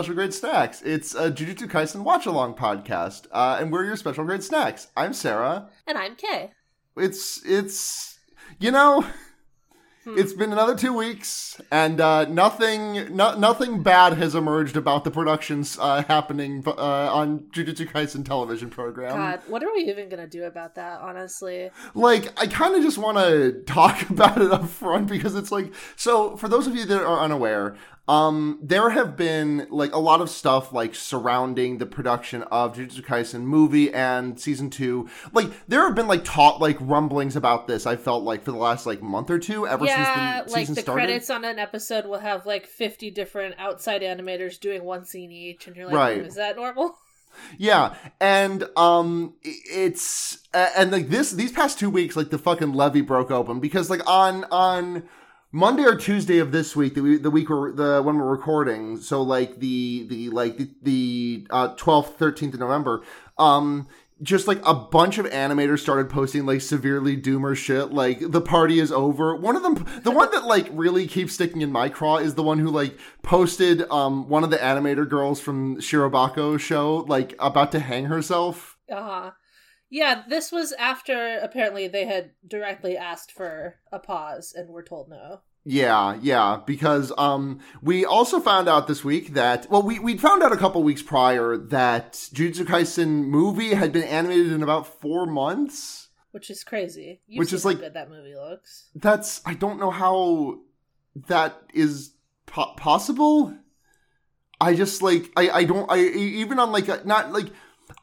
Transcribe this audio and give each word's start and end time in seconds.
Special 0.00 0.14
Grade 0.14 0.32
Snacks. 0.32 0.80
It's 0.80 1.14
a 1.14 1.30
Jujutsu 1.30 1.68
Kaisen 1.70 2.04
watch 2.04 2.24
along 2.24 2.54
podcast, 2.54 3.26
uh, 3.32 3.58
and 3.60 3.70
we're 3.70 3.84
your 3.84 3.96
Special 3.96 4.24
Grade 4.24 4.42
Snacks. 4.42 4.86
I'm 4.96 5.12
Sarah. 5.12 5.68
And 5.86 5.98
I'm 5.98 6.16
Kay. 6.16 6.52
It's 6.96 7.44
it's 7.44 8.18
you 8.58 8.70
know, 8.70 9.04
Hmm. 10.04 10.14
it's 10.16 10.32
been 10.32 10.50
another 10.50 10.74
two 10.74 10.94
weeks, 10.94 11.60
and 11.70 12.00
uh, 12.00 12.24
nothing 12.24 13.14
no, 13.14 13.34
nothing 13.36 13.82
bad 13.82 14.14
has 14.14 14.34
emerged 14.34 14.74
about 14.74 15.04
the 15.04 15.10
productions 15.10 15.76
uh, 15.78 16.02
happening 16.04 16.62
uh, 16.66 16.72
on 17.14 17.40
Jujutsu 17.54 17.86
Kaisen 17.92 18.24
television 18.24 18.70
program. 18.70 19.14
God, 19.14 19.42
what 19.48 19.62
are 19.62 19.70
we 19.74 19.80
even 19.82 20.08
gonna 20.08 20.26
do 20.26 20.44
about 20.44 20.76
that? 20.76 21.02
Honestly, 21.02 21.70
like 21.92 22.32
i 22.40 22.46
kind 22.46 22.74
of 22.74 22.80
just 22.82 22.96
want 22.96 23.18
to 23.18 23.62
talk 23.66 24.00
about 24.08 24.40
it 24.40 24.50
up 24.50 24.66
front 24.66 25.08
because 25.08 25.34
it's 25.34 25.52
like 25.52 25.74
so 25.96 26.34
for 26.38 26.48
those 26.48 26.66
of 26.66 26.74
you 26.74 26.86
that 26.86 27.02
are 27.04 27.20
unaware 27.20 27.76
um 28.10 28.58
there 28.60 28.90
have 28.90 29.16
been 29.16 29.66
like 29.70 29.94
a 29.94 29.98
lot 29.98 30.20
of 30.20 30.28
stuff 30.28 30.72
like 30.72 30.94
surrounding 30.94 31.78
the 31.78 31.86
production 31.86 32.42
of 32.44 32.74
Jujutsu 32.74 33.02
Kaisen 33.02 33.42
movie 33.42 33.92
and 33.92 34.38
season 34.40 34.68
2 34.70 35.08
like 35.32 35.48
there 35.68 35.82
have 35.86 35.94
been 35.94 36.08
like 36.08 36.24
taught 36.24 36.60
like 36.60 36.76
rumblings 36.80 37.36
about 37.36 37.68
this 37.68 37.86
i 37.86 37.94
felt 37.94 38.24
like 38.24 38.42
for 38.42 38.50
the 38.50 38.58
last 38.58 38.84
like 38.84 39.00
month 39.00 39.30
or 39.30 39.38
two 39.38 39.66
ever 39.66 39.84
yeah, 39.84 40.38
since 40.38 40.46
the 40.46 40.52
like 40.52 40.60
season 40.62 40.74
the 40.74 40.80
started 40.80 41.02
credits 41.06 41.30
on 41.30 41.44
an 41.44 41.58
episode 41.58 42.06
will 42.06 42.18
have 42.18 42.46
like 42.46 42.66
fifty 42.66 43.10
different 43.10 43.54
outside 43.58 44.02
animators 44.02 44.58
doing 44.58 44.84
one 44.84 45.04
scene 45.04 45.30
each, 45.30 45.66
and 45.66 45.76
you're 45.76 45.86
like, 45.86 45.94
Right. 45.94 46.18
"Hmm, 46.18 46.26
is 46.26 46.34
that 46.34 46.56
normal? 46.56 46.98
Yeah, 47.58 47.94
and 48.20 48.68
um, 48.76 49.34
it's 49.42 50.40
and 50.52 50.90
like 50.90 51.10
this 51.10 51.30
these 51.30 51.52
past 51.52 51.78
two 51.78 51.88
weeks, 51.88 52.16
like 52.16 52.30
the 52.30 52.38
fucking 52.38 52.72
levee 52.72 53.02
broke 53.02 53.30
open 53.30 53.60
because 53.60 53.88
like 53.88 54.06
on 54.06 54.44
on 54.50 55.04
Monday 55.52 55.82
or 55.84 55.96
Tuesday 55.96 56.38
of 56.38 56.52
this 56.52 56.76
week, 56.76 56.94
the 56.94 57.18
the 57.18 57.30
week 57.30 57.48
we're 57.48 57.72
the 57.72 58.02
when 58.02 58.16
we're 58.16 58.30
recording, 58.30 58.96
so 58.98 59.22
like 59.22 59.58
the 59.58 60.06
the 60.08 60.30
like 60.30 60.60
the 60.82 61.46
uh, 61.50 61.68
twelfth, 61.76 62.18
thirteenth 62.18 62.54
of 62.54 62.60
November, 62.60 63.02
um. 63.38 63.88
Just 64.22 64.46
like 64.46 64.60
a 64.66 64.74
bunch 64.74 65.16
of 65.16 65.24
animators 65.24 65.78
started 65.78 66.10
posting 66.10 66.44
like 66.44 66.60
severely 66.60 67.16
doomer 67.16 67.56
shit, 67.56 67.90
like 67.90 68.18
the 68.20 68.42
party 68.42 68.78
is 68.78 68.92
over. 68.92 69.34
One 69.34 69.56
of 69.56 69.62
them, 69.62 69.86
the 70.02 70.10
one 70.10 70.30
that 70.32 70.44
like 70.44 70.68
really 70.72 71.06
keeps 71.06 71.32
sticking 71.32 71.62
in 71.62 71.72
my 71.72 71.88
craw 71.88 72.18
is 72.18 72.34
the 72.34 72.42
one 72.42 72.58
who 72.58 72.68
like 72.68 72.98
posted 73.22 73.90
um 73.90 74.28
one 74.28 74.44
of 74.44 74.50
the 74.50 74.58
animator 74.58 75.08
girls 75.08 75.40
from 75.40 75.78
Shirobako 75.78 76.60
show 76.60 76.96
like 77.08 77.34
about 77.38 77.72
to 77.72 77.80
hang 77.80 78.04
herself. 78.04 78.76
Uh 78.92 79.02
huh. 79.02 79.30
Yeah, 79.90 80.22
this 80.28 80.52
was 80.52 80.72
after 80.72 81.38
apparently 81.42 81.88
they 81.88 82.06
had 82.06 82.30
directly 82.46 82.96
asked 82.96 83.32
for 83.32 83.76
a 83.92 83.98
pause, 83.98 84.54
and 84.56 84.70
were 84.70 84.82
told 84.84 85.08
no. 85.10 85.40
Yeah, 85.64 86.16
yeah, 86.22 86.60
because 86.64 87.12
um 87.18 87.60
we 87.82 88.04
also 88.04 88.40
found 88.40 88.68
out 88.68 88.86
this 88.86 89.04
week 89.04 89.34
that 89.34 89.68
well 89.70 89.82
we 89.82 89.98
we 89.98 90.16
found 90.16 90.42
out 90.42 90.52
a 90.52 90.56
couple 90.56 90.82
weeks 90.82 91.02
prior 91.02 91.56
that 91.56 92.12
Jujutsu 92.32 92.64
Kaisen 92.64 93.24
movie 93.26 93.74
had 93.74 93.92
been 93.92 94.04
animated 94.04 94.52
in 94.52 94.62
about 94.62 94.86
4 95.00 95.26
months. 95.26 96.08
Which 96.30 96.48
is 96.48 96.62
crazy. 96.64 97.20
You've 97.26 97.40
Which 97.40 97.52
is 97.52 97.64
how 97.64 97.70
like- 97.70 97.80
good 97.80 97.94
that 97.94 98.08
movie 98.08 98.34
looks. 98.36 98.88
That's 98.94 99.42
I 99.44 99.54
don't 99.54 99.80
know 99.80 99.90
how 99.90 100.60
that 101.26 101.60
is 101.74 102.12
po- 102.46 102.74
possible. 102.76 103.52
I 104.60 104.74
just 104.74 105.02
like 105.02 105.30
I 105.36 105.50
I 105.50 105.64
don't 105.64 105.90
I 105.90 105.98
even 105.98 106.58
on 106.60 106.70
like 106.72 106.88
a, 106.88 107.02
not 107.04 107.32
like 107.32 107.48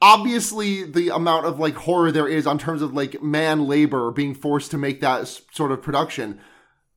obviously 0.02 0.84
the 0.84 1.10
amount 1.10 1.46
of 1.46 1.60
like 1.60 1.76
horror 1.76 2.12
there 2.12 2.28
is 2.28 2.46
on 2.48 2.58
terms 2.58 2.82
of 2.82 2.94
like 2.94 3.22
man 3.22 3.68
labor 3.68 4.12
being 4.12 4.34
forced 4.36 4.72
to 4.72 4.78
make 4.78 5.02
that 5.02 5.28
sort 5.52 5.72
of 5.72 5.82
production. 5.82 6.40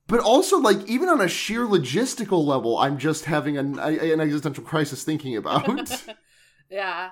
But 0.07 0.21
also 0.21 0.59
like 0.59 0.89
even 0.89 1.09
on 1.09 1.21
a 1.21 1.29
sheer 1.29 1.67
logistical 1.67 2.45
level 2.45 2.79
I'm 2.79 2.99
just 2.99 3.27
having 3.27 3.57
an 3.57 3.79
an 3.79 4.21
existential 4.21 4.65
crisis 4.65 5.05
thinking 5.05 5.37
about. 5.37 5.69
yeah, 6.71 7.11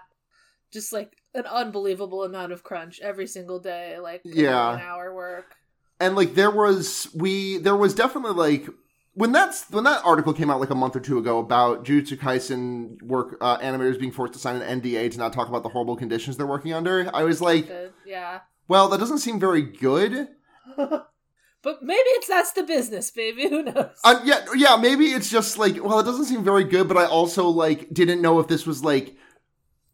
just 0.72 0.92
like 0.92 1.12
an 1.34 1.46
unbelievable 1.46 2.24
amount 2.24 2.52
of 2.52 2.64
crunch 2.64 2.98
every 3.00 3.26
single 3.26 3.60
day, 3.60 3.98
like 4.00 4.22
Yeah. 4.24 4.74
an 4.74 4.80
hour 4.80 5.14
work. 5.14 5.54
and 6.00 6.16
like 6.16 6.34
there 6.34 6.50
was 6.50 7.08
we 7.14 7.58
there 7.58 7.76
was 7.76 7.94
definitely 7.94 8.32
like 8.32 8.68
when 9.18 9.32
that's 9.32 9.68
when 9.70 9.84
that 9.84 10.00
article 10.04 10.32
came 10.32 10.48
out 10.50 10.60
like 10.60 10.70
a 10.70 10.74
month 10.74 10.94
or 10.96 11.00
two 11.00 11.18
ago 11.18 11.38
about 11.38 11.84
Jujutsu 11.84 12.16
Kaisen 12.18 13.02
work 13.02 13.36
uh, 13.40 13.58
animators 13.58 13.98
being 13.98 14.12
forced 14.12 14.32
to 14.34 14.38
sign 14.38 14.56
an 14.62 14.80
NDA 14.80 15.10
to 15.12 15.18
not 15.18 15.32
talk 15.32 15.48
about 15.48 15.62
the 15.62 15.68
horrible 15.68 15.96
conditions 15.96 16.36
they're 16.36 16.46
working 16.46 16.72
under, 16.72 17.10
I 17.12 17.24
was 17.24 17.40
like, 17.40 17.68
Yeah. 18.06 18.40
well, 18.68 18.88
that 18.88 18.98
doesn't 19.00 19.18
seem 19.18 19.38
very 19.40 19.62
good. 19.62 20.28
But 21.60 21.82
maybe 21.82 21.98
it's 22.10 22.28
that's 22.28 22.52
the 22.52 22.62
business, 22.62 23.10
baby. 23.10 23.48
Who 23.48 23.64
knows? 23.64 23.90
Uh, 24.04 24.20
yeah, 24.24 24.46
yeah, 24.54 24.76
maybe 24.76 25.06
it's 25.06 25.28
just 25.28 25.58
like, 25.58 25.82
well, 25.82 25.98
it 25.98 26.04
doesn't 26.04 26.26
seem 26.26 26.44
very 26.44 26.62
good, 26.62 26.86
but 26.86 26.96
I 26.96 27.04
also 27.06 27.48
like 27.48 27.92
didn't 27.92 28.22
know 28.22 28.38
if 28.38 28.46
this 28.46 28.64
was 28.64 28.84
like 28.84 29.16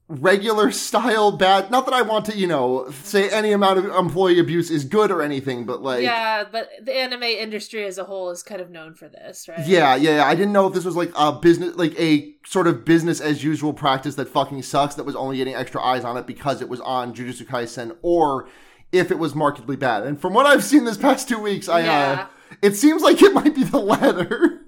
regular 0.08 0.70
style 0.70 1.32
bad. 1.32 1.70
Not 1.70 1.86
that 1.86 1.94
I 1.94 2.02
want 2.02 2.26
to, 2.26 2.36
you 2.36 2.46
know, 2.46 2.90
say 2.90 3.30
any 3.30 3.52
amount 3.52 3.78
of 3.78 3.86
employee 3.86 4.38
abuse 4.38 4.70
is 4.70 4.84
good 4.84 5.10
or 5.10 5.22
anything, 5.22 5.64
but 5.64 5.82
like, 5.82 6.02
yeah, 6.02 6.44
but 6.50 6.68
the 6.82 6.92
anime 6.94 7.22
industry 7.22 7.84
as 7.86 7.96
a 7.96 8.04
whole 8.04 8.30
is 8.30 8.42
kind 8.42 8.60
of 8.60 8.70
known 8.70 8.94
for 8.94 9.08
this, 9.08 9.48
right? 9.48 9.66
Yeah, 9.66 9.96
yeah, 9.96 10.16
yeah. 10.16 10.24
I 10.26 10.34
didn't 10.34 10.52
know 10.52 10.66
if 10.66 10.74
this 10.74 10.84
was 10.84 10.96
like 10.96 11.10
a 11.16 11.32
business, 11.32 11.74
like 11.76 11.98
a 11.98 12.34
sort 12.46 12.66
of 12.66 12.84
business 12.84 13.20
as 13.20 13.42
usual 13.42 13.72
practice 13.72 14.14
that 14.16 14.28
fucking 14.28 14.62
sucks 14.62 14.94
that 14.96 15.04
was 15.04 15.16
only 15.16 15.38
getting 15.38 15.54
extra 15.54 15.82
eyes 15.82 16.04
on 16.04 16.16
it 16.18 16.26
because 16.26 16.60
it 16.60 16.68
was 16.68 16.80
on 16.80 17.14
Jujutsu 17.14 17.46
Kaisen, 17.46 17.96
or 18.02 18.48
if 18.92 19.10
it 19.10 19.18
was 19.18 19.34
markedly 19.34 19.76
bad. 19.76 20.04
And 20.04 20.20
from 20.20 20.34
what 20.34 20.44
I've 20.46 20.62
seen 20.64 20.84
this 20.84 20.98
past 20.98 21.28
two 21.28 21.38
weeks, 21.38 21.68
I 21.68 21.80
Yeah. 21.80 22.12
uh, 22.22 22.56
it 22.62 22.76
seems 22.76 23.02
like 23.02 23.20
it 23.22 23.32
might 23.32 23.54
be 23.54 23.64
the 23.64 23.78
latter. 23.80 24.60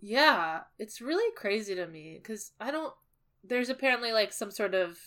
Yeah, 0.00 0.60
it's 0.78 1.00
really 1.00 1.32
crazy 1.36 1.74
to 1.76 1.86
me 1.86 2.18
because 2.20 2.52
I 2.60 2.70
don't. 2.70 2.92
There's 3.48 3.68
apparently 3.68 4.12
like 4.12 4.32
some 4.32 4.50
sort 4.50 4.74
of 4.74 4.98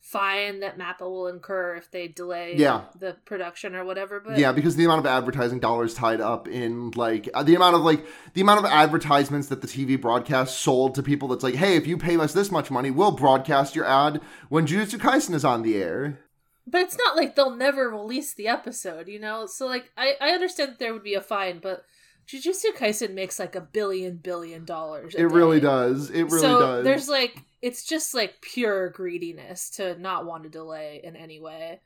fine 0.00 0.60
that 0.60 0.78
Mappa 0.78 1.00
will 1.00 1.26
incur 1.26 1.74
if 1.74 1.90
they 1.90 2.06
delay 2.08 2.54
Yeah. 2.56 2.82
the 2.98 3.16
production 3.24 3.74
or 3.74 3.84
whatever. 3.84 4.20
But 4.20 4.38
yeah, 4.38 4.52
because 4.52 4.76
the 4.76 4.84
amount 4.84 5.00
of 5.00 5.06
advertising 5.06 5.58
dollars 5.58 5.92
tied 5.92 6.20
up 6.20 6.46
in 6.46 6.92
like 6.92 7.28
uh, 7.34 7.42
the 7.42 7.54
amount 7.56 7.74
of 7.76 7.82
like 7.82 8.06
the 8.34 8.40
amount 8.40 8.60
of 8.60 8.64
advertisements 8.66 9.48
that 9.48 9.60
the 9.60 9.66
TV 9.66 10.00
broadcast 10.00 10.58
sold 10.60 10.94
to 10.94 11.02
people 11.02 11.28
that's 11.28 11.42
like, 11.42 11.56
hey, 11.56 11.76
if 11.76 11.86
you 11.86 11.96
pay 11.98 12.16
us 12.16 12.32
this 12.32 12.50
much 12.50 12.70
money, 12.70 12.90
we'll 12.90 13.10
broadcast 13.10 13.74
your 13.74 13.84
ad 13.86 14.20
when 14.48 14.66
Jujutsu 14.66 14.98
Kaisen 14.98 15.34
is 15.34 15.44
on 15.44 15.62
the 15.62 15.76
air. 15.82 16.20
but 16.66 16.82
it's 16.82 16.96
not 16.96 17.16
like 17.16 17.34
they'll 17.34 17.56
never 17.56 17.88
release 17.90 18.34
the 18.34 18.46
episode, 18.46 19.08
you 19.08 19.18
know. 19.18 19.46
So 19.46 19.66
like, 19.66 19.90
I 19.96 20.14
I 20.20 20.30
understand 20.30 20.70
that 20.72 20.78
there 20.78 20.92
would 20.92 21.02
be 21.04 21.14
a 21.14 21.20
fine, 21.20 21.58
but 21.58 21.84
Jujutsu 22.28 22.72
Kaisen 22.76 23.14
makes 23.14 23.38
like 23.40 23.56
a 23.56 23.60
billion 23.60 24.18
billion 24.18 24.64
dollars. 24.64 25.14
It 25.16 25.24
really 25.24 25.58
does. 25.60 26.08
It 26.10 26.24
really 26.24 26.40
so 26.40 26.60
does. 26.60 26.84
there's 26.84 27.08
like 27.08 27.42
it's 27.62 27.84
just 27.84 28.14
like 28.14 28.40
pure 28.40 28.90
greediness 28.90 29.70
to 29.70 29.98
not 29.98 30.26
want 30.26 30.44
to 30.44 30.48
delay 30.48 31.00
in 31.02 31.16
any 31.16 31.40
way. 31.40 31.80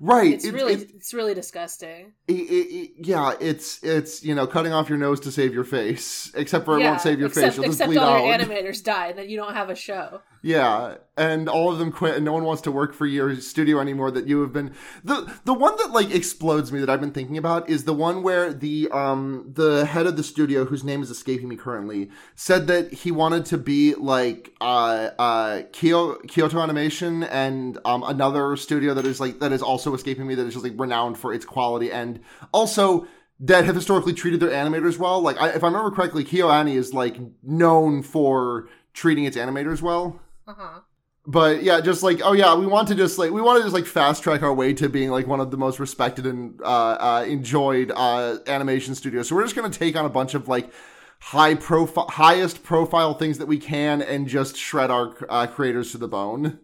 Right. 0.00 0.32
It's 0.34 0.44
it- 0.44 0.54
really 0.54 0.74
it- 0.74 0.90
it's 0.94 1.14
really 1.14 1.34
disgusting. 1.34 2.12
it, 2.26 2.32
it, 2.32 2.90
yeah, 2.98 3.32
it's 3.40 3.82
it's 3.82 4.22
you 4.24 4.34
know 4.34 4.46
cutting 4.46 4.72
off 4.72 4.88
your 4.88 4.98
nose 4.98 5.20
to 5.20 5.32
save 5.32 5.54
your 5.54 5.64
face. 5.64 6.30
Except 6.34 6.64
for 6.64 6.78
it 6.78 6.82
won't 6.84 7.00
save 7.00 7.18
your 7.18 7.28
except, 7.28 7.46
face; 7.46 7.56
you'll 7.56 7.64
just 7.66 7.76
except 7.76 7.88
bleed 7.88 7.98
all 7.98 8.14
out. 8.16 8.24
your 8.24 8.38
animators 8.38 8.82
die, 8.82 9.08
and 9.08 9.18
then 9.18 9.28
you 9.28 9.36
don't 9.36 9.54
have 9.54 9.70
a 9.70 9.74
show. 9.74 10.20
Yeah, 10.40 10.98
and 11.16 11.48
all 11.48 11.72
of 11.72 11.78
them 11.80 11.90
quit, 11.90 12.14
and 12.14 12.24
no 12.24 12.32
one 12.32 12.44
wants 12.44 12.62
to 12.62 12.70
work 12.70 12.94
for 12.94 13.06
your 13.06 13.34
studio 13.40 13.80
anymore. 13.80 14.12
That 14.12 14.28
you 14.28 14.40
have 14.42 14.52
been 14.52 14.72
the 15.02 15.32
the 15.44 15.52
one 15.54 15.76
that 15.78 15.90
like 15.90 16.14
explodes 16.14 16.70
me 16.70 16.78
that 16.78 16.88
I've 16.88 17.00
been 17.00 17.10
thinking 17.10 17.36
about 17.36 17.68
is 17.68 17.84
the 17.84 17.92
one 17.92 18.22
where 18.22 18.52
the 18.52 18.88
um 18.92 19.50
the 19.54 19.84
head 19.84 20.06
of 20.06 20.16
the 20.16 20.22
studio, 20.22 20.64
whose 20.64 20.84
name 20.84 21.02
is 21.02 21.10
escaping 21.10 21.48
me 21.48 21.56
currently, 21.56 22.10
said 22.36 22.68
that 22.68 22.92
he 22.92 23.10
wanted 23.10 23.46
to 23.46 23.58
be 23.58 23.94
like 23.96 24.52
uh 24.60 25.10
uh 25.18 25.62
Kyo, 25.72 26.18
Kyoto 26.28 26.60
Animation 26.60 27.24
and 27.24 27.78
um 27.84 28.04
another 28.04 28.54
studio 28.56 28.94
that 28.94 29.04
is 29.06 29.18
like 29.18 29.40
that 29.40 29.50
is 29.52 29.60
also 29.68 29.94
escaping 29.94 30.26
me 30.26 30.34
that 30.36 30.46
is 30.46 30.54
just 30.54 30.64
like 30.64 30.74
renowned 30.76 31.18
for 31.18 31.32
its 31.34 31.44
quality 31.44 31.90
and 31.92 32.20
also 32.52 33.06
that 33.40 33.64
have 33.64 33.76
historically 33.76 34.12
treated 34.14 34.40
their 34.40 34.50
animators 34.50 34.98
well. 34.98 35.20
Like 35.20 35.38
I, 35.40 35.50
if 35.50 35.62
I 35.62 35.68
remember 35.68 35.90
correctly, 35.94 36.24
KyoAni 36.24 36.74
is 36.74 36.92
like 36.94 37.16
known 37.42 38.02
for 38.02 38.68
treating 38.94 39.24
its 39.24 39.36
animators 39.36 39.80
well 39.82 40.20
Uh 40.46 40.54
huh. 40.56 40.80
but 41.26 41.62
yeah, 41.62 41.80
just 41.80 42.02
like 42.02 42.20
oh 42.24 42.32
yeah, 42.32 42.54
we 42.54 42.66
want 42.66 42.88
to 42.88 42.94
just 42.94 43.18
like 43.18 43.30
we 43.30 43.42
want 43.42 43.58
to 43.58 43.62
just 43.62 43.74
like 43.74 43.84
fast 43.86 44.22
track 44.22 44.42
our 44.42 44.54
way 44.54 44.72
to 44.74 44.88
being 44.88 45.10
like 45.10 45.26
one 45.26 45.40
of 45.40 45.50
the 45.50 45.56
most 45.56 45.78
respected 45.78 46.26
and 46.26 46.60
uh, 46.62 46.96
uh, 46.98 47.24
enjoyed 47.28 47.92
uh, 47.94 48.38
animation 48.46 48.94
studios. 48.94 49.28
So 49.28 49.36
we're 49.36 49.42
just 49.44 49.54
gonna 49.56 49.70
take 49.70 49.94
on 49.96 50.06
a 50.06 50.08
bunch 50.08 50.34
of 50.34 50.48
like 50.48 50.72
high 51.20 51.54
profile, 51.54 52.08
highest 52.08 52.62
profile 52.62 53.12
things 53.14 53.38
that 53.38 53.46
we 53.46 53.58
can, 53.58 54.00
and 54.00 54.26
just 54.26 54.56
shred 54.56 54.90
our 54.90 55.14
uh, 55.28 55.46
creators 55.46 55.92
to 55.92 55.98
the 55.98 56.08
bone. 56.08 56.60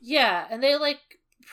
Yeah, 0.00 0.46
and 0.50 0.62
they 0.62 0.76
like 0.76 1.07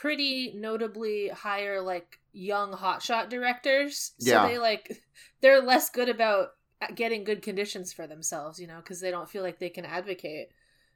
pretty 0.06 0.54
notably 0.56 1.30
hire 1.30 1.82
like 1.82 2.20
young 2.32 2.72
hotshot 2.74 3.28
directors. 3.30 4.12
So 4.20 4.32
Yeah. 4.32 4.48
they 4.48 4.58
like 4.60 5.02
they're 5.42 5.62
less 5.64 5.90
good 5.90 6.10
about 6.10 6.50
getting 6.94 7.24
good 7.24 7.42
conditions 7.42 7.92
for 7.92 8.06
themselves, 8.06 8.60
you 8.60 8.68
know, 8.68 8.78
because 8.78 9.00
they 9.02 9.10
don't 9.10 9.30
feel 9.30 9.42
like 9.42 9.58
they 9.58 9.70
can 9.70 9.86
advocate. 9.86 10.50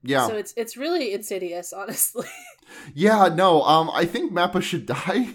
Yeah, 0.04 0.28
So 0.28 0.36
it's 0.36 0.54
it's 0.56 0.78
really 0.78 1.14
insidious, 1.14 1.74
honestly. 1.82 2.28
yeah, 2.94 3.30
no, 3.34 3.64
um, 3.64 3.90
I 3.94 4.06
think 4.06 4.32
Mappa 4.32 4.62
should 4.62 4.86
die. 5.00 5.30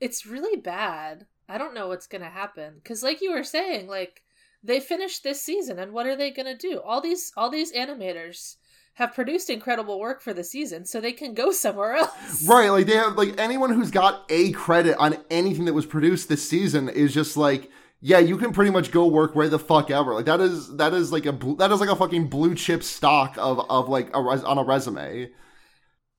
it's 0.00 0.24
really 0.26 0.56
bad. 0.56 1.26
I 1.46 1.58
don't 1.58 1.74
know 1.74 1.88
what's 1.88 2.06
gonna 2.06 2.30
happen 2.30 2.74
because, 2.82 3.02
like 3.02 3.20
you 3.20 3.32
were 3.32 3.44
saying, 3.44 3.86
like 3.86 4.22
they 4.62 4.80
finished 4.80 5.22
this 5.22 5.42
season 5.42 5.78
and 5.78 5.92
what 5.92 6.06
are 6.06 6.16
they 6.16 6.30
going 6.30 6.46
to 6.46 6.56
do? 6.56 6.80
All 6.80 7.02
these 7.02 7.32
all 7.36 7.50
these 7.50 7.70
animators 7.72 8.56
have 8.94 9.14
produced 9.14 9.50
incredible 9.50 9.98
work 9.98 10.20
for 10.22 10.32
the 10.32 10.44
season 10.44 10.84
so 10.84 11.00
they 11.00 11.12
can 11.12 11.34
go 11.34 11.50
somewhere 11.52 11.92
else. 11.96 12.46
Right, 12.46 12.70
like 12.70 12.86
they 12.86 12.96
have 12.96 13.16
like 13.16 13.38
anyone 13.38 13.70
who's 13.70 13.90
got 13.90 14.24
a 14.28 14.52
credit 14.52 14.96
on 14.98 15.18
anything 15.30 15.64
that 15.66 15.74
was 15.74 15.86
produced 15.86 16.28
this 16.28 16.48
season 16.48 16.88
is 16.88 17.12
just 17.12 17.36
like 17.36 17.70
yeah, 18.06 18.18
you 18.18 18.36
can 18.36 18.52
pretty 18.52 18.70
much 18.70 18.90
go 18.90 19.06
work 19.06 19.34
where 19.34 19.48
the 19.48 19.58
fuck 19.58 19.90
ever. 19.90 20.12
Like 20.12 20.26
that 20.26 20.38
is 20.38 20.76
that 20.76 20.92
is 20.92 21.10
like 21.10 21.24
a 21.24 21.32
that 21.56 21.72
is 21.72 21.80
like 21.80 21.88
a 21.88 21.96
fucking 21.96 22.28
blue 22.28 22.54
chip 22.54 22.82
stock 22.82 23.36
of 23.38 23.64
of 23.70 23.88
like 23.88 24.14
a 24.14 24.20
res- 24.20 24.44
on 24.44 24.58
a 24.58 24.62
resume. 24.62 25.30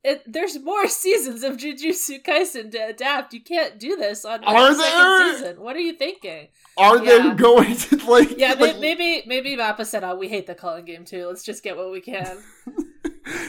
It, 0.08 0.22
there's 0.32 0.60
more 0.62 0.88
seasons 1.04 1.44
of 1.44 1.58
Jujutsu 1.58 2.24
Kaisen 2.24 2.72
to 2.72 2.78
adapt. 2.78 3.34
You 3.34 3.42
can't 3.42 3.80
do 3.80 3.96
this 3.96 4.24
on 4.24 4.44
Are 4.44 4.72
the 4.72 4.78
there? 4.82 5.34
season. 5.34 5.62
What 5.62 5.76
are 5.76 5.80
you 5.80 5.94
thinking? 5.94 6.50
Are 6.78 7.04
Yeah. 7.04 7.30
they 7.30 7.34
going 7.36 7.76
to 7.76 7.96
like 8.10 8.38
Yeah, 8.38 8.54
like, 8.54 8.76
may- 8.80 8.96
maybe 8.96 9.24
maybe 9.28 9.58
Mappa 9.58 9.86
said, 9.86 10.04
"Oh, 10.04 10.16
we 10.16 10.28
hate 10.30 10.46
the 10.48 10.56
culling 10.56 10.86
game 10.86 11.06
too. 11.06 11.26
Let's 11.28 11.44
just 11.44 11.64
get 11.64 11.76
what 11.78 11.92
we 11.92 12.02
can." 12.02 12.38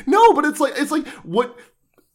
No, 0.07 0.33
but 0.33 0.45
it's 0.47 0.61
like 0.61 0.73
it's 0.77 0.91
like 0.91 1.07
what 1.25 1.55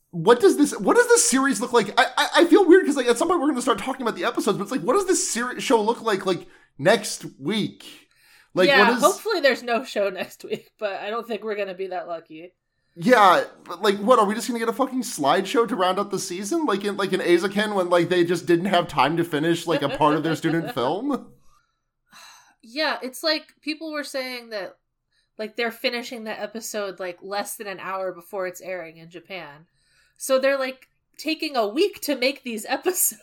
what 0.09 0.39
does 0.39 0.57
this 0.57 0.77
what 0.79 0.95
does 0.95 1.07
this 1.07 1.29
series 1.29 1.61
look 1.61 1.73
like? 1.73 1.93
I 1.99 2.05
I, 2.17 2.27
I 2.37 2.45
feel 2.45 2.67
weird 2.67 2.83
because 2.83 2.95
like 2.95 3.05
at 3.07 3.17
some 3.19 3.27
point 3.27 3.39
we're 3.39 3.47
going 3.47 3.55
to 3.57 3.61
start 3.61 3.77
talking 3.77 4.01
about 4.01 4.15
the 4.15 4.25
episodes, 4.25 4.57
but 4.57 4.63
it's 4.63 4.71
like 4.71 4.81
what 4.81 4.93
does 4.93 5.05
this 5.07 5.29
series 5.31 5.63
show 5.63 5.79
look 5.81 6.01
like 6.01 6.25
like 6.25 6.47
next 6.79 7.25
week? 7.39 7.85
Like 8.55 8.67
yeah, 8.67 8.87
what 8.87 8.97
is 8.97 9.03
hopefully 9.03 9.41
there's 9.41 9.61
no 9.63 9.83
show 9.83 10.09
next 10.09 10.43
week, 10.43 10.71
but 10.79 10.93
I 11.01 11.09
don't 11.11 11.27
think 11.27 11.43
we're 11.43 11.55
gonna 11.55 11.75
be 11.75 11.87
that 11.87 12.07
lucky. 12.07 12.53
Yeah, 12.95 13.45
but 13.63 13.81
like 13.81 13.97
what 13.97 14.19
are 14.19 14.25
we 14.25 14.35
just 14.35 14.47
going 14.47 14.59
to 14.59 14.65
get 14.65 14.73
a 14.73 14.75
fucking 14.75 15.03
slideshow 15.03 15.67
to 15.67 15.75
round 15.75 15.97
out 15.97 16.11
the 16.11 16.19
season 16.19 16.65
like 16.65 16.83
in 16.83 16.97
like 16.97 17.13
in 17.13 17.21
Eizouken 17.21 17.73
when 17.73 17.89
like 17.89 18.09
they 18.09 18.25
just 18.25 18.45
didn't 18.45 18.65
have 18.65 18.87
time 18.87 19.15
to 19.17 19.23
finish 19.23 19.65
like 19.65 19.81
a 19.81 19.89
part 19.89 20.15
of 20.15 20.23
their 20.23 20.35
student 20.35 20.71
film? 20.73 21.31
Yeah, 22.61 22.99
it's 23.01 23.23
like 23.23 23.53
people 23.61 23.91
were 23.91 24.03
saying 24.03 24.49
that 24.49 24.77
like 25.37 25.55
they're 25.55 25.71
finishing 25.71 26.25
the 26.25 26.39
episode 26.39 26.99
like 26.99 27.19
less 27.21 27.55
than 27.55 27.67
an 27.67 27.79
hour 27.79 28.11
before 28.11 28.45
it's 28.45 28.61
airing 28.61 28.97
in 28.97 29.09
Japan. 29.09 29.67
So 30.17 30.37
they're 30.37 30.59
like 30.59 30.89
taking 31.17 31.55
a 31.55 31.67
week 31.67 32.01
to 32.01 32.15
make 32.15 32.43
these 32.43 32.65
episodes. 32.69 33.21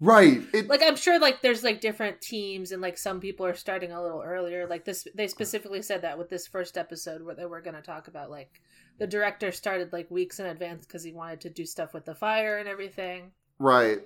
Right. 0.00 0.42
It, 0.52 0.68
like 0.68 0.82
I'm 0.82 0.96
sure 0.96 1.18
like 1.18 1.42
there's 1.42 1.64
like 1.64 1.80
different 1.80 2.20
teams 2.20 2.70
and 2.70 2.80
like 2.80 2.96
some 2.96 3.20
people 3.20 3.44
are 3.46 3.54
starting 3.54 3.92
a 3.92 4.00
little 4.00 4.22
earlier. 4.22 4.66
Like 4.68 4.84
this 4.84 5.06
they 5.14 5.26
specifically 5.26 5.82
said 5.82 6.02
that 6.02 6.18
with 6.18 6.28
this 6.28 6.46
first 6.46 6.78
episode 6.78 7.22
where 7.22 7.34
they 7.34 7.46
were 7.46 7.60
going 7.60 7.74
to 7.74 7.82
talk 7.82 8.06
about 8.06 8.30
like 8.30 8.60
the 8.98 9.06
director 9.06 9.50
started 9.50 9.92
like 9.92 10.10
weeks 10.10 10.38
in 10.38 10.46
advance 10.46 10.86
cuz 10.86 11.02
he 11.02 11.12
wanted 11.12 11.40
to 11.42 11.50
do 11.50 11.64
stuff 11.66 11.94
with 11.94 12.04
the 12.04 12.14
fire 12.14 12.58
and 12.58 12.68
everything. 12.68 13.32
right. 13.58 13.98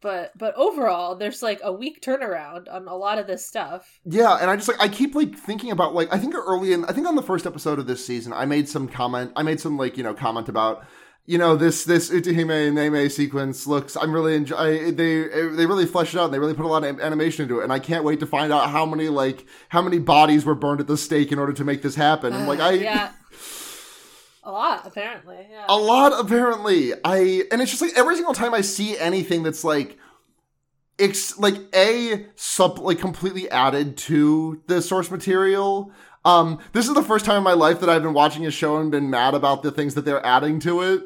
But 0.00 0.30
but 0.38 0.54
overall 0.54 1.16
there's 1.16 1.42
like 1.42 1.60
a 1.62 1.72
week 1.72 2.00
turnaround 2.00 2.72
on 2.72 2.86
a 2.86 2.94
lot 2.94 3.18
of 3.18 3.26
this 3.26 3.44
stuff. 3.44 4.00
Yeah, 4.04 4.38
and 4.40 4.48
I 4.48 4.54
just 4.54 4.68
like 4.68 4.80
I 4.80 4.88
keep 4.88 5.16
like 5.16 5.36
thinking 5.36 5.72
about 5.72 5.92
like 5.92 6.12
I 6.12 6.18
think 6.18 6.36
early 6.36 6.72
in 6.72 6.84
I 6.84 6.92
think 6.92 7.06
on 7.06 7.16
the 7.16 7.22
first 7.22 7.46
episode 7.46 7.80
of 7.80 7.88
this 7.88 8.04
season 8.04 8.32
I 8.32 8.44
made 8.44 8.68
some 8.68 8.88
comment 8.88 9.32
I 9.34 9.42
made 9.42 9.58
some 9.60 9.76
like 9.76 9.96
you 9.96 10.04
know 10.04 10.14
comment 10.14 10.48
about 10.48 10.84
you 11.28 11.36
know 11.36 11.56
this 11.56 11.84
this 11.84 12.08
Utahime 12.08 12.72
Neme 12.72 13.10
sequence 13.10 13.66
looks 13.66 13.98
I'm 13.98 14.14
really 14.14 14.34
enjoy 14.34 14.56
I, 14.56 14.90
they 14.90 15.28
they 15.28 15.66
really 15.66 15.84
fleshed 15.84 16.14
it 16.14 16.18
out 16.18 16.24
and 16.24 16.34
they 16.34 16.38
really 16.38 16.54
put 16.54 16.64
a 16.64 16.68
lot 16.68 16.84
of 16.84 16.98
animation 17.00 17.42
into 17.42 17.60
it 17.60 17.64
and 17.64 17.72
I 17.72 17.78
can't 17.78 18.02
wait 18.02 18.20
to 18.20 18.26
find 18.26 18.50
out 18.50 18.70
how 18.70 18.86
many 18.86 19.10
like 19.10 19.44
how 19.68 19.82
many 19.82 19.98
bodies 19.98 20.46
were 20.46 20.54
burned 20.54 20.80
at 20.80 20.86
the 20.86 20.96
stake 20.96 21.30
in 21.30 21.38
order 21.38 21.52
to 21.52 21.64
make 21.64 21.82
this 21.82 21.96
happen 21.96 22.32
I'm 22.32 22.46
like 22.48 22.60
I 22.70 22.72
yeah. 22.72 23.12
A 24.42 24.50
lot 24.50 24.86
apparently. 24.86 25.46
Yeah. 25.50 25.66
a 25.68 25.76
lot 25.76 26.18
apparently 26.18 26.94
i 27.04 27.42
and 27.52 27.60
it's 27.60 27.70
just 27.70 27.82
like 27.82 27.92
every 27.94 28.14
single 28.14 28.32
time 28.32 28.54
i 28.54 28.62
see 28.62 28.96
anything 28.96 29.42
that's 29.42 29.64
like 29.64 29.98
it's 30.96 31.38
like 31.38 31.56
a 31.74 32.24
sub 32.36 32.78
like 32.78 33.00
completely 33.00 33.50
added 33.50 33.98
to 33.98 34.62
the 34.66 34.80
source 34.80 35.10
material 35.10 35.92
um 36.28 36.58
this 36.72 36.86
is 36.88 36.94
the 36.94 37.02
first 37.02 37.24
time 37.24 37.38
in 37.38 37.42
my 37.42 37.52
life 37.52 37.80
that 37.80 37.88
i've 37.88 38.02
been 38.02 38.14
watching 38.14 38.44
a 38.46 38.50
show 38.50 38.76
and 38.76 38.90
been 38.90 39.08
mad 39.10 39.34
about 39.34 39.62
the 39.62 39.70
things 39.70 39.94
that 39.94 40.04
they're 40.04 40.24
adding 40.24 40.60
to 40.60 40.82
it. 40.82 41.02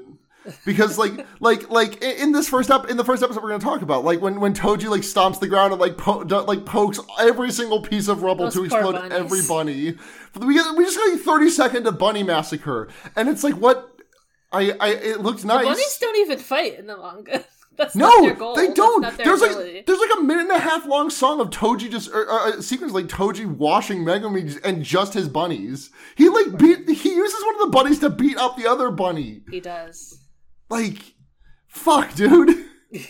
Because 0.67 0.99
like 0.99 1.25
like 1.41 1.71
like 1.71 2.03
in 2.03 2.33
this 2.33 2.49
first 2.49 2.69
up 2.71 2.91
in 2.91 2.97
the 2.97 3.05
first 3.05 3.23
episode 3.23 3.43
we're 3.45 3.51
going 3.51 3.61
to 3.61 3.65
talk 3.73 3.83
about 3.83 4.05
like 4.05 4.21
when 4.21 4.41
when 4.41 4.53
toji 4.55 4.89
like 4.89 5.03
stomps 5.03 5.39
the 5.39 5.47
ground 5.47 5.73
and 5.73 5.81
like 5.81 5.97
po- 5.97 6.25
like 6.53 6.65
pokes 6.67 6.99
every 7.21 7.53
single 7.53 7.81
piece 7.81 8.09
of 8.09 8.23
rubble 8.25 8.47
Those 8.47 8.55
to 8.55 8.65
explode 8.65 8.95
bunnies. 8.95 9.13
every 9.13 9.43
bunny. 9.47 9.95
We 10.41 10.55
we 10.77 10.85
just 10.85 10.99
got 10.99 11.15
a 11.15 11.19
30 11.19 11.49
second 11.51 11.87
of 11.87 11.97
bunny 11.97 12.25
massacre. 12.25 12.89
And 13.15 13.29
it's 13.29 13.45
like 13.45 13.55
what? 13.55 13.89
I 14.51 14.73
i 14.81 14.89
it 14.89 15.21
looked 15.21 15.43
The 15.43 15.49
bunnies 15.49 15.99
don't 16.01 16.17
even 16.17 16.39
fight 16.39 16.77
in 16.79 16.87
the 16.87 16.97
manga. 16.97 17.45
That's 17.77 17.95
no, 17.95 18.07
not 18.07 18.23
their 18.23 18.35
goal. 18.35 18.55
they 18.55 18.73
don't. 18.73 19.17
There's 19.17 19.43
ability. 19.43 19.75
like 19.75 19.87
there's 19.87 19.99
like 19.99 20.19
a 20.19 20.23
minute 20.23 20.43
and 20.43 20.51
a 20.53 20.59
half 20.59 20.87
long 20.87 21.11
song 21.11 21.41
of 21.41 21.51
Toji 21.51 21.91
just 21.91 22.11
or, 22.11 22.31
uh, 22.31 22.51
a 22.51 22.63
sequence 22.63 22.93
like 22.93 23.07
Toji 23.07 23.47
washing 23.47 24.05
Megumi 24.05 24.61
and 24.65 24.83
just 24.83 25.15
his 25.15 25.29
bunnies. 25.29 25.91
He 26.15 26.29
like 26.29 26.59
beat 26.59 26.89
he 26.89 27.15
uses 27.15 27.43
one 27.45 27.55
of 27.55 27.61
the 27.63 27.71
bunnies 27.71 27.99
to 28.01 28.11
beat 28.11 28.37
up 28.37 28.57
the 28.57 28.67
other 28.67 28.91
bunny. 28.91 29.43
He 29.51 29.61
does. 29.61 30.21
Like, 30.69 31.15
fuck, 31.67 32.15
dude. 32.15 32.67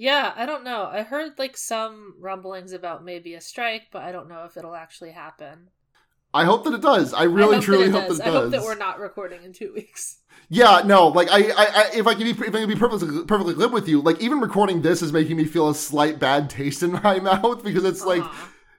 Yeah, 0.00 0.32
I 0.34 0.46
don't 0.46 0.64
know. 0.64 0.88
I 0.90 1.02
heard 1.02 1.38
like 1.38 1.58
some 1.58 2.14
rumblings 2.18 2.72
about 2.72 3.04
maybe 3.04 3.34
a 3.34 3.40
strike, 3.42 3.88
but 3.92 4.00
I 4.02 4.12
don't 4.12 4.30
know 4.30 4.44
if 4.44 4.56
it'll 4.56 4.74
actually 4.74 5.10
happen. 5.10 5.68
I 6.32 6.44
hope 6.44 6.64
that 6.64 6.74
it 6.74 6.82
does. 6.82 7.12
I 7.12 7.20
I 7.20 7.24
really 7.24 7.56
hope 7.56 7.64
truly 7.64 7.90
hope 7.90 8.08
does. 8.08 8.18
that 8.18 8.28
it 8.28 8.30
I 8.30 8.32
hope 8.32 8.50
that 8.50 8.62
we're 8.62 8.76
not 8.76 9.00
recording 9.00 9.42
in 9.42 9.52
two 9.52 9.72
weeks. 9.74 10.18
Yeah, 10.52 10.82
no, 10.84 11.08
like 11.08 11.28
I, 11.30 11.50
I, 11.50 11.52
I 11.56 11.90
if 11.94 12.06
I 12.08 12.14
can 12.14 12.24
be, 12.24 12.30
if 12.30 12.40
I 12.40 12.58
can 12.58 12.68
be 12.68 12.74
perfectly, 12.74 13.24
perfectly 13.24 13.54
glib 13.54 13.72
with 13.72 13.88
you, 13.88 14.00
like 14.00 14.20
even 14.20 14.40
recording 14.40 14.82
this 14.82 15.00
is 15.00 15.12
making 15.12 15.36
me 15.36 15.44
feel 15.44 15.68
a 15.68 15.74
slight 15.74 16.18
bad 16.18 16.50
taste 16.50 16.82
in 16.82 16.92
my 17.04 17.20
mouth 17.20 17.62
because 17.62 17.84
it's 17.84 18.04
like 18.04 18.24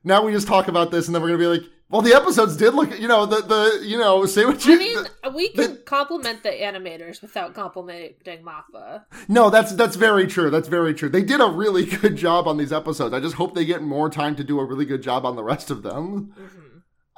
now 0.04 0.24
we 0.26 0.32
just 0.34 0.48
talk 0.48 0.68
about 0.68 0.92
this 0.92 1.08
and 1.08 1.16
then 1.16 1.22
we're 1.22 1.30
gonna 1.30 1.40
be 1.40 1.48
like, 1.48 1.64
well, 1.90 2.02
the 2.02 2.14
episodes 2.14 2.58
did 2.58 2.74
look, 2.74 2.98
you 3.00 3.08
know, 3.08 3.26
the 3.26 3.42
the 3.42 3.86
you 3.86 3.98
know, 3.98 4.26
say 4.26 4.46
what 4.46 4.66
you. 4.66 4.76
I 4.76 4.78
mean, 4.78 5.34
we 5.34 5.50
can 5.50 5.80
compliment 5.86 6.44
the 6.44 6.50
animators 6.50 7.22
without 7.22 7.54
complimenting 7.54 8.44
Mappa. 8.44 9.04
no, 9.30 9.50
that's 9.50 9.74
that's 9.74 9.96
very 9.96 10.28
true. 10.28 10.50
That's 10.50 10.68
very 10.68 10.94
true. 10.94 11.08
They 11.08 11.24
did 11.24 11.40
a 11.40 11.48
really 11.48 11.86
good 12.02 12.18
job 12.18 12.48
on 12.48 12.58
these 12.58 12.74
episodes. 12.74 13.14
I 13.14 13.20
just 13.22 13.36
hope 13.36 13.56
they 13.56 13.66
get 13.66 13.82
more 13.82 14.10
time 14.10 14.36
to 14.38 14.44
do 14.44 14.60
a 14.60 14.66
really 14.66 14.86
good 14.86 15.04
job 15.04 15.26
on 15.26 15.36
the 15.38 15.44
rest 15.44 15.72
of 15.72 15.84
them. 15.84 16.34
hmm 16.36 16.71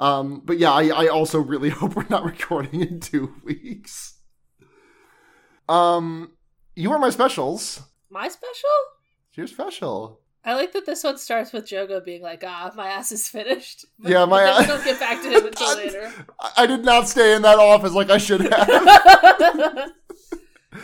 Um, 0.03 0.41
but 0.43 0.57
yeah, 0.59 0.71
I, 0.71 0.87
I 0.87 1.07
also 1.07 1.39
really 1.39 1.69
hope 1.79 1.95
we're 1.95 2.05
not 2.09 2.25
recording 2.25 2.81
in 2.81 2.99
two 2.99 3.33
weeks. 3.43 4.19
Um, 5.69 6.33
you 6.75 6.91
are 6.91 6.99
my 6.99 7.09
specials. 7.09 7.81
My 8.09 8.27
special? 8.27 8.69
You're 9.35 9.47
special. 9.47 10.19
I 10.45 10.55
like 10.55 10.73
that 10.73 10.85
this 10.85 11.05
one 11.05 11.17
starts 11.17 11.53
with 11.53 11.65
Jogo 11.65 12.03
being 12.03 12.21
like, 12.21 12.43
"Ah, 12.45 12.69
my 12.75 12.87
ass 12.87 13.13
is 13.13 13.29
finished." 13.29 13.85
But, 13.99 14.11
Yeah, 14.11 14.25
my 14.25 14.41
ass- 14.43 14.67
don't 14.67 14.83
get 14.83 14.99
back 14.99 15.21
to 15.21 15.29
him 15.29 15.45
until 15.45 15.75
later. 15.77 16.11
I, 16.57 16.65
did 16.67 16.83
not 16.83 17.07
stay 17.07 17.33
in 17.33 17.41
that 17.43 17.59
office 17.59 17.93
like 17.93 18.09
I 18.09 18.17
should 18.17 18.41
have. 18.41 18.51
uh, 18.69 19.87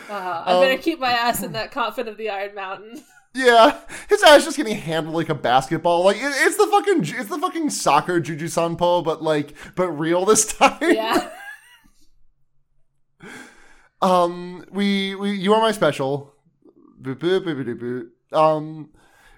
I 0.08 0.60
better 0.62 0.72
Um, 0.74 0.78
keep 0.78 0.98
my 0.98 1.10
ass 1.12 1.42
in 1.42 1.52
that 1.52 1.72
coffin 1.72 2.08
of 2.08 2.16
the 2.16 2.30
Iron 2.30 2.54
Mountain. 2.54 3.04
Yeah, 3.32 3.78
his 4.08 4.22
ass 4.24 4.44
just 4.44 4.56
getting 4.56 4.74
handled 4.76 5.14
like 5.14 5.28
a 5.28 5.34
basketball. 5.36 6.04
Like 6.04 6.16
it, 6.16 6.22
it's 6.24 6.56
the 6.56 6.66
fucking 6.66 7.04
it's 7.20 7.28
the 7.28 7.38
fucking 7.38 7.70
soccer 7.70 8.18
Juju 8.18 8.46
Sanpo, 8.46 9.04
but 9.04 9.22
like 9.22 9.54
but 9.76 9.88
real 9.90 10.24
this 10.24 10.46
time. 10.54 10.78
yeah. 10.82 11.30
Um, 14.02 14.64
we 14.70 15.14
we 15.14 15.32
you 15.32 15.52
are 15.52 15.60
my 15.60 15.72
special. 15.72 16.32
Boop, 17.02 17.16
boop, 17.16 17.44
boop, 17.44 17.64
boop, 17.64 18.08
boop. 18.32 18.36
Um, 18.36 18.88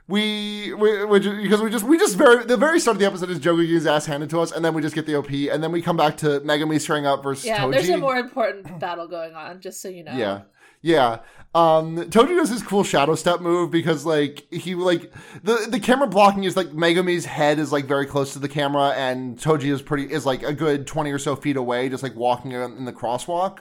we 0.07 0.73
we, 0.75 1.05
we 1.05 1.19
ju- 1.21 1.43
because 1.43 1.61
we 1.61 1.69
just 1.71 1.85
we 1.85 1.99
just 1.99 2.17
very 2.17 2.45
the 2.45 2.57
very 2.57 2.79
start 2.79 2.95
of 2.97 3.01
the 3.01 3.07
episode 3.07 3.31
is 3.31 3.41
Jogo 3.41 3.67
his 3.69 3.87
ass 3.89 4.07
handed 4.07 4.31
to 4.31 4.41
us, 4.41 4.53
and 4.53 4.65
then 4.65 4.73
we 4.75 4.81
just 4.81 4.95
get 4.95 5.07
the 5.07 5.17
OP, 5.17 5.31
and 5.33 5.63
then 5.65 5.73
we 5.73 5.83
come 5.83 5.97
back 5.97 6.17
to 6.19 6.41
Megumi 6.43 6.85
showing 6.85 7.07
up 7.07 7.23
versus 7.25 7.45
Yeah, 7.45 7.59
Toji. 7.65 7.73
there's 7.73 7.89
a 7.89 7.97
more 7.97 8.17
important 8.17 8.79
battle 8.79 9.09
going 9.09 9.35
on, 9.35 9.61
just 9.61 9.81
so 9.81 9.89
you 9.89 10.05
know. 10.05 10.13
Yeah. 10.17 10.43
Yeah. 10.83 11.21
Um 11.55 11.97
Toji 11.97 12.35
does 12.35 12.49
his 12.49 12.63
cool 12.63 12.83
shadow 12.83 13.15
step 13.15 13.41
move 13.41 13.71
because 13.71 14.07
like 14.07 14.47
he 14.51 14.75
like 14.75 15.13
the 15.45 15.67
the 15.69 15.79
camera 15.79 16.07
blocking 16.07 16.45
is 16.45 16.57
like 16.57 16.69
Megumi's 16.69 17.27
head 17.27 17.59
is 17.59 17.71
like 17.71 17.85
very 17.85 18.07
close 18.07 18.33
to 18.33 18.39
the 18.39 18.49
camera 18.49 18.95
and 18.97 19.39
Toji 19.39 19.71
is 19.71 19.83
pretty 19.83 20.11
is 20.11 20.25
like 20.25 20.43
a 20.43 20.55
good 20.55 20.87
20 20.87 21.13
or 21.13 21.19
so 21.19 21.37
feet 21.37 21.57
away 21.57 21.91
just 21.91 22.03
like 22.03 22.17
walking 22.17 22.53
in 22.53 22.87
the 22.87 22.93
crosswalk. 22.93 23.59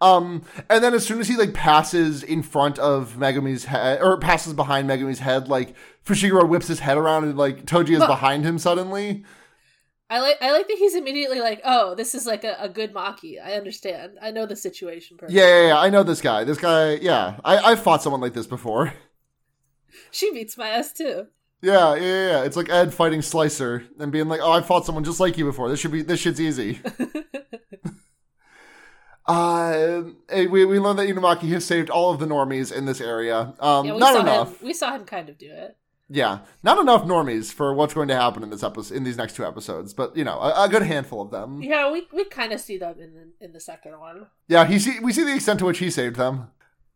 Um 0.00 0.42
and 0.68 0.82
then 0.82 0.94
as 0.94 1.06
soon 1.06 1.20
as 1.20 1.28
he 1.28 1.36
like 1.36 1.54
passes 1.54 2.24
in 2.24 2.42
front 2.42 2.80
of 2.80 3.14
Megumi's 3.16 3.66
head 3.66 4.02
or 4.02 4.18
passes 4.18 4.52
behind 4.52 4.90
Megumi's 4.90 5.20
head 5.20 5.46
like 5.48 5.76
Fushiguro 6.04 6.48
whips 6.48 6.66
his 6.66 6.80
head 6.80 6.98
around 6.98 7.22
and 7.22 7.38
like 7.38 7.66
Toji 7.66 7.90
is 7.90 8.04
behind 8.04 8.44
him 8.44 8.58
suddenly. 8.58 9.24
I 10.10 10.20
like 10.20 10.38
I 10.40 10.52
like 10.52 10.68
that 10.68 10.78
he's 10.78 10.94
immediately 10.94 11.40
like, 11.40 11.60
oh, 11.64 11.94
this 11.94 12.14
is 12.14 12.26
like 12.26 12.44
a, 12.44 12.56
a 12.58 12.68
good 12.68 12.94
Maki. 12.94 13.42
I 13.42 13.54
understand. 13.54 14.18
I 14.22 14.30
know 14.30 14.46
the 14.46 14.56
situation 14.56 15.18
perfectly. 15.18 15.40
Yeah, 15.40 15.48
yeah, 15.48 15.66
yeah, 15.68 15.78
I 15.78 15.90
know 15.90 16.02
this 16.02 16.22
guy. 16.22 16.44
This 16.44 16.58
guy, 16.58 16.94
yeah. 16.94 17.38
I 17.44 17.58
I've 17.58 17.82
fought 17.82 18.02
someone 18.02 18.20
like 18.20 18.34
this 18.34 18.46
before. 18.46 18.94
She 20.10 20.32
beats 20.32 20.56
my 20.56 20.68
ass 20.68 20.92
too. 20.92 21.26
Yeah, 21.60 21.96
yeah, 21.96 22.28
yeah. 22.28 22.44
It's 22.44 22.56
like 22.56 22.70
Ed 22.70 22.94
fighting 22.94 23.20
Slicer 23.20 23.84
and 23.98 24.12
being 24.12 24.28
like, 24.28 24.40
"Oh, 24.42 24.52
I 24.52 24.60
fought 24.60 24.86
someone 24.86 25.04
just 25.04 25.20
like 25.20 25.36
you 25.36 25.44
before. 25.44 25.68
This 25.68 25.80
should 25.80 25.92
be 25.92 26.02
this 26.02 26.20
shit's 26.20 26.40
easy." 26.40 26.80
uh, 29.26 30.02
we 30.32 30.64
we 30.64 30.78
learned 30.78 31.00
that 31.00 31.08
Inumaki 31.08 31.50
has 31.50 31.64
saved 31.64 31.90
all 31.90 32.12
of 32.12 32.20
the 32.20 32.26
normies 32.26 32.72
in 32.72 32.84
this 32.84 33.00
area. 33.00 33.54
Um, 33.58 33.86
yeah, 33.86 33.96
not 33.96 34.14
saw 34.14 34.20
enough. 34.20 34.60
him 34.60 34.66
we 34.66 34.72
saw 34.72 34.94
him 34.94 35.04
kind 35.04 35.28
of 35.28 35.36
do 35.36 35.50
it. 35.50 35.76
Yeah, 36.10 36.38
not 36.62 36.78
enough 36.78 37.04
normies 37.04 37.52
for 37.52 37.74
what's 37.74 37.92
going 37.92 38.08
to 38.08 38.16
happen 38.16 38.42
in 38.42 38.48
this 38.50 38.62
episode, 38.62 38.96
in 38.96 39.04
these 39.04 39.18
next 39.18 39.36
two 39.36 39.44
episodes, 39.44 39.92
but 39.92 40.16
you 40.16 40.24
know, 40.24 40.38
a, 40.38 40.64
a 40.64 40.68
good 40.68 40.82
handful 40.82 41.20
of 41.20 41.30
them. 41.30 41.62
Yeah, 41.62 41.92
we 41.92 42.06
we 42.12 42.24
kind 42.24 42.52
of 42.52 42.60
see 42.60 42.78
them 42.78 42.98
in 42.98 43.14
the, 43.14 43.44
in 43.44 43.52
the 43.52 43.60
second 43.60 43.98
one. 44.00 44.26
Yeah, 44.46 44.64
he 44.64 44.78
see 44.78 45.00
we 45.00 45.12
see 45.12 45.24
the 45.24 45.34
extent 45.34 45.58
to 45.58 45.66
which 45.66 45.78
he 45.78 45.90
saved 45.90 46.16
them. 46.16 46.48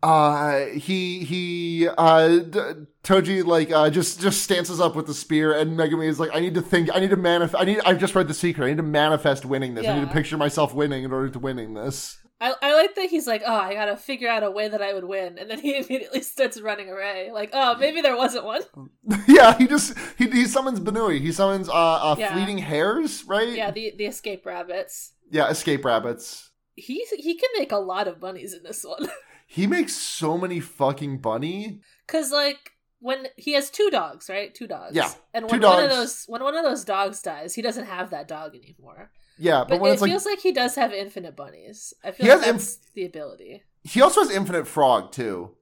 Uh, 0.02 0.64
he 0.66 1.24
he 1.24 1.88
uh, 1.96 2.38
D- 2.38 2.60
Toji 3.04 3.44
like 3.44 3.70
uh 3.70 3.88
just 3.88 4.20
just 4.20 4.42
stances 4.42 4.80
up 4.80 4.96
with 4.96 5.06
the 5.06 5.14
spear, 5.14 5.56
and 5.56 5.78
Megumi 5.78 6.08
is 6.08 6.18
like, 6.18 6.30
I 6.34 6.40
need 6.40 6.54
to 6.54 6.62
think, 6.62 6.88
I 6.92 6.98
need 6.98 7.10
to 7.10 7.16
manifest, 7.16 7.62
I 7.62 7.64
need, 7.64 7.80
I've 7.84 8.00
just 8.00 8.14
read 8.14 8.26
the 8.26 8.34
secret, 8.34 8.64
I 8.64 8.68
need 8.70 8.78
to 8.78 8.82
manifest 8.82 9.44
winning 9.44 9.74
this, 9.74 9.86
I 9.86 9.94
need 10.00 10.08
to 10.08 10.12
picture 10.12 10.36
myself 10.36 10.74
winning 10.74 11.04
in 11.04 11.12
order 11.12 11.28
to 11.28 11.38
winning 11.38 11.74
this. 11.74 12.18
I, 12.42 12.54
I 12.60 12.74
like 12.74 12.96
that 12.96 13.08
he's 13.08 13.28
like, 13.28 13.42
oh, 13.46 13.54
I 13.54 13.74
gotta 13.74 13.96
figure 13.96 14.28
out 14.28 14.42
a 14.42 14.50
way 14.50 14.66
that 14.66 14.82
I 14.82 14.92
would 14.92 15.04
win, 15.04 15.38
and 15.38 15.48
then 15.48 15.60
he 15.60 15.76
immediately 15.82 16.22
starts 16.22 16.60
running 16.60 16.90
away. 16.90 17.30
Like, 17.32 17.50
oh, 17.52 17.76
maybe 17.78 18.00
there 18.02 18.16
wasn't 18.16 18.44
one. 18.44 18.62
yeah, 19.28 19.56
he 19.56 19.68
just 19.68 19.96
he, 20.18 20.28
he 20.28 20.46
summons 20.46 20.80
Benui, 20.80 21.20
he 21.20 21.30
summons 21.30 21.68
uh, 21.68 21.72
uh 21.72 22.16
Yeah. 22.18 22.34
fleeting 22.34 22.58
hares, 22.58 23.24
right? 23.24 23.48
Yeah, 23.48 23.70
the 23.70 23.94
the 23.96 24.06
escape 24.06 24.44
rabbits. 24.44 25.12
yeah, 25.30 25.48
escape 25.48 25.84
rabbits. 25.84 26.50
He 26.74 27.06
he 27.16 27.36
can 27.36 27.50
make 27.56 27.70
a 27.70 27.76
lot 27.78 28.08
of 28.08 28.18
bunnies 28.18 28.52
in 28.54 28.62
this 28.64 28.84
one. 28.84 29.08
He 29.46 29.66
makes 29.66 29.94
so 29.94 30.38
many 30.38 30.60
fucking 30.60 31.18
bunny. 31.18 31.82
Cause 32.06 32.32
like 32.32 32.70
when 33.00 33.26
he 33.36 33.52
has 33.52 33.68
two 33.68 33.90
dogs, 33.90 34.30
right? 34.30 34.54
Two 34.54 34.66
dogs. 34.66 34.96
Yeah, 34.96 35.10
And 35.34 35.46
two 35.46 35.52
when 35.58 35.60
one 35.60 35.84
of 35.84 35.90
those 35.90 36.24
when 36.26 36.42
one 36.42 36.56
of 36.56 36.64
those 36.64 36.84
dogs 36.84 37.20
dies, 37.20 37.54
he 37.54 37.60
doesn't 37.60 37.84
have 37.84 38.08
that 38.10 38.26
dog 38.26 38.54
anymore. 38.54 39.10
Yeah, 39.38 39.64
but, 39.68 39.70
But, 39.70 39.80
when 39.80 39.90
it 39.90 39.94
it's 39.94 40.02
like 40.02 40.10
feels 40.10 40.26
like 40.26 40.40
he 40.40 40.52
does 40.52 40.74
have 40.76 40.92
infinite 40.92 41.36
bunnies. 41.36 41.94
I 42.04 42.12
feel 42.12 42.26
He 42.26 42.30
like 42.30 42.42
has 42.44 42.52
that's 42.52 42.76
the 42.94 43.04
ability. 43.04 43.62
he 43.84 44.00
also 44.00 44.20
has 44.22 44.30
infinite 44.30 44.66
frog 44.66 45.12
too. 45.12 45.56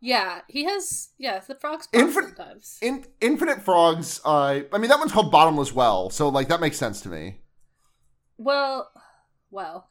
Yeah, 0.00 0.40
he 0.48 0.64
has. 0.64 1.10
Yeah, 1.18 1.38
the 1.40 1.54
frogs 1.54 1.86
Infin- 1.92 2.14
sometimes. 2.14 2.78
In, 2.82 3.04
infinite 3.20 3.62
frogs. 3.62 4.20
Uh, 4.24 4.62
I 4.72 4.78
mean 4.78 4.88
that 4.88 4.98
one's 4.98 5.12
called 5.12 5.30
bottomless 5.30 5.72
well, 5.72 6.10
so 6.10 6.28
like 6.28 6.48
that 6.48 6.60
makes 6.60 6.76
sense 6.76 7.00
to 7.02 7.08
me. 7.08 7.38
Well, 8.38 8.90
well, 9.50 9.88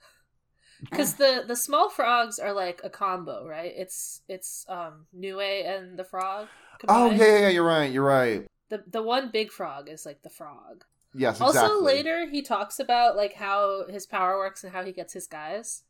because 0.81 1.15
the 1.15 1.43
the 1.47 1.55
small 1.55 1.89
frogs 1.89 2.39
are 2.39 2.53
like 2.53 2.81
a 2.83 2.89
combo, 2.89 3.47
right? 3.47 3.73
It's 3.75 4.21
it's 4.27 4.65
um 4.69 5.07
Nue 5.13 5.39
and 5.41 5.97
the 5.97 6.03
frog. 6.03 6.49
Oh 6.87 7.09
yeah, 7.11 7.25
yeah, 7.25 7.39
yeah, 7.39 7.47
you're 7.49 7.65
right, 7.65 7.91
you're 7.91 8.03
right. 8.05 8.45
The 8.69 8.83
the 8.87 9.03
one 9.03 9.29
big 9.31 9.51
frog 9.51 9.87
is 9.89 10.05
like 10.05 10.23
the 10.23 10.29
frog. 10.29 10.85
Yes, 11.13 11.41
exactly. 11.41 11.59
Also, 11.61 11.81
later 11.83 12.29
he 12.29 12.41
talks 12.41 12.79
about 12.79 13.15
like 13.15 13.33
how 13.33 13.85
his 13.89 14.05
power 14.05 14.37
works 14.37 14.63
and 14.63 14.71
how 14.73 14.83
he 14.83 14.91
gets 14.91 15.13
his 15.13 15.27
guys. 15.27 15.83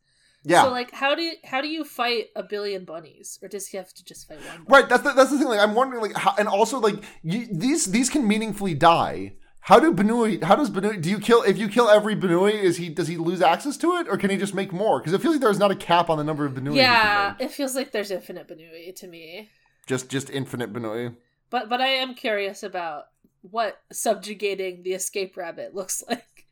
yeah, 0.44 0.64
So 0.64 0.70
like, 0.70 0.90
how 0.92 1.14
do 1.14 1.22
you, 1.22 1.34
how 1.44 1.60
do 1.60 1.68
you 1.68 1.84
fight 1.84 2.26
a 2.34 2.42
billion 2.42 2.84
bunnies, 2.84 3.38
or 3.42 3.48
does 3.48 3.68
he 3.68 3.76
have 3.76 3.92
to 3.94 4.04
just 4.04 4.26
fight 4.28 4.38
one? 4.38 4.64
bunny? 4.64 4.64
right. 4.68 4.88
That's 4.88 5.02
the, 5.04 5.12
that's 5.12 5.30
the 5.30 5.38
thing. 5.38 5.46
Like 5.48 5.60
I'm 5.60 5.74
wondering, 5.74 6.02
like, 6.02 6.16
how, 6.16 6.34
and 6.38 6.48
also 6.48 6.80
like 6.80 6.96
you, 7.22 7.46
these 7.50 7.86
these 7.86 8.10
can 8.10 8.26
meaningfully 8.26 8.74
die. 8.74 9.34
How 9.66 9.78
do 9.78 9.92
Benui? 9.94 10.42
How 10.42 10.56
does 10.56 10.70
Benui? 10.70 11.00
Do 11.00 11.08
you 11.08 11.20
kill 11.20 11.42
if 11.44 11.56
you 11.56 11.68
kill 11.68 11.88
every 11.88 12.16
Benui? 12.16 12.54
Is 12.54 12.78
he 12.78 12.88
does 12.88 13.06
he 13.06 13.16
lose 13.16 13.40
access 13.40 13.76
to 13.76 13.92
it, 13.98 14.08
or 14.08 14.16
can 14.16 14.28
he 14.30 14.36
just 14.36 14.54
make 14.54 14.72
more? 14.72 14.98
Because 14.98 15.12
it 15.12 15.20
feels 15.22 15.34
like 15.36 15.40
there's 15.40 15.60
not 15.60 15.70
a 15.70 15.76
cap 15.76 16.10
on 16.10 16.18
the 16.18 16.24
number 16.24 16.44
of 16.44 16.54
Benui. 16.54 16.74
Yeah, 16.74 17.36
it 17.38 17.52
feels 17.52 17.76
like 17.76 17.92
there's 17.92 18.10
infinite 18.10 18.48
Benui 18.48 18.92
to 18.96 19.06
me. 19.06 19.50
just 19.86 20.08
just 20.10 20.28
infinite 20.30 20.72
Benui. 20.72 21.14
But 21.48 21.68
but 21.68 21.80
I 21.80 21.86
am 21.88 22.16
curious 22.16 22.64
about 22.64 23.04
what 23.42 23.80
subjugating 23.92 24.82
the 24.82 24.92
escape 24.94 25.36
rabbit 25.36 25.74
looks 25.74 26.02
like. 26.08 26.46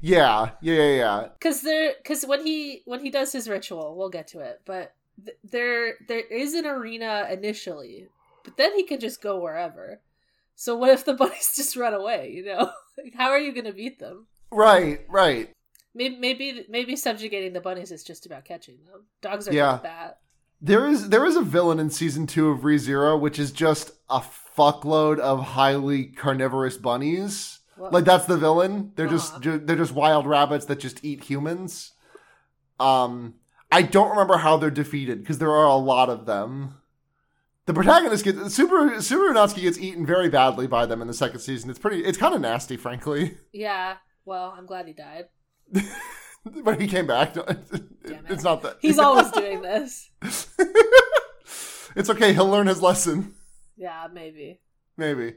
Yeah, 0.00 0.50
yeah, 0.60 0.74
yeah, 0.74 0.94
yeah. 0.96 1.28
Cuz 1.40 1.62
there 1.62 1.94
cuz 2.04 2.24
when 2.24 2.46
he 2.46 2.82
when 2.84 3.00
he 3.00 3.10
does 3.10 3.32
his 3.32 3.48
ritual, 3.48 3.96
we'll 3.96 4.08
get 4.10 4.28
to 4.28 4.40
it, 4.40 4.60
but 4.64 4.94
th- 5.24 5.36
there 5.44 5.94
there 6.06 6.20
is 6.20 6.54
an 6.54 6.66
arena 6.66 7.28
initially, 7.30 8.08
but 8.44 8.56
then 8.56 8.74
he 8.76 8.84
can 8.84 9.00
just 9.00 9.20
go 9.20 9.38
wherever. 9.40 10.00
So 10.54 10.76
what 10.76 10.90
if 10.90 11.04
the 11.04 11.14
bunnies 11.20 11.52
just 11.56 11.76
run 11.76 11.94
away, 11.94 12.32
you 12.34 12.44
know? 12.44 12.70
Like, 12.98 13.14
How 13.14 13.28
are 13.30 13.38
you 13.38 13.52
going 13.52 13.64
to 13.66 13.72
beat 13.72 14.00
them? 14.00 14.26
Right, 14.50 15.06
right. 15.08 15.50
Maybe 15.94 16.16
maybe 16.16 16.66
maybe 16.68 16.96
subjugating 16.96 17.52
the 17.52 17.60
bunnies 17.60 17.92
is 17.92 18.02
just 18.02 18.26
about 18.26 18.44
catching 18.44 18.78
them. 18.86 19.06
Dogs 19.20 19.46
are 19.48 19.52
Yeah. 19.52 19.78
that. 19.84 20.18
There 20.60 20.88
is 20.88 21.08
there 21.10 21.24
is 21.24 21.36
a 21.36 21.42
villain 21.42 21.78
in 21.78 21.90
season 21.90 22.26
two 22.26 22.48
of 22.50 22.60
ReZero, 22.60 23.18
which 23.20 23.38
is 23.38 23.52
just 23.52 23.92
a 24.10 24.20
fuckload 24.58 25.18
of 25.20 25.40
highly 25.42 26.06
carnivorous 26.06 26.76
bunnies. 26.76 27.60
Like 27.78 28.04
that's 28.04 28.26
the 28.26 28.36
villain. 28.36 28.92
They're 28.96 29.06
just 29.06 29.32
Uh-huh. 29.34 29.40
ju- 29.40 29.58
they're 29.58 29.76
just 29.76 29.92
wild 29.92 30.26
rabbits 30.26 30.66
that 30.66 30.80
just 30.80 31.04
eat 31.04 31.24
humans. 31.24 31.92
Um, 32.80 33.34
I 33.70 33.82
don't 33.82 34.10
remember 34.10 34.38
how 34.38 34.56
they're 34.56 34.70
defeated 34.70 35.20
because 35.20 35.38
there 35.38 35.52
are 35.52 35.66
a 35.66 35.74
lot 35.76 36.08
of 36.08 36.26
them. 36.26 36.74
The 37.66 37.74
protagonist 37.74 38.24
gets 38.24 38.54
Super 38.54 39.00
Super 39.00 39.32
Natsuki 39.32 39.62
gets 39.62 39.78
eaten 39.78 40.04
very 40.06 40.28
badly 40.28 40.66
by 40.66 40.86
them 40.86 41.00
in 41.02 41.06
the 41.06 41.14
second 41.14 41.38
season. 41.40 41.70
It's 41.70 41.78
pretty. 41.78 42.02
It's 42.04 42.18
kind 42.18 42.34
of 42.34 42.40
nasty, 42.40 42.76
frankly. 42.76 43.36
yeah. 43.52 43.96
Well, 44.24 44.54
I'm 44.56 44.66
glad 44.66 44.86
he 44.86 44.92
died. 44.94 45.26
but 46.64 46.80
he 46.80 46.88
came 46.88 47.06
back. 47.06 47.36
it. 47.36 47.58
It's 48.28 48.42
not 48.42 48.62
that 48.62 48.78
He's 48.80 48.98
always 48.98 49.30
doing 49.30 49.60
this. 49.62 50.08
it's 51.94 52.10
okay. 52.10 52.32
He'll 52.32 52.48
learn 52.48 52.66
his 52.66 52.82
lesson. 52.82 53.34
Yeah, 53.78 54.08
maybe. 54.12 54.60
Maybe 54.96 55.34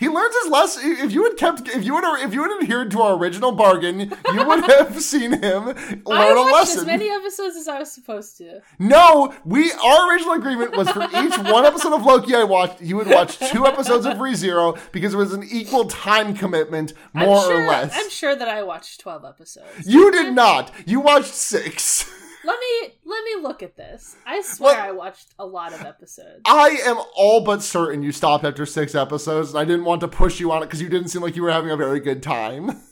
he 0.00 0.08
learns 0.08 0.34
his 0.42 0.50
lesson. 0.50 0.82
If 0.92 1.12
you 1.12 1.24
had 1.24 1.36
kept, 1.36 1.68
if 1.68 1.84
you 1.84 1.94
had, 1.94 2.24
if 2.24 2.32
you 2.32 2.42
had 2.42 2.62
adhered 2.62 2.90
to 2.92 3.02
our 3.02 3.18
original 3.18 3.52
bargain, 3.52 4.00
you 4.00 4.08
would 4.46 4.64
have 4.64 4.98
seen 5.02 5.42
him 5.42 5.66
learn 5.66 5.76
I 6.08 6.28
a 6.30 6.36
watched 6.36 6.52
lesson. 6.52 6.80
as 6.80 6.86
many 6.86 7.10
episodes 7.10 7.54
as 7.56 7.68
I 7.68 7.78
was 7.78 7.92
supposed 7.92 8.38
to. 8.38 8.62
No, 8.78 9.34
we 9.44 9.70
our 9.72 10.10
original 10.10 10.32
agreement 10.32 10.74
was 10.74 10.88
for 10.88 11.02
each 11.02 11.36
one 11.38 11.66
episode 11.66 11.92
of 11.92 12.02
Loki 12.06 12.34
I 12.34 12.44
watched, 12.44 12.80
you 12.80 12.96
would 12.96 13.08
watch 13.08 13.38
two 13.50 13.66
episodes 13.66 14.06
of 14.06 14.16
ReZero 14.16 14.78
because 14.90 15.12
it 15.12 15.18
was 15.18 15.34
an 15.34 15.44
equal 15.50 15.84
time 15.84 16.34
commitment, 16.34 16.94
more 17.12 17.42
sure, 17.42 17.62
or 17.62 17.66
less. 17.68 17.92
I'm 17.94 18.08
sure 18.08 18.34
that 18.34 18.48
I 18.48 18.62
watched 18.62 19.00
12 19.00 19.22
episodes. 19.26 19.86
you 19.86 20.10
did 20.10 20.32
not. 20.32 20.72
You 20.86 21.00
watched 21.00 21.34
six. 21.34 22.10
Let 22.42 22.58
me 22.58 22.94
let 23.04 23.24
me 23.24 23.42
look 23.42 23.62
at 23.62 23.76
this. 23.76 24.16
I 24.26 24.40
swear 24.42 24.74
Well- 24.76 24.88
I 24.88 24.92
watched 24.92 25.34
a 25.38 25.44
lot 25.46 25.72
of 25.74 25.82
episodes. 25.82 26.40
I 26.46 26.70
am 26.84 26.96
all 27.14 27.42
but 27.42 27.62
certain 27.62 28.02
you 28.02 28.12
stopped 28.12 28.44
after 28.44 28.64
six 28.64 28.94
episodes, 28.94 29.50
and 29.50 29.58
I 29.58 29.64
didn't 29.64 29.84
want 29.84 30.00
to 30.00 30.08
push 30.08 30.40
you 30.40 30.50
on 30.52 30.62
it 30.62 30.66
because 30.66 30.80
you 30.80 30.88
didn't 30.88 31.08
seem 31.08 31.20
like 31.22 31.36
you 31.36 31.42
were 31.42 31.50
having 31.52 31.70
a 31.70 31.76
very 31.76 32.00
good 32.00 32.22
time. 32.22 32.80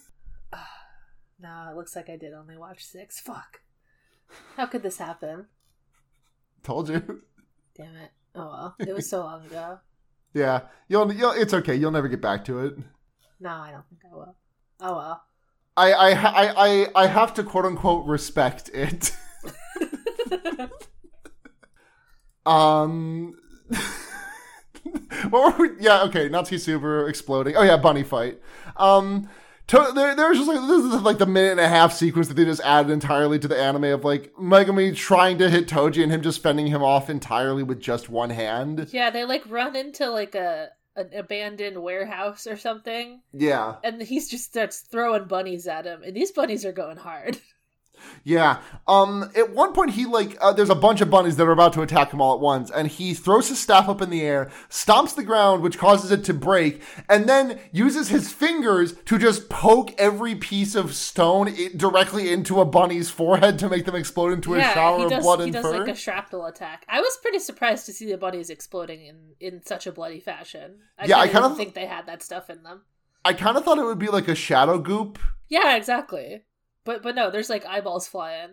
No, 1.40 1.68
it 1.70 1.76
looks 1.76 1.94
like 1.94 2.10
I 2.10 2.16
did 2.16 2.32
only 2.34 2.56
watch 2.58 2.84
six. 2.84 3.20
Fuck. 3.20 3.60
How 4.56 4.66
could 4.66 4.82
this 4.82 4.98
happen? 4.98 5.46
Told 6.64 6.88
you. 6.88 7.22
Damn 7.76 7.94
it. 7.94 8.10
Oh 8.34 8.48
well. 8.48 8.76
It 8.80 8.92
was 8.94 9.08
so 9.08 9.20
long 9.24 9.46
ago. 9.46 9.78
Yeah, 10.34 10.62
you'll, 10.88 11.12
you'll. 11.12 11.30
It's 11.30 11.54
okay. 11.54 11.76
You'll 11.76 11.92
never 11.92 12.08
get 12.08 12.20
back 12.20 12.44
to 12.46 12.58
it. 12.66 12.74
No, 13.40 13.50
I 13.50 13.70
don't 13.70 13.88
think 13.88 14.00
I 14.10 14.14
will. 14.16 14.36
Oh 14.80 14.96
well. 14.96 15.22
I, 15.76 15.92
I, 15.92 16.10
I, 16.10 16.66
I, 16.66 16.86
I 16.96 17.06
have 17.06 17.32
to 17.34 17.44
quote 17.44 17.64
unquote 17.64 18.04
respect 18.06 18.68
it. 18.74 19.12
um. 22.46 23.34
what 25.30 25.58
were 25.58 25.68
we, 25.68 25.74
yeah, 25.80 26.02
okay. 26.04 26.28
Nazi 26.28 26.56
Subaru 26.56 27.08
exploding. 27.08 27.56
Oh 27.56 27.62
yeah, 27.62 27.76
bunny 27.76 28.02
fight. 28.02 28.40
Um. 28.76 29.28
To, 29.68 29.92
there, 29.94 30.16
there's 30.16 30.38
just 30.38 30.48
like 30.48 30.60
this 30.66 30.82
is 30.82 31.02
like 31.02 31.18
the 31.18 31.26
minute 31.26 31.50
and 31.50 31.60
a 31.60 31.68
half 31.68 31.92
sequence 31.92 32.28
that 32.28 32.34
they 32.34 32.46
just 32.46 32.62
added 32.62 32.90
entirely 32.90 33.38
to 33.38 33.46
the 33.46 33.58
anime 33.60 33.84
of 33.84 34.02
like 34.02 34.32
Megumi 34.40 34.96
trying 34.96 35.36
to 35.38 35.50
hit 35.50 35.68
Toji 35.68 36.02
and 36.02 36.10
him 36.10 36.22
just 36.22 36.42
fending 36.42 36.68
him 36.68 36.82
off 36.82 37.10
entirely 37.10 37.62
with 37.62 37.78
just 37.78 38.08
one 38.08 38.30
hand. 38.30 38.88
Yeah, 38.92 39.10
they 39.10 39.26
like 39.26 39.42
run 39.46 39.76
into 39.76 40.08
like 40.08 40.34
a 40.34 40.70
an 40.96 41.10
abandoned 41.14 41.82
warehouse 41.82 42.46
or 42.46 42.56
something, 42.56 43.20
Yeah. 43.34 43.76
and 43.84 44.00
he 44.00 44.20
just 44.20 44.44
starts 44.44 44.80
throwing 44.80 45.26
bunnies 45.26 45.66
at 45.66 45.84
him, 45.84 46.02
and 46.02 46.16
these 46.16 46.32
bunnies 46.32 46.64
are 46.64 46.72
going 46.72 46.96
hard. 46.96 47.38
Yeah. 48.24 48.58
Um. 48.86 49.30
At 49.36 49.50
one 49.54 49.72
point, 49.72 49.90
he 49.92 50.04
like 50.06 50.36
uh, 50.40 50.52
there's 50.52 50.70
a 50.70 50.74
bunch 50.74 51.00
of 51.00 51.10
bunnies 51.10 51.36
that 51.36 51.46
are 51.46 51.52
about 51.52 51.72
to 51.74 51.82
attack 51.82 52.12
him 52.12 52.20
all 52.20 52.34
at 52.34 52.40
once, 52.40 52.70
and 52.70 52.88
he 52.88 53.14
throws 53.14 53.48
his 53.48 53.58
staff 53.60 53.88
up 53.88 54.02
in 54.02 54.10
the 54.10 54.22
air, 54.22 54.50
stomps 54.70 55.14
the 55.14 55.22
ground, 55.22 55.62
which 55.62 55.78
causes 55.78 56.10
it 56.10 56.24
to 56.24 56.34
break, 56.34 56.82
and 57.08 57.28
then 57.28 57.58
uses 57.72 58.08
his 58.08 58.32
fingers 58.32 58.92
to 59.06 59.18
just 59.18 59.48
poke 59.48 59.92
every 59.98 60.34
piece 60.34 60.74
of 60.74 60.94
stone 60.94 61.54
directly 61.76 62.32
into 62.32 62.60
a 62.60 62.64
bunny's 62.64 63.10
forehead 63.10 63.58
to 63.58 63.68
make 63.68 63.84
them 63.84 63.94
explode 63.94 64.32
into 64.32 64.54
a 64.54 64.60
shower 64.62 64.98
he 64.98 65.04
of 65.04 65.10
does. 65.10 65.24
blood 65.24 65.40
he 65.44 65.50
does 65.50 65.62
fur. 65.64 65.78
like 65.78 65.88
a 65.88 65.94
shrapnel 65.94 66.44
attack. 66.46 66.84
I 66.88 67.00
was 67.00 67.16
pretty 67.22 67.38
surprised 67.38 67.86
to 67.86 67.92
see 67.92 68.10
the 68.10 68.18
bunnies 68.18 68.50
exploding 68.50 69.04
in 69.06 69.16
in 69.40 69.62
such 69.64 69.86
a 69.86 69.92
bloody 69.92 70.20
fashion. 70.20 70.78
I 70.98 71.06
Yeah, 71.06 71.18
I 71.18 71.26
kinda 71.26 71.42
kinda- 71.42 71.56
think 71.56 71.74
they 71.74 71.86
had 71.86 72.06
that 72.06 72.22
stuff 72.22 72.50
in 72.50 72.62
them. 72.62 72.82
I 73.24 73.32
kind 73.32 73.56
of 73.56 73.64
thought 73.64 73.78
it 73.78 73.84
would 73.84 73.98
be 73.98 74.08
like 74.08 74.28
a 74.28 74.34
shadow 74.34 74.78
goop. 74.78 75.18
Yeah, 75.48 75.76
exactly. 75.76 76.42
But 76.88 77.02
but 77.02 77.14
no, 77.14 77.30
there's 77.30 77.50
like 77.50 77.66
eyeballs 77.66 78.08
flying. 78.08 78.52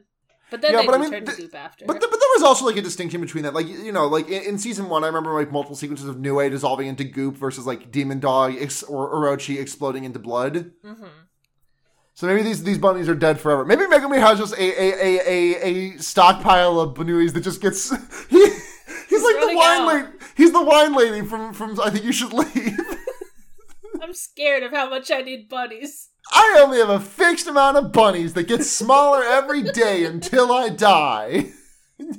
But 0.52 0.62
then 0.62 0.74
Yeah, 0.74 0.82
they 0.82 0.86
but 0.88 0.96
I 0.96 0.98
mean, 1.00 1.10
turn 1.10 1.26
to 1.26 1.32
th- 1.32 1.38
goop 1.40 1.56
after. 1.56 1.86
But, 1.86 1.94
th- 1.94 2.12
but 2.12 2.20
there 2.20 2.30
was 2.36 2.44
also 2.44 2.66
like 2.66 2.76
a 2.76 2.82
distinction 2.82 3.22
between 3.22 3.44
that, 3.46 3.54
like 3.54 3.66
you 3.68 3.92
know, 3.94 4.08
like 4.08 4.28
in, 4.28 4.44
in 4.44 4.58
season 4.60 4.90
one, 4.90 5.04
I 5.04 5.08
remember 5.08 5.34
like 5.34 5.52
multiple 5.52 5.76
sequences 5.78 6.08
of 6.08 6.20
Nue 6.20 6.50
dissolving 6.50 6.88
into 6.88 7.06
goop 7.06 7.36
versus 7.38 7.66
like 7.66 7.92
Demon 7.92 8.20
Dog 8.20 8.56
ex- 8.60 8.84
or 8.84 9.12
Orochi 9.14 9.60
exploding 9.60 10.04
into 10.04 10.20
blood. 10.20 10.72
hmm 10.84 11.06
So 12.14 12.28
maybe 12.28 12.44
these 12.44 12.64
these 12.64 12.78
bunnies 12.78 13.08
are 13.10 13.16
dead 13.16 13.40
forever. 13.40 13.64
Maybe 13.66 13.84
Megumi 13.86 14.20
has 14.20 14.38
just 14.38 14.54
a 14.54 14.68
a, 14.86 14.88
a, 15.08 15.20
a, 15.36 15.68
a 15.96 15.98
stockpile 15.98 16.80
of 16.80 16.94
Banuis 16.94 17.34
that 17.34 17.42
just 17.42 17.62
gets 17.62 17.90
he 18.30 18.42
He's 19.10 19.24
like 19.24 19.40
the 19.50 19.56
wine 19.56 19.82
out. 19.82 19.88
lady. 19.96 20.08
He's 20.36 20.52
the 20.52 20.62
wine 20.62 20.94
lady 20.94 21.26
from 21.26 21.54
from. 21.54 21.80
I 21.80 21.90
think 21.90 22.04
you 22.04 22.12
should 22.12 22.34
leave. 22.34 22.78
I'm 24.02 24.14
scared 24.14 24.62
of 24.64 24.72
how 24.74 24.90
much 24.90 25.10
I 25.10 25.22
need 25.22 25.48
bunnies. 25.50 26.10
I 26.34 26.60
only 26.62 26.80
have 26.80 26.90
a 26.90 27.00
fixed 27.00 27.48
amount 27.48 27.78
of 27.78 27.92
bunnies 27.92 28.34
that 28.34 28.48
get 28.48 28.64
smaller 28.64 29.24
every 29.24 29.62
day 29.64 30.06
until 30.06 30.52
I 30.52 30.70
die. 30.70 31.52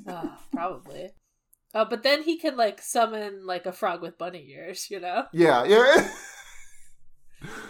Oh, 0.06 0.38
probably. 0.52 1.10
Oh, 1.74 1.84
but 1.84 2.02
then 2.02 2.22
he 2.22 2.38
can 2.38 2.56
like 2.56 2.80
summon 2.80 3.44
like 3.46 3.66
a 3.66 3.72
frog 3.72 4.00
with 4.02 4.16
bunny 4.18 4.46
ears, 4.50 4.86
you 4.90 5.00
know? 5.00 5.24
Yeah, 5.32 5.64
yeah. 5.64 6.10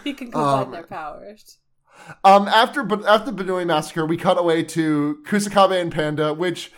He 0.03 0.13
can 0.13 0.31
combine 0.31 0.65
Um, 0.67 0.71
their 0.71 0.83
powers. 0.87 1.59
Um, 2.23 2.47
after 2.47 2.83
but 2.83 3.05
after 3.05 3.31
Benui 3.31 3.65
massacre, 3.65 4.05
we 4.05 4.15
cut 4.17 4.37
away 4.39 4.63
to 4.63 5.17
Kusakabe 5.25 5.79
and 5.81 5.91
Panda, 5.91 6.33
which. 6.33 6.71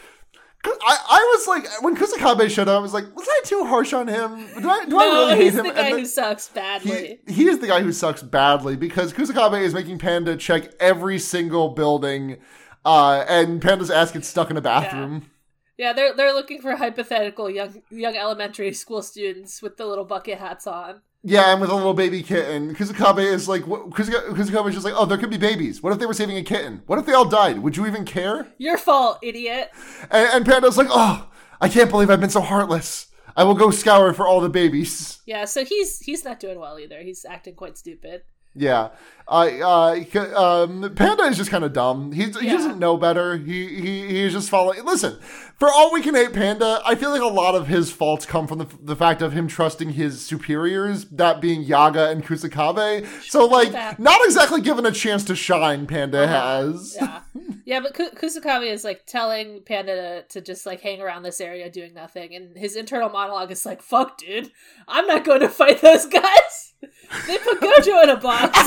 I, 0.65 0.97
I 1.09 1.35
was 1.37 1.47
like 1.47 1.83
when 1.83 1.95
Kusakabe 1.95 2.49
showed 2.49 2.67
up, 2.67 2.77
I 2.77 2.81
was 2.81 2.93
like, 2.93 3.15
was 3.15 3.27
I 3.29 3.41
too 3.45 3.65
harsh 3.65 3.93
on 3.93 4.07
him? 4.07 4.47
Do 4.61 4.69
I, 4.69 4.85
do 4.85 4.99
I 4.99 5.05
no, 5.05 5.27
really 5.27 5.35
hate 5.35 5.53
him? 5.53 5.65
he's 5.65 5.73
the 5.73 5.79
guy 5.79 5.89
who 5.91 6.05
sucks 6.05 6.49
badly. 6.49 7.19
He, 7.27 7.33
he 7.33 7.47
is 7.47 7.59
the 7.59 7.67
guy 7.67 7.81
who 7.81 7.91
sucks 7.91 8.21
badly 8.21 8.75
because 8.75 9.13
Kusakabe 9.13 9.61
is 9.61 9.73
making 9.73 9.99
Panda 9.99 10.35
check 10.35 10.71
every 10.79 11.17
single 11.19 11.69
building, 11.69 12.37
uh, 12.83 13.25
and 13.27 13.61
Panda's 13.61 13.89
ass 13.89 14.11
gets 14.11 14.27
stuck 14.27 14.51
in 14.51 14.57
a 14.57 14.61
bathroom. 14.61 15.29
Yeah, 15.77 15.93
they're 15.93 16.13
they're 16.13 16.33
looking 16.33 16.61
for 16.61 16.75
hypothetical 16.75 17.49
young 17.49 17.81
young 17.89 18.17
elementary 18.17 18.73
school 18.73 19.01
students 19.01 19.61
with 19.61 19.77
the 19.77 19.85
little 19.85 20.03
bucket 20.03 20.39
hats 20.39 20.67
on. 20.67 21.01
Yeah, 21.21 21.51
and 21.51 21.59
with 21.59 21.69
a 21.69 21.75
little 21.75 21.93
baby 21.93 22.23
kitten. 22.23 22.73
Kusakabe 22.75 23.25
is 23.25 23.49
like, 23.49 23.63
Kusakabe 23.63 24.69
is 24.69 24.73
just 24.73 24.85
like, 24.85 24.93
oh, 24.95 25.05
there 25.05 25.17
could 25.17 25.29
be 25.29 25.37
babies. 25.37 25.83
What 25.83 25.91
if 25.91 25.99
they 25.99 26.05
were 26.05 26.13
saving 26.13 26.37
a 26.37 26.43
kitten? 26.43 26.81
What 26.85 26.97
if 26.97 27.05
they 27.05 27.13
all 27.13 27.27
died? 27.27 27.59
Would 27.59 27.75
you 27.75 27.85
even 27.85 28.05
care? 28.05 28.47
Your 28.57 28.77
fault, 28.77 29.19
idiot. 29.21 29.71
And, 30.09 30.29
and 30.33 30.45
Panda's 30.45 30.77
like, 30.77 30.87
oh, 30.89 31.29
I 31.59 31.67
can't 31.67 31.89
believe 31.89 32.09
I've 32.09 32.21
been 32.21 32.29
so 32.29 32.41
heartless. 32.41 33.07
I 33.35 33.43
will 33.43 33.53
go 33.53 33.69
scour 33.69 34.13
for 34.13 34.27
all 34.27 34.39
the 34.39 34.49
babies. 34.49 35.19
Yeah, 35.25 35.45
so 35.45 35.63
he's 35.63 35.99
he's 35.99 36.25
not 36.25 36.39
doing 36.39 36.59
well 36.59 36.79
either. 36.79 37.01
He's 37.01 37.25
acting 37.25 37.55
quite 37.55 37.77
stupid. 37.77 38.23
Yeah, 38.55 38.89
I 39.29 39.59
uh, 39.61 40.63
um, 40.63 40.93
Panda 40.95 41.23
is 41.23 41.37
just 41.37 41.51
kind 41.51 41.63
of 41.63 41.71
dumb. 41.73 42.11
He 42.11 42.25
Yeah. 42.25 42.53
doesn't 42.53 42.79
know 42.79 42.97
better. 42.97 43.37
He 43.37 43.67
he 43.81 44.07
he's 44.07 44.33
just 44.33 44.49
following. 44.49 44.83
Listen, 44.83 45.19
for 45.59 45.69
all 45.69 45.93
we 45.93 46.01
can 46.01 46.15
hate 46.15 46.33
Panda, 46.33 46.81
I 46.85 46.95
feel 46.95 47.11
like 47.11 47.21
a 47.21 47.25
lot 47.27 47.53
of 47.53 47.67
his 47.67 47.91
faults 47.91 48.25
come 48.25 48.47
from 48.47 48.57
the 48.57 48.67
the 48.81 48.95
fact 48.95 49.21
of 49.21 49.33
him 49.33 49.47
trusting 49.47 49.91
his 49.91 50.25
superiors, 50.25 51.05
that 51.05 51.41
being 51.41 51.61
Yaga 51.61 52.09
and 52.09 52.25
Kusakabe. 52.25 53.05
So 53.29 53.45
like, 53.45 53.71
not 53.99 54.19
exactly 54.25 54.61
given 54.61 54.85
a 54.85 54.91
chance 54.91 55.23
to 55.25 55.35
shine. 55.35 55.85
Panda 55.85 56.25
has. 56.27 56.97
Yeah, 56.99 57.21
yeah, 57.65 57.79
but 57.81 57.93
Ku- 57.93 58.09
Kusakabe 58.11 58.71
is 58.71 58.83
like 58.83 59.05
telling 59.05 59.61
Panda 59.63 60.23
to, 60.23 60.27
to 60.29 60.41
just 60.41 60.65
like 60.65 60.81
hang 60.81 61.01
around 61.01 61.21
this 61.23 61.39
area 61.39 61.69
doing 61.69 61.93
nothing, 61.93 62.33
and 62.35 62.57
his 62.57 62.75
internal 62.75 63.09
monologue 63.09 63.51
is 63.51 63.65
like, 63.65 63.83
"Fuck, 63.83 64.17
dude, 64.17 64.51
I'm 64.87 65.05
not 65.05 65.23
going 65.23 65.41
to 65.41 65.49
fight 65.49 65.81
those 65.81 66.05
guys. 66.07 66.65
They 67.27 67.37
put 67.39 67.59
Gojo 67.59 68.03
in 68.03 68.09
a 68.09 68.15
box. 68.17 68.51
I, 68.53 68.61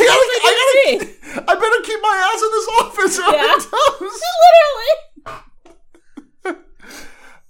You 0.52 0.98
gotta, 0.98 1.50
I 1.50 1.54
better 1.54 1.82
keep 1.82 2.00
my 2.02 2.16
ass 2.32 2.42
in 2.42 2.50
this 2.52 2.68
office 2.80 3.18
Yeah. 3.18 3.56
Literally. 6.44 6.62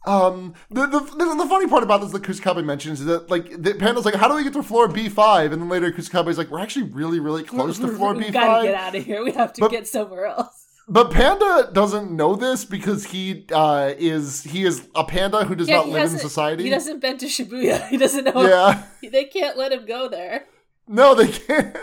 Um, 0.04 0.54
the, 0.68 0.86
the, 0.86 0.98
the, 0.98 1.34
the 1.36 1.46
funny 1.48 1.68
part 1.68 1.84
about 1.84 2.00
this 2.00 2.10
that 2.10 2.22
Kusakabe 2.22 2.64
mentions 2.64 2.98
is 3.00 3.06
that, 3.06 3.30
like, 3.30 3.62
the 3.62 3.74
Panda's 3.74 4.04
like, 4.04 4.14
how 4.14 4.26
do 4.26 4.34
we 4.34 4.42
get 4.42 4.52
to 4.54 4.62
floor 4.64 4.88
B5? 4.88 5.52
And 5.52 5.62
then 5.62 5.68
later 5.68 5.92
Kusakabe's 5.92 6.36
like, 6.38 6.50
we're 6.50 6.58
actually 6.58 6.90
really, 6.90 7.20
really 7.20 7.44
close 7.44 7.78
to 7.78 7.86
floor 7.86 8.12
B 8.18 8.22
five." 8.24 8.26
we 8.26 8.32
gotta 8.32 8.66
get 8.66 8.74
B5. 8.74 8.78
out 8.78 8.94
of 8.96 9.04
here. 9.04 9.22
We 9.24 9.30
have 9.32 9.52
to 9.52 9.60
But- 9.60 9.70
get 9.70 9.86
somewhere 9.86 10.26
else. 10.26 10.58
But 10.88 11.12
Panda 11.12 11.70
doesn't 11.72 12.10
know 12.10 12.34
this 12.34 12.64
because 12.64 13.04
he 13.06 13.46
uh, 13.52 13.92
is 13.96 14.42
he 14.42 14.64
is 14.64 14.88
a 14.96 15.04
panda 15.04 15.44
who 15.44 15.54
does 15.54 15.68
Yeah, 15.68 15.76
not 15.76 15.88
live 15.88 16.12
in 16.12 16.18
society. 16.18 16.64
He 16.64 16.70
doesn't 16.70 16.98
bend 16.98 17.20
to 17.20 17.26
Shibuya. 17.26 17.88
He 17.88 17.96
doesn't 17.96 18.24
know. 18.24 18.42
yeah. 18.44 18.82
They 19.00 19.24
can't 19.26 19.56
let 19.56 19.70
him 19.72 19.86
go 19.86 20.08
there. 20.08 20.46
No, 20.88 21.14
they 21.14 21.28
can't. 21.28 21.76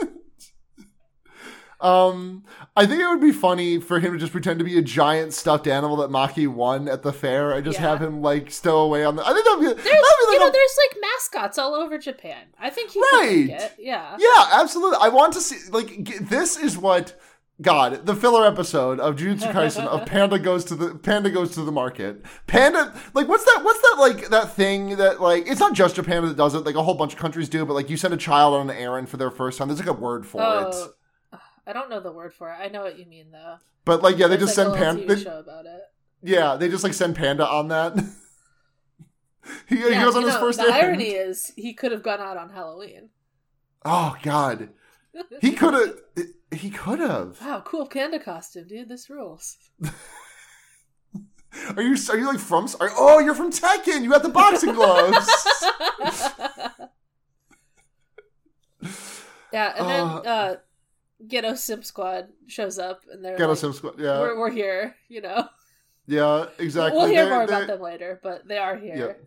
Um, 1.81 2.43
I 2.75 2.85
think 2.85 3.01
it 3.01 3.07
would 3.07 3.21
be 3.21 3.31
funny 3.31 3.79
for 3.79 3.99
him 3.99 4.11
to 4.13 4.19
just 4.19 4.31
pretend 4.31 4.59
to 4.59 4.65
be 4.65 4.77
a 4.77 4.81
giant 4.81 5.33
stuffed 5.33 5.65
animal 5.67 5.95
that 5.97 6.09
Maki 6.09 6.47
won 6.47 6.87
at 6.89 7.03
the 7.03 7.13
fair 7.13 7.51
and 7.51 7.63
just 7.63 7.79
Yeah. 7.79 7.87
have 7.89 8.01
him 8.01 8.21
like 8.21 8.51
stow 8.51 8.79
away 8.79 9.03
on 9.05 9.15
the. 9.15 9.25
I 9.25 9.31
think 9.33 9.45
that'd 9.45 9.59
be, 9.59 9.65
that'd 9.67 9.77
be 9.83 9.89
There's, 9.89 10.01
like 10.03 10.33
you 10.33 10.39
know, 10.39 10.47
a- 10.47 10.51
there's 10.51 10.77
like 10.91 11.01
mascots 11.01 11.57
all 11.57 11.73
over 11.75 11.97
Japan. 11.97 12.47
I 12.59 12.69
think 12.69 12.91
he 12.91 12.99
Right. 13.13 13.47
could 13.47 13.49
it. 13.61 13.75
Yeah. 13.79 14.17
Yeah, 14.19 14.49
absolutely. 14.53 14.97
I 15.01 15.07
want 15.09 15.33
to 15.33 15.41
see 15.41 15.69
like 15.71 16.03
g- 16.03 16.17
this 16.19 16.57
is 16.57 16.77
what 16.77 17.13
God, 17.61 18.05
the 18.05 18.15
filler 18.15 18.45
episode 18.45 19.01
of 19.01 19.17
Jujutsu 19.17 19.51
Kaisen 19.51 19.85
of 19.85 20.05
Panda 20.05 20.39
goes 20.39 20.63
to 20.65 20.75
the 20.75 20.95
Panda 20.95 21.29
goes 21.29 21.51
to 21.55 21.61
the 21.61 21.71
market. 21.73 22.23
Panda 22.47 22.93
like 23.13 23.27
what's 23.27 23.43
that 23.45 23.61
what's 23.63 23.81
that 23.81 23.95
like 23.99 24.29
that 24.29 24.53
thing 24.53 24.95
that 24.97 25.21
like 25.21 25.45
it's 25.47 25.59
not 25.59 25.73
just 25.73 25.95
Japan 25.95 26.25
that 26.25 26.37
does 26.37 26.55
it, 26.55 26.65
like 26.65 26.75
a 26.75 26.83
whole 26.83 26.93
bunch 26.95 27.13
of 27.13 27.19
countries 27.19 27.47
do, 27.49 27.65
but 27.65 27.73
like 27.73 27.89
you 27.89 27.95
send 27.97 28.13
a 28.13 28.17
child 28.17 28.53
on 28.53 28.69
an 28.69 28.75
errand 28.77 29.09
for 29.09 29.17
their 29.17 29.31
first 29.31 29.57
time. 29.57 29.67
There's 29.69 29.79
like 29.79 29.89
a 29.89 29.93
word 29.93 30.25
for 30.25 30.41
it. 30.41 30.75
I 31.69 31.73
don't 31.73 31.89
know 31.89 31.99
the 31.99 32.11
word 32.11 32.33
for 32.33 32.49
it. 32.49 32.55
I 32.59 32.67
know 32.67 32.81
what 32.81 32.97
you 32.97 33.05
mean 33.05 33.27
though. 33.31 33.57
But 33.85 34.01
like 34.01 34.17
yeah, 34.17 34.27
they 34.27 34.37
There's, 34.37 34.55
just 34.55 34.57
like, 34.57 34.75
send 34.77 34.97
Panda 34.97 35.19
show 35.19 35.39
about 35.39 35.65
it. 35.67 35.81
Yeah, 36.23 36.55
they 36.55 36.67
just 36.67 36.83
like 36.83 36.93
send 36.95 37.15
Panda 37.15 37.47
on 37.47 37.67
that. 37.67 37.95
he, 39.67 39.77
he 39.77 39.89
Yeah, 39.89 40.03
goes 40.03 40.15
on 40.15 40.23
his 40.23 40.33
know, 40.33 40.39
first 40.39 40.59
the 40.59 40.65
errand. 40.65 40.77
irony 41.01 41.11
is 41.11 41.53
he 41.55 41.73
could 41.73 41.91
have 41.91 42.01
gone 42.03 42.19
out 42.19 42.37
on 42.37 42.49
Halloween. 42.49 43.09
Oh 43.85 44.15
god. 44.23 44.69
He 45.41 45.51
could 45.51 45.73
have 45.75 46.25
he 46.51 46.71
could 46.71 46.99
have. 46.99 47.39
Wow, 47.39 47.61
cool 47.63 47.85
panda 47.87 48.19
costume, 48.19 48.67
dude. 48.67 48.89
This 48.89 49.09
rules. 49.09 49.57
Are 51.75 51.81
you 51.81 51.95
are 52.09 52.17
you 52.17 52.27
like 52.27 52.39
from? 52.39 52.67
Are, 52.79 52.89
oh, 52.95 53.19
you're 53.19 53.33
from 53.33 53.51
Tekken. 53.51 54.03
You 54.03 54.09
got 54.11 54.21
the 54.21 54.29
boxing 54.29 54.73
gloves. 54.73 55.27
yeah, 59.51 59.73
and 59.77 59.89
then 59.89 60.03
Uh, 60.03 60.21
uh, 60.25 60.55
Geto 61.27 61.57
Sim 61.57 61.83
Squad 61.83 62.29
shows 62.47 62.79
up, 62.79 63.01
and 63.11 63.23
they're 63.23 63.37
Geto 63.37 63.49
like, 63.49 63.57
Sim 63.57 63.73
Squad. 63.73 63.99
Yeah, 63.99 64.19
we're, 64.19 64.39
we're 64.39 64.49
here. 64.51 64.95
You 65.09 65.21
know, 65.21 65.47
yeah, 66.07 66.45
exactly. 66.57 66.97
we'll 66.97 67.07
hear 67.09 67.25
They're- 67.25 67.33
more 67.35 67.47
they're- 67.47 67.57
about 67.63 67.67
them 67.67 67.81
later, 67.81 68.19
but 68.23 68.47
they 68.47 68.57
are 68.57 68.75
here. 68.77 69.17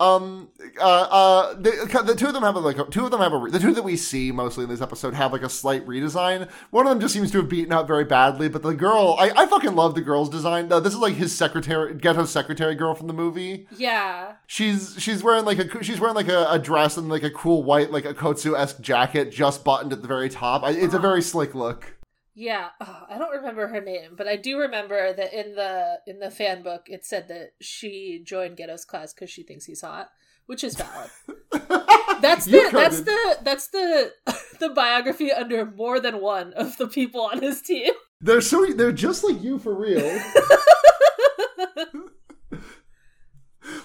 Um, 0.00 0.48
uh, 0.80 0.84
uh, 0.84 1.54
the, 1.54 2.02
the 2.04 2.16
two 2.16 2.26
of 2.26 2.34
them 2.34 2.42
have 2.42 2.56
like 2.56 2.78
a, 2.78 2.84
two 2.84 3.04
of 3.04 3.12
them 3.12 3.20
have 3.20 3.32
a 3.32 3.36
re- 3.38 3.50
the 3.52 3.60
two 3.60 3.72
that 3.74 3.84
we 3.84 3.96
see 3.96 4.32
mostly 4.32 4.64
in 4.64 4.70
this 4.70 4.80
episode 4.80 5.14
have 5.14 5.32
like 5.32 5.42
a 5.42 5.48
slight 5.48 5.86
redesign. 5.86 6.50
One 6.70 6.84
of 6.86 6.90
them 6.90 7.00
just 7.00 7.14
seems 7.14 7.30
to 7.30 7.38
have 7.38 7.48
beaten 7.48 7.72
up 7.72 7.86
very 7.86 8.04
badly, 8.04 8.48
but 8.48 8.62
the 8.62 8.74
girl, 8.74 9.14
I, 9.20 9.30
I 9.36 9.46
fucking 9.46 9.76
love 9.76 9.94
the 9.94 10.00
girl's 10.00 10.28
design. 10.28 10.70
Uh, 10.72 10.80
this 10.80 10.94
is 10.94 10.98
like 10.98 11.14
his 11.14 11.32
secretary, 11.32 11.94
Geto 11.94 12.26
secretary 12.26 12.74
girl 12.74 12.94
from 12.96 13.06
the 13.06 13.12
movie. 13.12 13.68
Yeah, 13.76 14.32
She's 14.48 14.96
she's 14.98 15.22
wearing 15.22 15.44
like 15.44 15.58
a 15.58 15.84
she's 15.84 16.00
wearing 16.00 16.16
like 16.16 16.28
a, 16.28 16.46
a 16.50 16.58
dress 16.58 16.96
and 16.96 17.08
like 17.08 17.22
a 17.22 17.30
cool 17.30 17.62
white 17.62 17.92
like 17.92 18.04
a 18.04 18.14
kotsu 18.14 18.58
esque 18.58 18.80
jacket, 18.80 19.30
just 19.30 19.62
buttoned 19.62 19.92
at 19.92 20.02
the 20.02 20.08
very 20.08 20.28
top. 20.28 20.64
I, 20.64 20.70
it's 20.70 20.94
a 20.94 20.98
very 20.98 21.22
slick 21.22 21.54
look. 21.54 21.93
Yeah. 22.34 22.70
Oh, 22.80 23.02
I 23.08 23.18
don't 23.18 23.36
remember 23.36 23.68
her 23.68 23.80
name, 23.80 24.14
but 24.16 24.26
I 24.26 24.36
do 24.36 24.58
remember 24.58 25.12
that 25.12 25.32
in 25.32 25.54
the 25.54 26.00
in 26.06 26.18
the 26.18 26.30
fan 26.30 26.62
book 26.62 26.86
it 26.86 27.04
said 27.04 27.28
that 27.28 27.52
she 27.60 28.22
joined 28.24 28.56
Geto's 28.56 28.84
class 28.84 29.12
because 29.12 29.30
she 29.30 29.42
thinks 29.42 29.64
he's 29.64 29.82
hot, 29.82 30.10
which 30.46 30.64
is 30.64 30.74
valid. 30.74 31.10
That's 32.20 32.44
the 32.46 32.68
that's 32.72 33.00
the 33.02 33.38
that's 33.42 33.66
the 33.72 34.12
the 34.58 34.70
biography 34.70 35.30
under 35.32 35.66
more 35.66 36.00
than 36.00 36.20
one 36.20 36.52
of 36.54 36.76
the 36.78 36.86
people 36.86 37.22
on 37.22 37.42
his 37.42 37.60
team. 37.60 37.92
They're 38.20 38.40
so 38.40 38.64
they're 38.66 38.92
just 38.92 39.24
like 39.24 39.42
you 39.42 39.58
for 39.58 39.74
real. 39.74 40.00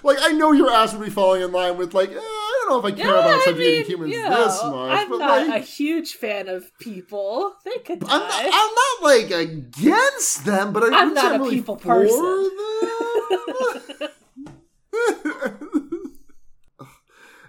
like 0.02 0.18
I 0.20 0.32
know 0.32 0.52
your 0.52 0.70
ass 0.70 0.94
would 0.94 1.04
be 1.04 1.10
falling 1.10 1.42
in 1.42 1.52
line 1.52 1.76
with 1.76 1.92
like 1.92 2.10
eh, 2.10 2.20
know 2.70 2.78
if 2.78 2.84
I 2.86 2.92
care 2.92 3.08
about 3.10 3.26
I 3.26 3.44
subjugating 3.44 3.84
humans 3.86 4.12
you 4.12 4.22
know, 4.22 4.44
this 4.44 4.62
much, 4.64 4.98
I'm 4.98 5.08
but 5.10 5.18
not 5.18 5.46
like 5.48 5.62
a 5.62 5.64
huge 5.64 6.14
fan 6.14 6.48
of 6.48 6.70
people. 6.78 7.54
They 7.64 7.78
could 7.84 8.00
die. 8.00 8.06
I'm 8.10 8.20
not, 8.20 8.50
I'm 8.52 8.74
not 8.74 9.02
like 9.02 9.30
against 9.30 10.44
them, 10.44 10.72
but 10.72 10.82
I 10.84 10.86
I'm 10.86 10.92
wouldn't 10.92 11.14
not 11.14 11.22
say 11.22 11.28
a 11.30 11.34
I'm 11.34 11.40
really 11.42 11.56
people 11.56 11.76
for 11.76 12.02
person. 12.02 12.50
them. 12.80 14.10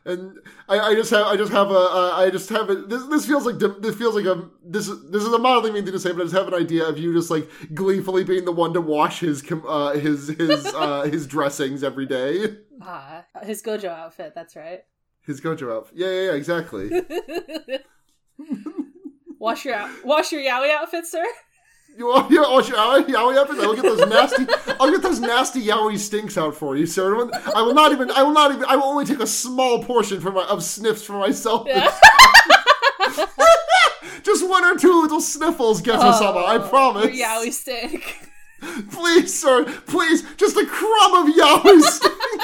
and 0.03 0.39
I, 0.67 0.79
I 0.79 0.95
just 0.95 1.12
have 1.12 1.27
I 1.27 1.38
just 1.38 1.51
have 1.51 1.69
a 1.69 1.73
uh, 1.73 2.12
I 2.15 2.29
just 2.31 2.49
have 2.49 2.69
a 2.69 2.75
this, 2.75 3.03
this 3.05 3.25
feels 3.25 3.45
like 3.45 3.60
this 3.60 3.95
feels 3.95 4.15
like 4.15 4.25
a 4.25 4.49
this 4.65 4.88
is 4.88 5.10
this 5.12 5.23
is 5.23 5.31
a 5.31 5.38
mildly 5.38 5.71
mean 5.71 5.84
thing 5.84 5.93
to 5.93 5.99
say, 5.99 6.12
but 6.12 6.21
I 6.21 6.23
just 6.23 6.36
have 6.36 6.47
an 6.47 6.55
idea 6.55 6.86
of 6.86 6.97
you 6.97 7.13
just 7.13 7.29
like 7.29 7.47
gleefully 7.73 8.23
being 8.23 8.45
the 8.45 8.51
one 8.51 8.73
to 8.73 8.81
wash 8.81 9.19
his 9.19 9.41
com- 9.41 9.65
uh, 9.67 9.91
his 9.93 10.29
his 10.29 10.65
uh, 10.65 11.03
his 11.03 11.27
dressings 11.36 11.84
every 11.84 12.05
day. 12.07 12.57
ah, 12.81 13.23
his 13.43 13.62
Gojo 13.62 13.89
outfit. 13.89 14.34
That's 14.34 14.55
right. 14.55 14.81
His 15.25 15.39
Gojo 15.41 15.75
outfit. 15.75 15.97
Yeah, 15.97 16.07
yeah, 16.07 16.21
yeah, 16.27 16.34
exactly. 16.34 16.89
wash 19.39 19.65
your 19.65 19.75
out- 19.75 19.89
wash 20.05 20.31
your 20.31 20.41
yaoi 20.41 20.71
outfit, 20.71 21.05
sir. 21.05 21.23
You 21.97 22.07
want, 22.07 22.31
you 22.31 22.41
want 22.41 22.67
your 22.69 22.77
yaoi, 22.77 23.38
outfits? 23.38 23.60
I'll 23.62 23.75
get 23.75 23.84
those 23.84 24.07
nasty. 24.07 24.45
I'll 24.79 24.89
get 24.91 25.01
those 25.01 25.19
nasty 25.19 25.62
yaoi 25.65 25.97
stinks 25.97 26.38
out 26.38 26.55
for 26.55 26.75
you, 26.77 26.86
sir. 26.86 27.29
I 27.53 27.62
will 27.62 27.73
not 27.73 27.91
even. 27.91 28.10
I 28.12 28.23
will 28.23 28.31
not 28.34 28.51
even. 28.51 28.63
I 28.65 28.75
will 28.77 28.86
only 28.86 29.05
take 29.05 29.19
a 29.19 29.27
small 29.27 29.84
portion 29.84 30.21
for 30.21 30.31
my 30.31 30.43
of 30.45 30.63
sniffs 30.63 31.03
for 31.03 31.13
myself. 31.13 31.67
Yeah. 31.67 31.91
Just 34.23 34.47
one 34.47 34.63
or 34.63 34.77
two 34.77 35.01
little 35.01 35.19
sniffles, 35.19 35.81
Geto 35.81 36.13
sama. 36.13 36.39
I 36.41 36.57
Oh, 36.57 36.67
promise. 36.69 37.13
Your 37.15 37.27
yaoi 37.27 37.51
stink. 37.51 38.29
Please, 38.91 39.39
sir. 39.41 39.65
Please, 39.88 40.21
just 40.38 40.55
a 40.55 40.65
crumb 40.67 41.27
of 41.27 41.34
yaoi 41.36 41.81
stink. 41.81 42.41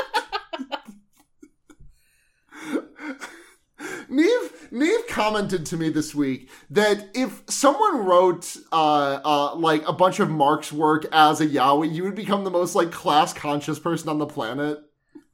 Neve 4.09 4.67
Neve 4.71 5.07
commented 5.07 5.65
to 5.67 5.77
me 5.77 5.89
this 5.89 6.15
week 6.15 6.49
that 6.69 7.09
if 7.13 7.43
someone 7.47 8.05
wrote 8.05 8.57
uh, 8.71 9.19
uh, 9.23 9.55
like 9.55 9.87
a 9.87 9.93
bunch 9.93 10.19
of 10.19 10.29
Marx 10.29 10.71
work 10.71 11.05
as 11.11 11.41
a 11.41 11.47
yaoi, 11.47 11.93
you 11.93 12.03
would 12.03 12.15
become 12.15 12.43
the 12.43 12.49
most 12.49 12.75
like 12.75 12.91
class 12.91 13.33
conscious 13.33 13.79
person 13.79 14.09
on 14.09 14.17
the 14.17 14.25
planet. 14.25 14.79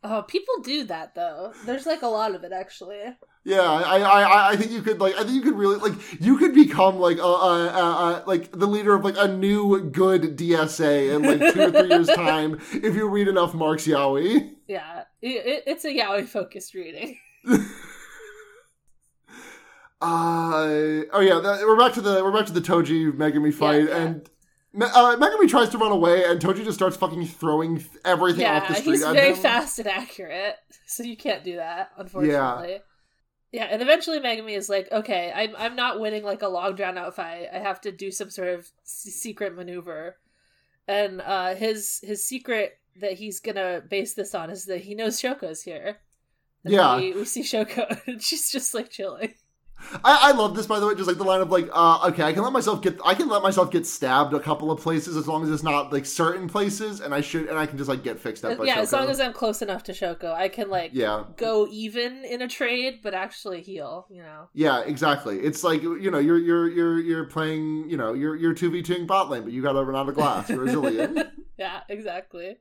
Oh, 0.04 0.24
people 0.24 0.56
do 0.62 0.84
that 0.86 1.16
though. 1.16 1.54
There's 1.66 1.86
like 1.86 2.02
a 2.02 2.08
lot 2.08 2.36
of 2.36 2.44
it 2.44 2.52
actually. 2.52 3.02
Yeah, 3.46 3.62
I, 3.62 4.00
I, 4.00 4.52
I 4.52 4.56
think 4.56 4.72
you 4.72 4.82
could 4.82 5.00
like, 5.00 5.16
I 5.16 5.24
think 5.24 5.32
you 5.32 5.42
could 5.42 5.58
really 5.58 5.78
like, 5.78 5.94
you 6.22 6.38
could 6.38 6.54
become 6.54 6.98
like 6.98 7.18
a, 7.18 7.22
a, 7.22 7.68
a, 7.68 8.24
a 8.24 8.24
like 8.26 8.52
the 8.52 8.68
leader 8.68 8.94
of 8.94 9.06
like 9.06 9.16
a 9.18 9.28
new 9.28 9.82
good 9.90 10.38
DSA 10.38 11.16
in 11.16 11.24
like 11.24 11.54
two 11.54 11.62
or 11.62 11.72
three 11.72 11.90
years 11.90 12.08
time 12.16 12.60
if 12.72 12.96
you 12.96 13.08
read 13.08 13.28
enough 13.30 13.54
Marx 13.54 13.88
yaoi. 13.88 14.56
Yeah, 14.68 15.04
it, 15.22 15.64
it's 15.68 15.86
a 15.86 15.90
yaoi 15.90 16.28
focused 16.28 16.74
reading. 16.74 17.18
Uh 20.02 21.08
oh 21.14 21.22
yeah, 21.22 21.40
that, 21.40 21.62
we're 21.66 21.78
back 21.78 21.94
to 21.94 22.02
the 22.02 22.22
we're 22.22 22.34
back 22.34 22.46
to 22.48 22.52
the 22.52 22.60
Toji 22.60 23.10
Megumi 23.14 23.54
fight, 23.54 23.88
yeah. 23.88 23.98
and 23.98 24.30
uh, 24.82 25.16
Megumi 25.16 25.48
tries 25.48 25.70
to 25.70 25.78
run 25.78 25.94
away, 25.94 26.26
and 26.26 26.42
Toji 26.42 26.66
just 26.66 26.78
starts 26.78 26.98
fucking 26.98 27.26
throwing 27.26 27.78
th- 27.78 27.90
everything 28.04 28.42
yeah, 28.42 28.58
off 28.58 28.68
the 28.68 28.74
street. 28.76 28.92
he's 28.96 29.04
very 29.06 29.30
him. 29.30 29.36
fast 29.38 29.80
and 29.80 29.88
accurate, 29.88 30.56
so 30.86 31.04
you 31.04 31.16
can't 31.16 31.46
do 31.46 31.56
that, 31.56 31.92
unfortunately. 31.98 32.80
Yeah. 33.54 33.64
and 33.64 33.82
eventually 33.82 34.20
Megumi 34.20 34.58
is 34.58 34.68
like, 34.68 34.92
okay, 34.92 35.32
I'm 35.34 35.56
I'm 35.58 35.78
not 35.78 36.02
winning 36.02 36.24
like 36.24 36.42
a 36.42 36.50
long 36.50 36.76
drawn 36.76 36.98
out 36.98 37.16
fight. 37.16 37.48
I 37.54 37.60
have 37.60 37.80
to 37.82 37.92
do 37.94 38.12
some 38.12 38.30
sort 38.30 38.50
of 38.50 38.70
s- 38.84 39.08
secret 39.10 39.56
maneuver, 39.56 40.18
and 40.86 41.22
uh, 41.22 41.56
his 41.56 42.02
his 42.04 42.26
secret 42.26 42.74
that 43.00 43.14
he's 43.14 43.40
gonna 43.40 43.82
base 43.90 44.16
this 44.16 44.36
on 44.36 44.50
is 44.50 44.66
that 44.66 44.82
he 44.82 44.96
knows 44.96 45.22
Shoko's 45.22 45.64
here. 45.64 46.00
Yeah. 46.64 46.98
we, 46.98 47.14
we 47.14 47.26
see 47.26 47.42
Shoko, 47.42 48.00
and 48.08 48.22
she's 48.22 48.52
just 48.52 48.74
like 48.74 48.90
chilling. 48.90 49.34
I, 50.04 50.30
I 50.30 50.32
love 50.32 50.56
this 50.56 50.66
by 50.66 50.80
the 50.80 50.88
way, 50.88 50.96
just 50.96 51.08
like 51.08 51.18
the 51.18 51.24
line 51.24 51.42
of 51.42 51.52
like, 51.52 51.70
uh, 51.72 52.08
okay, 52.10 52.24
I 52.24 52.34
can 52.34 52.44
let 52.44 52.54
myself 52.54 52.82
get, 52.82 53.00
I 53.06 53.14
can 53.14 53.28
let 53.28 53.44
myself 53.44 53.72
get 53.72 53.86
stabbed 53.86 54.34
a 54.34 54.40
couple 54.40 54.72
of 54.72 54.80
places 54.80 55.18
as 55.18 55.28
long 55.28 55.44
as 55.44 55.52
it's 55.52 55.64
not 55.64 55.92
like 55.92 56.06
certain 56.06 56.48
places, 56.48 57.02
and 57.02 57.14
I 57.14 57.22
should, 57.22 57.48
and 57.48 57.58
I 57.58 57.66
can 57.66 57.78
just 57.78 57.90
like 57.90 58.04
get 58.04 58.20
fixed 58.20 58.46
up. 58.46 58.58
By 58.58 58.66
yeah, 58.66 58.80
as 58.80 58.94
long 58.94 59.10
as 59.10 59.20
I'm 59.20 59.34
close 59.34 59.62
enough 59.62 59.84
to 59.84 59.92
Shoko, 59.92 60.34
I 60.34 60.48
can 60.48 60.70
like 60.70 60.92
yeah, 60.94 61.26
go 61.38 61.68
even 61.70 62.24
in 62.26 62.42
a 62.42 62.48
trade, 62.48 63.00
but 63.04 63.14
actually 63.14 63.62
heal. 63.62 64.08
You 64.10 64.22
know. 64.22 64.50
yeah, 64.54 64.82
exactly. 64.82 65.40
It's 65.40 65.64
like 65.64 65.82
you 65.82 66.12
know, 66.12 66.20
you're 66.20 66.40
you're 66.40 66.70
you're 66.70 67.00
you're 67.00 67.26
playing, 67.26 67.90
you 67.90 67.98
know, 67.98 68.14
you're 68.14 68.36
you're 68.36 68.54
two 68.54 68.72
v 68.72 68.82
two 68.82 69.06
bot 69.06 69.30
lane, 69.30 69.44
but 69.44 69.52
you 69.52 69.62
got 69.62 69.74
to 69.74 69.84
run 69.84 70.00
out 70.00 70.10
of 70.10 70.16
glass. 70.16 70.50
You're 70.50 70.60
resilient. 70.60 71.20
yeah, 71.58 71.82
exactly. 71.90 72.58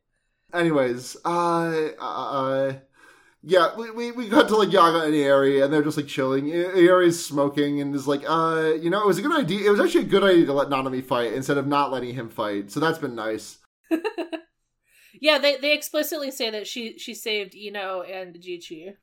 Anyways, 0.53 1.17
uh, 1.25 1.89
uh, 1.99 2.73
yeah, 3.45 3.75
we, 3.77 3.91
we, 3.91 4.11
we 4.13 4.29
got 4.29 4.47
to 4.49 4.57
like 4.57 4.73
Yaga 4.73 5.05
and 5.05 5.15
Ieiri, 5.15 5.65
and 5.65 5.73
they're 5.73 5.83
just 5.83 5.97
like 5.97 6.07
chilling. 6.07 6.47
Ieiri's 6.47 7.25
smoking 7.25 7.81
and 7.81 7.95
is 7.95 8.07
like, 8.07 8.23
uh, 8.27 8.75
you 8.81 8.89
know, 8.89 9.01
it 9.01 9.07
was 9.07 9.19
a 9.19 9.23
good 9.23 9.37
idea. 9.37 9.67
It 9.67 9.71
was 9.71 9.81
actually 9.81 10.05
a 10.05 10.09
good 10.09 10.23
idea 10.23 10.47
to 10.47 10.53
let 10.53 10.69
Nanami 10.69 11.05
fight 11.05 11.33
instead 11.33 11.59
of 11.59 11.67
not 11.67 11.91
letting 11.91 12.15
him 12.15 12.29
fight. 12.29 12.71
So 12.71 12.79
that's 12.79 12.99
been 12.99 13.17
nice. 13.17 13.59
yeah, 15.21 15.39
they 15.39 15.57
they 15.57 15.75
explicitly 15.75 16.31
say 16.31 16.51
that 16.51 16.69
she 16.69 16.99
she 16.99 17.15
saved 17.15 17.55
Ino 17.57 18.03
and 18.03 18.37
Jichi. 18.37 18.95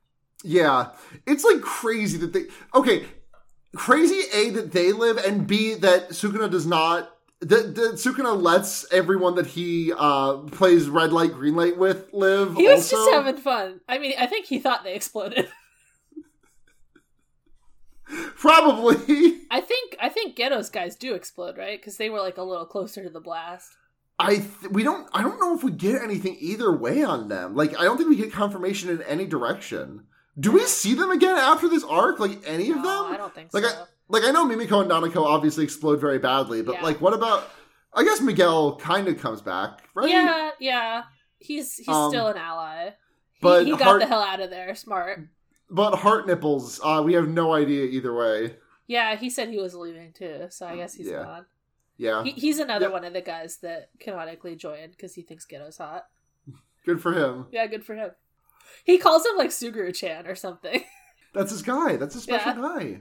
Yeah, 0.42 0.88
it's 1.26 1.44
like 1.44 1.60
crazy 1.60 2.16
that 2.18 2.32
they. 2.32 2.44
Okay, 2.74 3.04
crazy 3.76 4.22
A 4.32 4.50
that 4.50 4.72
they 4.72 4.92
live, 4.92 5.18
and 5.18 5.46
B 5.46 5.74
that 5.74 6.10
Sukuna 6.10 6.50
does 6.50 6.66
not. 6.66 7.10
That, 7.40 7.74
that 7.74 7.92
Sukuna 7.94 8.40
lets 8.40 8.90
everyone 8.92 9.34
that 9.36 9.46
he 9.46 9.92
uh 9.96 10.38
plays 10.38 10.88
red 10.88 11.10
light 11.12 11.32
green 11.32 11.56
light 11.56 11.78
with 11.78 12.12
live. 12.12 12.54
He 12.54 12.68
was 12.68 12.92
also. 12.92 12.96
just 12.96 13.10
having 13.12 13.36
fun. 13.38 13.80
I 13.88 13.98
mean, 13.98 14.12
I 14.18 14.26
think 14.26 14.46
he 14.46 14.58
thought 14.58 14.84
they 14.84 14.94
exploded. 14.94 15.48
Probably. 18.36 19.38
I 19.50 19.60
think 19.60 19.96
I 20.00 20.08
think 20.08 20.36
Geto's 20.36 20.70
guys 20.70 20.96
do 20.96 21.14
explode, 21.14 21.56
right? 21.56 21.80
Because 21.80 21.96
they 21.96 22.10
were 22.10 22.20
like 22.20 22.38
a 22.38 22.42
little 22.42 22.66
closer 22.66 23.02
to 23.04 23.10
the 23.10 23.20
blast. 23.20 23.70
I 24.18 24.36
th- 24.36 24.70
we 24.70 24.82
don't 24.82 25.08
I 25.12 25.22
don't 25.22 25.40
know 25.40 25.54
if 25.54 25.62
we 25.62 25.70
get 25.70 26.02
anything 26.02 26.36
either 26.40 26.76
way 26.76 27.02
on 27.02 27.28
them. 27.28 27.54
Like 27.54 27.78
I 27.78 27.84
don't 27.84 27.96
think 27.96 28.10
we 28.10 28.16
get 28.16 28.32
confirmation 28.32 28.90
in 28.90 29.02
any 29.02 29.26
direction. 29.26 30.04
Do 30.38 30.52
we 30.52 30.64
see 30.66 30.94
them 30.94 31.10
again 31.10 31.36
after 31.36 31.68
this 31.68 31.84
arc? 31.84 32.18
Like 32.20 32.40
any 32.46 32.70
of 32.70 32.82
them? 32.82 32.86
I 32.86 33.16
don't 33.16 33.34
think 33.34 33.52
Like, 33.52 33.64
so. 33.64 33.84
Like 34.10 34.24
I 34.24 34.30
know 34.32 34.46
Mimiko 34.46 34.82
and 34.82 34.90
Nanako 34.90 35.24
obviously 35.24 35.64
explode 35.64 36.00
very 36.00 36.18
badly, 36.18 36.62
but 36.62 36.76
Yeah. 36.76 36.82
like 36.82 37.00
what 37.00 37.14
about? 37.14 37.48
I 37.94 38.04
guess 38.04 38.20
Miguel 38.20 38.76
kind 38.76 39.08
of 39.08 39.18
comes 39.18 39.40
back, 39.40 39.88
right? 39.94 40.08
Yeah, 40.10 40.50
yeah. 40.60 41.02
He's 41.38 41.76
he's 41.76 41.88
Um, 41.88 42.10
still 42.10 42.26
an 42.28 42.36
ally. 42.36 42.90
He, 43.32 43.40
but 43.40 43.64
he 43.66 43.70
got 43.72 43.82
Heart- 43.82 44.00
the 44.00 44.06
hell 44.06 44.22
out 44.22 44.40
of 44.40 44.50
there. 44.50 44.74
Smart. 44.74 45.20
But 45.70 45.94
heart 45.96 46.26
nipples, 46.26 46.80
uh, 46.82 47.00
we 47.04 47.14
have 47.14 47.28
no 47.28 47.54
idea 47.54 47.84
either 47.84 48.12
way. 48.14 48.56
Yeah, 48.88 49.14
he 49.16 49.30
said 49.30 49.48
he 49.48 49.58
was 49.58 49.74
leaving 49.74 50.12
too, 50.12 50.48
so 50.50 50.66
I 50.66 50.74
guess 50.76 50.94
he's 50.94 51.06
Yeah. 51.06 51.22
gone. 51.22 51.46
Yeah, 51.96 52.24
He, 52.24 52.30
he's 52.32 52.58
another 52.58 52.86
Yep. 52.86 52.92
one 52.92 53.04
of 53.04 53.12
the 53.12 53.20
guys 53.20 53.58
that 53.58 53.90
canonically 54.00 54.56
joined 54.56 54.92
because 54.92 55.14
he 55.14 55.22
thinks 55.22 55.46
Geto's 55.46 55.78
hot. 55.78 56.06
good 56.84 57.00
for 57.00 57.12
him. 57.12 57.46
Yeah, 57.52 57.66
good 57.66 57.84
for 57.84 57.94
him. 57.94 58.10
He 58.84 58.98
calls 58.98 59.24
him 59.26 59.36
like 59.36 59.50
Suguru 59.50 59.94
Chan 59.94 60.26
or 60.26 60.34
something. 60.34 60.82
That's 61.34 61.50
his 61.52 61.62
guy. 61.62 61.96
That's 61.96 62.14
a 62.16 62.20
special 62.20 62.52
Yeah. 62.52 62.60
guy. 62.78 63.00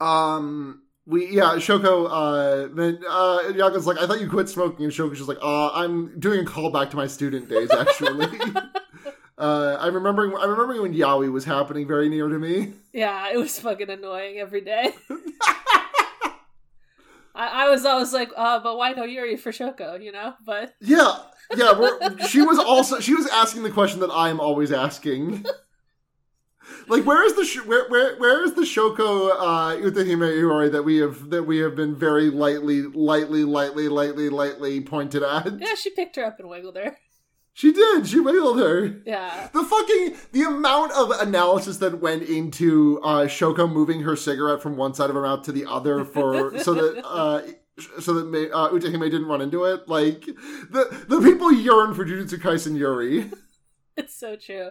Um, 0.00 0.82
we 1.06 1.28
yeah, 1.28 1.54
Shoko. 1.56 2.06
Uh, 2.10 2.68
then 2.74 3.00
uh, 3.08 3.52
Yaga's 3.54 3.86
like, 3.86 3.98
I 3.98 4.06
thought 4.06 4.20
you 4.20 4.28
quit 4.28 4.48
smoking, 4.48 4.84
and 4.84 4.92
Shoko's 4.92 5.16
just 5.18 5.28
like, 5.28 5.38
uh, 5.42 5.70
I'm 5.72 6.18
doing 6.20 6.40
a 6.40 6.44
callback 6.44 6.90
to 6.90 6.96
my 6.96 7.06
student 7.06 7.48
days. 7.48 7.70
Actually, 7.70 8.26
uh, 9.38 9.76
I'm 9.80 9.94
remembering. 9.94 10.34
I'm 10.36 10.50
remembering 10.50 10.82
when 10.82 10.94
Yaoi 10.94 11.32
was 11.32 11.44
happening 11.44 11.86
very 11.86 12.08
near 12.08 12.28
to 12.28 12.38
me. 12.38 12.74
yeah, 12.92 13.32
it 13.32 13.38
was 13.38 13.58
fucking 13.58 13.88
annoying 13.90 14.38
every 14.38 14.60
day. 14.60 14.94
I, 17.34 17.66
I 17.66 17.70
was 17.70 17.84
always 17.84 18.12
like, 18.12 18.30
uh, 18.36 18.58
but 18.58 18.76
why 18.76 18.92
no 18.92 19.04
Yuri 19.04 19.36
for 19.36 19.52
Shoko, 19.52 20.02
you 20.02 20.10
know? 20.10 20.34
But 20.44 20.74
Yeah, 20.80 21.18
yeah. 21.56 21.78
We're, 21.78 22.18
she 22.26 22.42
was 22.42 22.58
also 22.58 22.98
she 22.98 23.14
was 23.14 23.28
asking 23.28 23.62
the 23.62 23.70
question 23.70 24.00
that 24.00 24.10
I'm 24.12 24.40
always 24.40 24.72
asking. 24.72 25.44
Like 26.88 27.04
where 27.04 27.24
is 27.24 27.34
the 27.34 27.44
sh- 27.44 27.64
where 27.64 27.88
where 27.88 28.16
where 28.18 28.44
is 28.44 28.54
the 28.54 28.62
Shoko 28.62 29.30
uh, 29.30 29.76
Utahime 29.76 30.26
Iori 30.40 30.70
that 30.72 30.82
we 30.82 30.96
have 30.98 31.30
that 31.30 31.44
we 31.44 31.58
have 31.58 31.76
been 31.76 31.94
very 31.94 32.30
lightly 32.30 32.82
lightly 32.82 33.44
lightly 33.44 33.88
lightly 33.88 34.28
lightly 34.28 34.80
pointed 34.80 35.22
at? 35.22 35.60
yeah, 35.60 35.74
she 35.74 35.90
picked 35.90 36.16
her 36.16 36.24
up 36.24 36.38
and 36.40 36.48
wiggled 36.48 36.76
her. 36.76 36.96
She 37.52 37.72
did. 37.72 38.06
She 38.06 38.20
wiggled 38.20 38.60
her. 38.60 39.00
Yeah. 39.04 39.48
The 39.52 39.64
fucking 39.64 40.16
the 40.32 40.42
amount 40.44 40.92
of 40.92 41.10
analysis 41.10 41.78
that 41.78 42.00
went 42.00 42.22
into 42.22 43.00
uh, 43.02 43.26
Shoko 43.26 43.70
moving 43.70 44.02
her 44.02 44.14
cigarette 44.14 44.62
from 44.62 44.76
one 44.76 44.94
side 44.94 45.10
of 45.10 45.16
her 45.16 45.22
mouth 45.22 45.42
to 45.46 45.52
the 45.52 45.66
other 45.66 46.04
for 46.04 46.56
so 46.62 46.74
that 46.74 47.04
uh, 47.04 47.42
so 48.00 48.12
that 48.14 48.50
uh, 48.52 48.70
Utahime 48.70 49.10
didn't 49.10 49.26
run 49.26 49.40
into 49.40 49.64
it. 49.64 49.88
Like 49.88 50.24
the 50.26 51.04
the 51.08 51.20
people 51.20 51.52
yearn 51.52 51.94
for 51.94 52.04
Jujutsu 52.04 52.38
Kaisen 52.38 52.78
Yuri. 52.78 53.30
It's 53.96 54.14
so 54.14 54.36
true. 54.36 54.70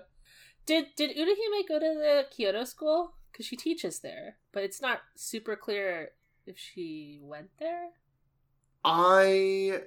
Did 0.67 0.87
did 0.95 1.15
Utahime 1.17 1.67
go 1.67 1.79
to 1.79 1.85
the 1.97 2.25
Kyoto 2.29 2.63
school? 2.65 3.13
Because 3.31 3.45
she 3.47 3.55
teaches 3.55 3.99
there, 3.99 4.37
but 4.51 4.63
it's 4.63 4.81
not 4.81 4.99
super 5.15 5.55
clear 5.55 6.09
if 6.45 6.57
she 6.57 7.19
went 7.23 7.49
there. 7.59 7.89
I 8.83 9.81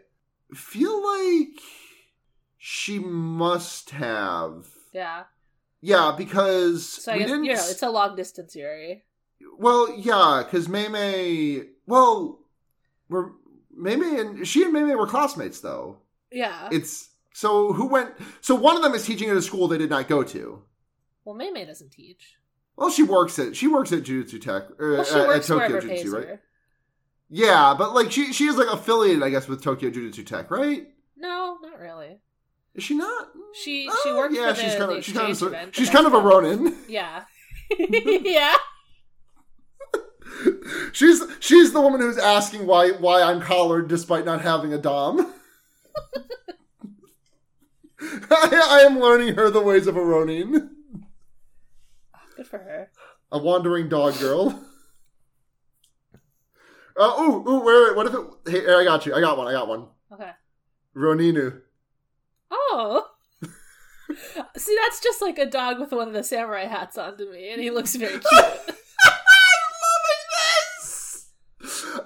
feel 0.54 1.02
like 1.02 1.60
she 2.58 2.98
must 2.98 3.90
have. 3.90 4.66
Yeah. 4.92 5.24
Yeah, 5.80 6.14
because 6.16 6.86
So 6.86 7.12
I 7.12 7.14
we 7.14 7.20
guess 7.20 7.28
didn't. 7.30 7.44
you 7.44 7.54
know 7.54 7.66
it's 7.68 7.82
a 7.82 7.90
long 7.90 8.16
distance 8.16 8.54
Yuri. 8.56 9.04
Well, 9.58 9.94
yeah, 9.96 10.42
because 10.44 10.68
Meimei. 10.68 11.66
Well, 11.86 12.40
we're 13.08 13.30
Meimei 13.78 14.20
and 14.20 14.46
she 14.46 14.64
and 14.64 14.74
Meimei 14.74 14.98
were 14.98 15.06
classmates 15.06 15.60
though. 15.60 15.98
Yeah. 16.30 16.68
It's 16.70 17.08
so 17.32 17.72
who 17.72 17.86
went? 17.86 18.10
So 18.42 18.54
one 18.54 18.76
of 18.76 18.82
them 18.82 18.94
is 18.94 19.06
teaching 19.06 19.30
at 19.30 19.36
a 19.36 19.42
school 19.42 19.68
they 19.68 19.78
did 19.78 19.90
not 19.90 20.08
go 20.08 20.22
to. 20.22 20.62
Well, 21.24 21.36
Meimei 21.36 21.66
doesn't 21.66 21.90
teach. 21.90 22.36
Well, 22.76 22.90
she 22.90 23.02
works 23.02 23.38
at 23.38 23.56
she 23.56 23.66
works 23.66 23.92
at 23.92 24.02
Jujutsu 24.02 24.40
Tech 24.40 24.64
or 24.80 24.92
Well, 24.92 25.04
she 25.04 25.14
uh, 25.14 25.22
at, 25.22 25.28
works 25.28 25.50
at 25.50 25.58
Tokyo 25.58 25.80
Jujutsu, 25.80 26.12
right? 26.12 26.38
Yeah, 27.28 27.74
but 27.78 27.94
like 27.94 28.10
she 28.10 28.32
she 28.32 28.46
is 28.46 28.56
like 28.56 28.68
affiliated, 28.68 29.22
I 29.22 29.30
guess, 29.30 29.48
with 29.48 29.62
Tokyo 29.62 29.90
Jujutsu 29.90 30.26
Tech, 30.26 30.50
right? 30.50 30.88
No, 31.16 31.58
not 31.62 31.78
really. 31.78 32.18
Is 32.74 32.84
she 32.84 32.94
not? 32.94 33.28
She 33.52 33.88
Oh, 33.90 34.00
she 34.02 34.12
works 34.12 34.34
yeah, 34.34 34.52
for 34.52 34.60
she's 34.60 34.74
kind 34.74 34.92
of 34.92 35.04
she's 35.04 35.14
kind 35.14 35.30
of 35.30 35.42
event, 35.42 35.74
she's 35.74 35.90
kind 35.90 36.06
of 36.06 36.14
a 36.14 36.20
Ronin. 36.20 36.76
Yeah. 36.88 37.24
yeah. 37.78 38.56
she's 40.92 41.22
she's 41.40 41.72
the 41.72 41.80
woman 41.80 42.00
who's 42.00 42.18
asking 42.18 42.66
why 42.66 42.90
why 42.90 43.22
I'm 43.22 43.40
collared 43.40 43.88
despite 43.88 44.24
not 44.24 44.40
having 44.40 44.72
a 44.72 44.78
dom. 44.78 45.34
I, 48.30 48.66
I 48.70 48.80
am 48.86 48.98
learning 48.98 49.34
her 49.34 49.50
the 49.50 49.60
ways 49.60 49.86
of 49.86 49.96
a 49.96 50.02
Ronin, 50.02 50.70
Good 52.40 52.46
for 52.46 52.56
her. 52.58 52.90
a 53.30 53.38
wandering 53.38 53.90
dog 53.90 54.18
girl. 54.18 54.64
Uh, 56.98 57.14
ooh, 57.18 57.48
ooh, 57.48 57.64
wait, 57.64 57.88
wait, 57.88 57.96
what 57.96 58.06
if 58.08 58.14
it? 58.14 58.66
Hey, 58.66 58.74
I 58.74 58.84
got 58.84 59.06
you. 59.06 59.14
I 59.14 59.20
got 59.20 59.38
one. 59.38 59.46
I 59.46 59.52
got 59.52 59.68
one. 59.68 59.86
Okay. 60.12 60.30
Roninu. 60.94 61.62
Oh. 62.50 63.06
See, 64.56 64.76
that's 64.82 65.00
just 65.00 65.22
like 65.22 65.38
a 65.38 65.46
dog 65.46 65.78
with 65.78 65.92
one 65.92 66.08
of 66.08 66.14
the 66.14 66.22
samurai 66.24 66.64
hats 66.66 66.98
on 66.98 67.16
to 67.16 67.30
me, 67.30 67.52
and 67.52 67.62
he 67.62 67.70
looks 67.70 67.94
very 67.94 68.12
cute. 68.18 68.24
I'm 68.32 68.50
loving 69.86 70.26
this. 70.34 71.28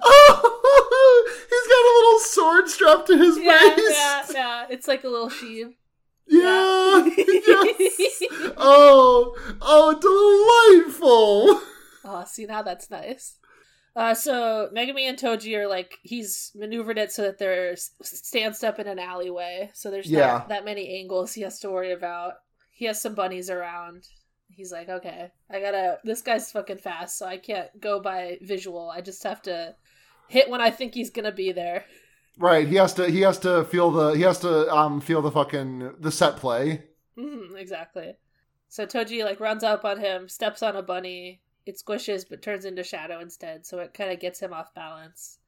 Oh, 0.01 1.27
he's 1.49 1.67
got 1.67 1.83
a 1.83 1.93
little 1.97 2.19
sword 2.19 2.69
strapped 2.69 3.07
to 3.07 3.17
his 3.17 3.37
yeah, 3.37 3.75
waist. 3.75 3.83
yeah, 3.97 4.25
yeah. 4.33 4.65
It's 4.69 4.87
like 4.87 5.03
a 5.03 5.09
little 5.09 5.29
sheep. 5.29 5.77
Yeah. 6.27 7.05
yes. 7.17 8.21
Oh, 8.57 9.35
oh, 9.61 10.75
delightful. 10.79 11.61
Oh, 12.03 12.23
see 12.27 12.45
now 12.45 12.61
that's 12.61 12.89
nice. 12.89 13.37
Uh, 13.95 14.13
so 14.13 14.69
Megumi 14.75 15.03
and 15.07 15.17
Toji 15.17 15.55
are 15.57 15.67
like 15.67 15.97
he's 16.03 16.51
maneuvered 16.55 16.97
it 16.97 17.11
so 17.11 17.21
that 17.21 17.37
they're 17.37 17.71
s- 17.71 17.91
stanced 18.01 18.63
up 18.63 18.77
in 18.79 18.87
an 18.87 18.99
alleyway, 18.99 19.69
so 19.73 19.89
there's 19.89 20.09
Yeah. 20.11 20.27
not 20.27 20.49
that 20.49 20.65
many 20.65 20.99
angles 20.99 21.33
he 21.33 21.41
has 21.43 21.59
to 21.61 21.69
worry 21.71 21.93
about. 21.93 22.33
He 22.71 22.85
has 22.85 23.01
some 23.01 23.15
bunnies 23.15 23.49
around. 23.49 24.03
He's 24.49 24.71
like, 24.71 24.89
okay, 24.89 25.31
I 25.49 25.59
gotta. 25.61 25.99
This 26.03 26.21
guy's 26.21 26.51
fucking 26.51 26.77
fast, 26.79 27.17
so 27.17 27.25
I 27.25 27.37
can't 27.37 27.69
go 27.79 28.01
by 28.01 28.37
visual. 28.41 28.89
I 28.89 29.01
just 29.01 29.23
have 29.23 29.41
to 29.43 29.75
hit 30.27 30.49
when 30.49 30.61
I 30.61 30.71
think 30.71 30.93
he's 30.93 31.09
gonna 31.09 31.31
be 31.31 31.51
there. 31.53 31.85
Right. 32.37 32.67
He 32.67 32.75
has 32.75 32.93
to. 32.95 33.09
He 33.09 33.21
has 33.21 33.39
to 33.39 33.63
feel 33.65 33.91
the. 33.91 34.11
He 34.11 34.21
has 34.23 34.39
to 34.39 34.69
um 34.73 34.99
feel 35.01 35.21
the 35.21 35.31
fucking 35.31 35.95
the 35.99 36.11
set 36.11 36.37
play. 36.37 36.83
hmm 37.17 37.55
exactly. 37.55 38.13
So 38.67 38.85
Toji 38.85 39.23
like 39.23 39.39
runs 39.39 39.63
up 39.63 39.85
on 39.85 39.99
him, 39.99 40.27
steps 40.27 40.61
on 40.61 40.75
a 40.75 40.81
bunny. 40.81 41.41
It 41.65 41.77
squishes, 41.83 42.25
but 42.29 42.41
turns 42.41 42.65
into 42.65 42.83
shadow 42.83 43.19
instead. 43.19 43.65
So 43.65 43.79
it 43.79 43.93
kind 43.93 44.11
of 44.11 44.19
gets 44.19 44.39
him 44.39 44.53
off 44.53 44.73
balance. 44.75 45.39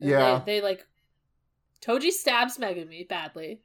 And 0.00 0.10
Yeah. 0.10 0.42
they, 0.46 0.60
they 0.60 0.60
like 0.62 0.86
Toji 1.84 2.10
stabs 2.10 2.56
Megumi 2.58 3.06
badly, 3.08 3.60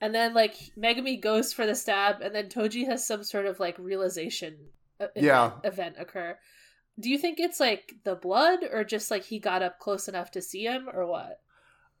and 0.00 0.14
then 0.14 0.32
like 0.34 0.54
Megumi 0.78 1.20
goes 1.20 1.52
for 1.52 1.66
the 1.66 1.74
stab, 1.74 2.20
and 2.20 2.34
then 2.34 2.48
Toji 2.48 2.86
has 2.86 3.06
some 3.06 3.24
sort 3.24 3.46
of 3.46 3.58
like 3.60 3.78
realization 3.78 4.56
uh, 5.00 5.06
Yeah. 5.16 5.52
event 5.64 5.96
occur. 5.98 6.38
Do 7.00 7.10
you 7.10 7.18
think 7.18 7.38
it's 7.40 7.58
like 7.60 7.94
the 8.04 8.14
blood, 8.14 8.60
or 8.70 8.84
just 8.84 9.10
like 9.10 9.24
he 9.24 9.38
got 9.38 9.62
up 9.62 9.78
close 9.78 10.08
enough 10.08 10.30
to 10.32 10.42
see 10.42 10.64
him, 10.64 10.88
or 10.92 11.06
what? 11.06 11.40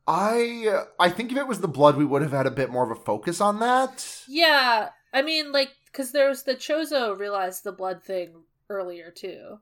I 0.06 0.84
I 0.98 1.10
think 1.10 1.32
if 1.32 1.38
it 1.38 1.46
was 1.46 1.60
the 1.60 1.68
blood, 1.68 1.96
we 1.96 2.04
would 2.04 2.22
have 2.22 2.32
had 2.32 2.46
a 2.46 2.50
bit 2.50 2.70
more 2.70 2.84
of 2.84 2.90
a 2.90 3.00
focus 3.00 3.40
on 3.40 3.60
that. 3.60 4.24
Yeah, 4.28 4.90
I 5.12 5.22
mean, 5.22 5.52
like, 5.52 5.70
because 5.86 6.12
there 6.12 6.28
was 6.28 6.42
the 6.42 6.54
Chozo 6.54 7.16
realized 7.18 7.64
the 7.64 7.72
blood 7.72 8.02
thing 8.02 8.42
earlier 8.68 9.10
too. 9.10 9.58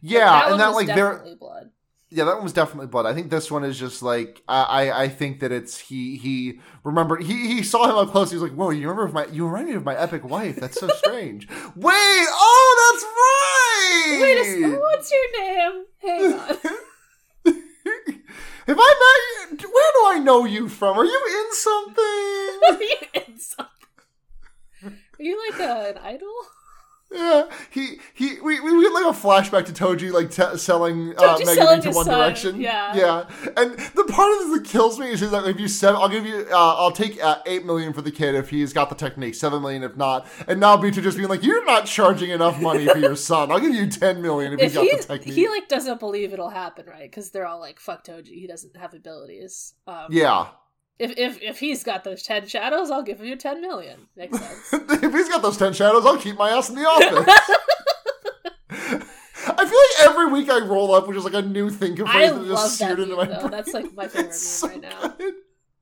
Yeah, 0.00 0.24
that 0.24 0.52
and 0.52 0.60
that 0.60 0.68
like 0.68 0.86
there. 0.86 1.12
definitely 1.12 1.34
blood. 1.34 1.70
Yeah, 2.12 2.24
that 2.24 2.34
one 2.34 2.42
was 2.42 2.52
definitely 2.52 2.88
blood. 2.88 3.06
I 3.06 3.14
think 3.14 3.30
this 3.30 3.52
one 3.52 3.62
is 3.62 3.78
just 3.78 4.02
like 4.02 4.42
I 4.48 4.90
I, 4.90 5.08
think 5.08 5.40
that 5.40 5.52
it's 5.52 5.78
he 5.78 6.16
he 6.16 6.60
remembered 6.82 7.22
he 7.22 7.46
he 7.46 7.62
saw 7.62 7.88
him 7.88 7.96
up 7.96 8.10
close. 8.10 8.30
He 8.30 8.36
was 8.36 8.42
like, 8.42 8.52
"Whoa, 8.52 8.70
you 8.70 8.88
remember 8.88 9.12
my 9.12 9.26
you 9.26 9.46
remind 9.46 9.68
me 9.68 9.74
of 9.74 9.84
my 9.84 9.96
epic 9.96 10.24
wife? 10.24 10.56
That's 10.56 10.80
so 10.80 10.88
strange." 10.88 11.48
Wait, 11.76 11.94
oh, 11.94 12.92
that's 12.92 13.04
right. 13.04 14.18
Wait, 14.22 14.64
a, 14.64 14.78
what's 14.78 15.12
your 15.12 15.40
name? 15.40 15.84
Hang 16.02 16.32
on. 16.34 16.56
Have 18.70 18.78
I 18.78 19.16
met 19.50 19.60
you? 19.60 19.68
Where 19.68 19.92
do 19.94 20.16
I 20.16 20.18
know 20.22 20.44
you 20.44 20.68
from? 20.68 20.96
Are 20.96 21.04
you 21.04 21.20
in 21.40 21.54
something? 21.56 21.98
Are 22.68 22.80
you 22.80 23.26
in 23.26 23.36
something? 23.40 23.88
Are 24.84 25.22
you 25.24 25.50
like 25.50 25.60
a, 25.60 25.90
an 25.90 25.98
idol? 25.98 26.32
Yeah, 27.12 27.44
he 27.70 27.98
he. 28.14 28.40
We 28.40 28.60
we, 28.60 28.76
we 28.76 28.84
get 28.84 28.92
like 28.92 29.04
a 29.04 29.18
flashback 29.18 29.64
to 29.66 29.72
Toji 29.72 30.12
like 30.12 30.30
t- 30.30 30.56
selling 30.58 31.14
uh, 31.18 31.36
Toji 31.36 31.46
Megan 31.46 31.82
his 31.82 31.96
One 31.96 32.04
son, 32.04 32.18
Direction. 32.18 32.60
yeah. 32.60 32.94
yeah. 32.96 33.24
And 33.56 33.72
the 33.78 34.04
part 34.08 34.32
of 34.32 34.38
this 34.48 34.60
that 34.60 34.64
kills 34.64 34.98
me 34.98 35.08
is 35.10 35.20
like, 35.22 35.44
if 35.46 35.58
you 35.58 35.66
seven, 35.66 36.00
I'll 36.00 36.08
give 36.08 36.24
you, 36.24 36.46
uh, 36.52 36.54
I'll 36.76 36.92
take 36.92 37.22
uh, 37.22 37.38
eight 37.46 37.64
million 37.66 37.92
for 37.92 38.00
the 38.00 38.12
kid 38.12 38.36
if 38.36 38.50
he's 38.50 38.72
got 38.72 38.90
the 38.90 38.94
technique, 38.94 39.34
seven 39.34 39.60
million 39.60 39.82
if 39.82 39.96
not. 39.96 40.26
And 40.46 40.60
now 40.60 40.76
Beatrice 40.76 41.02
just 41.04 41.16
being 41.16 41.28
like, 41.28 41.42
you're 41.42 41.64
not 41.64 41.86
charging 41.86 42.30
enough 42.30 42.60
money 42.60 42.86
for 42.86 42.98
your 42.98 43.16
son. 43.16 43.50
I'll 43.50 43.58
give 43.60 43.74
you 43.74 43.88
ten 43.88 44.22
million 44.22 44.52
if, 44.52 44.60
If 44.60 44.64
he's 44.66 44.74
got 44.74 44.84
he, 44.84 44.96
the 44.96 45.02
technique. 45.02 45.34
he 45.34 45.48
like 45.48 45.68
doesn't 45.68 45.98
believe 45.98 46.32
it'll 46.32 46.50
happen, 46.50 46.86
right? 46.86 47.10
Because 47.10 47.30
they're 47.30 47.46
all 47.46 47.58
like, 47.60 47.80
"Fuck 47.80 48.04
Toji, 48.04 48.28
he 48.28 48.46
doesn't 48.46 48.76
have 48.76 48.94
abilities." 48.94 49.74
Um, 49.86 50.06
yeah. 50.10 50.46
If 51.00 51.16
if 51.16 51.42
if 51.42 51.58
he's 51.58 51.82
got 51.82 52.04
those 52.04 52.22
ten 52.22 52.46
shadows, 52.46 52.90
I'll 52.90 53.02
give 53.02 53.20
him 53.20 53.26
you 53.26 53.34
ten 53.36 53.62
million. 53.62 54.08
Makes 54.16 54.38
sense. 54.38 54.72
if 55.02 55.12
he's 55.12 55.30
got 55.30 55.40
those 55.40 55.56
ten 55.56 55.72
shadows, 55.72 56.04
I'll 56.04 56.18
keep 56.18 56.36
my 56.36 56.50
ass 56.50 56.68
in 56.68 56.74
the 56.76 56.82
office. 56.82 57.34
I 59.42 59.64
feel 59.66 59.78
like 59.78 60.10
every 60.10 60.30
week 60.30 60.50
I 60.50 60.58
roll 60.60 60.94
up 60.94 61.08
which 61.08 61.16
is 61.16 61.24
like 61.24 61.32
a 61.34 61.40
new 61.42 61.70
thing 61.70 61.92
I 62.02 62.28
phrase 62.28 62.32
that 62.32 62.46
just 62.46 62.78
that 62.78 62.86
seared 62.86 63.00
into 63.00 63.16
meme, 63.16 63.28
my 63.28 63.34
though. 63.34 63.40
brain. 63.40 63.50
That's, 63.50 63.72
like, 63.72 63.94
my 63.94 64.08
favorite 64.08 64.28
It's 64.34 64.62
meme 64.62 64.72
right 64.72 64.82
now. 64.82 65.08
Good. 65.08 65.34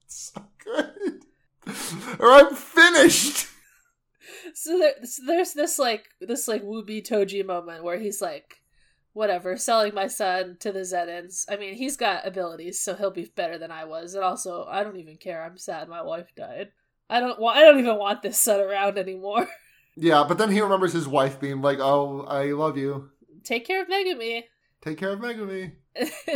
It's 0.05 0.33
so 0.35 0.43
good. 0.65 1.25
Or 2.21 2.33
I'm 2.33 2.55
finished. 2.55 3.49
so, 4.55 4.79
there, 4.79 5.05
so 5.05 5.23
there's 5.27 5.53
this 5.53 5.79
like 5.81 6.05
this 6.21 6.47
like 6.47 6.63
Wooby 6.63 7.05
Toji 7.07 7.45
moment 7.45 7.83
where 7.83 7.99
he's 7.99 8.23
like, 8.23 8.61
whatever, 9.13 9.57
selling 9.57 9.95
my 9.95 10.07
son 10.07 10.57
to 10.61 10.73
the 10.73 10.81
Zenins. 10.81 11.45
I 11.49 11.57
mean, 11.57 11.75
he's 11.75 11.97
got 11.97 12.27
abilities, 12.27 12.81
so 12.81 12.95
he'll 12.95 13.11
be 13.11 13.31
better 13.35 13.59
than 13.59 13.71
I 13.71 13.85
was. 13.85 14.15
And 14.15 14.25
also, 14.25 14.65
I 14.65 14.83
don't 14.83 14.99
even 14.99 15.17
care. 15.17 15.43
I'm 15.43 15.59
sad 15.59 15.89
my 15.89 16.03
wife 16.03 16.35
died. 16.37 16.71
I 17.11 17.21
don't 17.21 17.41
want. 17.41 17.57
I 17.57 17.63
don't 17.63 17.79
even 17.79 17.97
want 17.97 18.23
this 18.23 18.41
son 18.41 18.61
around 18.61 18.99
anymore. 18.99 19.49
Yeah, 20.01 20.25
but 20.29 20.39
then 20.39 20.53
he 20.53 20.61
remembers 20.61 20.93
his 20.93 21.09
wife 21.09 21.41
being 21.41 21.61
like, 21.61 21.81
"Oh, 21.81 22.21
I 22.21 22.53
love 22.53 22.79
you. 22.79 23.11
Take 23.43 23.67
care 23.67 23.83
of 23.83 23.89
Megumi. 23.89 24.45
Take 24.81 24.97
care 24.97 25.11
of 25.11 25.19
Megumi." 25.19 25.73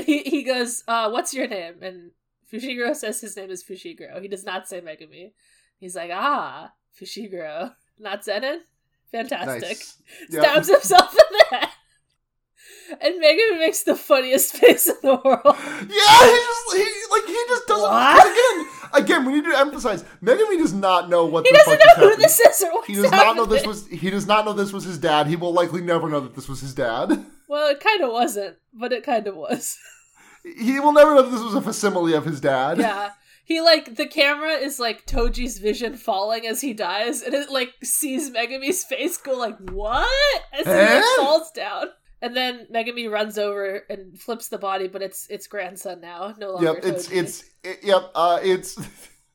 he, 0.04 0.22
he 0.22 0.42
goes, 0.42 0.82
uh, 0.88 1.10
what's 1.10 1.34
your 1.34 1.46
name? 1.46 1.74
And 1.82 2.10
Fushiguro 2.52 2.94
says 2.94 3.20
his 3.20 3.36
name 3.36 3.50
is 3.50 3.62
Fushiguro. 3.64 4.20
He 4.20 4.28
does 4.28 4.44
not 4.44 4.68
say 4.68 4.80
Megumi. 4.80 5.32
He's 5.78 5.96
like, 5.96 6.10
ah, 6.12 6.72
Fushiguro. 7.00 7.74
Not 7.98 8.24
Zenin? 8.24 8.58
Fantastic. 9.10 9.62
Nice. 9.62 9.98
Stabs 10.30 10.68
himself 10.68 11.12
in 11.12 11.36
the 11.38 11.56
head. 11.56 11.68
And 13.00 13.22
Megumi 13.22 13.58
makes 13.58 13.82
the 13.82 13.94
funniest 13.96 14.54
face 14.56 14.86
in 14.86 14.96
the 15.02 15.14
world. 15.24 15.42
Yeah, 15.44 15.86
he 15.86 16.36
just 16.36 16.76
he 16.76 16.84
like 17.10 17.26
he 17.26 17.44
just 17.48 17.66
doesn't. 17.66 17.90
What? 17.90 18.26
Again, 18.32 18.66
again, 19.04 19.24
we 19.26 19.32
need 19.34 19.44
to 19.44 19.58
emphasize: 19.58 20.04
Megumi 20.22 20.58
does 20.58 20.72
not 20.72 21.08
know 21.08 21.24
what 21.26 21.46
He 21.46 21.52
the 21.52 21.58
doesn't 21.58 21.78
know 21.78 21.94
who 21.96 22.00
happening. 22.10 22.18
this 22.22 22.40
is 22.40 22.62
or 22.62 22.72
what's 22.72 22.86
He 22.86 22.94
does 22.94 23.10
not 23.10 23.36
know 23.36 23.46
this 23.46 23.66
was. 23.66 23.86
He 23.88 24.10
does 24.10 24.26
not 24.26 24.44
know 24.44 24.52
this 24.52 24.72
was 24.72 24.84
his 24.84 24.98
dad. 24.98 25.26
He 25.26 25.36
will 25.36 25.52
likely 25.52 25.80
never 25.80 26.08
know 26.08 26.20
that 26.20 26.34
this 26.34 26.48
was 26.48 26.60
his 26.60 26.74
dad. 26.74 27.24
Well, 27.48 27.68
it 27.70 27.80
kind 27.80 28.02
of 28.02 28.10
wasn't, 28.10 28.56
but 28.72 28.94
it 28.94 29.04
kind 29.04 29.26
of 29.26 29.36
was. 29.36 29.76
He 30.42 30.80
will 30.80 30.94
never 30.94 31.14
know 31.14 31.20
that 31.22 31.30
this 31.32 31.42
was 31.42 31.54
a 31.54 31.60
facsimile 31.60 32.14
of 32.14 32.24
his 32.24 32.40
dad. 32.40 32.78
Yeah. 32.78 33.10
He 33.44 33.60
like 33.60 33.96
the 33.96 34.06
camera 34.06 34.52
is 34.52 34.80
like 34.80 35.04
Toji's 35.04 35.58
vision 35.58 35.96
falling 35.98 36.46
as 36.46 36.62
he 36.62 36.72
dies, 36.72 37.20
and 37.20 37.34
it 37.34 37.50
like 37.50 37.74
sees 37.82 38.30
Megumi's 38.30 38.84
face 38.84 39.18
go 39.18 39.36
like 39.36 39.58
what 39.70 40.08
as 40.54 40.64
he 40.64 40.72
like, 40.72 40.88
Eh? 40.88 41.16
falls 41.18 41.50
down, 41.50 41.88
and 42.22 42.36
then 42.36 42.66
Megumi 42.72 43.10
runs 43.10 43.36
over 43.36 43.82
and 43.90 44.18
flips 44.18 44.48
the 44.48 44.56
body, 44.56 44.88
but 44.88 45.02
it's 45.02 45.26
it's 45.28 45.46
grandson 45.48 46.00
now, 46.00 46.34
no 46.38 46.52
longer. 46.52 46.66
Yep. 46.74 46.84
It's 46.84 47.08
Toji. 47.08 47.16
it's 47.16 47.44
it, 47.64 47.78
yep. 47.82 48.10
Uh, 48.14 48.38
it's. 48.42 48.78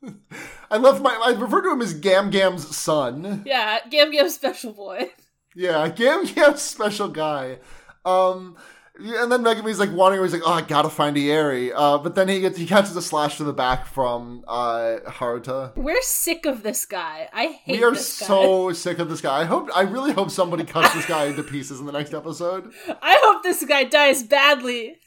I 0.71 0.78
love 0.78 1.02
my. 1.02 1.19
I 1.23 1.32
refer 1.39 1.62
to 1.63 1.71
him 1.71 1.82
as 1.82 1.93
Gam 1.93 2.30
Gam's 2.30 2.76
son. 2.76 3.43
yeah, 3.45 3.80
Gam 3.89 4.12
Gam 4.12 4.30
special 4.30 4.73
boy. 4.73 5.12
Yeah, 5.56 5.89
Gam 5.89 6.23
Gam's 6.26 6.62
special 6.62 7.08
guy. 7.08 7.58
Um, 8.06 8.58
and 8.99 9.31
then 9.31 9.43
Megumi's 9.43 9.79
like 9.79 9.91
wandering. 9.91 10.23
He's 10.23 10.33
like, 10.33 10.43
"Oh, 10.45 10.53
I 10.53 10.62
gotta 10.62 10.89
find 10.89 11.15
Ieiri." 11.15 11.71
Uh, 11.75 11.97
but 11.97 12.15
then 12.15 12.27
he 12.27 12.39
gets 12.41 12.57
he 12.57 12.65
catches 12.65 12.95
a 12.95 13.01
slash 13.01 13.38
to 13.38 13.43
the 13.43 13.53
back 13.53 13.86
from 13.86 14.43
uh 14.47 14.97
Haruta. 15.05 15.75
We're 15.75 16.01
sick 16.01 16.45
of 16.45 16.63
this 16.63 16.86
guy. 16.86 17.29
I 17.33 17.47
hate 17.63 17.79
We 17.79 17.83
are 17.83 17.95
so 17.95 18.71
sick 18.73 18.99
of 18.99 19.10
this 19.10 19.21
guy. 19.21 19.41
I 19.41 19.45
hope. 19.45 19.69
I 19.75 19.81
really 19.81 20.13
hope 20.13 20.31
somebody 20.31 20.63
cuts 20.63 20.93
this 20.93 21.05
guy 21.05 21.25
into 21.25 21.43
pieces 21.43 21.79
in 21.79 21.86
the 21.86 21.91
next 21.91 22.13
episode. 22.13 22.71
I 23.01 23.19
hope 23.21 23.43
this 23.43 23.63
guy 23.65 23.83
dies 23.83 24.23
badly, 24.23 24.97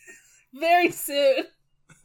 very 0.55 0.91
soon. 0.91 1.45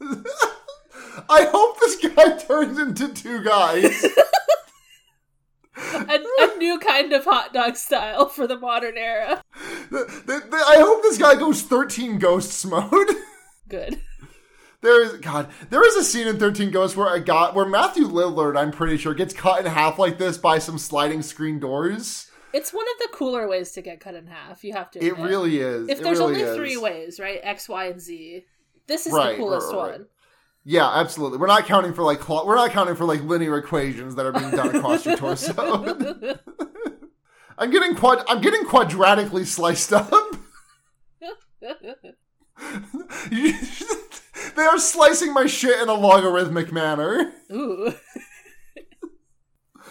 I 1.28 1.44
hope 1.50 1.80
this 1.80 1.96
guy 2.14 2.36
turns 2.36 2.78
into 2.78 3.12
two 3.12 3.42
guys. 3.44 4.04
A, 5.94 6.18
a 6.40 6.56
new 6.56 6.78
kind 6.78 7.12
of 7.12 7.24
hot 7.24 7.52
dog 7.52 7.76
style 7.76 8.28
for 8.28 8.46
the 8.46 8.58
modern 8.58 8.96
era. 8.96 9.42
The- 9.90 10.22
the- 10.26 10.48
the- 10.50 10.64
I 10.66 10.76
hope 10.78 11.02
this 11.02 11.18
guy 11.18 11.34
goes 11.34 11.62
13 11.62 12.18
ghosts 12.18 12.64
mode. 12.64 13.08
Good. 13.68 14.00
There 14.82 15.02
is 15.02 15.14
God. 15.14 15.48
There 15.70 15.86
is 15.86 15.96
a 15.96 16.04
scene 16.04 16.28
in 16.28 16.38
Thirteen 16.38 16.70
Ghosts 16.70 16.96
where 16.96 17.08
I 17.08 17.18
got 17.18 17.54
where 17.54 17.64
Matthew 17.66 18.04
Lillard, 18.06 18.56
I'm 18.56 18.70
pretty 18.70 18.98
sure, 18.98 19.14
gets 19.14 19.32
cut 19.34 19.58
in 19.58 19.66
half 19.66 19.98
like 19.98 20.18
this 20.18 20.38
by 20.38 20.58
some 20.58 20.78
sliding 20.78 21.22
screen 21.22 21.58
doors. 21.58 22.30
It's 22.52 22.72
one 22.72 22.84
of 22.86 22.98
the 23.00 23.08
cooler 23.16 23.48
ways 23.48 23.72
to 23.72 23.82
get 23.82 23.98
cut 24.00 24.14
in 24.14 24.26
half. 24.28 24.62
You 24.62 24.74
have 24.74 24.90
to. 24.92 25.04
It 25.04 25.16
really 25.18 25.58
is. 25.58 25.88
If 25.88 25.98
It 25.98 26.04
there's 26.04 26.18
really 26.18 26.34
only 26.34 26.42
is. 26.42 26.56
three 26.56 26.76
ways, 26.76 27.18
right? 27.18 27.40
X, 27.42 27.68
Y, 27.68 27.86
and 27.86 28.00
Z. 28.00 28.44
This 28.86 29.06
is 29.06 29.12
Right, 29.12 29.32
the 29.32 29.42
coolest 29.42 29.72
right, 29.72 29.76
right. 29.78 29.92
one. 29.92 30.06
Yeah, 30.68 30.90
absolutely. 30.92 31.38
We're 31.38 31.46
not 31.46 31.66
counting 31.66 31.94
for 31.94 32.02
like 32.02 32.28
we're 32.28 32.56
not 32.56 32.72
counting 32.72 32.96
for 32.96 33.04
like 33.04 33.22
linear 33.22 33.56
equations 33.56 34.16
that 34.16 34.26
are 34.26 34.32
being 34.32 34.50
done 34.50 34.74
across 34.74 35.06
your 35.06 35.16
torso. 35.16 35.54
I'm 37.58 37.70
getting 37.70 37.94
quad. 37.94 38.24
I'm 38.26 38.40
getting 38.40 38.64
quadratically 38.64 39.46
sliced 39.46 39.92
up. 39.92 40.10
they 43.30 44.62
are 44.62 44.78
slicing 44.78 45.32
my 45.32 45.46
shit 45.46 45.80
in 45.80 45.88
a 45.88 45.94
logarithmic 45.94 46.72
manner. 46.72 47.32
Ooh. 47.52 47.92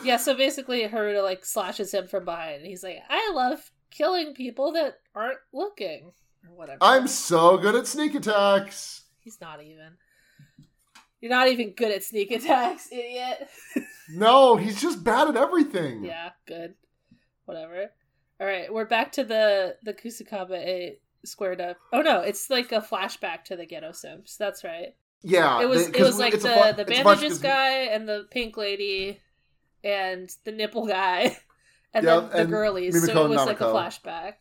Yeah, 0.04 0.18
so 0.18 0.36
basically 0.36 0.88
Haruta 0.88 1.24
like 1.24 1.46
slashes 1.46 1.92
him 1.92 2.08
from 2.08 2.26
behind 2.26 2.58
and 2.58 2.68
he's 2.68 2.84
like, 2.84 3.00
I 3.10 3.32
love 3.34 3.72
killing 3.90 4.36
people 4.36 4.74
that 4.74 5.00
aren't 5.16 5.40
looking. 5.52 6.12
Or 6.48 6.56
whatever. 6.56 6.78
I'm 6.80 7.08
so 7.08 7.58
good 7.58 7.74
at 7.74 7.88
sneak 7.88 8.14
attacks. 8.14 9.06
He's 9.22 9.42
not 9.42 9.64
even. 9.64 9.98
You're 11.26 11.34
not 11.36 11.48
even 11.48 11.72
good 11.72 11.92
at 11.92 12.04
sneak 12.04 12.30
attacks, 12.30 12.88
idiot. 12.92 13.48
No, 14.14 14.56
he's 14.58 14.80
just 14.80 15.04
bad 15.04 15.28
at 15.30 15.36
everything. 15.36 16.06
yeah, 16.06 16.30
good. 16.46 16.76
Whatever. 17.46 17.90
Alright, 18.40 18.72
we're 18.72 18.86
back 18.86 19.12
to 19.14 19.24
the 19.24 19.78
the 19.82 19.92
Kusakabe 19.96 20.98
squared 21.26 21.60
up. 21.60 21.78
Oh 21.92 22.02
no, 22.02 22.20
it's 22.22 22.52
like 22.52 22.72
a 22.72 22.80
flashback 22.82 23.46
to 23.46 23.56
the 23.56 23.66
Geto 23.66 23.96
sims. 23.96 24.36
That's 24.38 24.64
right. 24.64 24.94
Yeah, 25.24 25.64
It 25.64 25.66
was 25.68 25.90
they- 25.90 25.98
it 25.98 26.04
was 26.04 26.20
like 26.20 26.34
the 26.34 26.38
fla- 26.42 26.74
the 26.74 26.82
it's 26.84 27.00
a 27.00 27.02
flash- 27.02 27.16
bandages 27.22 27.40
guy 27.40 27.72
and 27.86 28.08
the 28.08 28.28
pink 28.30 28.56
lady 28.58 29.20
and 29.84 30.30
the 30.44 30.52
nipple 30.52 30.86
guy 30.86 31.36
and 31.96 32.06
Yeah, 32.06 32.20
then 32.20 32.30
the 32.30 32.38
and 32.42 32.50
girlies. 32.52 33.04
So 33.08 33.26
it 33.26 33.30
was 33.30 33.44
like 33.48 33.60
a 33.62 33.64
flashback. 33.64 34.34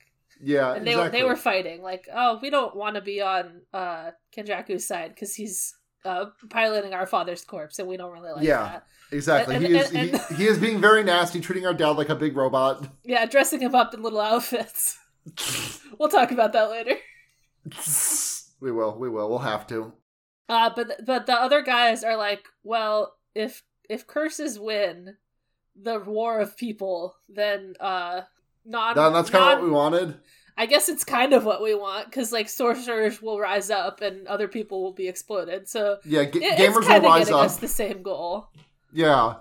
Yeah, 0.42 0.74
And 0.74 0.86
they 0.86 0.90
exactly. 0.90 1.18
they 1.20 1.24
were 1.24 1.36
fighting 1.36 1.80
like, 1.80 2.06
"Oh, 2.14 2.38
we 2.42 2.50
don't 2.50 2.76
want 2.76 2.96
to 2.96 3.00
be 3.00 3.22
on 3.22 3.62
uh 3.72 4.10
Kenjaku's 4.36 4.86
side 4.86 5.16
cuz 5.16 5.34
he's 5.36 5.74
uh 6.04 6.26
piloting 6.50 6.92
our 6.94 7.06
father's 7.06 7.44
corpse 7.44 7.78
and 7.78 7.88
we 7.88 7.96
don't 7.96 8.12
really 8.12 8.32
like 8.32 8.44
Yeah. 8.44 8.62
that." 8.64 8.86
exactly. 9.12 9.54
and- 9.56 9.66
he 9.66 9.76
is 9.76 9.92
and- 9.92 10.20
he, 10.30 10.34
he 10.36 10.46
is 10.46 10.58
being 10.58 10.80
very 10.80 11.02
nasty, 11.04 11.40
treating 11.40 11.66
our 11.66 11.74
dad 11.74 11.90
like 11.90 12.08
a 12.08 12.14
big 12.14 12.36
robot. 12.36 12.86
Yeah, 13.04 13.26
dressing 13.26 13.60
him 13.60 13.74
up 13.74 13.94
in 13.94 14.02
little 14.02 14.20
outfits. 14.20 14.98
we'll 15.98 16.08
talk 16.08 16.30
about 16.30 16.52
that 16.52 16.70
later. 16.70 16.96
we 18.60 18.70
will, 18.72 18.96
we 18.98 19.08
will, 19.08 19.28
we'll 19.28 19.38
have 19.38 19.66
to. 19.68 19.92
Uh 20.48 20.70
but 20.74 21.04
but 21.06 21.26
the 21.26 21.32
other 21.34 21.62
guys 21.62 22.04
are 22.04 22.16
like, 22.16 22.44
"Well, 22.62 23.14
if 23.34 23.62
if 23.88 24.06
curses 24.06 24.58
win 24.58 25.16
the 25.80 25.98
war 26.00 26.38
of 26.40 26.56
people, 26.56 27.16
then 27.28 27.74
uh 27.80 28.22
non 28.66 28.94
That- 28.94 29.10
that's 29.14 29.30
kind 29.30 29.44
of 29.54 29.58
what 29.60 29.64
we 29.66 29.70
wanted. 29.70 30.18
I 30.56 30.66
guess 30.66 30.88
it's 30.88 31.04
kind 31.04 31.32
of 31.32 31.44
what 31.44 31.62
we 31.62 31.74
want 31.74 32.06
because 32.06 32.30
like 32.32 32.48
sorcerers 32.48 33.20
will 33.20 33.40
rise 33.40 33.70
up 33.70 34.00
and 34.02 34.26
other 34.28 34.46
people 34.48 34.82
will 34.82 34.92
be 34.92 35.08
exploded. 35.08 35.68
So 35.68 35.98
Yeah, 36.04 36.24
g- 36.24 36.44
it, 36.44 36.58
gamers 36.58 36.88
will 36.88 37.00
rise 37.02 37.30
up. 37.30 37.44
us 37.46 37.56
the 37.56 37.68
same 37.68 38.02
goal. 38.02 38.48
Yeah, 38.92 39.34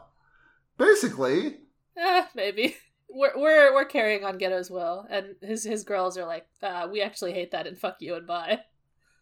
basically. 0.78 1.58
Eh, 1.98 2.24
maybe 2.36 2.76
we're 3.10 3.34
we're 3.38 3.74
we're 3.74 3.86
carrying 3.86 4.24
on 4.24 4.40
Geto's 4.40 4.70
will, 4.72 5.06
and 5.10 5.36
his 5.42 5.64
his 5.64 5.84
girls 5.84 6.18
are 6.18 6.26
like, 6.26 6.48
uh, 6.62 6.88
we 6.92 7.02
actually 7.02 7.34
hate 7.34 7.52
that 7.52 7.68
and 7.68 7.78
fuck 7.78 7.98
you 8.00 8.16
and 8.16 8.26
bye. 8.28 8.62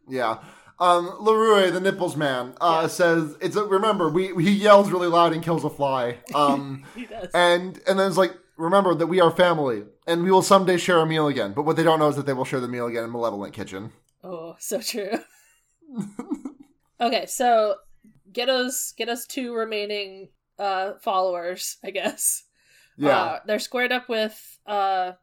Yeah. 0.07 0.37
Um, 0.79 1.15
Larue, 1.19 1.69
the 1.71 1.79
nipples 1.79 2.15
man, 2.17 2.53
uh, 2.59 2.79
Yeah. 2.83 2.87
says 2.87 3.35
it's 3.39 3.55
a, 3.55 3.63
remember 3.65 4.09
we 4.09 4.27
he 4.43 4.51
yells 4.53 4.89
really 4.89 5.07
loud 5.07 5.33
and 5.33 5.43
kills 5.43 5.63
a 5.63 5.69
fly. 5.69 6.17
Um, 6.33 6.83
He 6.95 7.05
does. 7.05 7.29
and 7.33 7.79
and 7.87 7.99
then 7.99 8.07
it's 8.07 8.17
like 8.17 8.33
remember 8.57 8.95
that 8.95 9.07
we 9.07 9.19
are 9.19 9.29
family 9.31 9.83
and 10.11 10.23
we 10.23 10.31
will 10.31 10.41
someday 10.41 10.77
share 10.77 10.99
a 10.99 11.05
meal 11.05 11.27
again. 11.27 11.53
But 11.53 11.63
what 11.63 11.75
they 11.77 11.83
don't 11.83 11.99
know 11.99 12.09
is 12.09 12.15
that 12.17 12.25
they 12.25 12.33
will 12.33 12.45
share 12.45 12.59
the 12.59 12.67
meal 12.67 12.87
again 12.87 13.03
in 13.05 13.11
Malevolent 13.11 13.53
Kitchen. 13.53 13.91
oh, 14.23 14.55
so 14.59 14.79
true. 14.81 15.17
okay, 17.01 17.25
so 17.25 17.75
Geto's 18.31 18.93
Geto's 18.97 19.25
two 19.25 19.53
remaining 19.53 20.29
uh 20.59 20.93
followers, 21.01 21.77
I 21.83 21.91
guess. 21.91 22.43
Yeah. 22.97 23.09
Uh, 23.17 23.39
they're 23.45 23.59
squared 23.59 23.91
up 23.91 24.07
with 24.09 24.59
uh 24.65 25.13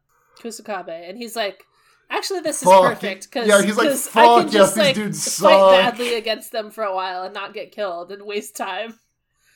Kusakabe, 0.41 1.09
and 1.09 1.17
he's 1.17 1.35
like, 1.35 1.63
actually, 2.09 2.41
this 2.41 2.57
is 2.61 2.67
Fuck. 2.67 2.83
perfect 2.83 3.25
because 3.29 3.47
Yeah, 3.47 3.61
he's 3.61 3.77
like, 3.77 3.89
I 3.91 3.95
"Fuck, 3.95 4.43
can 4.45 4.45
yes, 4.45 4.53
just 4.53 4.75
these 4.75 4.83
like 4.85 4.95
dudes 4.95 5.39
fight 5.39 5.49
suck." 5.49 5.71
badly 5.71 6.15
against 6.15 6.51
them 6.51 6.71
for 6.71 6.83
a 6.83 6.93
while 6.95 7.23
and 7.23 7.33
not 7.33 7.53
get 7.53 7.71
killed 7.71 8.11
and 8.11 8.23
waste 8.25 8.55
time. 8.55 8.99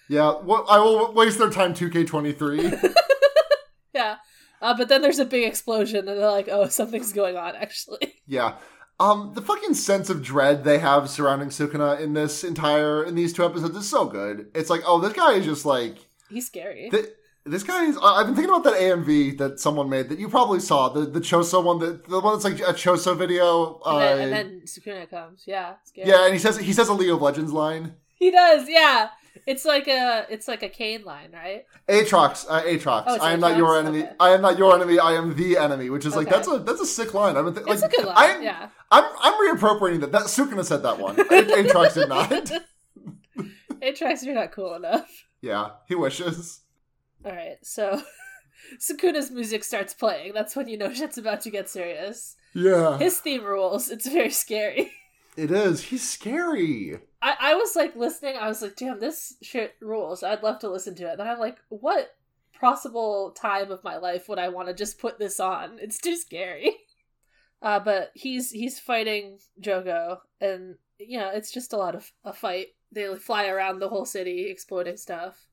yeah. 0.09 0.35
Well, 0.41 0.65
I 0.69 0.79
will 0.79 1.13
waste 1.13 1.37
their 1.37 1.49
time. 1.49 1.73
Two 1.73 1.89
K 1.89 2.03
twenty 2.05 2.31
three. 2.31 2.71
Yeah. 3.95 4.15
Uh, 4.63 4.73
but 4.75 4.87
then 4.89 5.01
there's 5.03 5.19
a 5.19 5.25
big 5.25 5.45
explosion, 5.47 6.07
and 6.07 6.17
they're 6.19 6.31
like, 6.31 6.47
"Oh, 6.49 6.67
something's 6.79 7.13
going 7.13 7.37
on." 7.37 7.55
Actually, 7.55 8.15
Yeah. 8.27 8.55
Um, 8.99 9.31
the 9.35 9.41
fucking 9.41 9.73
sense 9.73 10.09
of 10.09 10.21
dread 10.21 10.63
they 10.63 10.77
have 10.79 11.09
surrounding 11.09 11.49
Sukuna 11.49 11.99
in 11.99 12.13
this 12.13 12.43
entire 12.43 13.03
in 13.03 13.15
these 13.15 13.33
two 13.33 13.43
episodes 13.43 13.75
is 13.75 13.89
so 13.89 14.05
good. 14.05 14.49
It's 14.55 14.69
like, 14.69 14.81
oh, 14.85 14.99
this 15.01 15.13
guy 15.13 15.33
is 15.33 15.45
just 15.45 15.65
like 15.65 15.95
he's 16.29 16.45
scary. 16.47 16.89
Th- 16.89 17.07
this 17.45 17.63
guy 17.63 17.83
is. 17.85 17.97
I've 18.01 18.27
been 18.27 18.35
thinking 18.35 18.53
about 18.53 18.63
that 18.65 18.79
AMV 18.79 19.37
that 19.39 19.59
someone 19.59 19.89
made 19.89 20.07
that 20.09 20.19
you 20.19 20.29
probably 20.29 20.59
saw 20.61 20.87
the 20.89 21.01
the 21.01 21.19
Choso 21.19 21.61
one, 21.61 21.79
that 21.79 22.07
the 22.07 22.19
one 22.21 22.33
that's 22.39 22.45
like 22.45 22.59
a 22.61 22.71
Choso 22.73 23.17
video. 23.17 23.81
and, 23.85 23.95
Uh, 23.97 23.99
then, 23.99 24.19
and 24.21 24.31
then 24.33 24.61
Sukuna 24.65 25.09
comes. 25.09 25.43
Yeah, 25.45 25.73
scary. 25.83 26.07
yeah, 26.07 26.23
and 26.25 26.31
he 26.33 26.39
says 26.39 26.57
he 26.57 26.71
says 26.71 26.87
a 26.87 26.93
League 26.93 27.09
of 27.09 27.21
Legends 27.21 27.51
line. 27.51 27.95
he 28.15 28.31
does. 28.31 28.69
Yeah, 28.69 29.09
it's 29.45 29.65
like 29.65 29.87
a 29.87 30.25
it's 30.29 30.47
like 30.47 30.63
a 30.63 30.69
Kayn 30.69 31.03
line, 31.03 31.31
right? 31.33 31.65
Aatrox, 31.87 32.45
uh, 32.49 32.63
Aatrox. 32.63 33.03
Oh, 33.07 33.17
I 33.21 33.33
am 33.33 33.39
not 33.39 33.57
your 33.57 33.77
enemy. 33.77 34.03
Okay. 34.03 34.11
I 34.19 34.29
am 34.31 34.41
not 34.41 34.57
your 34.57 34.73
enemy. 34.75 34.99
I 34.99 35.13
am 35.13 35.35
the 35.35 35.57
enemy. 35.57 35.89
Which 35.89 36.05
is 36.05 36.15
like 36.15 36.27
Okay. 36.27 36.35
that's 36.35 36.47
a 36.47 36.59
that's 36.59 36.81
a 36.81 36.85
sick 36.85 37.13
line. 37.13 37.33
Been 37.35 37.53
th- 37.53 37.65
It's 37.67 37.81
like, 37.81 37.93
a 37.93 37.95
good 37.97 38.05
line. 38.05 38.15
I'm, 38.17 38.43
yeah, 38.43 38.69
I'm 38.91 39.03
I'm 39.21 39.33
reappropriating 39.57 40.01
that. 40.01 40.11
That 40.11 40.23
Sukuna 40.23 40.63
said 40.63 40.83
that 40.83 40.99
one. 40.99 41.19
A- 41.19 41.23
Aatrox 41.23 41.93
did 41.95 42.09
not. 42.09 42.29
Aatrox, 43.81 44.23
you're 44.23 44.35
not 44.35 44.51
cool 44.51 44.75
enough. 44.75 45.09
Yeah, 45.41 45.71
he 45.87 45.95
wishes. 45.95 46.61
All 47.25 47.31
right, 47.33 47.57
so 47.63 48.01
Sukuna's 48.79 49.29
music 49.31 49.63
starts 49.63 49.93
playing. 49.93 50.33
That's 50.33 50.55
when 50.55 50.67
you 50.67 50.77
know 50.77 50.93
shit's 50.93 51.17
about 51.17 51.41
to 51.41 51.49
get 51.49 51.69
serious. 51.69 52.35
Yeah, 52.55 52.97
His 52.97 53.19
theme 53.19 53.43
rules. 53.43 53.89
It's 53.89 54.07
very 54.07 54.29
scary. 54.29 54.91
It 55.37 55.51
is. 55.51 55.81
He's 55.85 56.07
scary. 56.07 56.99
I, 57.21 57.35
I 57.39 57.55
was 57.55 57.75
like 57.75 57.95
listening. 57.95 58.35
I 58.37 58.47
was 58.47 58.61
like, 58.61 58.75
damn, 58.75 58.99
this 58.99 59.35
shit 59.41 59.75
rules. 59.81 60.23
I'd 60.23 60.43
love 60.43 60.59
to 60.59 60.69
listen 60.69 60.95
to 60.95 61.11
it. 61.11 61.17
Then 61.17 61.27
I'm 61.27 61.39
like, 61.39 61.57
what 61.69 62.15
possible 62.59 63.31
time 63.31 63.71
of 63.71 63.83
my 63.83 63.97
life 63.97 64.29
would 64.29 64.39
I 64.39 64.49
want 64.49 64.67
to 64.67 64.73
just 64.73 64.99
put 64.99 65.19
this 65.19 65.39
on? 65.39 65.77
It's 65.79 65.97
too 65.97 66.15
scary. 66.15 66.71
Uh, 67.61 67.79
but 67.79 68.11
he's 68.13 68.51
he's 68.51 68.77
fighting 68.77 69.37
Jogo, 69.61 70.17
and 70.41 70.75
you 70.99 71.17
know 71.17 71.29
it's 71.33 71.49
just 71.49 71.71
a 71.71 71.77
lot 71.77 71.95
of 71.95 72.11
a 72.25 72.33
fight. 72.33 72.67
They 72.91 73.15
fly 73.15 73.47
around 73.47 73.79
the 73.79 73.87
whole 73.87 74.03
city, 74.03 74.47
exploding 74.49 74.97
stuff. 74.97 75.47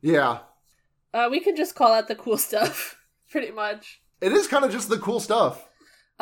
Yeah, 0.00 0.40
Uh, 1.14 1.28
we 1.30 1.38
can 1.38 1.54
just 1.54 1.76
call 1.76 1.92
out 1.92 2.08
the 2.08 2.16
cool 2.16 2.36
stuff, 2.36 2.98
pretty 3.30 3.52
much. 3.52 4.02
it 4.20 4.32
is 4.32 4.48
kind 4.48 4.64
of 4.64 4.72
just 4.72 4.88
the 4.88 4.98
cool 4.98 5.20
stuff. 5.20 5.68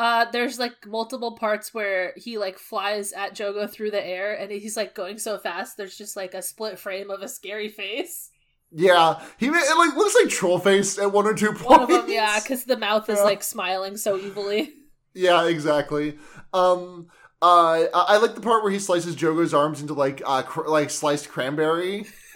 Uh, 0.01 0.25
there's 0.31 0.57
like 0.57 0.73
multiple 0.87 1.33
parts 1.37 1.75
where 1.75 2.13
he 2.17 2.39
like 2.39 2.57
flies 2.57 3.13
at 3.13 3.35
Jogo 3.35 3.69
through 3.69 3.91
the 3.91 4.03
air, 4.03 4.33
and 4.33 4.51
he's 4.51 4.75
like 4.75 4.95
going 4.95 5.19
so 5.19 5.37
fast. 5.37 5.77
There's 5.77 5.95
just 5.95 6.15
like 6.15 6.33
a 6.33 6.41
split 6.41 6.79
frame 6.79 7.11
of 7.11 7.21
a 7.21 7.27
scary 7.27 7.69
face. 7.69 8.31
Yeah, 8.71 9.21
he 9.37 9.45
it 9.45 9.77
like 9.77 9.95
looks 9.95 10.15
like 10.19 10.29
troll 10.29 10.57
face 10.57 10.97
at 10.97 11.11
one 11.11 11.27
or 11.27 11.35
two 11.35 11.49
points. 11.49 11.65
One 11.65 11.81
of 11.83 11.89
them, 11.89 12.05
yeah, 12.07 12.39
because 12.39 12.63
the 12.63 12.77
mouth 12.77 13.07
is 13.09 13.19
Yeah. 13.19 13.25
like 13.25 13.43
smiling 13.43 13.95
so 13.95 14.15
evilly. 14.17 14.73
yeah, 15.13 15.45
exactly. 15.45 16.17
Um, 16.51 17.07
uh, 17.39 17.45
I, 17.45 17.87
I 17.93 18.17
like 18.17 18.33
the 18.33 18.41
part 18.41 18.63
where 18.63 18.71
he 18.71 18.79
slices 18.79 19.15
Jogo's 19.15 19.53
arms 19.53 19.81
into 19.81 19.93
like 19.93 20.23
uh 20.25 20.41
cr- 20.41 20.67
like 20.67 20.89
sliced 20.89 21.29
cranberry. 21.29 22.07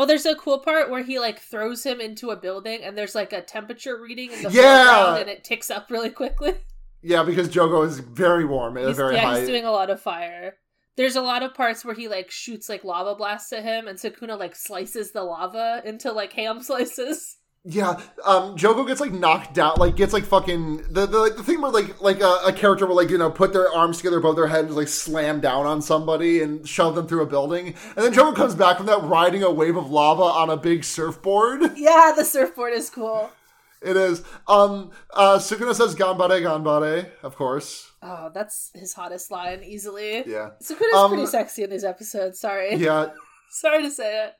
Oh, 0.00 0.06
there's 0.06 0.24
a 0.26 0.36
cool 0.36 0.60
part 0.60 0.90
where 0.90 1.02
he 1.02 1.18
like 1.18 1.40
throws 1.40 1.84
him 1.84 2.00
into 2.00 2.30
a 2.30 2.36
building, 2.36 2.82
and 2.84 2.96
there's 2.96 3.16
like 3.16 3.32
a 3.32 3.42
temperature 3.42 4.00
reading 4.00 4.30
in 4.32 4.44
the 4.44 4.50
Yeah! 4.50 4.84
foreground, 4.94 5.20
and 5.22 5.28
it 5.28 5.42
ticks 5.42 5.70
up 5.72 5.90
really 5.90 6.10
quickly. 6.10 6.54
Yeah, 7.00 7.22
because 7.22 7.48
Jogo 7.48 7.86
is 7.86 8.00
very 8.00 8.44
warm 8.44 8.76
at 8.76 8.84
a 8.84 8.88
He's, 8.88 8.96
very 8.96 9.14
yeah, 9.14 9.22
high. 9.26 9.38
he's 9.38 9.48
doing 9.48 9.64
a 9.64 9.70
lot 9.70 9.88
of 9.88 10.00
fire. 10.00 10.56
There's 10.96 11.14
a 11.14 11.20
lot 11.20 11.44
of 11.44 11.54
parts 11.54 11.84
where 11.84 11.94
he 11.94 12.08
like 12.08 12.28
shoots 12.28 12.68
like 12.68 12.82
lava 12.82 13.14
blasts 13.14 13.52
at 13.52 13.62
him, 13.62 13.86
and 13.86 13.96
Sukuna 13.96 14.36
like 14.36 14.56
slices 14.56 15.12
the 15.12 15.22
lava 15.22 15.80
into 15.84 16.10
like 16.10 16.32
ham 16.40 16.60
slices. 16.60 17.36
Yeah, 17.64 18.00
um, 18.24 18.56
Jogo 18.56 18.86
gets 18.86 19.00
like 19.00 19.12
knocked 19.12 19.52
down, 19.52 19.74
like 19.76 19.94
gets 19.96 20.12
like 20.12 20.24
fucking 20.24 20.84
the 20.90 21.06
the, 21.06 21.18
like, 21.18 21.36
the 21.36 21.42
thing 21.42 21.60
where 21.60 21.70
like 21.70 22.00
like 22.00 22.20
a, 22.20 22.38
a 22.46 22.52
character 22.52 22.86
will 22.86 22.96
like 22.96 23.10
you 23.10 23.18
know 23.18 23.30
put 23.30 23.52
their 23.52 23.70
arms 23.70 23.98
together 23.98 24.18
above 24.18 24.36
their 24.36 24.46
head 24.46 24.60
and 24.60 24.68
just, 24.68 24.78
like 24.78 24.88
slam 24.88 25.40
down 25.40 25.66
on 25.66 25.82
somebody 25.82 26.40
and 26.40 26.66
shove 26.66 26.94
them 26.94 27.06
through 27.06 27.22
a 27.22 27.26
building, 27.26 27.74
and 27.96 28.04
then 28.04 28.12
Jogo 28.14 28.34
comes 28.34 28.54
back 28.54 28.78
from 28.78 28.86
that 28.86 29.02
riding 29.02 29.42
a 29.42 29.50
wave 29.50 29.76
of 29.76 29.90
lava 29.90 30.22
on 30.22 30.48
a 30.50 30.56
big 30.56 30.84
surfboard. 30.84 31.60
Yeah, 31.76 32.12
the 32.16 32.24
surfboard 32.24 32.72
is 32.72 32.88
cool. 32.90 33.30
It 33.82 33.96
is. 33.96 34.22
Um, 34.48 34.90
uh, 35.12 35.38
Sukuna 35.38 35.74
says 35.74 35.94
"ganbare, 35.94 36.40
ganbare," 36.40 37.10
of 37.22 37.36
course. 37.36 37.90
Oh, 38.02 38.30
that's 38.32 38.70
his 38.74 38.94
hottest 38.94 39.30
line 39.30 39.62
easily. 39.62 40.24
Yeah, 40.26 40.50
Sukuna's 40.62 40.94
Um, 40.94 41.10
pretty 41.10 41.26
sexy 41.26 41.64
in 41.64 41.70
these 41.70 41.84
episodes. 41.84 42.40
Sorry, 42.40 42.76
yeah. 42.76 43.10
sorry 43.50 43.82
to 43.82 43.90
say 43.90 44.24
it. 44.24 44.34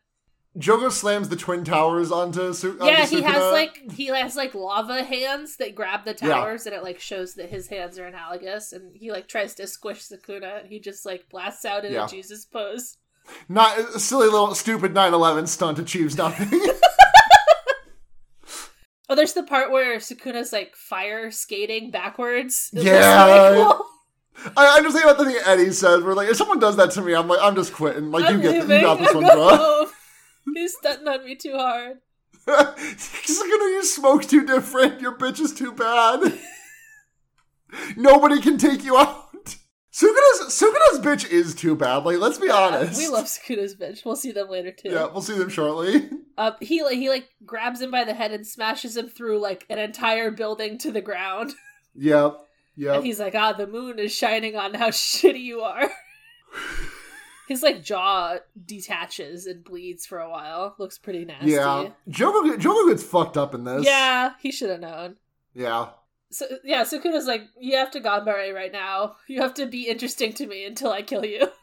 Jogo 0.57 0.91
slams 0.91 1.29
the 1.29 1.37
twin 1.37 1.65
towers 1.65 2.11
onto. 2.11 2.53
Su- 2.53 2.79
Yeah, 2.83 3.03
onto 3.03 3.17
he 3.17 3.23
has 3.23 3.53
like 3.53 3.91
he 3.93 4.07
has 4.07 4.35
like 4.37 4.55
lava 4.55 5.05
hands 5.05 5.57
that 5.57 5.75
grab 5.75 6.05
the 6.05 6.17
Yeah. 6.21 6.29
towers, 6.35 6.67
and 6.67 6.75
it 6.75 6.83
like 6.83 6.99
shows 7.01 7.35
that 7.35 7.51
his 7.51 7.69
hands 7.69 7.99
are 7.99 8.07
analogous. 8.07 8.73
And 8.73 8.97
he 8.97 9.13
like 9.13 9.29
tries 9.29 9.55
to 9.57 9.67
squish 9.67 10.09
Sukuna, 10.09 10.61
and 10.61 10.69
he 10.69 10.81
just 10.81 11.05
like 11.07 11.29
blasts 11.29 11.65
out 11.65 11.85
in 11.85 11.93
Yeah. 11.93 12.07
a 12.07 12.09
Jesus 12.09 12.45
pose. 12.45 12.97
not 13.49 13.79
a 13.79 14.01
silly 14.01 14.27
little 14.27 14.55
stupid 14.55 14.95
9/11 14.95 15.47
stunt 15.49 15.79
achieves 15.79 16.17
nothing. 16.17 16.49
Oh, 19.11 19.15
there's 19.15 19.33
the 19.33 19.43
part 19.43 19.71
where 19.71 19.97
Sukuna's 19.97 20.53
like 20.53 20.77
fire 20.77 21.31
skating 21.31 21.91
backwards. 21.91 22.71
It 22.75 22.83
Yeah. 22.83 23.53
really 23.53 23.65
cool. 23.65 23.87
I, 24.55 24.77
I'm 24.77 24.83
just 24.85 24.95
thinking 24.95 25.11
about 25.11 25.19
the 25.25 25.31
thing 25.33 25.41
Eddie 25.47 25.73
says. 25.73 26.03
Where 26.03 26.15
like, 26.15 26.29
if 26.29 26.37
someone 26.37 26.59
does 26.59 26.77
that 26.77 26.91
to 26.93 27.01
me, 27.01 27.15
I'm 27.15 27.27
like, 27.27 27.39
I'm 27.43 27.55
just 27.55 27.73
quitting. 27.73 28.11
Like, 28.11 28.27
I'm 28.27 28.37
you 28.37 28.43
get, 28.43 28.69
you 28.69 28.81
got 28.83 28.99
this 28.99 29.09
I'm 29.15 29.23
one, 29.23 29.35
bro. 29.35 29.87
He's 30.55 30.77
stunting 30.77 31.09
on 31.09 31.25
me 31.25 31.37
too 31.37 31.57
hard. 31.57 31.99
Sukuna, 32.47 33.71
you 33.71 33.85
smoke 33.85 34.25
too 34.25 34.45
different. 34.47 35.01
Your 35.01 35.17
bitch 35.17 35.41
is 35.41 35.53
too 35.53 35.73
bad. 35.73 36.39
Nobody 37.97 38.41
can 38.41 38.57
take 38.57 38.85
you 38.85 38.97
out. 38.97 39.27
Sukuna's 39.93 40.55
Sukuna's 40.55 41.01
bitch 41.01 41.29
is 41.29 41.55
too 41.55 41.75
bad. 41.75 42.05
Like, 42.05 42.19
let's 42.19 42.39
be 42.39 42.49
honest. 42.49 42.99
We 42.99 43.09
love 43.09 43.25
Sukuna's 43.25 43.75
bitch. 43.75 44.05
We'll 44.05 44.17
see 44.17 44.31
them 44.31 44.49
later 44.49 44.71
too. 44.71 44.91
Yeah, 44.91 45.07
we'll 45.07 45.23
see 45.23 45.37
them 45.37 45.49
shortly. 45.49 46.09
Uh, 46.37 46.53
he 46.61 46.83
like 46.85 46.97
he 46.97 47.09
like 47.09 47.29
grabs 47.45 47.81
him 47.81 47.91
by 47.91 48.05
the 48.05 48.15
head 48.15 48.33
and 48.33 48.47
smashes 48.47 48.97
him 48.97 49.09
through 49.09 49.41
like 49.41 49.67
an 49.69 49.79
entire 49.79 50.31
building 50.31 50.79
to 50.79 50.93
the 50.93 51.01
ground. 51.01 51.55
Yep. 52.01 52.39
Yep. 52.77 52.95
And 52.95 53.05
he's 53.05 53.19
like, 53.19 53.35
"Ah, 53.35 53.55
the 53.55 53.67
moon 53.67 53.99
is 53.99 54.15
shining 54.15 54.55
on 54.55 54.75
how 54.75 54.91
shitty 54.91 55.41
you 55.41 55.63
are." 55.63 55.91
His 57.49 57.63
like 57.63 57.83
jaw 57.83 58.37
detaches 58.67 59.47
and 59.47 59.65
bleeds 59.65 60.05
for 60.07 60.19
a 60.21 60.29
while. 60.29 60.75
Looks 60.79 60.99
pretty 60.99 61.25
nasty. 61.25 61.53
yeah. 61.53 61.89
Jogo 62.09 62.57
Jogo 62.59 62.91
gets 62.91 63.03
fucked 63.03 63.37
up 63.39 63.55
in 63.55 63.65
this. 63.65 63.85
Yeah, 63.85 64.33
he 64.41 64.53
should 64.53 64.69
have 64.71 64.81
known. 64.81 65.17
Yeah. 65.55 65.89
So 66.31 66.45
yeah, 66.63 66.83
Sukuna's 66.83 67.27
like, 67.27 67.43
you 67.59 67.79
have 67.79 67.91
to 67.93 68.01
Ganbare 68.01 68.55
right 68.55 68.71
now. 68.71 69.17
You 69.29 69.41
have 69.41 69.55
to 69.55 69.65
be 69.67 69.89
interesting 69.89 70.35
to 70.35 70.47
me 70.47 70.67
until 70.67 70.93
I 70.93 71.03
kill 71.03 71.25
you. 71.25 71.49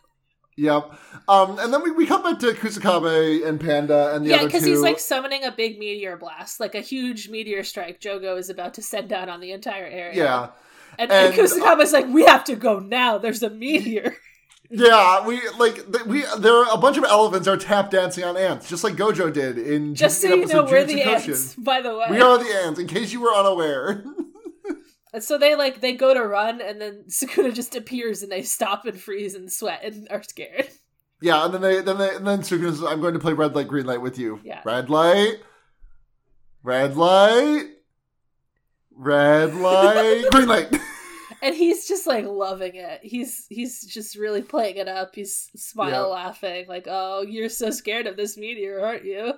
Yep. 0.58 0.94
Um, 1.28 1.60
and 1.60 1.74
then 1.74 1.84
we, 1.84 1.92
we 1.92 2.06
come 2.06 2.24
back 2.24 2.40
to 2.40 2.54
Kusakabe 2.54 3.46
and 3.46 3.60
Panda 3.60 4.16
and 4.16 4.26
the 4.26 4.30
yeah, 4.30 4.36
other 4.38 4.46
because 4.46 4.64
two. 4.64 4.70
he's 4.70 4.80
like 4.80 5.00
summoning 5.00 5.44
a 5.44 5.52
big 5.52 5.78
meteor 5.78 6.16
blast, 6.16 6.62
like 6.62 6.76
a 6.76 6.80
huge 6.80 7.28
meteor 7.28 7.62
strike. 7.66 8.00
Jogo 8.00 8.38
is 8.38 8.50
about 8.50 8.74
to 8.76 8.82
send 8.82 9.10
down 9.10 9.28
on 9.28 9.42
the 9.42 9.52
entire 9.52 9.86
area. 9.86 10.16
yeah. 10.24 10.48
and, 10.98 11.12
and, 11.12 11.34
and- 11.34 11.36
Kusakabe's 11.36 11.92
like, 11.92 12.08
we 12.08 12.24
have 12.24 12.46
to 12.46 12.56
go 12.56 12.80
now. 12.80 13.18
There's 13.18 13.44
a 13.44 13.50
meteor. 13.50 14.16
Yeah, 14.70 15.26
we 15.26 15.42
like 15.60 15.76
th- 15.92 16.06
we 16.06 16.24
there 16.40 16.54
are 16.54 16.74
a 16.74 16.78
bunch 16.78 16.98
of 16.98 17.04
elephants 17.04 17.48
are 17.48 17.58
tap 17.58 17.92
dancing 17.92 18.24
on 18.24 18.36
ants, 18.38 18.68
just 18.68 18.84
like 18.84 18.96
Gojo 18.96 19.32
did 19.32 19.58
in 19.58 19.94
Just 19.96 20.22
so 20.22 20.34
you 20.34 20.46
know, 20.48 20.64
we're 20.64 20.84
the 20.86 21.02
Kaisen. 21.02 21.28
ants. 21.30 21.56
By 21.56 21.82
the 21.82 21.96
way, 21.96 22.08
We 22.10 22.20
are 22.22 22.38
the 22.38 22.50
ants, 22.66 22.80
in 22.80 22.88
case 22.88 23.12
you 23.14 23.22
were 23.22 23.34
unaware. 23.34 24.04
And 25.14 25.24
so 25.24 25.38
they 25.38 25.56
like 25.56 25.82
they 25.82 25.94
go 25.94 26.14
to 26.14 26.22
run, 26.22 26.62
and 26.62 26.82
then 26.82 27.04
Sukuna 27.10 27.54
just 27.54 27.76
appears, 27.76 28.24
and 28.24 28.32
they 28.32 28.42
stop 28.42 28.86
and 28.86 29.00
freeze 29.00 29.36
and 29.36 29.52
sweat 29.52 29.82
and 29.84 30.08
are 30.10 30.24
scared. 30.24 30.68
yeah, 31.22 31.46
and 31.46 31.54
then 31.54 31.62
they 31.62 31.82
then 31.82 31.98
they 31.98 32.16
and 32.16 32.26
then 32.26 32.40
Sukuna 32.42 32.72
says, 32.72 32.84
"I'm 32.84 33.02
going 33.02 33.14
to 33.14 33.20
play 33.20 33.34
red 33.34 33.56
light, 33.56 33.68
green 33.68 33.86
light 33.86 34.02
with 34.02 34.18
you. 34.18 34.40
Yeah. 34.44 34.62
Red 34.66 34.90
light, 34.90 35.36
red 36.64 36.98
light, 36.98 37.66
red 38.96 39.54
light, 39.56 40.26
green 40.32 40.48
light." 40.48 40.74
And 41.46 41.56
he's 41.56 41.88
just 41.88 42.08
like 42.08 42.26
loving 42.26 42.76
it. 42.76 43.02
He's 43.04 43.46
he's 43.50 43.86
just 43.86 44.18
really 44.18 44.42
playing 44.42 44.78
it 44.78 44.88
up. 44.88 45.14
He's 45.14 45.50
smile 45.56 45.92
Yeah. 45.92 46.00
laughing 46.02 46.66
like, 46.68 46.88
"Oh, 46.90 47.22
you're 47.22 47.50
so 47.50 47.70
scared 47.70 48.08
of 48.08 48.18
this 48.18 48.36
meteor, 48.36 48.84
aren't 48.84 49.06
you?" 49.06 49.34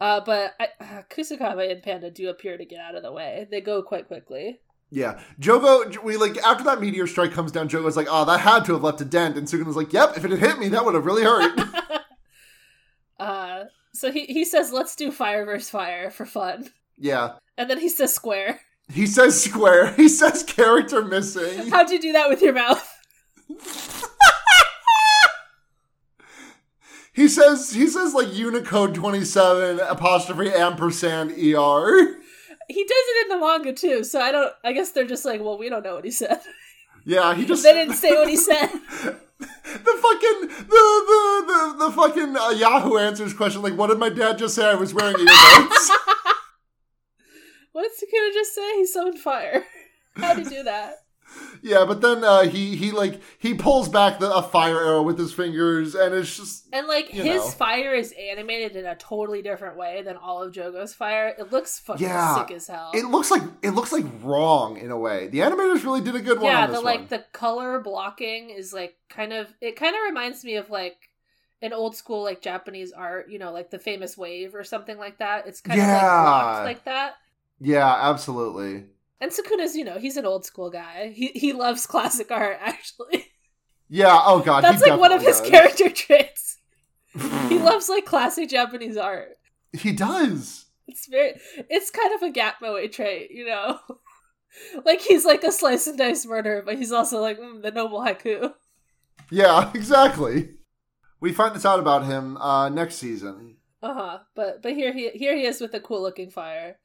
Uh, 0.00 0.20
but 0.20 0.54
I, 0.60 0.68
uh, 0.80 1.02
Kusakabe 1.10 1.70
and 1.72 1.82
Panda 1.82 2.10
do 2.10 2.28
appear 2.28 2.56
to 2.58 2.64
get 2.64 2.80
out 2.80 2.94
of 2.94 3.02
the 3.02 3.12
way. 3.12 3.46
They 3.50 3.60
go 3.60 3.82
quite 3.82 4.06
quickly. 4.06 4.60
Yeah, 4.90 5.20
Jogo. 5.40 6.02
We 6.02 6.16
like 6.16 6.36
after 6.38 6.64
that 6.64 6.80
meteor 6.80 7.06
strike 7.06 7.32
comes 7.32 7.52
down. 7.52 7.68
Jogo's 7.68 7.96
like, 7.96 8.08
"Oh, 8.10 8.24
that 8.26 8.40
had 8.40 8.64
to 8.66 8.74
have 8.74 8.82
left 8.82 9.00
a 9.00 9.04
dent," 9.06 9.38
and 9.38 9.46
Sugan 9.48 9.66
was 9.66 9.76
like, 9.76 9.92
"Yep, 9.92 10.16
if 10.18 10.24
it 10.24 10.30
had 10.30 10.40
hit 10.40 10.58
me, 10.58 10.68
that 10.68 10.84
would 10.84 10.94
have 10.94 11.06
really 11.06 11.22
hurt." 11.24 11.58
uh, 13.18 13.64
so 13.94 14.10
he 14.12 14.26
he 14.26 14.44
says, 14.44 14.72
"Let's 14.72 14.94
do 14.96 15.10
fire 15.10 15.44
versus 15.44 15.70
fire 15.70 16.10
for 16.10 16.26
fun," 16.26 16.70
yeah, 16.98 17.36
and 17.56 17.70
then 17.70 17.78
he 17.78 17.88
says, 17.88 18.12
"Square." 18.12 18.60
He 18.92 19.06
says 19.06 19.42
square. 19.42 19.92
He 19.96 20.08
says 20.08 20.42
character 20.42 21.02
missing. 21.02 21.68
How'd 21.68 21.90
you 21.90 22.00
do 22.00 22.12
that 22.12 22.28
with 22.28 22.42
your 22.42 22.54
mouth? 22.54 22.86
He 27.12 27.28
says 27.28 27.72
he 27.72 27.86
says 27.86 28.14
like 28.14 28.32
Unicode 28.32 28.94
twenty 28.94 29.24
seven 29.24 29.80
apostrophe 29.80 30.48
ampersand 30.48 31.32
er. 31.32 32.16
He 32.68 32.84
does 32.84 33.04
it 33.08 33.22
in 33.26 33.28
the 33.28 33.38
manga 33.44 33.72
too, 33.72 34.04
so 34.04 34.20
I 34.20 34.32
don't. 34.32 34.52
I 34.64 34.72
guess 34.72 34.92
they're 34.92 35.06
just 35.06 35.24
like, 35.24 35.42
well, 35.42 35.58
we 35.58 35.68
don't 35.68 35.82
know 35.82 35.96
what 35.96 36.04
he 36.04 36.12
said. 36.12 36.40
Yeah, 37.04 37.34
he 37.34 37.44
just 37.46 37.62
they 37.62 37.74
didn't 37.74 37.96
say 37.96 38.12
what 38.12 38.28
he 38.28 38.36
said. 38.36 38.68
the 38.68 39.98
fucking 40.02 40.40
the 40.40 40.64
the 40.66 41.44
the, 41.46 41.74
the 41.86 41.92
fucking 41.92 42.36
uh, 42.36 42.50
Yahoo 42.50 42.96
answers 42.96 43.34
question 43.34 43.60
like, 43.60 43.76
what 43.76 43.88
did 43.88 43.98
my 43.98 44.08
dad 44.08 44.38
just 44.38 44.54
say? 44.54 44.64
I 44.64 44.74
was 44.74 44.94
wearing 44.94 45.16
earbuds. 45.16 45.90
What 47.72 47.82
did 47.82 47.92
Sukuna 47.92 48.32
just 48.32 48.54
say? 48.54 48.76
He 48.76 48.86
summoned 48.86 49.18
fire. 49.20 49.64
How'd 50.16 50.38
he 50.38 50.44
do 50.44 50.62
that? 50.64 50.94
yeah, 51.62 51.84
but 51.86 52.00
then 52.00 52.24
uh, 52.24 52.42
he 52.42 52.74
he 52.74 52.90
like 52.90 53.20
he 53.38 53.54
pulls 53.54 53.88
back 53.88 54.18
the, 54.18 54.34
a 54.34 54.42
fire 54.42 54.80
arrow 54.80 55.02
with 55.02 55.16
his 55.16 55.32
fingers, 55.32 55.94
and 55.94 56.12
it's 56.12 56.36
just 56.36 56.66
And 56.72 56.88
like 56.88 57.06
his 57.08 57.24
know. 57.36 57.50
fire 57.50 57.94
is 57.94 58.12
animated 58.18 58.74
in 58.74 58.84
a 58.84 58.96
totally 58.96 59.40
different 59.40 59.76
way 59.76 60.02
than 60.02 60.16
all 60.16 60.42
of 60.42 60.52
Jogo's 60.52 60.92
fire. 60.92 61.32
It 61.38 61.52
looks 61.52 61.78
fucking 61.78 62.04
Yeah. 62.04 62.34
sick 62.44 62.50
as 62.56 62.66
hell. 62.66 62.90
it 62.94 63.04
looks 63.04 63.30
like 63.30 63.42
it 63.62 63.70
looks 63.70 63.92
like 63.92 64.04
wrong 64.24 64.76
in 64.78 64.90
a 64.90 64.98
way. 64.98 65.28
The 65.28 65.38
animators 65.38 65.84
really 65.84 66.00
did 66.00 66.16
a 66.16 66.20
good 66.20 66.38
one 66.40 66.50
yeah, 66.50 66.64
on 66.64 66.70
this 66.70 66.80
the 66.80 66.84
like 66.84 66.98
one. 67.00 67.08
the 67.10 67.24
color 67.32 67.78
blocking 67.80 68.50
is 68.50 68.72
like 68.72 68.96
kind 69.08 69.32
of 69.32 69.46
it 69.60 69.76
kind 69.76 69.94
of 69.94 70.02
reminds 70.08 70.42
me 70.44 70.56
of 70.56 70.68
like 70.68 70.96
an 71.62 71.72
old 71.72 71.94
school 71.94 72.24
like 72.24 72.42
Japanese 72.42 72.90
art, 72.90 73.30
you 73.30 73.38
know, 73.38 73.52
like 73.52 73.70
the 73.70 73.78
famous 73.78 74.18
wave 74.18 74.52
or 74.56 74.64
something 74.64 74.98
like 74.98 75.18
that. 75.18 75.46
It's 75.46 75.60
kind 75.60 75.78
of 75.80 75.86
like 75.86 75.94
Yeah. 76.02 76.22
blocked 76.22 76.64
like 76.64 76.84
that. 76.86 77.14
Yeah, 77.60 78.10
absolutely. 78.10 78.84
And 79.20 79.30
Sukuna's, 79.30 79.76
you 79.76 79.84
know, 79.84 79.98
he's 79.98 80.16
an 80.16 80.26
old 80.26 80.44
school 80.44 80.70
guy. 80.70 81.12
He 81.14 81.28
he 81.28 81.52
loves 81.52 81.86
classic 81.86 82.30
art 82.30 82.58
actually. 82.62 83.26
Yeah. 83.88 84.18
Oh 84.24 84.40
god, 84.40 84.64
That's 84.64 84.82
like 84.82 84.98
one 84.98 85.12
of 85.12 85.22
his 85.22 85.40
definitely 85.40 85.58
character 85.58 85.90
traits. 85.94 86.58
He 87.48 87.58
loves 87.58 87.88
like 87.88 88.06
classic 88.06 88.48
Japanese 88.48 88.96
art. 88.96 89.36
He 89.72 89.92
does. 89.92 90.66
It's 90.86 91.06
very 91.06 91.34
it's 91.68 91.90
kind 91.90 92.14
of 92.14 92.22
a 92.22 92.30
gap 92.30 92.56
moe 92.62 92.86
trait, 92.88 93.30
you 93.30 93.46
know. 93.46 93.78
like 94.84 95.00
he's 95.00 95.24
like 95.24 95.44
a 95.44 95.52
slice 95.52 95.86
and 95.86 95.98
dice 95.98 96.24
murderer, 96.26 96.62
but 96.64 96.78
he's 96.78 96.92
also 96.92 97.20
like 97.20 97.38
mm, 97.38 97.62
the 97.62 97.70
noble 97.70 98.00
haiku. 98.00 98.52
Yeah, 99.30 99.70
exactly. 99.74 100.50
We 101.20 101.32
find 101.32 101.54
this 101.54 101.66
out 101.66 101.78
about 101.78 102.06
him 102.06 102.36
uh, 102.38 102.68
next 102.70 102.96
season. 102.96 103.56
Uh 103.82 103.94
huh. 103.94 104.18
But 104.34 104.62
but 104.62 104.72
here 104.72 104.92
he 104.92 105.10
here 105.10 105.36
he 105.36 105.44
is 105.46 105.60
with 105.60 105.74
a 105.74 105.80
cool 105.80 106.02
looking 106.02 106.30
fire. 106.30 106.78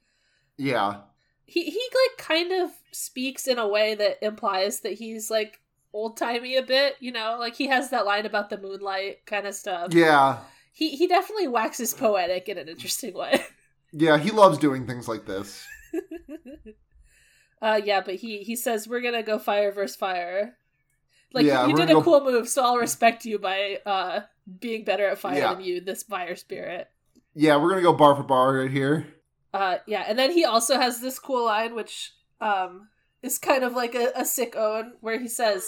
Yeah. 0.58 1.02
He 1.46 1.66
he 1.66 1.80
like 1.80 2.18
kind 2.18 2.52
of 2.52 2.72
speaks 2.92 3.48
in 3.48 3.60
a 3.60 3.68
way 3.68 3.94
that 3.96 4.18
implies 4.26 4.80
that 4.82 4.94
he's 4.94 5.30
like 5.30 5.60
old 5.94 6.18
timey 6.18 6.56
a 6.58 6.64
bit, 6.64 6.96
you 7.00 7.12
know, 7.12 7.38
like 7.40 7.56
he 7.56 7.68
has 7.68 7.90
that 7.92 8.06
line 8.06 8.26
about 8.26 8.50
the 8.50 8.58
moonlight 8.58 9.26
kind 9.26 9.46
of 9.48 9.54
stuff. 9.56 9.94
Yeah. 9.94 10.40
He 10.74 10.96
he 10.96 11.08
definitely 11.08 11.48
waxes 11.48 11.94
poetic 11.94 12.50
in 12.50 12.58
an 12.58 12.68
interesting 12.68 13.14
way. 13.14 13.42
Yeah, 13.98 14.18
he 14.18 14.30
loves 14.32 14.58
doing 14.58 14.86
things 14.86 15.08
like 15.08 15.26
this. 15.26 15.66
uh 17.62 17.80
yeah, 17.84 18.02
but 18.02 18.16
he 18.16 18.40
he 18.44 18.56
says 18.56 18.88
we're 18.88 19.02
gonna 19.02 19.24
go 19.24 19.40
fire 19.40 19.72
versus 19.72 19.96
fire. 19.96 20.58
Like 21.34 21.46
Yeah, 21.46 21.68
you 21.68 21.76
did 21.76 21.90
a 21.90 21.94
go- 21.94 22.04
cool 22.04 22.24
move, 22.24 22.50
so 22.50 22.64
I'll 22.64 22.78
respect 22.78 23.26
you 23.26 23.40
by 23.40 23.80
uh 23.86 24.22
being 24.60 24.84
better 24.84 25.08
at 25.08 25.18
fire 25.20 25.38
Yeah. 25.38 25.54
than 25.54 25.64
you, 25.64 25.82
this 25.82 26.04
fire 26.04 26.36
spirit. 26.36 26.90
Yeah, 27.34 27.56
we're 27.58 27.70
gonna 27.70 27.82
go 27.82 27.94
bar 27.94 28.16
for 28.16 28.24
bar 28.24 28.56
right 28.56 28.72
here. 28.72 29.08
Uh 29.56 29.78
yeah, 29.88 30.04
and 30.08 30.18
then 30.20 30.32
he 30.32 30.44
also 30.46 30.78
has 30.80 31.00
this 31.00 31.20
cool 31.20 31.46
line 31.46 31.76
which 31.76 32.12
um 32.42 32.90
is 33.24 33.38
kind 33.40 33.64
of 33.64 33.74
like 33.74 33.96
a, 33.96 34.12
a 34.16 34.26
sick 34.26 34.56
own 34.56 34.94
where 35.02 35.20
he 35.20 35.28
says, 35.28 35.64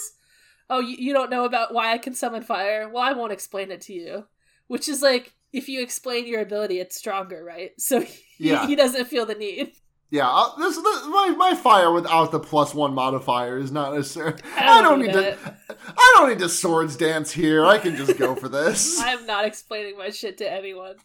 Oh, 0.70 0.80
you, 0.80 0.98
you 1.00 1.14
don't 1.14 1.30
know 1.32 1.46
about 1.46 1.74
why 1.74 1.94
I 1.94 1.98
can 1.98 2.14
summon 2.14 2.44
fire? 2.44 2.90
Well, 2.90 3.02
I 3.04 3.14
won't 3.14 3.32
explain 3.32 3.72
it 3.72 3.82
to 3.82 3.94
you. 3.94 4.26
Which 4.68 4.90
is 4.90 5.02
like 5.02 5.34
if 5.54 5.70
you 5.70 5.82
explain 5.82 6.28
your 6.28 6.42
ability, 6.42 6.80
it's 6.80 6.98
stronger, 6.98 7.44
right? 7.44 7.72
So 7.80 8.02
he, 8.38 8.50
Yeah. 8.50 8.68
he 8.68 8.76
doesn't 8.76 9.06
feel 9.06 9.26
the 9.26 9.36
need. 9.36 9.72
Yeah, 10.10 10.30
uh, 10.30 10.56
this, 10.58 10.76
this 10.78 11.06
my 11.08 11.34
my 11.38 11.54
fire 11.56 11.92
without 11.92 12.32
the 12.32 12.40
plus 12.40 12.74
one 12.74 12.94
modifier 12.94 13.58
is 13.58 13.72
not 13.72 13.94
necessary. 13.94 14.36
I 14.56 14.64
I 14.80 14.82
don't 14.82 14.84
don't 14.84 15.00
need 15.00 15.16
need 15.16 15.38
to. 15.38 15.56
I 15.98 16.14
don't 16.16 16.30
need 16.30 16.40
to 16.40 16.50
swords 16.50 16.96
dance 16.96 17.32
here. 17.32 17.66
I 17.66 17.78
can 17.78 17.96
just 17.98 18.18
go 18.18 18.34
for 18.36 18.48
this. 18.48 19.00
I'm 19.02 19.26
not 19.26 19.44
explaining 19.46 19.98
my 19.98 20.10
shit 20.10 20.38
to 20.40 20.50
anyone. 20.50 20.96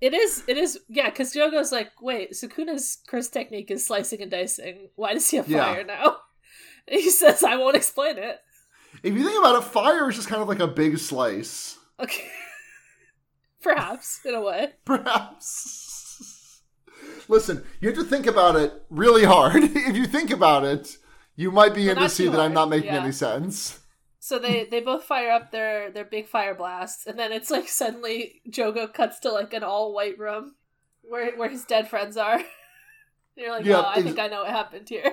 It 0.00 0.14
is, 0.14 0.42
it 0.48 0.56
is, 0.56 0.78
yeah, 0.88 1.10
because 1.10 1.32
Jogo's 1.34 1.72
like, 1.72 1.90
wait, 2.00 2.32
Sukuna's 2.32 2.98
curse 3.06 3.28
technique 3.28 3.70
is 3.70 3.84
slicing 3.86 4.22
and 4.22 4.30
dicing. 4.30 4.88
Why 4.96 5.12
does 5.14 5.28
he 5.28 5.36
have 5.36 5.48
Yeah. 5.48 5.64
fire 5.74 5.84
now? 5.84 6.16
And 6.88 6.98
he 7.00 7.10
says, 7.10 7.44
I 7.44 7.56
won't 7.56 7.76
explain 7.76 8.16
it. 8.18 8.40
If 9.02 9.14
you 9.14 9.22
think 9.22 9.38
about 9.38 9.62
it, 9.62 9.64
fire 9.64 10.08
is 10.08 10.16
just 10.16 10.28
kind 10.28 10.40
of 10.42 10.48
like 10.48 10.58
a 10.60 10.66
big 10.66 10.98
slice, 10.98 11.78
Okay. 12.00 12.26
Perhaps, 13.62 14.20
in 14.24 14.34
a 14.34 14.40
way. 14.40 14.70
perhaps. 14.86 16.62
Listen, 17.28 17.62
you 17.80 17.88
have 17.90 17.98
to 17.98 18.04
think 18.04 18.26
about 18.26 18.56
it 18.56 18.72
really 18.88 19.24
hard. 19.24 19.56
if 19.62 19.94
you 19.96 20.06
think 20.06 20.30
about 20.30 20.64
it, 20.64 20.96
you 21.36 21.50
might 21.50 21.74
be 21.74 21.86
Well, 21.88 21.96
in 21.98 22.02
to 22.02 22.08
see 22.08 22.24
too 22.24 22.30
that 22.30 22.40
I'm 22.40 22.54
not 22.54 22.70
making 22.70 22.92
yeah. 22.92 23.02
any 23.02 23.12
sense. 23.12 23.79
So 24.22 24.38
they, 24.38 24.64
they 24.66 24.80
both 24.80 25.04
fire 25.04 25.30
up 25.30 25.50
their, 25.50 25.90
their 25.90 26.04
big 26.04 26.28
fire 26.28 26.54
blasts, 26.54 27.06
and 27.06 27.18
then 27.18 27.32
it's 27.32 27.50
like 27.50 27.68
suddenly 27.68 28.42
Jogo 28.50 28.92
cuts 28.92 29.18
to 29.20 29.32
like 29.32 29.54
an 29.54 29.64
all 29.64 29.94
white 29.94 30.18
room 30.18 30.56
where 31.02 31.34
where 31.36 31.48
his 31.48 31.64
dead 31.64 31.88
friends 31.88 32.16
are. 32.18 32.40
You're 33.36 33.50
like, 33.50 33.64
Yeah, 33.64 33.78
oh, 33.80 33.84
I 33.86 34.02
think 34.02 34.18
I 34.18 34.26
know 34.28 34.42
what 34.42 34.50
happened 34.50 34.88
here. 34.88 35.10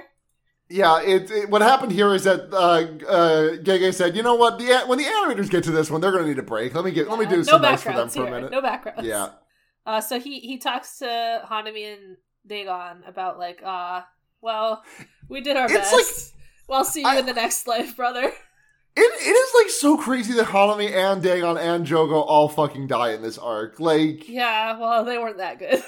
Yeah, 0.69 1.01
it, 1.01 1.31
it, 1.31 1.49
what 1.49 1.61
happened 1.61 1.93
here 1.93 2.13
is 2.13 2.25
that 2.25 2.53
uh, 2.53 3.07
uh, 3.07 3.55
Gege 3.63 3.93
said, 3.93 4.17
"You 4.17 4.23
know 4.23 4.35
what? 4.35 4.59
The 4.59 4.83
when 4.87 4.97
the 4.97 5.05
animators 5.05 5.49
get 5.49 5.63
to 5.63 5.71
this 5.71 5.89
one, 5.89 6.01
they're 6.01 6.11
going 6.11 6.23
to 6.23 6.29
need 6.29 6.39
a 6.39 6.43
break. 6.43 6.75
Let 6.75 6.83
me 6.83 6.91
get 6.91 7.09
let 7.09 7.17
me 7.17 7.25
do 7.25 7.37
no 7.37 7.43
some 7.43 7.61
nice 7.61 7.81
for 7.83 7.93
them 7.93 8.09
for 8.09 8.27
a 8.27 8.29
minute." 8.31 8.51
No 8.51 8.61
backgrounds. 8.61 9.05
Yeah, 9.07 9.29
Uh, 9.85 10.01
so 10.01 10.19
he 10.19 10.41
he 10.41 10.57
talks 10.57 10.99
to 10.99 11.05
Hanami 11.49 11.93
and 11.93 12.17
Dagon 12.45 13.03
about 13.07 13.39
like, 13.39 13.61
uh, 13.63 14.01
well, 14.41 14.83
we 15.29 15.39
did 15.39 15.55
our 15.55 15.65
It's 15.71 15.73
best. 15.73 15.93
like- 15.93 16.33
well, 16.67 16.83
see 16.83 16.99
you 16.99 17.07
I- 17.07 17.19
in 17.19 17.25
the 17.25 17.33
next 17.33 17.65
life, 17.65 17.95
brother. 17.95 18.33
it, 18.97 19.27
it 19.27 19.31
is 19.31 19.51
like 19.63 19.69
so 19.69 19.97
crazy 19.97 20.33
that 20.33 20.47
Hanami 20.47 20.91
and 20.91 21.21
Dagon 21.21 21.57
and 21.57 21.85
Jogo 21.85 22.23
all 22.25 22.49
fucking 22.49 22.87
die 22.87 23.11
in 23.13 23.21
this 23.21 23.37
arc. 23.37 23.79
Like 23.79 24.27
Yeah, 24.27 24.77
well, 24.79 25.05
they 25.05 25.17
weren't 25.17 25.37
that 25.37 25.59
good. 25.59 25.83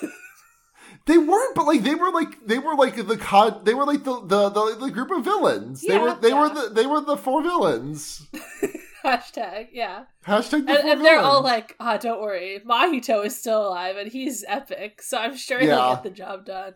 they 1.05 1.17
weren't, 1.17 1.55
but 1.55 1.65
like 1.65 1.83
they 1.83 1.95
were 1.95 2.11
like 2.11 2.45
they 2.45 2.59
were 2.59 2.75
like 2.75 2.95
the 3.07 3.17
cod. 3.17 3.65
They 3.65 3.73
were 3.73 3.85
like 3.85 4.03
the 4.03 4.19
the, 4.21 4.49
the, 4.49 4.75
the 4.79 4.91
group 4.91 5.11
of 5.11 5.23
villains. 5.25 5.81
they 5.81 5.93
Yeah, 5.95 6.01
were 6.15 6.15
they 6.21 6.33
were 6.33 6.49
the 6.49 6.69
they 6.73 6.85
were 6.85 7.01
the 7.01 7.17
four 7.17 7.41
villains. 7.41 8.27
Hashtag, 9.03 9.69
yeah. 9.71 10.03
Hashtag 10.27 10.67
the 10.67 10.77
And, 10.77 10.89
and 10.89 11.05
they're 11.05 11.19
all 11.19 11.41
like, 11.41 11.75
ah, 11.79 11.95
don't 11.97 12.21
worry, 12.21 12.59
Mahito 12.65 13.25
is 13.25 13.33
still 13.39 13.65
alive 13.67 13.95
and 13.95 14.11
he's 14.11 14.43
epic, 14.47 15.01
so 15.01 15.17
I'm 15.17 15.37
sure 15.37 15.61
Yeah. 15.61 15.75
he'll 15.85 15.93
get 15.95 16.03
the 16.03 16.09
job 16.09 16.45
done. 16.45 16.75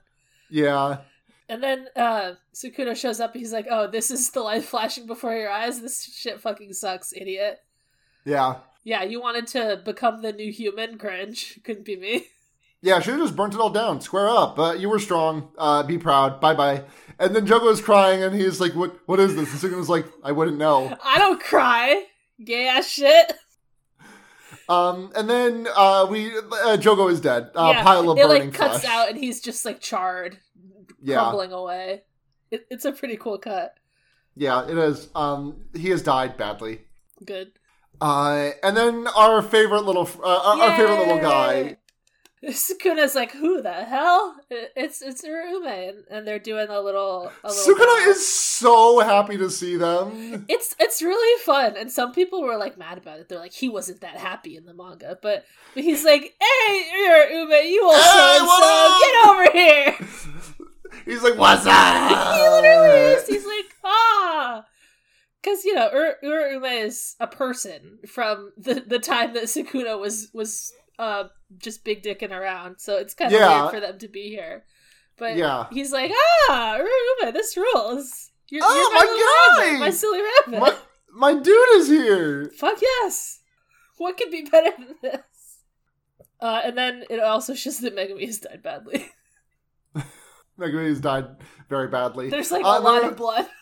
yeah. 0.50 1.00
And 1.50 1.62
then 1.62 1.88
uh 1.96 2.34
Sukuna 2.54 2.96
shows 2.96 3.20
up 3.20 3.36
he's 3.36 3.54
like, 3.54 3.68
oh, 3.70 3.88
this 3.88 4.12
is 4.12 4.30
the 4.32 4.42
light 4.42 4.64
flashing 4.64 5.06
before 5.06 5.36
your 5.36 5.52
eyes? 5.52 5.82
This 5.82 6.04
shit 6.04 6.42
fucking 6.42 6.74
sucks, 6.74 7.14
idiot. 7.14 7.60
Yeah. 8.26 8.58
Yeah, 8.86 9.04
you 9.04 9.22
wanted 9.22 9.48
to 9.48 9.82
become 9.84 10.22
the 10.22 10.34
new 10.34 10.52
human, 10.52 10.98
cringe. 10.98 11.60
Couldn't 11.64 11.86
be 11.86 11.96
me. 11.96 12.28
Yeah, 12.82 13.00
should 13.00 13.14
have 13.14 13.22
just 13.24 13.36
burnt 13.38 13.54
it 13.54 13.62
all 13.62 13.70
down. 13.70 14.02
Square 14.02 14.28
up. 14.28 14.58
But 14.58 14.82
you 14.82 14.90
were 14.90 15.00
strong. 15.00 15.52
Uh, 15.58 15.84
be 15.84 15.98
proud. 15.98 16.42
Bye 16.42 16.54
bye. 16.54 16.84
And 17.18 17.34
then 17.34 17.48
Jogo 17.48 17.72
is 17.72 17.80
crying, 17.80 18.22
and 18.24 18.36
he's 18.36 18.60
like, 18.60 18.76
"What? 18.76 19.00
What 19.06 19.22
is 19.22 19.38
this?" 19.38 19.64
And 19.64 19.72
Sukuna's 19.74 19.88
like, 19.88 20.06
"I 20.22 20.34
wouldn't 20.34 20.58
know." 20.58 20.94
I 21.02 21.18
don't 21.18 21.40
cry. 21.40 22.04
Gay 22.44 22.68
ass 22.68 22.90
shit. 22.90 23.32
Um, 24.68 25.12
and 25.16 25.30
then 25.30 25.68
uh, 25.76 26.08
we 26.10 26.36
uh, 26.38 26.78
Jogo 26.78 27.10
is 27.12 27.22
dead. 27.22 27.52
Uh, 27.56 27.74
yeah, 27.76 27.84
pile 27.84 28.10
of 28.10 28.18
it 28.18 28.28
burning 28.28 28.50
like 28.50 28.54
cuts 28.54 28.82
flesh. 28.82 28.94
out 28.94 29.10
and 29.10 29.18
he's 29.18 29.40
just 29.42 29.64
like 29.66 29.80
charred, 29.80 30.40
Yeah, 31.04 31.20
crumbling 31.20 31.52
away. 31.52 32.04
It, 32.50 32.66
it's 32.70 32.86
a 32.86 32.92
pretty 32.92 33.18
cool 33.18 33.38
cut. 33.38 33.76
yeah, 34.36 34.66
it 34.68 34.78
is. 34.78 35.10
Um, 35.16 35.66
he 35.76 35.90
has 35.90 36.02
died 36.02 36.38
badly. 36.38 36.82
Good. 37.26 37.52
Uh, 38.02 38.52
and 38.64 38.76
then 38.76 39.08
our 39.16 39.42
favorite 39.42 39.82
little, 39.86 40.10
uh, 40.24 40.60
our, 40.60 40.78
favorite 40.78 41.00
little 41.00 41.20
guy. 41.20 41.78
Sukuna's 42.44 43.16
like, 43.16 43.32
who 43.32 43.62
the 43.62 43.72
hell? 43.72 44.36
It's 44.50 45.02
it's 45.02 45.24
Uraume, 45.24 46.04
and, 46.12 46.28
they're 46.28 46.40
doing 46.40 46.68
a 46.70 46.82
little. 46.82 47.32
A 47.44 47.48
little 47.48 47.76
Sukuna 47.76 48.06
dance. 48.06 48.18
is 48.18 48.36
so 48.36 49.00
happy 49.00 49.38
to 49.38 49.50
see 49.50 49.78
them. 49.78 50.46
It's 50.50 50.76
it's 50.78 51.02
really 51.02 51.42
fun, 51.44 51.78
and 51.78 51.90
some 51.90 52.12
people 52.12 52.42
were 52.42 52.58
like 52.58 52.78
mad 52.78 52.98
about 52.98 53.20
it. 53.20 53.30
They're 53.30 53.40
like, 53.40 53.54
he 53.54 53.70
wasn't 53.70 54.02
that 54.02 54.18
happy 54.18 54.58
in 54.58 54.66
the 54.66 54.74
manga, 54.74 55.18
but, 55.22 55.46
but 55.74 55.84
he's 55.84 56.04
like, 56.04 56.36
"Hey, 56.38 56.90
you're 56.92 57.30
Ume, 57.30 57.66
you 57.66 57.86
old 57.86 57.96
Hey, 57.96 58.02
so 58.02 58.38
and 58.38 58.48
what 58.48 58.64
so, 58.64 58.88
up?" 58.90 59.02
get 59.02 59.30
over 59.30 59.52
here!" 59.58 60.10
He's 61.06 61.24
like, 61.24 61.38
"What's 61.38 61.66
up?" 61.66 62.36
he 62.38 62.50
literally 62.50 63.00
is. 63.14 63.28
He's 63.28 63.46
like, 63.46 63.66
ah. 63.84 64.66
Because 65.42 65.66
you 65.66 65.76
know, 65.76 65.90
Ur- 65.94 66.18
Uraume 66.24 66.84
is 66.86 67.16
a 67.20 67.28
person 67.28 68.00
from 68.08 68.54
the, 68.58 68.76
the 68.86 69.00
time 69.00 69.34
that 69.34 69.44
Sukuna 69.46 70.00
was 70.00 70.30
was 70.34 70.72
uh 71.00 71.26
just 71.58 71.84
big 71.84 72.04
dicking 72.04 72.32
around, 72.32 72.80
so 72.80 72.98
it's 72.98 73.14
kind 73.14 73.34
of 73.34 73.40
Yeah. 73.40 73.62
weird 73.64 73.74
for 73.74 73.80
them 73.80 74.00
to 74.00 74.08
be 74.08 74.30
here. 74.30 74.64
But 75.18 75.36
Yeah. 75.38 75.66
he's 75.72 75.92
like, 75.92 76.12
ah, 76.50 76.78
Uraume, 76.80 77.34
this 77.34 77.56
rules. 77.58 78.32
You're, 78.50 78.62
Oh, 78.64 78.74
you're 78.76 78.94
my 78.94 79.00
little 79.00 79.18
guy! 79.18 79.66
rabbit, 79.68 79.80
my 79.80 79.90
silly 79.90 80.22
rabbit. 80.22 80.60
My 80.60 81.34
my 81.36 81.40
dude 81.42 81.76
is 81.76 81.88
here. 81.88 82.52
Fuck 82.58 82.82
yes. 82.82 83.40
What 83.98 84.18
could 84.18 84.32
be 84.32 84.44
better 84.44 84.72
than 84.78 84.96
this? 85.02 85.22
Uh, 86.40 86.62
and 86.64 86.78
then 86.78 87.04
it 87.10 87.20
also 87.20 87.54
shows 87.54 87.80
that 87.80 87.96
Megumi 87.96 88.26
has 88.26 88.40
died 88.40 88.62
badly. 88.64 89.10
Megumi 90.60 90.88
has 90.90 91.00
died 91.00 91.28
very 91.70 91.88
badly. 91.88 92.30
There's 92.30 92.52
like 92.52 92.64
Uh, 92.66 92.78
a 92.78 92.82
lot 92.82 93.04
of 93.04 93.16
blood. 93.18 93.48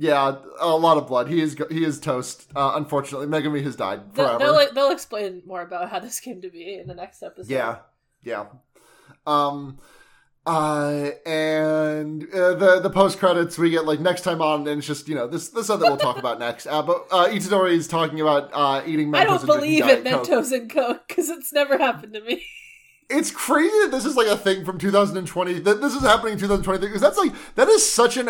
Yeah, 0.00 0.36
a 0.60 0.68
lot 0.76 0.96
of 0.96 1.08
blood. 1.08 1.26
He 1.26 1.40
is 1.40 1.56
he 1.72 1.84
is 1.84 1.98
toast. 1.98 2.46
Uh, 2.54 2.74
unfortunately, 2.76 3.26
Megumi 3.26 3.64
has 3.64 3.74
died 3.74 4.14
They'll, 4.14 4.38
forever. 4.38 4.38
they'll, 4.38 4.72
they'll 4.72 4.90
explain 4.92 5.42
more 5.44 5.60
about 5.62 5.90
how 5.90 5.98
this 5.98 6.20
came 6.20 6.40
to 6.42 6.48
be 6.50 6.78
in 6.78 6.86
the 6.86 6.94
next 6.94 7.20
episode. 7.20 7.50
yeah, 7.50 7.78
yeah. 8.22 8.46
Um, 9.26 9.78
uh, 10.46 11.10
and 11.26 12.22
uh, 12.32 12.54
the 12.54 12.78
the 12.80 12.90
post 12.90 13.18
credits 13.18 13.58
we 13.58 13.70
get 13.70 13.86
like 13.86 13.98
next 13.98 14.20
time 14.22 14.40
on, 14.40 14.68
and 14.68 14.78
it's 14.78 14.86
just 14.86 15.08
you 15.08 15.16
know 15.16 15.26
this 15.26 15.48
this 15.48 15.68
other 15.68 15.86
we'll 15.86 15.96
talk 15.96 16.16
about 16.16 16.38
next. 16.46 16.68
Uh, 16.68 16.80
but 16.80 17.06
uh, 17.10 17.26
Itadori 17.26 17.72
is 17.72 17.88
talking 17.88 18.20
about 18.20 18.50
uh 18.52 18.82
eating. 18.86 19.10
Mentos 19.10 19.18
I 19.20 19.24
don't 19.24 19.46
believe 19.46 19.82
in 19.82 20.04
Diet 20.04 20.04
Coke. 20.04 20.28
Mentos 20.28 20.52
and 20.52 20.70
Coke 20.70 21.08
because 21.08 21.28
it's 21.28 21.52
never 21.52 21.76
happened 21.76 22.14
to 22.14 22.20
me. 22.20 22.46
It's 23.10 23.30
crazy 23.30 23.74
that 23.82 23.90
this 23.90 24.04
is 24.04 24.16
like 24.16 24.26
a 24.26 24.36
thing 24.36 24.64
from 24.64 24.78
2020. 24.78 25.60
That 25.60 25.80
this 25.80 25.94
is 25.94 26.02
happening 26.02 26.34
in 26.34 26.38
2023 26.38 26.88
because 26.88 27.00
that's 27.00 27.16
like 27.18 27.32
that 27.54 27.68
is 27.68 27.90
such 27.90 28.16
an 28.16 28.28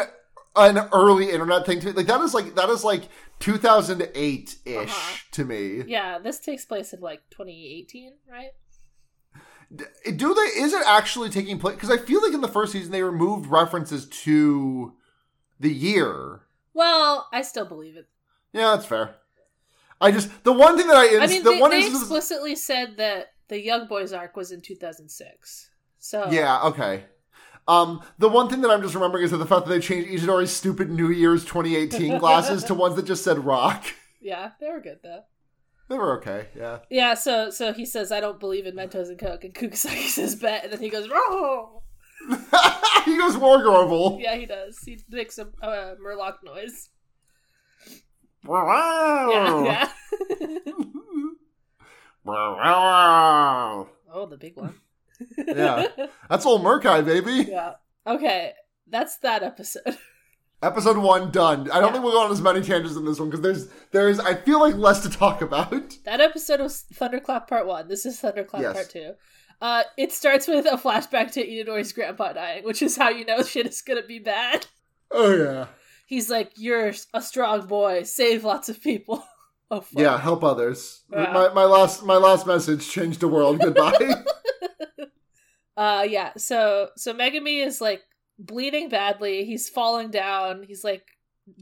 an 0.57 0.89
early 0.93 1.31
internet 1.31 1.66
thing 1.66 1.81
to 1.81 1.87
me. 1.87 1.93
Like 1.93 2.07
that 2.07 2.20
is 2.20 2.33
like 2.35 2.55
that 2.55 2.68
is 2.68 2.85
like 2.85 3.09
2008 3.41 4.57
ish 4.64 4.76
Uh-huh. 4.91 5.16
to 5.33 5.45
me. 5.45 5.83
Yeah, 5.87 6.18
this 6.18 6.39
takes 6.39 6.64
place 6.64 6.93
in 6.93 7.01
like 7.01 7.22
2018, 7.31 8.12
right? 8.31 8.51
Do 10.16 10.33
they? 10.35 10.61
Is 10.62 10.72
it 10.72 10.83
actually 10.87 11.29
taking 11.29 11.59
place? 11.59 11.74
Because 11.74 11.91
I 11.91 11.99
feel 11.99 12.22
like 12.22 12.33
in 12.33 12.41
the 12.41 12.49
first 12.49 12.72
season 12.72 12.91
they 12.91 13.03
removed 13.03 13.47
references 13.51 14.07
to 14.24 14.95
the 15.61 15.72
year. 15.72 16.41
Well, 16.72 17.29
I 17.33 17.43
still 17.43 17.66
believe 17.66 17.97
it. 17.97 18.07
Yeah, 18.53 18.74
that's 18.74 18.87
fair. 18.87 19.16
I 20.01 20.11
just 20.12 20.31
the 20.45 20.53
one 20.53 20.79
thing 20.79 20.87
that 20.87 20.97
I, 20.97 21.22
I 21.22 21.26
mean, 21.26 21.43
the 21.43 21.51
they, 21.51 21.61
one 21.61 21.70
they 21.70 21.87
explicitly 21.87 22.55
said 22.57 22.97
that 22.97 23.33
the 23.49 23.61
Young 23.61 23.86
Boys 23.86 24.12
arc 24.12 24.36
was 24.36 24.53
in 24.53 24.61
2006. 24.61 25.70
So 25.99 26.30
Yeah, 26.30 26.62
okay. 26.62 27.05
Um, 27.66 28.03
the 28.18 28.30
one 28.30 28.49
thing 28.49 28.62
that 28.62 28.70
I'm 28.70 28.80
just 28.80 28.94
remembering 28.94 29.24
is 29.24 29.30
that 29.30 29.36
the 29.36 29.46
fact 29.46 29.66
that 29.66 29.70
they 29.70 29.80
changed 29.80 30.09
Itadori's 30.09 30.51
stupid 30.51 30.90
New 30.90 31.11
Year's 31.11 31.44
2018 31.44 32.16
glasses 32.18 32.64
to 32.64 32.74
ones 32.74 32.96
that 32.96 33.05
just 33.05 33.22
said 33.22 33.44
rock. 33.44 33.84
yeah, 34.22 34.53
they 34.61 34.68
were 34.68 34.80
good 34.80 35.01
though. 35.03 35.22
They 35.88 35.96
were 35.96 36.16
okay, 36.18 36.49
yeah. 36.57 36.78
Yeah, 36.90 37.14
so 37.14 37.51
so 37.51 37.72
he 37.72 37.84
says 37.84 38.11
I 38.11 38.20
don't 38.20 38.40
believe 38.40 38.66
in 38.66 38.74
Mentos 38.74 39.09
and 39.09 39.18
Coke, 39.18 39.44
and 39.44 39.55
Kugisaki 39.55 40.09
says 40.09 40.36
bet, 40.36 40.64
and 40.64 40.72
then 40.72 40.80
he 40.80 40.88
goes 40.88 41.09
oh. 41.11 41.82
he 43.05 43.16
goes 43.16 43.36
Wargorble. 43.36 44.20
Yeah, 44.20 44.36
he 44.36 44.46
does. 44.46 44.78
He 44.84 44.99
makes 45.11 45.38
a 45.38 45.46
uh, 45.62 45.94
Murloc 45.96 46.36
noise. 46.44 46.90
Yeah, 49.30 49.88
yeah. 50.40 50.72
Oh, 52.27 53.87
the 54.31 54.37
big 54.37 54.57
one. 54.57 54.75
Yeah. 55.49 55.89
That's 56.31 56.47
old 56.47 56.62
Murkai, 56.62 57.05
baby. 57.05 57.51
yeah. 57.51 57.73
Okay, 58.07 58.53
that's 58.87 59.19
that 59.19 59.43
episode. 59.43 59.83
Episode 60.62 60.97
one 60.97 61.31
done. 61.31 61.71
I 61.71 61.79
don't 61.81 61.87
Yeah. 61.89 61.93
think 61.93 62.05
we'll 62.05 62.12
go 62.14 62.21
on 62.23 62.33
as 62.33 62.41
many 62.41 62.61
tangents 62.62 62.97
in 62.97 63.05
this 63.05 63.21
one 63.21 63.31
because 63.31 63.43
there's 63.43 63.69
there's 63.93 64.19
I 64.19 64.35
feel 64.35 64.59
like 64.61 64.75
less 64.75 65.03
to 65.05 65.09
talk 65.11 65.41
about. 65.41 65.97
That 66.05 66.21
episode 66.21 66.59
was 66.61 66.83
Thunderclap 66.95 67.49
Part 67.49 67.66
One. 67.69 67.87
This 67.87 68.05
is 68.05 68.19
Thunderclap 68.19 68.62
Yes. 68.62 68.75
Part 68.75 68.91
Two. 68.91 69.12
Uh, 69.61 69.83
it 69.97 70.11
starts 70.12 70.49
with 70.49 70.66
a 70.66 70.77
flashback 70.77 71.31
to 71.33 71.47
Itadori's 71.47 71.93
grandpa 71.93 72.33
dying, 72.33 72.64
which 72.64 72.83
is 72.83 72.97
how 72.97 73.09
you 73.09 73.25
know 73.25 73.43
shit 73.45 73.66
is 73.66 73.83
gonna 73.83 74.03
be 74.05 74.19
bad. 74.19 74.66
Oh 75.12 75.33
yeah. 75.33 75.66
He's 76.07 76.29
like, 76.29 76.51
"You're 76.57 76.93
a 77.14 77.23
strong 77.23 77.66
boy. 77.69 78.03
Save 78.05 78.43
lots 78.45 78.69
of 78.69 78.81
people." 78.83 79.25
Oh 79.71 79.81
fuck. 79.81 80.01
Yeah, 80.01 80.19
help 80.19 80.43
others. 80.45 81.03
Yeah. 81.12 81.33
My, 81.33 81.49
my 81.53 81.64
last 81.64 82.05
my 82.05 82.16
last 82.16 82.47
message 82.47 82.89
changed 82.89 83.21
the 83.21 83.29
world. 83.29 83.61
Goodbye. 83.62 83.93
Uh, 85.77 86.05
yeah. 86.09 86.33
So 86.37 86.89
so 86.97 87.14
Megumi 87.14 87.64
is 87.64 87.81
like 87.81 88.03
bleeding 88.37 88.89
badly. 88.89 89.45
He's 89.45 89.69
falling 89.69 90.11
down. 90.11 90.64
He's 90.64 90.83
like 90.83 91.07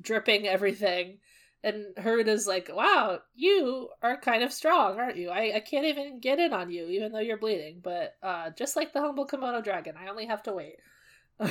dripping 0.01 0.47
everything. 0.47 1.19
And 1.63 1.95
Haruta's 1.99 2.47
like, 2.47 2.71
"Wow, 2.73 3.19
you 3.35 3.91
are 4.03 4.17
kind 4.19 4.43
of 4.43 4.55
strong, 4.55 4.99
aren't 4.99 5.19
you? 5.19 5.29
I, 5.29 5.57
I 5.57 5.61
can't 5.61 5.85
even 5.85 6.19
get 6.21 6.39
in 6.39 6.55
on 6.55 6.71
you, 6.71 6.87
even 6.87 7.13
though 7.13 7.19
you're 7.19 7.37
bleeding. 7.37 7.81
But 7.83 8.15
uh, 8.23 8.51
just 8.57 8.75
like 8.75 8.95
the 8.95 9.03
humble 9.03 9.27
kimono 9.27 9.61
dragon, 9.61 9.97
I 10.03 10.09
only 10.09 10.25
have 10.27 10.43
to 10.45 10.53
wait." 10.55 10.77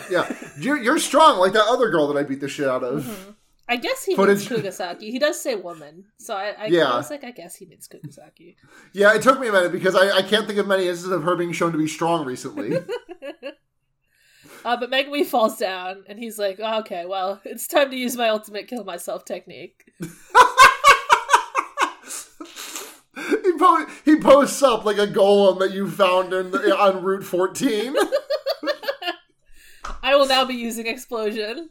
yeah, 0.09 0.35
you're, 0.59 0.77
you're 0.77 0.97
strong 0.97 1.37
like 1.37 1.53
that 1.53 1.67
other 1.67 1.91
girl 1.91 2.07
that 2.07 2.17
I 2.17 2.23
beat 2.23 2.39
the 2.39 2.47
shit 2.47 2.67
out 2.67 2.83
of. 2.83 3.03
Mhm. 3.03 3.35
I 3.67 3.77
guess 3.77 4.03
he 4.03 4.15
Footage- 4.15 4.49
means 4.49 4.63
Kugisaki. 4.63 5.09
He 5.11 5.17
does 5.17 5.39
say 5.41 5.55
woman, 5.55 6.05
so 6.17 6.35
I, 6.35 6.53
I, 6.57 6.65
Yeah. 6.67 6.91
I 6.91 6.97
was 6.97 7.09
like, 7.09 7.23
I 7.23 7.31
guess 7.31 7.55
he 7.55 7.65
means 7.65 7.87
Kugisaki. 7.87 8.55
Yeah, 8.93 9.13
it 9.15 9.21
took 9.23 9.39
me 9.39 9.47
a 9.47 9.51
minute 9.51 9.71
because 9.71 9.95
I, 9.95 10.17
I 10.17 10.21
can't 10.21 10.45
think 10.47 10.59
of 10.59 10.67
many 10.67 10.87
instances 10.87 11.11
of 11.11 11.23
her 11.23 11.35
being 11.35 11.51
shown 11.51 11.71
to 11.71 11.77
be 11.77 11.87
strong 11.87 12.25
recently. 12.25 12.77
uh, 14.65 14.77
but 14.77 14.91
Megumi 14.91 15.25
falls 15.25 15.57
down, 15.57 16.03
and 16.07 16.19
he's 16.19 16.37
like, 16.37 16.59
oh, 16.61 16.79
"Okay, 16.79 17.05
well, 17.05 17.41
it's 17.43 17.67
time 17.67 17.89
to 17.89 17.97
use 17.97 18.15
my 18.15 18.29
ultimate 18.29 18.67
kill 18.67 18.83
myself 18.83 19.25
technique." 19.25 19.91
he, 19.99 20.07
po- 23.57 23.85
he 24.05 24.19
posts 24.19 24.61
up 24.61 24.85
like 24.85 24.97
a 24.97 25.07
golem 25.07 25.59
that 25.59 25.71
you 25.73 25.89
found 25.89 26.33
in 26.33 26.51
the, 26.51 26.77
on 26.77 27.03
Route 27.03 27.23
14. 27.23 27.95
I 30.03 30.15
will 30.15 30.27
now 30.27 30.45
be 30.45 30.53
using 30.55 30.85
explosion. 30.87 31.69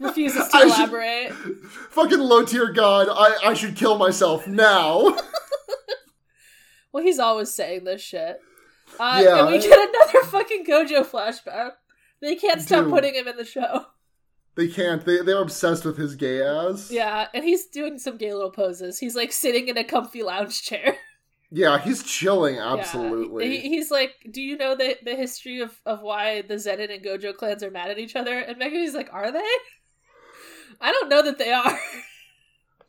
Refuses 0.00 0.48
to 0.50 0.56
I 0.56 0.60
should- 0.68 0.78
elaborate. 0.78 1.32
Fucking 1.90 2.18
low 2.18 2.44
tier 2.44 2.72
god, 2.72 3.08
I, 3.10 3.50
I 3.50 3.54
should 3.54 3.76
kill 3.76 3.98
myself 3.98 4.46
now. 4.46 5.16
Well, 6.92 7.04
he's 7.04 7.18
always 7.18 7.52
saying 7.52 7.84
this 7.84 8.00
shit. 8.00 8.40
Uh, 8.98 9.20
Yeah. 9.22 9.40
And 9.44 9.48
we 9.52 9.60
get 9.60 9.78
another 9.78 10.26
fucking 10.26 10.64
Gojo 10.64 11.04
flashback. 11.06 11.72
They 12.20 12.34
can't 12.34 12.62
stop 12.62 12.84
Dude. 12.84 12.92
putting 12.92 13.14
him 13.14 13.28
in 13.28 13.36
the 13.36 13.44
show. 13.44 13.86
they 14.56 14.68
can't. 14.68 15.04
They, 15.04 15.20
they're 15.20 15.40
obsessed 15.42 15.84
with 15.84 15.98
his 15.98 16.16
gay 16.16 16.42
ass. 16.42 16.90
Yeah, 16.90 17.28
and 17.34 17.44
he's 17.44 17.66
doing 17.66 17.98
some 17.98 18.16
gay 18.16 18.32
little 18.32 18.50
poses. 18.50 18.98
He's 18.98 19.14
like 19.14 19.32
sitting 19.32 19.68
in 19.68 19.76
a 19.76 19.84
comfy 19.84 20.22
lounge 20.22 20.62
chair. 20.62 20.96
Yeah, 21.50 21.78
he's 21.78 22.02
chilling, 22.02 22.56
Yeah. 22.56 22.74
absolutely. 22.74 23.48
He, 23.60 23.68
he's 23.70 23.90
like, 23.90 24.14
Do 24.30 24.42
you 24.42 24.56
know 24.56 24.74
the, 24.74 24.96
the 25.02 25.14
history 25.16 25.60
of, 25.60 25.74
of 25.86 26.02
why 26.02 26.42
the 26.42 26.54
Zenin 26.54 26.92
and 26.94 27.02
Gojo 27.04 27.34
clans 27.34 27.62
are 27.62 27.70
mad 27.70 27.90
at 27.90 27.98
each 27.98 28.16
other? 28.16 28.38
And 28.38 28.60
Megumi's 28.60 28.94
like, 28.94 29.08
Are 29.12 29.32
they? 29.32 29.38
I 30.80 30.92
don't 30.92 31.08
know 31.08 31.22
that 31.22 31.38
they 31.38 31.52
are. 31.52 31.78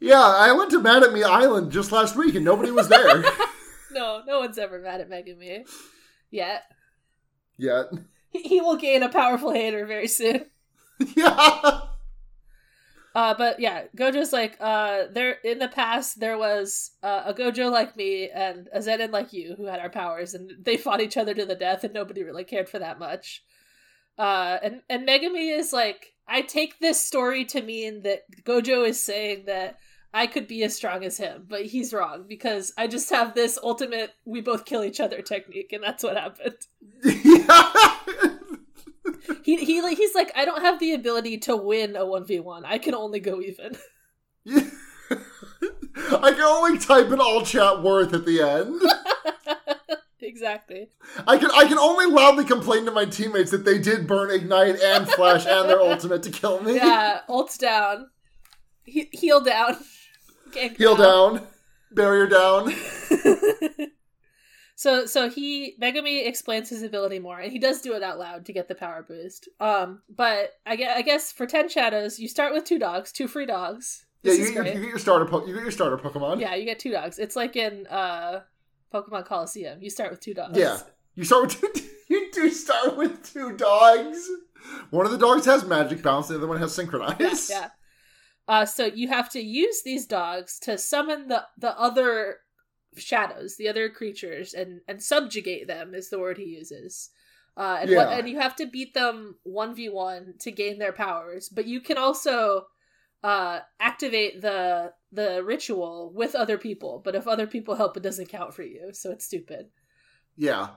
Yeah, 0.02 0.22
I 0.22 0.52
went 0.54 0.72
to 0.72 0.82
Mad 0.82 1.04
at 1.04 1.12
Me 1.14 1.24
Island 1.24 1.72
just 1.72 1.92
last 1.92 2.16
week 2.16 2.36
and 2.36 2.46
nobody 2.46 2.72
was 2.72 2.88
there 2.88 3.22
no, 3.92 4.22
no 4.26 4.40
one's 4.40 4.58
ever 4.58 4.80
mad 4.80 5.02
at 5.02 5.10
Megumi. 5.10 5.68
Yet. 6.32 6.64
yet. 7.58 7.88
He, 8.30 8.44
he 8.44 8.62
will 8.62 8.78
gain 8.78 9.04
a 9.04 9.10
powerful 9.10 9.52
hater 9.52 9.86
very 9.86 10.08
soon. 10.08 10.46
Yeah. 11.16 11.82
Uh, 13.20 13.34
but 13.38 13.60
yeah, 13.60 13.84
Gojo's 13.98 14.32
like, 14.32 14.56
uh, 14.62 15.04
there 15.12 15.40
in 15.44 15.60
the 15.60 15.68
past 15.68 16.22
there 16.22 16.38
was 16.38 16.92
uh, 17.04 17.24
a 17.26 17.34
Gojo 17.34 17.70
like 17.70 17.98
me 17.98 18.30
and 18.30 18.70
a 18.72 18.80
Zenin 18.80 19.12
like 19.12 19.34
you 19.34 19.56
who 19.58 19.66
had 19.66 19.82
our 19.82 19.90
powers, 19.90 20.34
and 20.34 20.54
they 20.64 20.78
fought 20.78 21.02
each 21.02 21.18
other 21.18 21.34
to 21.34 21.46
the 21.46 21.54
death, 21.54 21.84
and 21.84 21.94
nobody 21.94 22.24
really 22.24 22.46
cared 22.46 22.70
for 22.70 22.80
that 22.80 22.98
much. 22.98 23.44
Uh, 24.18 24.60
and 24.64 24.84
and 24.90 25.06
Megumi 25.06 25.54
is 25.54 25.74
like, 25.74 26.14
I 26.30 26.44
take 26.44 26.80
this 26.80 26.98
story 26.98 27.44
to 27.48 27.62
mean 27.62 28.04
that 28.04 28.22
Gojo 28.46 28.88
is 28.88 29.04
saying 29.04 29.44
that 29.48 29.80
I 30.14 30.26
could 30.26 30.48
be 30.48 30.64
as 30.64 30.74
strong 30.74 31.04
as 31.04 31.18
him, 31.18 31.44
but 31.46 31.66
he's 31.66 31.92
wrong 31.92 32.24
because 32.26 32.72
I 32.78 32.88
just 32.88 33.10
have 33.10 33.34
this 33.34 33.60
ultimate 33.62 34.12
we 34.24 34.40
both 34.40 34.64
kill 34.64 34.86
each 34.86 35.02
other 35.02 35.22
technique, 35.22 35.74
and 35.74 35.84
that's 35.84 36.06
what 36.06 36.16
happened. 36.16 36.56
He 39.44 39.58
he 39.58 39.82
like 39.82 39.98
he's 39.98 40.16
like, 40.16 40.32
I 40.36 40.46
don't 40.46 40.62
have 40.62 40.80
the 40.80 40.94
ability 40.94 41.38
to 41.40 41.56
win 41.56 41.96
a 41.96 42.06
one 42.06 42.26
v 42.26 42.40
one. 42.40 42.66
I 42.66 42.78
can 42.78 42.96
only 42.96 43.20
go 43.20 43.42
even. 43.42 43.78
I 46.12 46.32
can 46.32 46.42
only 46.42 46.80
type 46.80 47.12
in 47.12 47.20
all 47.20 47.44
chat 47.44 47.82
worth 47.82 48.14
at 48.14 48.26
the 48.26 48.42
end. 48.42 48.82
exactly. 50.22 50.90
I 51.28 51.38
can 51.38 51.50
I 51.52 51.66
can 51.66 51.78
only 51.78 52.06
loudly 52.06 52.46
complain 52.46 52.86
to 52.86 52.92
my 52.92 53.06
teammates 53.06 53.52
that 53.52 53.66
they 53.66 53.80
did 53.80 54.08
burn 54.08 54.32
ignite 54.32 54.80
and 54.82 55.08
flash 55.10 55.46
and 55.46 55.70
their 55.70 55.82
ultimate 55.82 56.24
to 56.24 56.32
kill 56.32 56.62
me. 56.62 56.76
Yeah, 56.76 57.22
ults 57.28 57.58
down, 57.58 58.10
he- 58.84 59.10
heal 59.12 59.42
down, 59.42 59.78
gank 60.52 60.78
Heal 60.78 60.96
down, 60.96 61.48
barrier 61.92 62.28
down. 62.28 62.74
So 64.80 65.06
so 65.06 65.30
he 65.30 65.76
Megumi 65.82 66.26
explains 66.26 66.70
his 66.70 66.84
ability 66.84 67.20
more, 67.20 67.38
and 67.38 67.52
he 67.52 67.60
does 67.60 67.82
do 67.82 67.96
it 67.96 68.02
out 68.02 68.18
loud 68.18 68.46
to 68.46 68.54
get 68.54 68.70
the 68.70 68.76
power 68.76 69.06
boost. 69.06 69.50
Um, 69.60 70.04
but 70.08 70.52
I 70.66 70.78
guess, 70.78 70.98
I 70.98 71.02
guess 71.02 71.34
for 71.34 71.46
ten 71.46 71.68
shadows, 71.68 72.18
you 72.18 72.30
start 72.30 72.54
with 72.54 72.64
two 72.64 72.80
dogs, 72.80 73.12
two 73.12 73.28
free 73.28 73.46
dogs. 73.46 74.06
Yeah, 74.24 74.32
you, 74.32 74.46
you, 74.46 74.52
you 74.52 74.64
get 74.64 74.76
your 74.78 74.98
starter 74.98 75.26
po- 75.26 75.46
you 75.46 75.54
get 75.54 75.64
your 75.64 75.72
starter 75.72 75.98
Pokemon. 75.98 76.40
Yeah, 76.40 76.56
you 76.56 76.64
get 76.64 76.80
two 76.80 76.94
dogs. 76.94 77.20
It's 77.20 77.36
like 77.36 77.58
in 77.58 77.88
uh 77.88 78.40
Pokemon 78.94 79.26
Colosseum. 79.26 79.84
You 79.84 79.90
start 79.90 80.12
with 80.12 80.22
two 80.22 80.34
dogs. 80.34 80.58
Yeah. 80.58 80.78
You 81.14 81.26
start 81.26 81.48
with 81.62 81.74
two 81.74 81.84
you 82.08 82.32
do 82.32 82.50
start 82.50 82.96
with 82.96 83.34
two 83.34 83.58
dogs. 83.58 84.30
One 84.92 85.06
of 85.06 85.12
the 85.12 85.18
dogs 85.18 85.46
has 85.46 85.66
magic 85.66 86.02
bounce, 86.02 86.30
the 86.30 86.36
other 86.36 86.48
one 86.48 86.58
has 86.58 86.74
synchronize. 86.74 87.50
yeah, 87.50 87.60
yeah. 87.60 87.70
Uh, 88.48 88.66
so 88.66 88.86
you 88.86 89.10
have 89.10 89.30
to 89.32 89.42
use 89.42 89.82
these 89.84 90.08
dogs 90.08 90.58
to 90.60 90.78
summon 90.78 91.28
the 91.28 91.44
the 91.58 91.78
other 91.78 92.38
shadows, 92.96 93.56
the 93.58 93.68
other 93.68 93.90
creatures, 93.90 94.54
and 94.54 94.82
and 94.88 95.02
subjugate 95.02 95.68
them 95.68 95.94
is 95.94 96.10
the 96.10 96.20
word 96.20 96.38
he 96.38 96.46
uses. 96.46 97.10
Uh, 97.58 97.80
and 97.82 97.92
what, 97.92 98.08
and 98.08 98.30
you 98.30 98.40
have 98.40 98.56
to 98.56 98.66
beat 98.66 98.94
them 98.94 99.36
one 99.44 99.76
v 99.76 99.90
one 99.90 100.34
to 100.40 100.52
gain 100.52 100.80
their 100.80 100.94
powers. 100.94 101.50
But 101.50 101.66
you 101.66 101.82
can 101.82 101.98
also 101.98 102.68
uh, 103.24 103.60
activate 103.80 104.42
the 104.42 104.94
the 105.12 105.44
ritual 105.44 106.12
with 106.14 106.36
other 106.36 106.58
people. 106.58 107.02
But 107.04 107.16
if 107.16 107.28
other 107.28 107.48
people 107.48 107.76
help, 107.76 107.98
it 107.98 108.04
doesn't 108.04 108.30
count 108.30 108.54
for 108.54 108.64
you, 108.64 108.92
so 108.94 109.12
it's 109.12 109.26
stupid. 109.26 109.68
Yeah. 110.38 110.70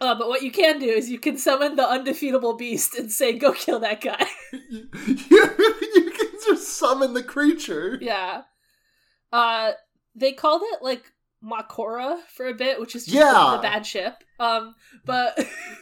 Uh, 0.00 0.14
but 0.14 0.28
what 0.28 0.42
you 0.42 0.50
can 0.50 0.78
do 0.78 0.88
is 0.88 1.10
you 1.10 1.18
can 1.18 1.36
summon 1.36 1.76
the 1.76 1.86
undefeatable 1.86 2.56
beast 2.56 2.94
and 2.94 3.10
say, 3.10 3.32
"Go 3.32 3.52
kill 3.52 3.80
that 3.80 4.00
guy." 4.00 4.26
you, 4.52 4.88
you 5.06 6.10
can 6.10 6.30
just 6.46 6.68
summon 6.68 7.14
the 7.14 7.22
creature. 7.22 7.98
Yeah. 8.00 8.42
Uh 9.32 9.72
they 10.14 10.32
called 10.32 10.62
it 10.64 10.82
like 10.82 11.12
Makora 11.44 12.18
for 12.28 12.46
a 12.46 12.54
bit, 12.54 12.80
which 12.80 12.94
is 12.94 13.04
just 13.04 13.14
Yeah. 13.16 13.32
the, 13.32 13.56
the 13.56 13.62
bad 13.62 13.86
ship. 13.86 14.24
Um 14.38 14.74
but 15.04 15.38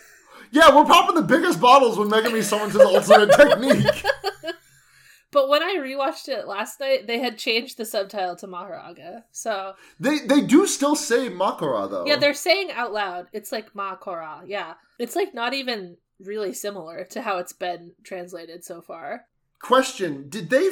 Yeah, 0.51 0.75
we're 0.75 0.85
popping 0.87 1.15
the 1.17 1.23
biggest 1.23 1.61
bottles 1.61 1.99
when 1.99 2.09
Megumi 2.09 2.43
summons 2.43 2.73
his 2.73 2.81
ultimate 2.83 3.31
technique. 3.37 3.85
but 5.31 5.49
when 5.51 5.63
I 5.63 5.77
rewatched 5.79 6.29
it 6.29 6.47
last 6.49 6.81
night, 6.81 7.07
they 7.07 7.19
had 7.19 7.37
changed 7.37 7.77
the 7.77 7.85
subtitle 7.85 8.35
to 8.37 8.47
Mahoraga. 8.47 9.25
So 9.31 9.75
They 10.01 10.21
they 10.21 10.41
do 10.41 10.67
still 10.67 10.97
say 10.97 11.29
Makara 11.29 11.91
though. 11.91 12.07
yeah, 12.07 12.17
they're 12.17 12.35
saying 12.35 12.71
out 12.73 12.93
loud, 12.93 13.27
it's 13.33 13.53
like 13.53 13.75
Makora. 13.75 14.43
Yeah. 14.47 14.75
It's 14.99 15.15
like 15.17 15.35
not 15.35 15.53
even 15.55 15.97
really 16.19 16.53
similar 16.55 17.05
to 17.11 17.23
how 17.23 17.39
it's 17.39 17.53
been 17.53 17.93
translated 18.03 18.65
so 18.65 18.81
far. 18.81 19.27
Question: 19.61 20.29
Did 20.29 20.51
they 20.51 20.69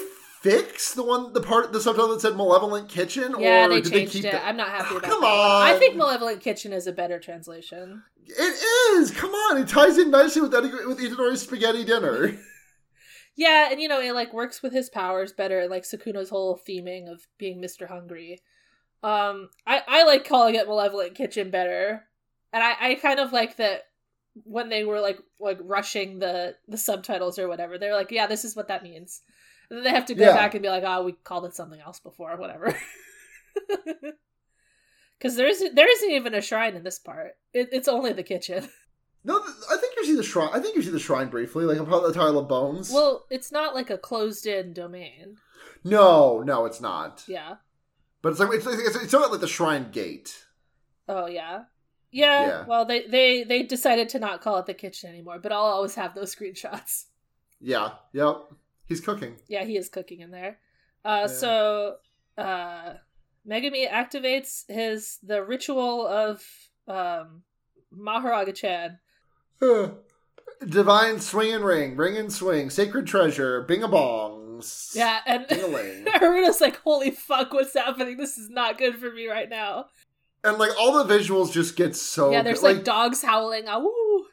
fix 0.51 0.95
the 0.95 1.03
one 1.03 1.33
the 1.33 1.41
part 1.41 1.73
the 1.73 1.81
subtitle 1.81 2.09
that 2.11 2.21
said 2.21 2.37
"Malevolent 2.37 2.89
Kitchen"? 2.89 3.35
Yeah, 3.39 3.67
or 3.67 3.69
they 3.69 3.81
did 3.81 3.93
changed 3.93 4.13
they 4.13 4.19
keep 4.21 4.25
it. 4.27 4.33
the- 4.33 4.47
I'm 4.47 4.57
not 4.57 4.69
happy 4.69 4.89
Oh, 4.93 4.97
about 4.99 5.11
come 5.11 5.21
that. 5.21 5.27
one. 5.27 5.75
I 5.75 5.77
think 5.79 5.97
Malevolent 5.97 6.41
Kitchen 6.41 6.73
is 6.73 6.87
a 6.87 6.93
better 6.93 7.19
translation. 7.19 8.03
It 8.25 8.99
is. 9.01 9.11
Come 9.13 9.31
on, 9.31 9.59
it 9.59 9.69
ties 9.69 9.99
in 9.99 10.11
nicely 10.11 10.43
with 10.43 10.55
Eddie, 10.55 10.71
with 10.87 10.99
Itadori's 10.99 11.43
spaghetti 11.43 11.85
dinner. 11.85 12.39
Yeah, 13.39 13.69
and 13.71 13.81
you 13.83 13.87
know, 13.89 14.01
it 14.01 14.15
like 14.15 14.33
works 14.33 14.63
with 14.63 14.73
his 14.73 14.89
powers 14.89 15.31
better, 15.33 15.69
like 15.69 15.83
Sukuna's 15.83 16.31
whole 16.31 16.59
theming 16.67 17.11
of 17.13 17.27
being 17.37 17.61
Mr. 17.61 17.87
Hungry. 17.87 18.41
Um 19.03 19.51
I, 19.67 19.83
I 19.87 20.05
like 20.05 20.27
calling 20.27 20.55
it 20.55 20.67
Malevolent 20.67 21.15
Kitchen 21.15 21.51
better. 21.51 22.05
And 22.55 22.65
I, 22.65 22.75
I 22.81 22.95
kind 22.95 23.21
of 23.21 23.33
like 23.35 23.57
that 23.57 23.83
when 24.45 24.71
they 24.71 24.85
were 24.85 25.01
like 25.03 25.19
like 25.39 25.59
rushing 25.61 26.19
the 26.19 26.55
the 26.67 26.79
subtitles 26.79 27.39
or 27.39 27.47
whatever, 27.47 27.77
they're 27.77 27.95
like, 27.95 28.11
Yeah, 28.11 28.27
this 28.27 28.43
is 28.47 28.57
what 28.57 28.69
that 28.69 28.83
means. 28.83 29.21
And 29.71 29.79
then 29.79 29.85
they 29.85 29.91
have 29.91 30.07
to 30.07 30.15
go 30.15 30.25
Yeah. 30.25 30.35
back 30.35 30.55
and 30.55 30.63
be 30.63 30.69
like, 30.69 30.85
oh, 30.87 31.05
we 31.05 31.13
called 31.13 31.45
it 31.47 31.55
something 31.55 31.81
else 31.81 32.01
before, 32.01 32.33
or 32.33 32.37
whatever. 32.37 32.77
Because 35.19 35.37
there 35.37 35.47
isn't 35.47 35.75
there 35.75 35.91
isn't 35.91 36.11
even 36.11 36.35
a 36.35 36.43
shrine 36.43 36.77
in 36.77 36.83
this 36.83 36.99
part. 36.99 37.37
It, 37.55 37.71
it's 37.73 37.89
only 37.89 38.13
the 38.13 38.23
kitchen. 38.23 38.69
No, 39.25 39.41
I 39.41 39.77
think 39.79 39.95
you 39.97 40.05
see 40.07 40.15
the 40.15 40.23
shrine. 40.23 40.51
I 40.53 40.61
think 40.61 40.77
you 40.77 40.83
see 40.83 40.91
the 40.93 41.01
shrine 41.01 41.29
briefly, 41.31 41.65
like 41.65 41.79
about 41.79 42.05
the 42.07 42.13
Tower 42.13 42.37
of 42.37 42.47
Bones. 42.47 42.93
Well, 42.93 43.27
it's 43.29 43.51
not 43.51 43.75
like 43.75 43.91
a 43.91 43.99
closed 43.99 44.47
in 44.47 44.73
domain. 44.73 45.39
no, 45.83 46.43
no, 46.47 46.65
it's 46.65 46.81
not. 46.81 47.25
Yeah. 47.27 47.57
But 48.23 48.29
it's 48.31 48.39
like 48.39 48.51
it's 48.53 48.65
like, 48.65 48.77
it's, 48.79 48.95
it's 48.95 49.13
of 49.13 49.33
like 49.33 49.41
the 49.41 49.49
shrine 49.49 49.91
gate. 49.91 50.45
Oh 51.09 51.27
yeah. 51.27 51.63
yeah. 52.13 52.47
Yeah. 52.47 52.65
Well, 52.67 52.85
they 52.85 53.09
they 53.09 53.43
they 53.43 53.65
decided 53.65 54.09
to 54.11 54.21
not 54.21 54.43
call 54.43 54.59
it 54.59 54.67
the 54.67 54.75
kitchen 54.75 55.11
anymore, 55.11 55.41
but 55.41 55.51
I'll 55.51 55.59
always 55.63 55.97
have 55.97 56.15
those 56.15 56.33
screenshots. 56.33 57.07
Yeah. 57.61 57.95
Yep. 58.13 58.37
He's 58.87 59.01
cooking. 59.01 59.37
Yeah, 59.49 59.65
he 59.65 59.77
is 59.77 59.89
cooking 59.89 60.21
in 60.21 60.31
there. 60.31 60.59
Uh, 61.05 61.21
Yeah. 61.23 61.27
so 61.27 61.97
uh, 62.39 62.95
Megumi 63.49 63.89
activates 63.91 64.65
his 64.69 65.19
the 65.23 65.43
ritual 65.45 66.07
of 66.07 66.43
um, 66.89 67.43
Mahoraga-chan. 67.97 68.99
Divine 70.67 71.21
swing 71.21 71.53
and 71.53 71.65
ring, 71.65 71.97
ring 71.97 72.17
and 72.17 72.33
swing, 72.33 72.71
sacred 72.71 73.07
treasure, 73.07 73.63
bing 73.63 73.83
a 73.83 73.89
bongs. 73.89 74.95
Yeah, 74.95 75.21
and. 75.27 75.47
Haruna's 75.47 76.61
like, 76.63 76.81
"Holy 76.81 77.11
fuck, 77.11 77.53
what's 77.53 77.75
happening? 77.75 78.17
This 78.17 78.39
is 78.39 78.49
not 78.49 78.79
good 78.79 78.97
for 78.97 79.11
me 79.11 79.27
right 79.27 79.51
now." 79.51 79.87
And 80.45 80.57
like 80.59 80.71
all 80.79 81.05
the 81.05 81.13
visuals 81.15 81.53
just 81.53 81.77
get 81.77 81.95
so 81.95 82.31
yeah, 82.31 82.43
there's 82.43 82.61
good. 82.61 82.77
like, 82.77 82.85
dogs 82.85 83.23
howling. 83.23 83.65
Ah! 83.69 83.81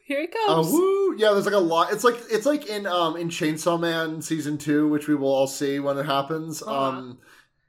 Here 0.06 0.22
he 0.22 0.28
Uh, 0.28 0.45
comes. 0.56 0.72
woo! 0.72 1.16
Yeah, 1.18 1.32
there's 1.32 1.45
like 1.45 1.54
a 1.56 1.60
lot. 1.60 1.91
It's 1.93 2.04
like 2.04 2.18
it's 2.30 2.45
like 2.45 2.68
in 2.68 2.86
um 2.86 3.16
in 3.16 3.30
Chainsaw 3.30 3.80
Man 3.80 4.22
season 4.22 4.58
two, 4.58 4.88
which 4.89 5.08
we 5.08 5.16
will 5.16 5.34
all 5.34 5.47
see 5.47 5.80
when 5.80 5.97
it 5.97 6.06
happens. 6.06 6.62
Uh-huh. 6.62 6.74
Um, 6.89 7.20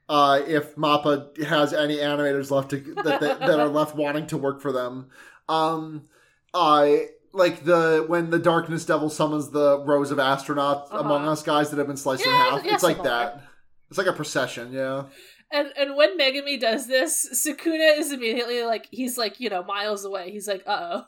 uh, 0.09 0.41
if 0.45 0.75
Mappa 0.75 1.41
has 1.45 1.73
any 1.73 1.97
animators 1.97 2.51
left 2.51 2.69
to 2.71 2.77
that 3.03 3.19
that, 3.21 3.39
that 3.39 3.59
are 3.59 3.67
left 3.69 3.95
wanting 3.95 4.27
to 4.27 4.37
work 4.37 4.61
for 4.61 4.71
them, 4.71 5.07
um, 5.49 6.03
I 6.53 7.07
like 7.33 7.63
the 7.65 8.03
when 8.07 8.29
the 8.29 8.39
Darkness 8.39 8.85
Devil 8.85 9.09
summons 9.09 9.49
the 9.49 9.79
rows 9.79 10.11
of 10.11 10.17
astronauts 10.17 10.85
Uh-huh. 10.91 10.99
among 10.99 11.27
us 11.27 11.41
guys 11.41 11.69
that 11.69 11.77
have 11.77 11.87
been 11.87 11.97
sliced 11.97 12.25
in 12.25 12.31
half. 12.31 12.63
yeah, 12.65 12.73
it's 12.73 12.83
like 12.83 13.01
that. 13.03 13.41
It's 13.89 13.97
like 13.97 14.07
a 14.07 14.13
procession. 14.13 14.73
Yeah. 14.73 15.05
And 15.51 15.71
and 15.77 15.95
when 15.95 16.17
Megumi 16.17 16.59
does 16.59 16.87
this, 16.87 17.27
Sukuna 17.33 17.97
is 17.97 18.11
immediately 18.11 18.63
like 18.63 18.87
he's 18.91 19.17
like, 19.17 19.39
you 19.39 19.49
know, 19.49 19.63
miles 19.63 20.03
away. 20.05 20.31
He's 20.31 20.47
like, 20.47 20.63
uh 20.67 20.79
oh. 21.01 21.05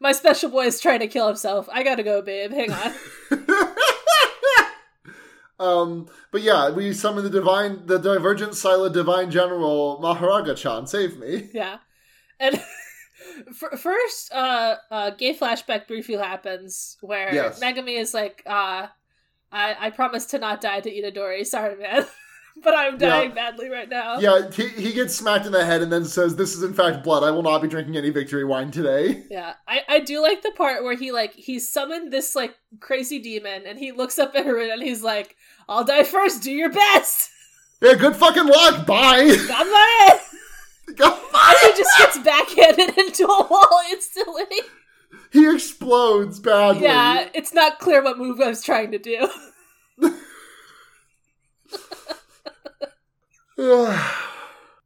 My 0.00 0.12
special 0.12 0.50
boy 0.50 0.66
is 0.66 0.80
trying 0.80 1.00
to 1.00 1.06
kill 1.08 1.26
himself. 1.26 1.68
I 1.72 1.82
gotta 1.82 2.02
go, 2.02 2.22
babe. 2.22 2.52
Hang 2.52 2.72
on. 2.72 2.92
Um, 5.58 6.08
but 6.32 6.42
yeah, 6.42 6.68
we 6.70 6.92
summon 6.92 7.24
the 7.24 7.30
divine, 7.30 7.86
the 7.86 7.98
divergent 7.98 8.54
Sila 8.54 8.90
divine 8.90 9.30
general 9.30 9.98
Mahoraga-chan. 10.02 10.86
Save 10.86 11.16
me. 11.18 11.48
Yeah, 11.54 11.78
and 12.38 12.56
f- 13.48 13.80
first, 13.80 14.32
uh, 14.34 14.76
uh, 14.90 15.10
gay 15.10 15.34
flashback 15.34 15.88
briefly 15.88 16.16
happens 16.16 16.98
where 17.00 17.32
Yes. 17.34 17.58
Megumi 17.58 17.98
is 17.98 18.12
like, 18.12 18.42
uh, 18.44 18.88
I 19.50 19.76
I 19.80 19.90
promise 19.90 20.26
to 20.26 20.38
not 20.38 20.60
die 20.60 20.80
to 20.80 20.90
Itadori. 20.90 21.46
Sorry, 21.46 21.76
man, 21.76 22.04
but 22.62 22.74
I'm 22.74 22.98
dying 22.98 23.30
Yeah. 23.30 23.34
badly 23.34 23.68
right 23.68 23.88
now. 23.88 24.18
Yeah, 24.18 24.50
he, 24.50 24.68
he 24.68 24.92
gets 24.92 25.14
smacked 25.14 25.46
in 25.46 25.52
the 25.52 25.64
head 25.64 25.82
and 25.82 25.92
then 25.92 26.04
says, 26.04 26.36
"This 26.36 26.54
is 26.54 26.62
in 26.62 26.74
fact 26.74 27.02
blood. 27.04 27.22
I 27.22 27.30
will 27.30 27.42
not 27.42 27.62
be 27.62 27.68
drinking 27.68 27.96
any 27.96 28.10
victory 28.10 28.44
wine 28.44 28.70
today." 28.70 29.24
Yeah, 29.30 29.54
I, 29.68 29.82
I 29.88 30.00
do 30.00 30.20
like 30.22 30.42
the 30.42 30.50
part 30.52 30.82
where 30.84 30.96
he 30.96 31.12
like 31.12 31.32
he 31.34 31.58
summoned 31.58 32.12
this 32.12 32.34
like 32.34 32.54
crazy 32.80 33.18
demon 33.18 33.62
and 33.66 33.78
he 33.78 33.92
looks 33.92 34.18
up 34.18 34.34
at 34.34 34.46
her 34.46 34.58
and 34.60 34.82
he's 34.82 35.02
like, 35.02 35.36
"I'll 35.68 35.84
die 35.84 36.04
first. 36.04 36.42
Do 36.42 36.50
your 36.52 36.70
best." 36.70 37.30
Yeah, 37.82 37.92
good 37.92 38.16
fucking 38.16 38.46
luck. 38.46 38.86
Bye. 38.86 39.24
Ganbare! 39.26 40.18
Go- 40.96 41.12
And 41.34 41.56
he 41.60 41.76
just 41.82 41.98
gets 41.98 42.18
backhanded 42.20 42.96
into 42.96 43.24
a 43.24 43.46
wall 43.46 43.80
instantly. 43.90 44.44
he 45.30 45.46
explodes 45.54 46.40
badly. 46.40 46.84
Yeah, 46.84 47.28
it's 47.34 47.52
not 47.52 47.78
clear 47.78 48.02
what 48.02 48.16
move 48.16 48.40
I 48.40 48.48
was 48.48 48.62
trying 48.64 48.92
to 48.92 48.98
do. 48.98 49.28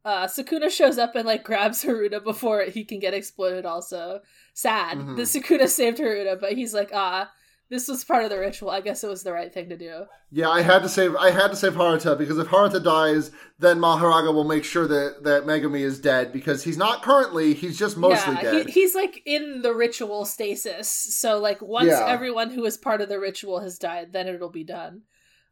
Uh, 0.03 0.25
Sukuna 0.25 0.71
shows 0.71 0.97
up 0.97 1.15
and 1.15 1.27
like 1.27 1.43
grabs 1.43 1.83
Haruta 1.83 2.23
before 2.23 2.63
he 2.63 2.83
can 2.83 2.97
get 2.99 3.13
exploded. 3.13 3.67
Also, 3.67 4.21
sad. 4.55 4.97
Mhm. 4.97 5.15
The 5.15 5.21
Sukuna 5.23 5.67
saved 5.67 5.99
Haruta, 5.99 6.39
but 6.39 6.53
he's 6.53 6.73
like, 6.73 6.89
ah, 6.91 7.29
this 7.69 7.87
was 7.87 8.03
part 8.03 8.23
of 8.23 8.31
the 8.31 8.39
ritual. 8.39 8.71
I 8.71 8.81
guess 8.81 9.03
it 9.03 9.07
was 9.07 9.21
the 9.21 9.31
right 9.31 9.53
thing 9.53 9.69
to 9.69 9.77
do. 9.77 10.05
yeah, 10.31 10.49
I 10.49 10.61
had 10.61 10.81
to 10.81 10.89
save. 10.89 11.15
I 11.15 11.29
had 11.29 11.49
to 11.49 11.55
save 11.55 11.73
Haruta 11.73 12.17
because 12.17 12.39
if 12.39 12.47
Haruta 12.47 12.83
dies, 12.83 13.29
then 13.59 13.77
Mahoraga 13.77 14.33
will 14.33 14.43
make 14.43 14.63
sure 14.63 14.87
that 14.87 15.23
that 15.23 15.43
Megumi 15.45 15.81
is 15.81 15.99
dead 15.99 16.33
because 16.33 16.63
he's 16.63 16.77
not 16.77 17.03
currently. 17.03 17.53
He's 17.53 17.77
just 17.77 17.95
mostly 17.95 18.33
yeah, 18.35 18.41
dead. 18.41 18.65
He, 18.69 18.71
he's 18.81 18.95
like 18.95 19.21
in 19.27 19.61
the 19.61 19.73
ritual 19.75 20.25
stasis. 20.25 20.89
So 20.89 21.37
like 21.37 21.61
once 21.61 21.89
Yeah. 21.89 22.07
everyone 22.07 22.49
who 22.49 22.65
is 22.65 22.75
part 22.75 23.01
of 23.01 23.07
the 23.09 23.19
ritual 23.19 23.59
has 23.59 23.77
died, 23.77 24.13
then 24.13 24.27
it'll 24.27 24.49
be 24.49 24.63
done. 24.63 25.03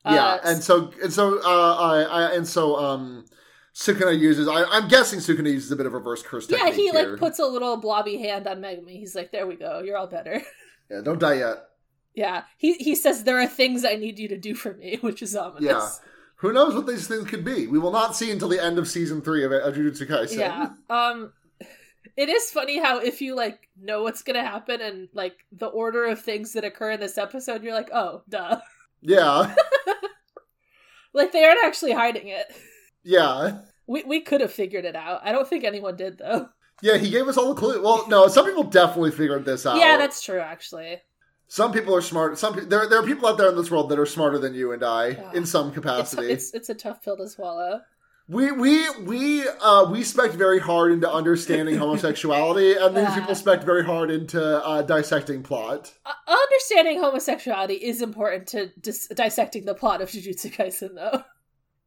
Yeah, 0.06 0.26
Uh, 0.26 0.40
and 0.46 0.64
so 0.64 0.92
and 1.04 1.12
so 1.12 1.40
uh, 1.44 1.76
I, 1.76 2.02
I 2.04 2.32
and 2.36 2.48
so 2.48 2.76
um. 2.78 3.26
Sukuna 3.76 4.18
uses. 4.18 4.48
I, 4.48 4.64
I'm 4.66 4.90
guessing 4.90 5.20
Sukuna 5.20 5.52
uses 5.54 5.72
a 5.72 5.76
bit 5.76 5.86
of 5.86 5.94
reverse 5.94 6.22
curse 6.22 6.50
yeah, 6.50 6.70
he 6.70 6.90
here. 6.90 7.12
like 7.12 7.20
puts 7.20 7.40
a 7.40 7.46
little 7.46 7.78
blobby 7.78 8.18
hand 8.18 8.46
on 8.46 8.60
Megumi. 8.60 8.98
He's 9.00 9.16
like, 9.16 9.32
"There 9.32 9.48
we 9.48 9.56
go. 9.56 9.80
You're 9.80 9.96
all 9.96 10.08
better." 10.08 10.42
Yeah, 10.92 11.02
don't 11.02 11.20
die 11.20 11.36
yet. 11.36 11.58
yeah, 12.16 12.44
he 12.58 12.74
he 12.74 12.96
says 12.96 13.24
there 13.24 13.40
are 13.40 13.46
things 13.48 13.86
I 13.86 13.96
need 13.96 14.18
you 14.18 14.28
to 14.30 14.38
do 14.38 14.56
for 14.56 14.74
me, 14.74 14.98
which 15.02 15.22
is 15.22 15.36
ominous. 15.36 15.64
Yeah. 15.64 15.88
Who 16.38 16.52
knows 16.52 16.74
what 16.74 16.88
these 16.88 17.08
things 17.08 17.26
could 17.30 17.46
be? 17.46 17.68
We 17.68 17.78
will 17.78 17.92
not 17.92 18.16
see 18.16 18.32
until 18.32 18.50
the 18.50 18.62
end 18.62 18.80
of 18.80 18.88
season 18.88 19.22
three 19.22 19.46
of, 19.46 19.52
of 19.52 19.76
Jujutsu 19.76 20.08
Kaisen. 20.08 20.40
Yeah. 20.40 20.70
Um 20.90 21.32
it 22.18 22.28
is 22.28 22.50
funny 22.52 22.80
how 22.80 22.98
if 23.00 23.22
you 23.22 23.36
like 23.36 23.70
know 23.80 24.02
what's 24.02 24.24
gonna 24.24 24.44
happen 24.44 24.82
and 24.82 25.10
like 25.14 25.38
the 25.52 25.68
order 25.68 26.06
of 26.06 26.20
things 26.20 26.54
that 26.54 26.66
occur 26.66 26.92
in 26.92 27.00
this 27.00 27.18
episode, 27.20 27.64
you're 27.64 27.76
like, 27.76 27.92
oh 27.94 28.24
duh. 28.28 28.60
Yeah. 29.02 29.54
Like 31.14 31.32
they 31.32 31.44
aren't 31.44 31.64
actually 31.64 31.94
hiding 31.94 32.28
it. 32.28 32.46
Yeah. 33.04 33.60
We 33.88 34.04
we 34.04 34.22
could 34.22 34.42
have 34.42 34.54
figured 34.54 34.86
it 34.86 34.96
out. 34.96 35.22
I 35.24 35.32
don't 35.32 35.48
think 35.48 35.64
anyone 35.64 35.96
did 35.96 36.20
though. 36.20 36.50
Yeah, 36.82 36.98
he 36.98 37.10
gave 37.10 37.28
us 37.28 37.36
all 37.36 37.54
the 37.54 37.60
clues. 37.60 37.80
Well, 37.82 38.08
no, 38.08 38.28
some 38.28 38.46
people 38.46 38.64
definitely 38.64 39.12
figured 39.12 39.44
this 39.44 39.66
out. 39.66 39.78
Yeah, 39.78 39.98
that's 39.98 40.22
true 40.22 40.40
actually. 40.40 41.02
some 41.48 41.72
people 41.74 41.96
are 41.96 42.02
smart. 42.02 42.38
Some 42.38 42.54
pe- 42.54 42.66
there 42.66 42.88
there 42.88 43.00
are 43.00 43.06
people 43.06 43.28
out 43.28 43.38
there 43.40 43.50
in 43.50 43.56
this 43.56 43.72
world 43.72 43.90
that 43.90 43.98
are 44.00 44.06
smarter 44.06 44.38
than 44.38 44.54
you 44.54 44.72
and 44.72 44.84
I 44.84 45.08
Yeah. 45.10 45.32
in 45.34 45.46
some 45.48 45.68
It's, 45.70 45.76
capacity. 45.76 46.28
it's 46.32 46.54
it's 46.54 46.70
a 46.70 46.76
tough 46.76 47.02
pill 47.04 47.18
to 47.18 47.28
swallow. 47.28 47.82
We 48.32 48.52
we 48.52 48.88
we 49.00 49.48
uh 49.48 49.90
we 49.92 50.04
spec 50.04 50.32
very 50.34 50.60
hard 50.60 50.92
into 50.92 51.12
understanding 51.12 51.76
homosexuality, 51.80 52.76
and 52.80 52.96
these 52.96 53.12
people 53.16 53.34
spec 53.34 53.64
very 53.64 53.84
hard 53.84 54.12
into 54.12 54.40
uh, 54.64 54.84
dissecting 54.84 55.42
plot. 55.42 55.92
Uh, 56.06 56.12
understanding 56.32 57.00
homosexuality 57.02 57.74
is 57.74 58.04
important 58.04 58.46
to 58.50 58.68
dis- 58.80 59.08
dissecting 59.08 59.66
the 59.66 59.74
plot 59.74 60.02
of 60.04 60.10
Jujutsu 60.10 60.54
Kaisen 60.54 60.94
though. 60.94 61.24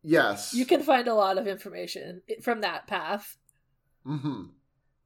Yes. 0.02 0.52
You 0.52 0.66
can 0.66 0.82
find 0.82 1.06
a 1.06 1.14
lot 1.14 1.38
of 1.38 1.46
information 1.46 2.22
from 2.42 2.62
that 2.62 2.88
path. 2.88 3.36
hmm 4.04 4.46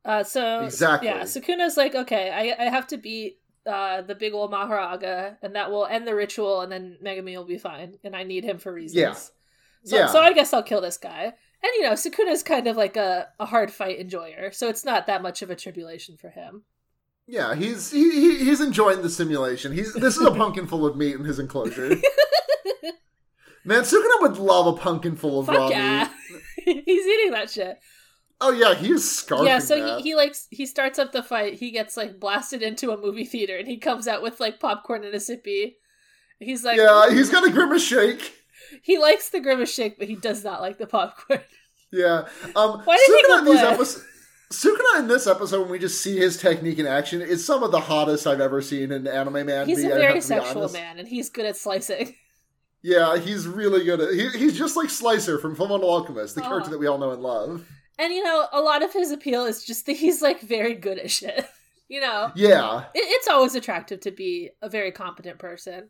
Uh, 0.06 0.22
so 0.24 0.60
Exactly. 0.64 1.08
yeah, 1.10 1.20
Sukuna's 1.24 1.76
like, 1.76 1.94
okay, 1.94 2.30
I 2.30 2.64
I 2.66 2.70
have 2.70 2.86
to 2.86 2.96
beat 2.96 3.40
uh 3.66 4.00
the 4.00 4.14
big 4.14 4.32
old 4.32 4.52
Mahoraga, 4.52 5.36
and 5.42 5.54
that 5.54 5.70
will 5.70 5.84
end 5.84 6.06
the 6.08 6.14
ritual, 6.14 6.62
and 6.62 6.72
then 6.72 6.96
Megumi 7.04 7.36
will 7.36 7.44
be 7.44 7.58
fine, 7.58 7.98
and 8.04 8.16
I 8.16 8.22
need 8.22 8.42
him 8.44 8.56
for 8.56 8.72
reasons. 8.72 8.96
Yeah. 8.98 9.14
So, 9.86 9.96
Yeah. 9.96 10.06
so 10.06 10.20
I 10.20 10.32
guess 10.32 10.52
I'll 10.52 10.62
kill 10.62 10.80
this 10.80 10.98
guy. 10.98 11.32
And 11.62 11.72
you 11.76 11.82
know, 11.82 11.92
Sukuna's 11.92 12.42
kind 12.42 12.66
of 12.66 12.76
like 12.76 12.96
a, 12.96 13.28
a 13.40 13.46
hard 13.46 13.72
fight 13.72 13.98
enjoyer, 13.98 14.52
so 14.52 14.68
it's 14.68 14.84
not 14.84 15.06
that 15.06 15.22
much 15.22 15.42
of 15.42 15.50
a 15.50 15.56
tribulation 15.56 16.16
for 16.16 16.28
him. 16.28 16.64
Yeah, 17.26 17.54
he's 17.54 17.90
he, 17.90 18.10
he 18.10 18.44
he's 18.44 18.60
enjoying 18.60 19.02
the 19.02 19.10
simulation. 19.10 19.72
He's 19.72 19.94
this 19.94 20.16
is 20.16 20.24
a 20.24 20.30
pumpkin 20.30 20.66
full 20.66 20.86
of 20.86 20.96
meat 20.96 21.16
in 21.16 21.24
his 21.24 21.38
enclosure. 21.38 21.96
Man, 23.64 23.82
Sukuna 23.82 24.20
would 24.20 24.38
love 24.38 24.66
a 24.68 24.74
pumpkin 24.74 25.16
full 25.16 25.40
of 25.40 25.48
raw 25.48 25.68
yeah. 25.68 26.08
meat. 26.30 26.84
He's 26.86 27.04
eating 27.04 27.32
that 27.32 27.50
shit. 27.50 27.78
Oh 28.40 28.52
yeah, 28.52 28.74
he's 28.74 29.02
is 29.02 29.24
scarfing 29.24 29.46
yeah, 29.46 29.58
so 29.58 29.80
that. 29.80 29.98
he, 29.98 30.10
he 30.10 30.14
like 30.14 30.36
he 30.50 30.66
starts 30.66 30.98
up 30.98 31.12
the 31.12 31.22
fight, 31.22 31.54
he 31.54 31.70
gets 31.70 31.96
like 31.96 32.20
blasted 32.20 32.62
into 32.62 32.90
a 32.90 32.96
movie 32.96 33.24
theater 33.24 33.56
and 33.56 33.66
he 33.66 33.78
comes 33.78 34.06
out 34.06 34.22
with 34.22 34.40
like 34.40 34.60
popcorn 34.60 35.04
and 35.04 35.14
a 35.14 35.18
sippy. 35.18 35.76
He's 36.38 36.62
like 36.62 36.76
yeah, 36.76 37.10
he's 37.10 37.30
got 37.30 37.46
a 37.46 37.50
grimace 37.50 37.82
shake. 37.82 38.34
He 38.82 38.98
likes 38.98 39.30
the 39.30 39.40
grimace 39.40 39.72
shake, 39.72 39.98
but 39.98 40.08
he 40.08 40.16
does 40.16 40.44
not 40.44 40.60
like 40.60 40.78
the 40.78 40.86
popcorn. 40.86 41.40
Yeah. 41.92 42.26
Um 42.54 42.80
Why 42.84 42.96
did 43.06 43.16
he 43.16 43.22
go 43.22 43.44
these 43.44 43.60
episodes 43.60 44.04
Sukuna 44.52 45.00
in 45.00 45.08
this 45.08 45.26
episode, 45.26 45.62
when 45.62 45.70
we 45.70 45.78
just 45.78 46.00
see 46.00 46.16
his 46.16 46.36
technique 46.36 46.78
in 46.78 46.86
action, 46.86 47.20
is 47.20 47.44
some 47.44 47.62
of 47.64 47.72
the 47.72 47.80
hottest 47.80 48.26
I've 48.26 48.40
ever 48.40 48.62
seen 48.62 48.92
in 48.92 49.06
anime 49.06 49.44
man. 49.46 49.66
He's 49.66 49.78
be, 49.78 49.86
a 49.86 49.88
very 49.88 50.02
have 50.04 50.10
to 50.12 50.14
be 50.16 50.20
sexual 50.20 50.68
man, 50.68 50.98
and 50.98 51.08
he's 51.08 51.30
good 51.30 51.46
at 51.46 51.56
slicing. 51.56 52.14
Yeah, 52.82 53.16
he's 53.16 53.48
really 53.48 53.84
good 53.84 54.00
at. 54.00 54.14
He, 54.14 54.28
he's 54.28 54.56
just 54.56 54.76
like 54.76 54.90
Slicer 54.90 55.40
from 55.40 55.56
Fullmetal 55.56 55.82
Alchemist, 55.82 56.36
the 56.36 56.44
Oh. 56.44 56.48
character 56.48 56.70
that 56.70 56.78
we 56.78 56.86
all 56.86 56.98
know 56.98 57.10
and 57.10 57.20
love. 57.20 57.66
And 57.98 58.12
you 58.12 58.22
know, 58.22 58.46
a 58.52 58.60
lot 58.60 58.84
of 58.84 58.92
his 58.92 59.10
appeal 59.10 59.44
is 59.44 59.64
just 59.64 59.86
that 59.86 59.96
he's 59.96 60.22
like 60.22 60.40
very 60.40 60.74
good 60.74 60.98
at 61.00 61.10
shit. 61.10 61.46
you 61.88 62.00
know, 62.00 62.30
Yeah, 62.36 62.84
it, 62.94 63.00
it's 63.00 63.26
always 63.26 63.56
attractive 63.56 63.98
to 64.00 64.12
be 64.12 64.50
a 64.62 64.68
very 64.68 64.92
competent 64.92 65.40
person. 65.40 65.88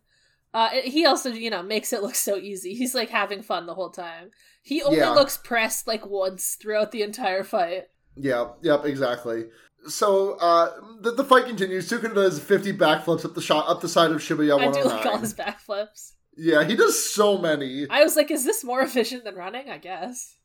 Uh, 0.56 0.70
he 0.84 1.04
also, 1.04 1.28
you 1.30 1.50
know, 1.50 1.62
makes 1.62 1.92
it 1.92 2.02
look 2.02 2.14
so 2.14 2.36
easy. 2.36 2.74
He's 2.74 2.94
like 2.94 3.10
having 3.10 3.42
fun 3.42 3.66
the 3.66 3.74
whole 3.74 3.90
time. 3.90 4.30
He 4.62 4.82
only 4.82 4.98
Yeah. 4.98 5.10
looks 5.10 5.36
pressed 5.36 5.86
like 5.86 6.06
once 6.06 6.56
throughout 6.60 6.92
the 6.92 7.02
entire 7.02 7.44
fight. 7.44 7.84
yeah, 8.16 8.52
yep, 8.62 8.84
exactly. 8.86 9.44
So 9.86 10.32
uh, 10.40 10.70
the, 11.02 11.12
the 11.12 11.24
fight 11.24 11.44
continues. 11.46 11.88
Sukuna 11.90 12.14
does 12.14 12.40
fifty 12.40 12.72
backflips 12.72 13.24
up 13.24 13.34
the 13.34 13.42
shot 13.42 13.68
up 13.68 13.80
the 13.82 13.88
side 13.88 14.10
of 14.10 14.18
Shibuya 14.18 14.58
I 14.58 14.72
do 14.72 14.82
like 14.88 15.04
all 15.06 15.18
his 15.18 15.34
backflips. 15.34 16.12
Yeah, 16.36 16.64
he 16.64 16.74
does 16.74 16.96
so 17.14 17.38
many. 17.38 17.86
I 17.90 18.02
was 18.02 18.16
like, 18.16 18.30
is 18.30 18.44
this 18.44 18.64
more 18.64 18.80
efficient 18.80 19.24
than 19.24 19.34
running? 19.36 19.68
I 19.70 19.78
guess. 19.78 20.36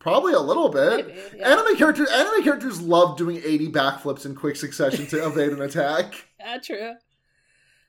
Probably 0.00 0.32
a 0.32 0.40
little 0.40 0.68
bit. 0.68 1.06
Maybe. 1.08 1.20
Yeah, 1.36 1.52
Anime 1.52 1.76
characters, 1.76 2.08
anime 2.10 2.42
characters 2.42 2.80
love 2.80 3.16
doing 3.16 3.40
eighty 3.44 3.68
backflips 3.70 4.26
in 4.26 4.34
quick 4.34 4.56
succession 4.56 5.06
to 5.08 5.26
evade 5.26 5.50
an 5.52 5.62
attack. 5.68 6.12
yeah 6.38 6.58
true. 6.58 6.92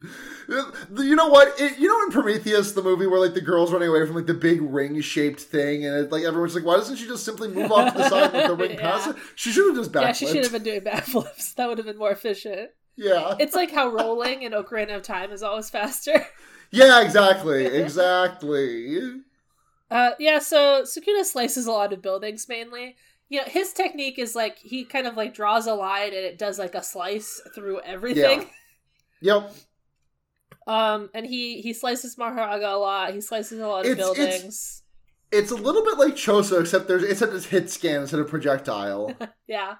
You 0.01 1.15
know 1.15 1.27
what? 1.27 1.59
It, 1.59 1.77
you 1.77 1.87
know 1.87 2.01
in 2.03 2.11
Prometheus, 2.11 2.71
the 2.71 2.81
movie 2.81 3.05
where 3.05 3.19
like 3.19 3.33
the 3.33 3.41
girl's 3.41 3.71
running 3.73 3.89
away 3.89 4.05
from 4.05 4.15
like 4.15 4.27
the 4.27 4.33
big 4.33 4.61
ring 4.61 4.99
shaped 5.01 5.41
thing, 5.41 5.85
and 5.85 5.95
it, 5.95 6.11
like 6.11 6.23
everyone's 6.23 6.55
like, 6.55 6.63
why 6.63 6.77
doesn't 6.77 6.95
she 6.95 7.05
just 7.05 7.25
simply 7.25 7.49
move 7.49 7.71
off 7.71 7.91
to 7.91 7.97
the 7.97 8.09
side 8.09 8.23
and 8.25 8.33
let 8.33 8.47
the 8.47 8.55
ring 8.55 8.71
Yeah. 8.75 8.81
pass 8.81 9.07
it? 9.07 9.17
She 9.35 9.51
should 9.51 9.67
have 9.67 9.75
just 9.75 9.91
backflipped. 9.91 10.01
Yeah, 10.03 10.11
she 10.13 10.27
should 10.27 10.43
have 10.43 10.51
been 10.53 10.63
doing 10.63 10.81
backflips. 10.81 11.55
That 11.55 11.67
would 11.67 11.77
have 11.77 11.87
been 11.87 11.97
more 11.97 12.11
efficient. 12.11 12.69
Yeah. 12.95 13.35
It's 13.39 13.55
like 13.55 13.71
how 13.71 13.89
rolling 13.89 14.43
in 14.43 14.53
Ocarina 14.53 14.95
of 14.95 15.03
Time 15.03 15.31
is 15.31 15.43
always 15.43 15.69
faster. 15.69 16.25
Yeah, 16.71 17.01
exactly. 17.01 17.65
Exactly. 17.65 19.21
Uh, 19.91 20.11
yeah, 20.19 20.37
so 20.37 20.83
Sukuna 20.83 21.25
slices 21.25 21.65
a 21.65 21.71
lot 21.71 21.91
of 21.93 21.99
buildings 22.03 22.45
mainly. 22.47 22.95
You 23.27 23.39
know, 23.39 23.45
his 23.47 23.73
technique 23.73 24.19
is 24.19 24.35
like 24.35 24.59
he 24.59 24.85
kind 24.85 25.07
of 25.07 25.17
like 25.17 25.33
draws 25.33 25.65
a 25.65 25.73
line 25.73 26.09
and 26.09 26.17
it 26.17 26.37
does 26.37 26.59
like 26.59 26.75
a 26.75 26.83
slice 26.83 27.41
through 27.55 27.81
everything. 27.81 28.45
Yep. 29.21 29.51
Um, 30.69 31.09
and 31.13 31.25
he 31.25 31.61
he 31.61 31.73
slices 31.73 32.15
Mahoraga 32.15 32.73
a 32.73 32.77
lot. 32.77 33.13
He 33.13 33.21
slices 33.21 33.59
a 33.59 33.67
lot 33.67 33.85
of 33.85 33.91
It's- 33.91 34.07
it's- 34.11 34.17
buildings. 34.27 34.83
It's 35.31 35.51
a 35.51 35.55
little 35.55 35.83
bit 35.83 35.97
like 35.99 36.15
Choso, 36.15 36.59
except 36.61 36.87
there's 36.87 37.03
except 37.03 37.33
it's 37.33 37.45
hit 37.45 37.69
scan 37.69 38.01
instead 38.01 38.19
of 38.19 38.27
projectile. 38.29 39.13
Yeah. 39.47 39.75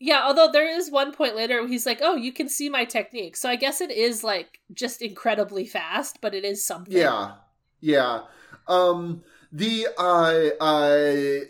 Yeah, 0.00 0.22
although 0.24 0.50
there 0.52 0.68
is 0.68 0.90
one 0.90 1.12
point 1.12 1.34
later 1.36 1.60
where 1.60 1.68
he's 1.68 1.86
like, 1.86 2.00
"Oh, 2.02 2.14
you 2.16 2.32
can 2.32 2.48
see 2.48 2.68
my 2.68 2.84
technique." 2.84 3.36
So 3.36 3.48
I 3.48 3.56
guess 3.56 3.80
it 3.80 3.90
is 3.90 4.22
like 4.24 4.58
just 4.72 5.00
incredibly 5.02 5.64
fast, 5.66 6.18
but 6.20 6.34
it 6.34 6.44
is 6.44 6.66
something. 6.66 6.92
Yeah, 6.94 7.32
yeah. 7.80 8.22
Um, 8.66 9.22
the 9.52 9.86
uh, 9.96 10.62
uh, 10.62 10.96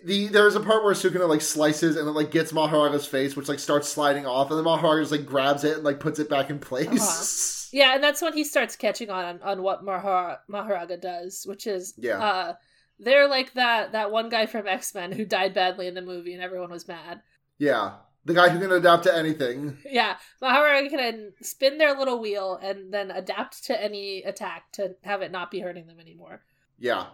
the 0.05 0.29
there's 0.31 0.55
a 0.57 0.61
part 0.61 0.85
where 0.85 0.95
Sukuna 0.95 1.29
like 1.29 1.41
slices 1.41 1.97
and 1.97 2.07
it 2.07 2.13
like 2.13 2.31
gets 2.31 2.53
Mahoraga's 2.53 3.07
face, 3.07 3.35
which 3.35 3.49
like 3.49 3.59
starts 3.59 3.89
sliding 3.89 4.27
off, 4.27 4.51
and 4.51 4.59
then 4.59 4.65
Mahoraga 4.65 5.01
just 5.03 5.13
like 5.13 5.27
grabs 5.27 5.65
it 5.65 5.77
and 5.77 5.85
like 5.85 5.99
puts 5.99 6.19
it 6.19 6.29
back 6.29 6.51
in 6.51 6.59
place. 6.59 7.61
Yeah, 7.75 7.97
and 7.97 8.05
that's 8.05 8.23
when 8.23 8.35
he 8.35 8.45
starts 8.45 8.77
catching 8.77 9.11
on 9.11 9.43
on, 9.43 9.63
what 9.63 9.85
Mahara, 9.85 10.39
Mahoraga 10.49 11.01
does, 11.01 11.45
which 11.45 11.67
is 11.67 11.93
Yeah. 11.99 12.19
uh 12.25 12.55
they're 13.01 13.27
like 13.29 13.55
that 13.55 13.91
that 13.93 14.13
one 14.13 14.29
guy 14.29 14.47
from 14.47 14.69
X-Men 14.69 15.11
who 15.11 15.25
died 15.25 15.53
badly 15.55 15.89
in 15.89 15.95
the 15.95 16.01
movie 16.01 16.33
and 16.35 16.43
everyone 16.43 16.71
was 16.71 16.87
mad. 16.87 17.21
Yeah. 17.59 17.97
The 18.27 18.33
guy 18.35 18.49
who 18.49 18.61
can 18.61 18.71
adapt 18.71 19.03
to 19.05 19.15
anything. 19.15 19.77
Yeah, 19.91 20.17
Mahoraga 20.41 20.89
can 20.89 21.33
spin 21.43 21.77
their 21.79 21.99
little 21.99 22.21
wheel 22.21 22.59
and 22.63 22.95
then 22.95 23.11
adapt 23.11 23.65
to 23.65 23.83
any 23.83 24.23
attack 24.23 24.71
to 24.75 24.95
have 25.03 25.21
it 25.23 25.33
not 25.33 25.51
be 25.51 25.59
hurting 25.61 25.87
them 25.89 25.99
anymore. 26.01 26.43
Yeah. 26.79 27.07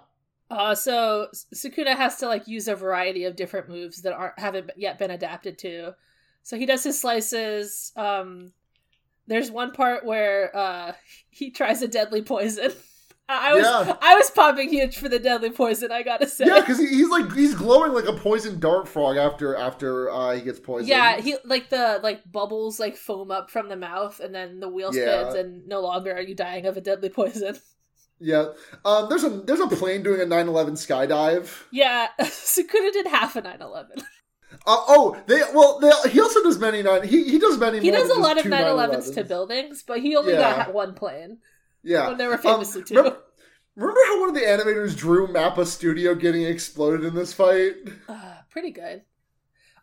Uh, 0.50 0.74
so 0.74 1.28
Sukuna 1.54 1.96
has 1.96 2.16
to 2.16 2.26
like 2.26 2.46
use 2.46 2.68
a 2.68 2.74
variety 2.76 3.24
of 3.24 3.34
different 3.34 3.68
moves 3.70 4.02
that 4.02 4.12
aren't 4.12 4.38
haven't 4.38 4.70
yet 4.76 4.98
been 4.98 5.11
adapted 5.11 5.56
to. 5.61 5.94
So 6.42 6.58
he 6.58 6.66
does 6.66 6.84
his 6.84 7.00
slices. 7.00 7.92
Um, 7.96 8.52
there's 9.30 9.50
one 9.50 9.70
part 9.70 10.04
where 10.04 10.54
uh, 10.54 10.92
he 11.30 11.50
tries 11.50 11.80
a 11.80 11.88
deadly 11.88 12.20
poison. 12.20 12.72
I 13.32 13.54
was 13.54 13.62
Yeah. 13.62 13.96
I 14.02 14.16
was 14.16 14.28
popping 14.32 14.70
huge 14.70 14.98
for 14.98 15.08
the 15.08 15.20
deadly 15.20 15.50
poison. 15.50 15.92
I 15.92 16.02
gotta 16.02 16.26
say. 16.26 16.46
Yeah, 16.46 16.58
because 16.58 16.78
he, 16.80 16.88
he's 16.88 17.08
like 17.08 17.32
he's 17.32 17.54
glowing 17.54 17.92
like 17.92 18.06
a 18.06 18.12
poison 18.12 18.58
dart 18.58 18.88
frog 18.88 19.16
after 19.16 19.54
after 19.54 20.10
uh, 20.10 20.34
he 20.34 20.40
gets 20.42 20.58
poisoned. 20.58 20.88
Yeah, 20.88 21.20
he 21.20 21.36
like 21.44 21.70
the 21.70 22.00
like 22.02 22.22
bubbles 22.30 22.80
like 22.80 22.96
foam 22.96 23.30
up 23.30 23.48
from 23.48 23.68
the 23.68 23.76
mouth, 23.76 24.18
and 24.18 24.34
then 24.34 24.58
the 24.58 24.68
wheel 24.68 24.90
Yeah. 24.92 25.30
spins, 25.30 25.34
and 25.36 25.68
no 25.68 25.80
longer 25.80 26.12
are 26.12 26.20
you 26.20 26.34
dying 26.34 26.66
of 26.66 26.76
a 26.76 26.80
deadly 26.80 27.08
poison. 27.08 27.56
yeah. 28.18 28.46
Um, 28.84 29.08
there's 29.08 29.22
a 29.22 29.28
there's 29.30 29.60
a 29.60 29.68
plane 29.68 30.02
doing 30.02 30.20
a 30.20 30.24
9/11 30.24 30.70
skydive. 30.72 31.48
Yeah, 31.70 32.08
Sukuna 32.20 32.92
did 32.92 33.06
half 33.06 33.36
a 33.36 33.42
9/11. 33.42 34.02
Uh, 34.66 34.76
oh, 34.88 35.22
they 35.26 35.40
well 35.54 35.78
they, 35.78 35.90
he 36.11 36.20
also 36.20 36.42
does 36.42 36.58
many 36.58 36.82
nine. 36.82 37.02
He 37.06 37.24
he 37.30 37.38
does 37.38 37.58
many. 37.58 37.80
He 37.80 37.90
does 37.90 38.11
a 38.11 38.20
lot 38.20 38.36
of 38.36 38.42
two 38.44 38.50
9/11s 38.50 39.14
to 39.14 39.24
buildings, 39.24 39.82
but 39.86 40.00
he 40.00 40.16
only 40.16 40.32
Yeah. 40.34 40.64
got 40.66 40.74
one 40.74 40.94
plane. 40.94 41.38
Yeah. 41.82 42.08
When 42.08 42.18
they 42.18 42.26
were 42.26 42.34
Um, 42.34 42.40
famously 42.40 42.82
two. 42.84 42.94
remember, 42.94 43.18
remember 43.74 44.00
how 44.06 44.20
one 44.20 44.28
of 44.28 44.34
the 44.34 44.42
animators 44.42 44.94
drew 44.96 45.26
Mappa 45.28 45.66
Studio 45.66 46.14
getting 46.14 46.42
exploded 46.44 47.04
in 47.04 47.14
this 47.14 47.32
fight? 47.32 47.74
Uh, 48.06 48.34
pretty 48.50 48.70
good. 48.70 49.02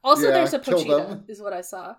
Also, 0.04 0.28
Yeah, 0.28 0.32
there's 0.36 0.54
a 0.54 0.60
Pochita, 0.60 1.28
is 1.28 1.42
what 1.42 1.54
I 1.54 1.62
saw. 1.62 1.96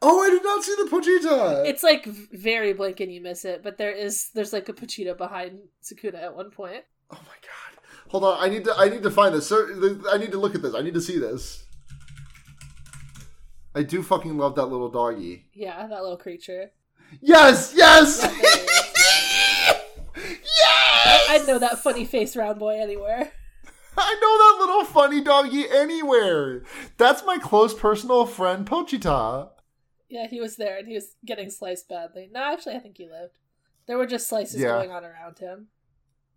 Oh, 0.00 0.22
I 0.22 0.30
did 0.30 0.44
not 0.44 0.62
see 0.62 0.74
the 0.76 0.88
Pochita. 0.88 1.66
It's 1.66 1.82
like 1.82 2.06
very 2.06 2.72
blink 2.72 3.00
and 3.00 3.12
you 3.12 3.20
miss 3.20 3.44
it, 3.44 3.62
but 3.64 3.78
there 3.78 3.90
is 3.92 4.30
there's 4.32 4.52
like 4.52 4.68
a 4.68 4.72
Pochita 4.72 5.16
behind 5.16 5.58
Sukuna 5.82 6.22
at 6.22 6.36
one 6.36 6.50
point. 6.50 6.84
Oh 7.10 7.18
my 7.22 7.36
god! 7.42 7.82
Hold 8.08 8.24
on, 8.24 8.38
I 8.40 8.48
need 8.48 8.64
to 8.64 8.74
I 8.76 8.88
need 8.88 9.02
to 9.02 9.10
find 9.10 9.34
this. 9.34 9.50
I 9.52 10.18
need 10.18 10.32
to 10.32 10.38
look 10.38 10.54
at 10.54 10.62
this. 10.62 10.74
I 10.74 10.82
need 10.82 10.94
to 10.94 11.00
see 11.00 11.18
this. 11.18 11.65
I 13.76 13.82
do 13.82 14.02
fucking 14.02 14.36
love 14.38 14.54
that 14.56 14.66
little 14.66 14.88
doggy. 14.88 15.44
Yeah, 15.52 15.86
that 15.86 16.00
little 16.02 16.16
creature. 16.16 16.70
Yes, 17.20 17.72
yes, 17.76 18.20
Yeah, 18.22 18.28
there 18.30 18.40
it 18.40 18.70
is. 20.30 20.38
yes. 20.56 21.26
I'd 21.30 21.44
know 21.46 21.58
that 21.58 21.78
funny 21.78 22.04
face 22.04 22.34
round 22.34 22.58
boy 22.58 22.80
anywhere. 22.80 23.30
I 23.98 24.14
know 24.20 24.38
that 24.38 24.66
little 24.66 24.84
funny 24.84 25.20
doggy 25.22 25.68
anywhere. 25.70 26.64
That's 26.98 27.24
my 27.24 27.38
close 27.38 27.74
personal 27.74 28.26
friend 28.26 28.66
Pochita. 28.66 29.50
Yeah, 30.08 30.26
he 30.26 30.40
was 30.40 30.56
there 30.56 30.78
and 30.78 30.88
he 30.88 30.94
was 30.94 31.14
getting 31.24 31.50
sliced 31.50 31.88
badly. 31.88 32.28
No, 32.32 32.42
actually, 32.42 32.76
I 32.76 32.78
think 32.80 32.96
he 32.96 33.08
lived. 33.08 33.38
There 33.86 33.98
were 33.98 34.06
just 34.06 34.28
slices 34.28 34.60
Yeah. 34.60 34.68
going 34.68 34.90
on 34.90 35.04
around 35.04 35.38
him. 35.38 35.68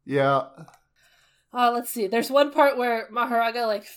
Yeah. 0.05 0.47
Uh, 1.53 1.71
let's 1.73 1.89
see. 1.89 2.07
There's 2.07 2.29
one 2.31 2.51
part 2.51 2.77
where 2.77 3.09
Maharaga 3.11 3.65
like 3.65 3.87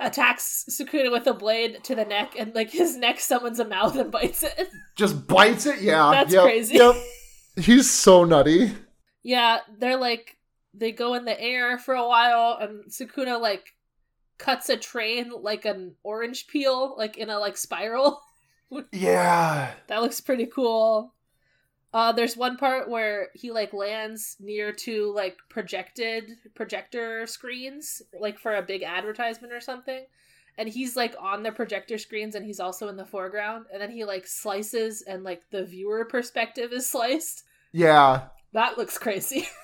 attacks 0.00 0.64
Sukuna 0.70 1.12
with 1.12 1.26
a 1.26 1.34
blade 1.34 1.84
to 1.84 1.94
the 1.94 2.04
neck, 2.04 2.34
and 2.38 2.54
like 2.54 2.70
his 2.70 2.96
neck 2.96 3.20
summons 3.20 3.60
a 3.60 3.64
mouth 3.64 3.96
and 3.96 4.10
bites 4.10 4.42
it. 4.42 4.70
Just 4.96 5.26
bites 5.26 5.66
it. 5.66 5.80
Yeah. 5.80 6.10
That's 6.12 6.32
yep, 6.32 6.42
crazy. 6.42 6.76
Yep. 6.76 6.96
He's 7.56 7.90
so 7.90 8.24
nutty. 8.24 8.72
Yeah, 9.22 9.58
they're 9.78 9.98
like 9.98 10.38
they 10.72 10.92
go 10.92 11.14
in 11.14 11.24
the 11.24 11.38
air 11.40 11.78
for 11.78 11.94
a 11.94 12.06
while, 12.08 12.58
and 12.60 12.90
Sukuna 12.90 13.40
like 13.40 13.64
cuts 14.38 14.68
a 14.70 14.76
train 14.76 15.30
like 15.42 15.64
an 15.66 15.94
orange 16.02 16.46
peel, 16.48 16.96
like 16.96 17.16
in 17.16 17.30
a 17.30 17.38
like 17.38 17.56
spiral. 17.56 18.20
Yeah. 18.92 19.72
that 19.88 20.00
looks 20.00 20.20
pretty 20.20 20.46
cool. 20.46 21.12
Uh, 21.92 22.12
there's 22.12 22.36
one 22.36 22.56
part 22.56 22.88
where 22.88 23.28
he 23.34 23.50
like 23.50 23.72
lands 23.72 24.36
near 24.38 24.72
to 24.72 25.12
like 25.12 25.36
projected 25.48 26.36
projector 26.54 27.26
screens, 27.26 28.00
like 28.18 28.38
for 28.38 28.54
a 28.54 28.62
big 28.62 28.82
advertisement 28.82 29.52
or 29.52 29.60
something. 29.60 30.04
And 30.56 30.68
he's 30.68 30.94
like 30.94 31.14
on 31.20 31.42
the 31.42 31.52
projector 31.52 31.98
screens 31.98 32.34
and 32.34 32.44
he's 32.44 32.60
also 32.60 32.88
in 32.88 32.96
the 32.96 33.04
foreground. 33.04 33.66
And 33.72 33.82
then 33.82 33.90
he 33.90 34.04
like 34.04 34.26
slices 34.26 35.02
and 35.02 35.24
like 35.24 35.42
the 35.50 35.64
viewer 35.64 36.04
perspective 36.04 36.72
is 36.72 36.88
sliced. 36.88 37.44
Yeah. 37.72 38.28
That 38.52 38.78
looks 38.78 38.98
crazy. 38.98 39.48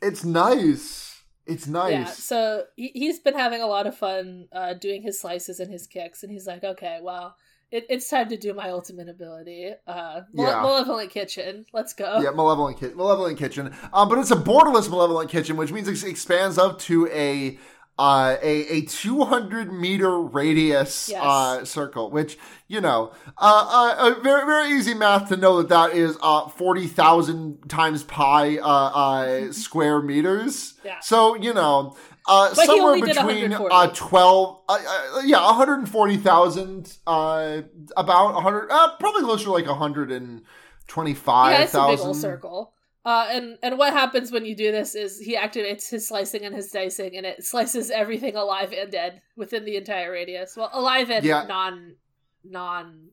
It's 0.00 0.24
nice. 0.24 1.22
It's 1.46 1.66
nice. 1.66 1.92
Yeah, 1.92 2.04
so 2.06 2.64
he, 2.76 2.90
he's 2.94 3.18
been 3.20 3.34
having 3.34 3.62
a 3.62 3.66
lot 3.66 3.86
of 3.86 3.96
fun 3.96 4.48
uh, 4.52 4.74
doing 4.74 5.02
his 5.02 5.20
slices 5.20 5.60
and 5.60 5.72
his 5.72 5.86
kicks, 5.86 6.22
and 6.22 6.30
he's 6.30 6.46
like, 6.46 6.62
okay, 6.62 7.00
well, 7.02 7.36
it, 7.70 7.86
it's 7.90 8.08
time 8.08 8.28
to 8.30 8.36
do 8.36 8.54
my 8.54 8.70
ultimate 8.70 9.08
ability. 9.08 9.72
Uh, 9.86 10.22
Male- 10.32 10.46
Yeah. 10.46 10.62
Malevolent 10.62 11.10
Kitchen, 11.10 11.66
let's 11.72 11.92
go. 11.92 12.20
Yeah, 12.20 12.30
malevolent 12.30 12.78
kitchen, 12.78 12.96
malevolent 12.96 13.38
kitchen. 13.38 13.74
Um, 13.92 14.08
but 14.08 14.18
it's 14.18 14.30
a 14.30 14.36
borderless 14.36 14.90
malevolent 14.90 15.30
kitchen, 15.30 15.56
which 15.56 15.72
means 15.72 15.88
it 15.88 16.02
expands 16.04 16.58
up 16.58 16.78
to 16.80 17.06
a 17.08 17.58
uh, 17.98 18.36
a 18.42 18.66
a 18.68 18.80
two 18.82 19.24
hundred 19.24 19.72
meter 19.72 20.20
radius 20.20 21.08
Yes. 21.08 21.22
uh, 21.22 21.64
circle. 21.64 22.10
Which 22.10 22.38
you 22.68 22.80
know, 22.80 23.12
uh, 23.36 23.94
uh, 23.98 24.10
uh, 24.16 24.20
very 24.20 24.44
very 24.46 24.70
easy 24.72 24.94
math 24.94 25.28
to 25.30 25.36
know 25.36 25.56
that 25.58 25.68
that 25.68 25.92
is 25.96 26.16
uh 26.22 26.48
forty 26.48 26.86
thousand 26.86 27.68
times 27.68 28.04
pi 28.04 28.58
uh, 28.58 28.62
uh 28.68 29.52
square 29.64 30.00
meters. 30.02 30.74
Yeah. 30.84 31.00
So 31.00 31.34
you 31.34 31.52
know. 31.54 31.96
Uh, 32.30 32.50
But 32.54 32.60
he 32.60 32.66
somewhere 32.66 32.94
between 33.00 33.52
140. 33.52 33.74
uh, 33.74 33.86
12, 33.94 34.60
uh, 34.68 34.72
uh, 35.16 35.20
yeah, 35.24 35.46
140,000, 35.46 36.98
uh, 37.06 37.62
about 37.96 38.34
100, 38.34 38.70
uh, 38.70 38.96
probably 39.00 39.22
closer 39.22 39.44
to 39.44 39.52
like 39.52 39.66
125,000. 39.66 41.52
yeah, 41.52 41.62
it's 41.64 41.74
a 41.74 41.86
big 41.88 42.00
old 42.00 42.16
circle. 42.16 42.74
Uh, 43.08 43.26
and 43.30 43.58
and 43.62 43.78
what 43.78 43.92
happens 43.94 44.30
when 44.30 44.44
you 44.44 44.54
do 44.54 44.70
this 44.70 44.94
is 44.94 45.18
he 45.18 45.34
activates 45.34 45.88
his 45.88 46.06
slicing 46.06 46.42
and 46.44 46.54
his 46.54 46.70
dicing, 46.70 47.16
and 47.16 47.24
it 47.24 47.42
slices 47.42 47.90
everything 47.90 48.36
alive 48.36 48.70
and 48.72 48.90
dead 48.92 49.22
within 49.36 49.64
the 49.64 49.76
entire 49.76 50.10
radius. 50.12 50.54
Well, 50.56 50.68
alive 50.72 51.08
and 51.10 51.24
Yeah. 51.24 51.44
non 51.48 51.96
non 52.44 53.08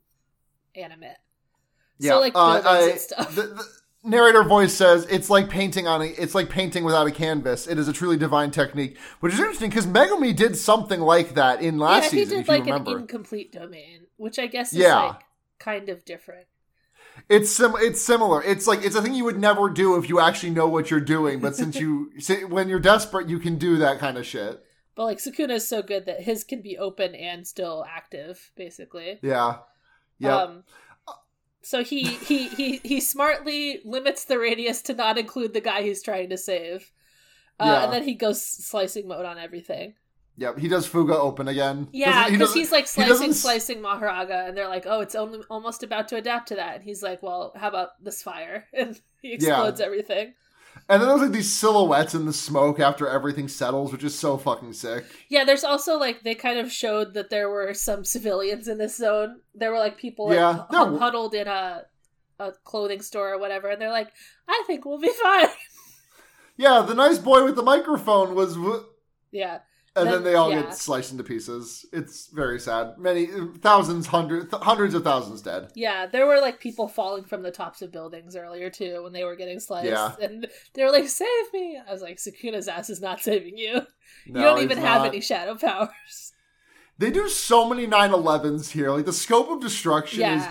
animate. 0.76 1.18
Yeah, 2.00 2.12
So 2.12 2.20
like 2.20 2.36
uh, 2.36 2.62
I- 2.66 2.89
and 2.89 3.00
stuff. 3.00 3.36
The, 3.36 3.43
the 3.43 3.64
narrator 4.04 4.43
voice 4.43 4.74
says 4.74 5.06
it's 5.10 5.30
like 5.30 5.50
painting 5.50 5.88
on 5.88 6.02
a, 6.02 6.06
it's 6.06 6.36
like 6.36 6.50
painting 6.50 6.84
without 6.84 7.08
a 7.08 7.12
canvas. 7.12 7.66
It 7.66 7.80
is 7.80 7.88
a 7.88 7.93
truly 7.93 8.18
divine 8.18 8.52
technique, 8.52 8.98
which 9.22 9.34
is 9.34 9.39
interesting 9.39 9.70
because 9.70 9.88
Megumi 9.88 10.36
did 10.36 10.58
something 10.58 11.00
like 11.00 11.36
that 11.36 11.62
in 11.62 11.78
last 11.80 12.04
yeah, 12.06 12.10
season. 12.10 12.34
he 12.36 12.39
if 12.41 12.46
did 12.48 12.52
like 12.52 12.68
an 12.68 12.88
incomplete 13.00 13.54
domain, 13.54 14.08
which 14.18 14.38
I 14.39 14.48
guess 14.48 14.74
is 14.74 14.80
Yeah. 14.80 15.00
like 15.02 15.22
kind 15.60 15.88
of 15.89 16.04
different. 16.04 16.48
It's 17.30 17.50
sim- 17.50 17.76
it's 17.78 18.02
similar. 18.02 18.42
It's 18.44 18.68
like 18.68 18.84
it's 18.84 18.96
a 18.96 19.02
thing 19.02 19.14
you 19.14 19.24
would 19.26 19.40
never 19.40 19.70
do 19.70 19.98
if 19.98 20.10
you 20.10 20.20
actually 20.20 20.52
know 20.52 20.68
what 20.68 20.92
you're 20.92 21.00
doing. 21.00 21.40
But 21.40 21.56
since 21.56 21.76
you 21.76 22.12
when 22.50 22.70
you're 22.70 22.80
desperate, 22.80 23.30
you 23.30 23.40
can 23.40 23.58
do 23.58 23.78
that 23.78 24.00
kind 24.00 24.18
of 24.18 24.26
shit. 24.26 24.64
But 24.96 25.06
like 25.06 25.18
Sukuna 25.18 25.52
is 25.56 25.68
so 25.68 25.82
good 25.82 26.06
that 26.06 26.22
his 26.22 26.44
can 26.44 26.62
be 26.62 26.78
open 26.78 27.16
and 27.16 27.46
still 27.46 27.86
active, 27.90 28.52
basically. 28.56 29.20
Yeah, 29.22 29.58
yeah. 30.20 30.38
Um, 30.38 30.64
so 31.62 31.84
he 31.84 32.04
he 32.04 32.48
he 32.50 32.78
he 32.78 33.02
smartly 33.02 33.82
limits 33.84 34.24
the 34.26 34.38
radius 34.40 34.82
to 34.84 34.94
not 34.94 35.18
include 35.18 35.54
the 35.54 35.62
guy 35.62 35.82
he's 35.82 36.04
trying 36.04 36.30
to 36.30 36.38
save. 36.38 36.92
Uh, 37.60 37.66
Yeah. 37.66 37.84
And 37.86 37.94
then 37.94 38.04
he 38.04 38.14
goes 38.14 38.42
slicing 38.42 39.08
mode 39.08 39.26
on 39.26 39.38
everything. 39.38 39.96
Yep, 40.38 40.60
he 40.60 40.68
does 40.68 40.86
Fuga 40.86 41.18
open 41.18 41.48
again. 41.48 41.88
Yeah, 41.94 42.12
Doesn't- 42.24 42.32
he 42.32 42.38
because 42.38 42.54
he's 42.54 42.72
like 42.72 42.88
slicing, 42.88 43.10
doesn't 43.10 43.34
slicing 43.36 43.80
Mahoraga, 43.82 44.48
and 44.50 44.58
they're 44.58 44.68
like, 44.68 44.86
"Oh, 44.86 45.00
it's 45.00 45.16
only 45.16 45.40
almost 45.50 45.82
about 45.82 46.10
to 46.10 46.18
adapt 46.18 46.50
to 46.50 46.56
that." 46.56 46.76
And 46.76 46.84
he's 46.84 47.02
like, 47.02 47.24
"Well, 47.24 47.54
how 47.56 47.70
about 47.70 48.04
this 48.04 48.22
fire?" 48.22 48.66
And 48.74 49.00
he 49.22 49.34
explodes 49.34 49.80
everything. 49.80 50.34
And 50.90 51.02
then 51.02 51.08
there's 51.08 51.22
like 51.22 51.32
these 51.32 51.52
silhouettes 51.52 52.14
in 52.14 52.26
the 52.26 52.34
smoke 52.34 52.82
after 52.82 53.08
everything 53.08 53.48
settles, 53.48 53.94
which 53.94 54.04
is 54.04 54.14
so 54.14 54.38
fucking 54.38 54.74
sick. 54.74 55.06
Yeah, 55.30 55.46
there's 55.46 55.64
also 55.64 55.98
like 55.98 56.24
they 56.24 56.36
kind 56.36 56.60
of 56.60 56.70
showed 56.70 57.14
that 57.14 57.30
there 57.30 57.50
were 57.50 57.74
some 57.74 58.04
civilians 58.04 58.68
in 58.68 58.78
this 58.78 58.98
zone. 58.98 59.40
There 59.56 59.72
were 59.72 59.80
like 59.80 59.98
people 59.98 60.34
Yeah, 60.34 60.66
there 60.70 60.86
huddled 60.98 61.34
in 61.34 61.48
a 61.48 61.86
a 62.40 62.52
clothing 62.66 63.02
store 63.02 63.32
or 63.34 63.40
whatever, 63.40 63.70
and 63.70 63.82
they're 63.82 63.90
like, 63.90 64.12
"I 64.50 64.64
think 64.68 64.84
we'll 64.84 65.00
be 65.00 65.14
fine." 65.24 65.48
Yeah, 66.58 66.82
the 66.88 66.94
nice 66.94 67.20
boy 67.20 67.46
with 67.46 67.56
the 67.56 67.64
microphone 67.64 68.36
was, 68.36 68.56
w- 68.56 68.84
yeah, 69.32 69.60
and 69.96 70.06
then, 70.08 70.14
Then- 70.16 70.24
they 70.24 70.36
all 70.36 70.50
yeah. 70.52 70.64
get 70.64 70.76
sliced 70.76 71.12
into 71.12 71.24
pieces. 71.24 71.86
It's 71.93 72.28
very 72.28 72.60
sad. 72.60 72.98
Many 72.98 73.28
thousands, 73.60 74.08
hundreds, 74.08 74.50
th- 74.52 74.62
hundreds 74.64 74.93
of 74.93 75.04
thousands 75.04 75.41
dead. 75.41 75.72
yeah. 75.76 76.06
There 76.06 76.26
were 76.28 76.39
like 76.41 76.60
people 76.60 76.88
falling 76.88 77.24
from 77.24 77.43
the 77.43 77.52
tops 77.52 77.82
of 77.82 77.91
buildings 77.91 78.36
earlier 78.36 78.70
too 78.70 79.04
when 79.04 79.14
they 79.14 79.24
were 79.24 79.36
getting 79.36 79.60
sliced, 79.60 79.88
Yeah. 79.89 80.16
and 80.22 80.48
they 80.74 80.84
were 80.84 80.91
like, 80.91 81.08
"Save 81.08 81.54
me!" 81.54 81.80
I 81.88 81.91
was 81.91 82.02
like, 82.02 82.18
"Sukuna's 82.18 82.68
ass 82.68 82.89
is 82.89 83.02
not 83.02 83.22
saving 83.22 83.58
you. 83.58 83.82
No, 84.28 84.39
you 84.39 84.46
don't 84.46 84.64
even 84.64 84.78
have 84.80 85.02
not. 85.02 85.08
any 85.08 85.22
shadow 85.22 85.56
powers." 85.56 86.34
They 86.98 87.12
do 87.12 87.28
so 87.30 87.68
many 87.68 87.88
9/11s 87.88 88.72
here. 88.72 88.89
Like 88.91 89.06
the 89.06 89.14
scope 89.14 89.50
of 89.50 89.60
destruction 89.62 90.22
is 90.24 90.46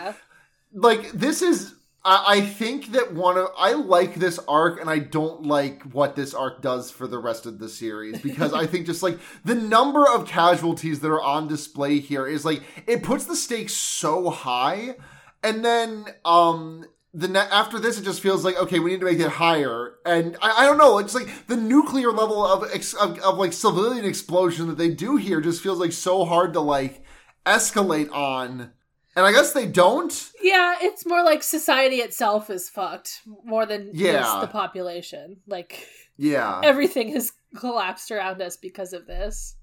like 0.73 1.11
this 1.13 1.41
is 1.43 1.75
I, 2.05 2.25
I 2.27 2.41
think 2.41 2.93
that 2.93 3.15
one 3.15 3.39
of 3.39 3.49
I 3.57 3.73
like 3.73 4.17
this 4.17 4.39
arc, 4.47 4.81
and 4.81 4.91
I 4.91 4.99
don't 4.99 5.45
like 5.45 5.83
what 5.85 6.17
this 6.17 6.35
arc 6.35 6.61
does 6.63 6.91
for 6.91 7.07
the 7.07 7.19
rest 7.19 7.47
of 7.47 7.59
the 7.59 7.69
series 7.69 8.21
because 8.21 8.53
I 8.53 8.67
think 8.67 8.87
just 8.87 9.03
like 9.03 9.19
the 9.45 9.55
number 9.55 10.07
of 10.07 10.27
casualties 10.27 11.01
that 11.01 11.11
are 11.11 11.23
on 11.23 11.49
display 11.49 12.01
here 12.01 12.27
is 12.27 12.45
like 12.45 12.63
it 12.87 13.03
puts 13.03 13.25
the 13.27 13.37
stakes 13.37 13.73
so 13.73 14.31
high, 14.31 14.97
and 15.43 15.65
then 15.65 16.07
um 16.25 16.85
the 17.17 17.29
ne- 17.29 17.39
after 17.39 17.79
this, 17.79 17.97
it 17.99 18.05
just 18.05 18.21
feels 18.21 18.45
like 18.45 18.61
okay, 18.61 18.81
we 18.81 18.91
need 18.91 19.01
to 19.01 19.07
make 19.07 19.21
it 19.21 19.31
higher, 19.31 19.95
and 20.05 20.37
I, 20.43 20.63
I 20.63 20.67
don't 20.67 20.79
know, 20.79 20.99
it's 20.99 21.15
like 21.15 21.47
the 21.47 21.57
nuclear 21.57 22.11
level 22.11 22.45
of, 22.45 22.69
ex- 22.75 22.95
of 22.95 23.19
of 23.21 23.39
like 23.39 23.53
civilian 23.53 24.05
explosion 24.05 24.67
that 24.67 24.79
they 24.79 24.91
do 24.91 25.17
here 25.17 25.41
just 25.41 25.63
feels 25.63 25.79
like 25.79 25.93
so 25.93 26.25
hard 26.25 26.53
to 26.55 26.61
like 26.61 27.05
escalate 27.47 28.11
on, 28.13 28.73
and 29.17 29.25
I 29.27 29.33
guess 29.33 29.53
they 29.53 29.67
don't. 29.67 30.31
Yeah, 30.43 30.77
it's 30.81 31.07
more 31.07 31.23
like 31.25 31.43
society 31.43 31.97
itself 31.97 32.51
is 32.51 32.69
fucked 32.69 33.21
more 33.45 33.67
than 33.67 33.91
Yeah. 33.93 34.21
just 34.21 34.41
the 34.41 34.47
population. 34.49 35.37
Like 35.47 35.87
Yeah, 36.17 36.61
everything 36.65 37.13
has 37.13 37.33
collapsed 37.57 38.11
around 38.11 38.43
us 38.43 38.57
because 38.57 38.93
of 38.93 39.07
this. 39.07 39.57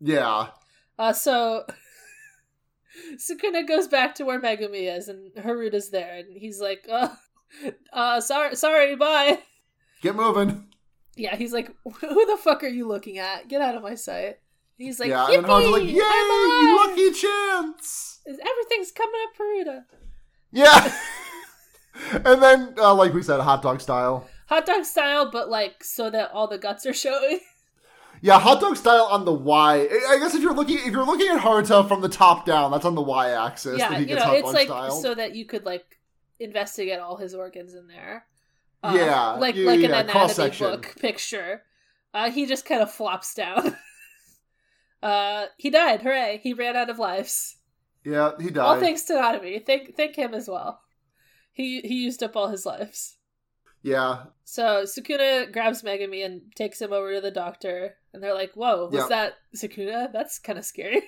yeah, 0.00 0.48
Uh, 0.98 1.12
so 1.12 1.64
Sukuna 3.16 3.66
goes 3.66 3.88
back 3.88 4.14
to 4.16 4.24
where 4.24 4.40
Megumi 4.40 4.94
is, 4.94 5.08
and 5.08 5.32
Haruta's 5.34 5.90
there, 5.90 6.14
and 6.18 6.36
he's 6.36 6.60
like, 6.60 6.86
"Uh, 6.90 7.08
uh, 7.92 8.20
sorry, 8.20 8.54
sorry, 8.56 8.96
bye." 8.96 9.38
get 10.02 10.14
moving. 10.16 10.66
Yeah, 11.16 11.36
he's 11.36 11.52
like, 11.52 11.70
"Who 11.84 12.26
the 12.26 12.38
fuck 12.42 12.62
are 12.62 12.68
you 12.68 12.86
looking 12.86 13.18
at? 13.18 13.48
Get 13.48 13.62
out 13.62 13.76
of 13.76 13.82
my 13.82 13.94
sight." 13.94 14.38
He's 14.82 15.00
like, 15.00 15.08
yeah, 15.10 15.26
"Yippee! 15.28 15.38
and 15.38 15.46
Haru's 15.46 15.70
like, 15.70 15.82
"Yay, 15.84 16.00
I'm 16.02 16.30
you 16.30 16.76
alive! 16.76 16.88
lucky 16.90 17.10
chance!" 17.12 18.20
Everything's 18.26 18.92
coming 18.92 19.20
up, 19.24 19.36
Haruta." 19.38 19.84
Yeah, 20.50 20.92
and 22.32 22.42
then 22.42 22.74
uh, 22.78 22.94
like 22.94 23.14
we 23.14 23.22
said, 23.22 23.40
hot 23.40 23.62
dog 23.62 23.80
style. 23.80 24.28
Hot 24.46 24.66
dog 24.66 24.84
style, 24.84 25.30
but 25.30 25.48
like 25.48 25.82
so 25.84 26.10
that 26.10 26.30
all 26.32 26.48
the 26.48 26.58
guts 26.58 26.86
are 26.86 26.94
showing. 26.94 27.40
Yeah, 28.24 28.38
hot 28.38 28.60
dog 28.60 28.76
style 28.76 29.08
on 29.10 29.24
the 29.24 29.32
Y. 29.32 29.88
I 30.08 30.18
guess 30.20 30.32
if 30.36 30.42
you're 30.42 30.54
looking 30.54 30.78
if 30.78 30.92
you're 30.92 31.04
looking 31.04 31.26
at 31.26 31.40
Haruta 31.40 31.88
from 31.88 32.02
the 32.02 32.08
top 32.08 32.46
down, 32.46 32.70
that's 32.70 32.84
on 32.84 32.94
the 32.94 33.02
Y 33.02 33.30
axis. 33.30 33.80
yeah, 33.80 33.98
you 33.98 34.14
know, 34.14 34.32
it's 34.34 34.52
like 34.52 34.68
so 34.92 35.12
that 35.12 35.34
you 35.34 35.44
could 35.44 35.64
like 35.64 35.98
investigate 36.38 37.00
all 37.00 37.16
his 37.16 37.34
organs 37.34 37.74
in 37.74 37.88
there. 37.88 38.24
Uh, 38.80 38.92
Yeah, 38.94 39.30
like 39.32 39.56
yeah, 39.56 39.66
like 39.66 39.80
yeah, 39.80 39.86
an 39.98 40.08
anatomy 40.08 40.56
book 40.56 40.94
picture. 41.00 41.62
Uh, 42.14 42.30
he 42.30 42.46
just 42.46 42.64
kind 42.64 42.80
of 42.80 42.92
flops 42.92 43.34
down. 43.34 43.76
uh, 45.02 45.46
he 45.56 45.70
died. 45.70 46.02
Hooray! 46.02 46.40
He 46.42 46.52
ran 46.54 46.76
out 46.76 46.90
of 46.90 46.98
lives. 46.98 47.56
yeah, 48.04 48.32
he 48.40 48.50
died. 48.50 48.62
All 48.64 48.80
thanks 48.80 49.02
to 49.04 49.14
Nanami. 49.14 49.64
Thank 49.64 49.96
thank 49.96 50.16
him 50.16 50.34
as 50.34 50.48
well. 50.48 50.80
He 51.52 51.80
he 51.82 51.94
used 52.04 52.22
up 52.22 52.36
all 52.36 52.48
his 52.48 52.64
lives. 52.64 53.16
yeah, 53.82 54.24
So 54.44 54.84
Sukuna 54.84 55.52
grabs 55.52 55.82
Megumi 55.82 56.24
and 56.24 56.42
takes 56.54 56.80
him 56.80 56.92
over 56.92 57.14
to 57.14 57.20
the 57.20 57.30
doctor, 57.30 57.96
and 58.12 58.22
they're 58.22 58.34
like, 58.34 58.52
"Whoa, 58.54 58.86
was 58.86 58.94
Yeah. 58.94 59.06
that 59.08 59.32
Sukuna? 59.56 60.12
That's 60.12 60.38
kind 60.38 60.58
of 60.58 60.64
scary." 60.64 61.02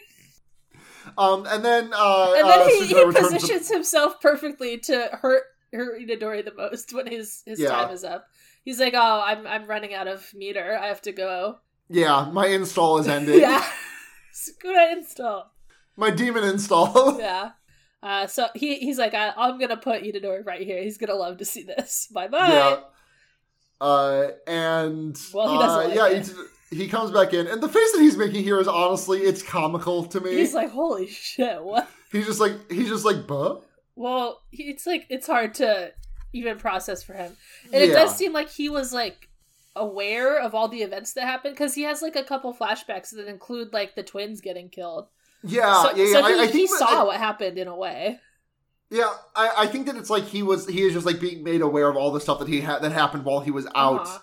um, 1.18 1.46
and 1.46 1.64
then 1.64 1.92
uh, 1.94 2.34
and 2.36 2.48
then 2.48 2.60
uh, 2.60 2.66
he, 2.66 2.86
he 2.86 2.94
returns 3.04 3.14
to- 3.28 3.34
positions 3.34 3.68
himself 3.70 4.20
perfectly 4.20 4.78
to 4.78 5.08
hurt 5.22 5.44
hurt 5.72 6.00
Itadori 6.00 6.44
the 6.44 6.54
most 6.54 6.92
when 6.92 7.06
his 7.06 7.42
his 7.46 7.60
Yeah. 7.60 7.70
time 7.70 7.90
is 7.90 8.04
up. 8.04 8.26
He's 8.64 8.80
like, 8.80 8.94
"Oh, 8.96 9.22
I'm 9.24 9.46
I'm 9.46 9.66
running 9.66 9.94
out 9.94 10.08
of 10.08 10.32
meter. 10.34 10.76
I 10.80 10.86
have 10.88 11.02
to 11.02 11.12
go." 11.12 11.58
Yeah, 11.88 12.30
my 12.32 12.46
install 12.46 12.98
is 12.98 13.08
ending. 13.08 13.40
yeah, 13.40 13.64
Sukuna 14.34 14.92
install. 14.92 15.50
My 15.96 16.10
demon 16.10 16.44
install. 16.44 17.18
Yeah. 17.20 17.50
Uh, 18.02 18.26
so 18.26 18.48
he 18.54 18.76
he's 18.80 18.98
like, 18.98 19.14
I, 19.14 19.32
I'm 19.34 19.58
gonna 19.58 19.78
put 19.78 20.02
Itadori 20.02 20.44
right 20.44 20.60
here. 20.60 20.82
He's 20.82 20.98
gonna 20.98 21.14
love 21.14 21.38
to 21.38 21.44
see 21.46 21.62
this. 21.62 22.06
Bye 22.12 22.28
bye. 22.28 22.48
yeah. 22.48 22.80
Uh, 23.80 24.28
and 24.46 25.18
Well, 25.32 25.52
he 25.52 25.58
doesn't 25.58 25.98
uh, 25.98 26.02
like 26.02 26.12
yeah, 26.12 26.22
he, 26.70 26.76
he 26.84 26.88
comes 26.88 27.12
back 27.12 27.32
in, 27.32 27.46
and 27.46 27.62
the 27.62 27.68
face 27.68 27.92
that 27.92 28.00
he's 28.00 28.18
making 28.18 28.44
here 28.44 28.60
is 28.60 28.68
honestly, 28.68 29.20
it's 29.20 29.42
comical 29.42 30.04
to 30.04 30.20
me. 30.20 30.34
He's 30.34 30.52
like, 30.52 30.70
holy 30.70 31.06
shit, 31.06 31.62
what? 31.62 31.88
he's 32.12 32.26
just 32.26 32.40
like 32.40 32.70
he's 32.70 32.88
just 32.88 33.06
like, 33.06 33.26
buh. 33.26 33.56
Well, 33.96 34.42
it's 34.52 34.86
like 34.86 35.06
it's 35.08 35.26
hard 35.26 35.54
to 35.54 35.92
even 36.34 36.58
process 36.58 37.02
for 37.02 37.14
him, 37.14 37.32
and 37.72 37.82
it 37.82 37.92
does 37.92 38.14
seem 38.14 38.32
like 38.34 38.50
he 38.50 38.68
was 38.68 38.92
like 38.92 39.28
aware 39.76 40.40
of 40.40 40.54
all 40.54 40.68
the 40.68 40.82
events 40.82 41.12
that 41.14 41.24
happened 41.24 41.54
because 41.54 41.74
he 41.74 41.82
has 41.82 42.00
like 42.02 42.16
a 42.16 42.22
couple 42.24 42.54
flashbacks 42.54 43.10
that 43.10 43.26
include 43.28 43.72
like 43.72 43.94
the 43.94 44.02
twins 44.02 44.40
getting 44.40 44.68
killed. 44.68 45.08
Yeah, 45.42 45.82
so 45.82 45.96
yeah, 45.96 46.04
yeah. 46.04 46.12
so 46.12 46.24
I, 46.24 46.32
he, 46.34 46.40
I 46.40 46.46
he 46.46 46.52
think 46.52 46.70
that- 46.70 46.78
saw 46.78 47.06
what 47.06 47.16
happened 47.18 47.58
in 47.58 47.68
a 47.68 47.76
way. 47.76 48.20
Yeah, 48.90 49.12
I, 49.34 49.52
I 49.58 49.66
think 49.66 49.86
that 49.86 49.96
it's 49.96 50.10
like 50.10 50.24
he 50.24 50.42
was 50.42 50.68
he 50.68 50.82
is 50.82 50.92
just 50.92 51.06
like 51.06 51.18
being 51.20 51.42
made 51.42 51.62
aware 51.62 51.88
of 51.88 51.96
all 51.96 52.12
the 52.12 52.20
stuff 52.20 52.38
that 52.38 52.48
he 52.48 52.60
had 52.60 52.80
that 52.82 52.92
happened 52.92 53.24
while 53.24 53.40
he 53.40 53.50
was 53.50 53.66
out 53.74 54.06
Uh-huh. 54.06 54.18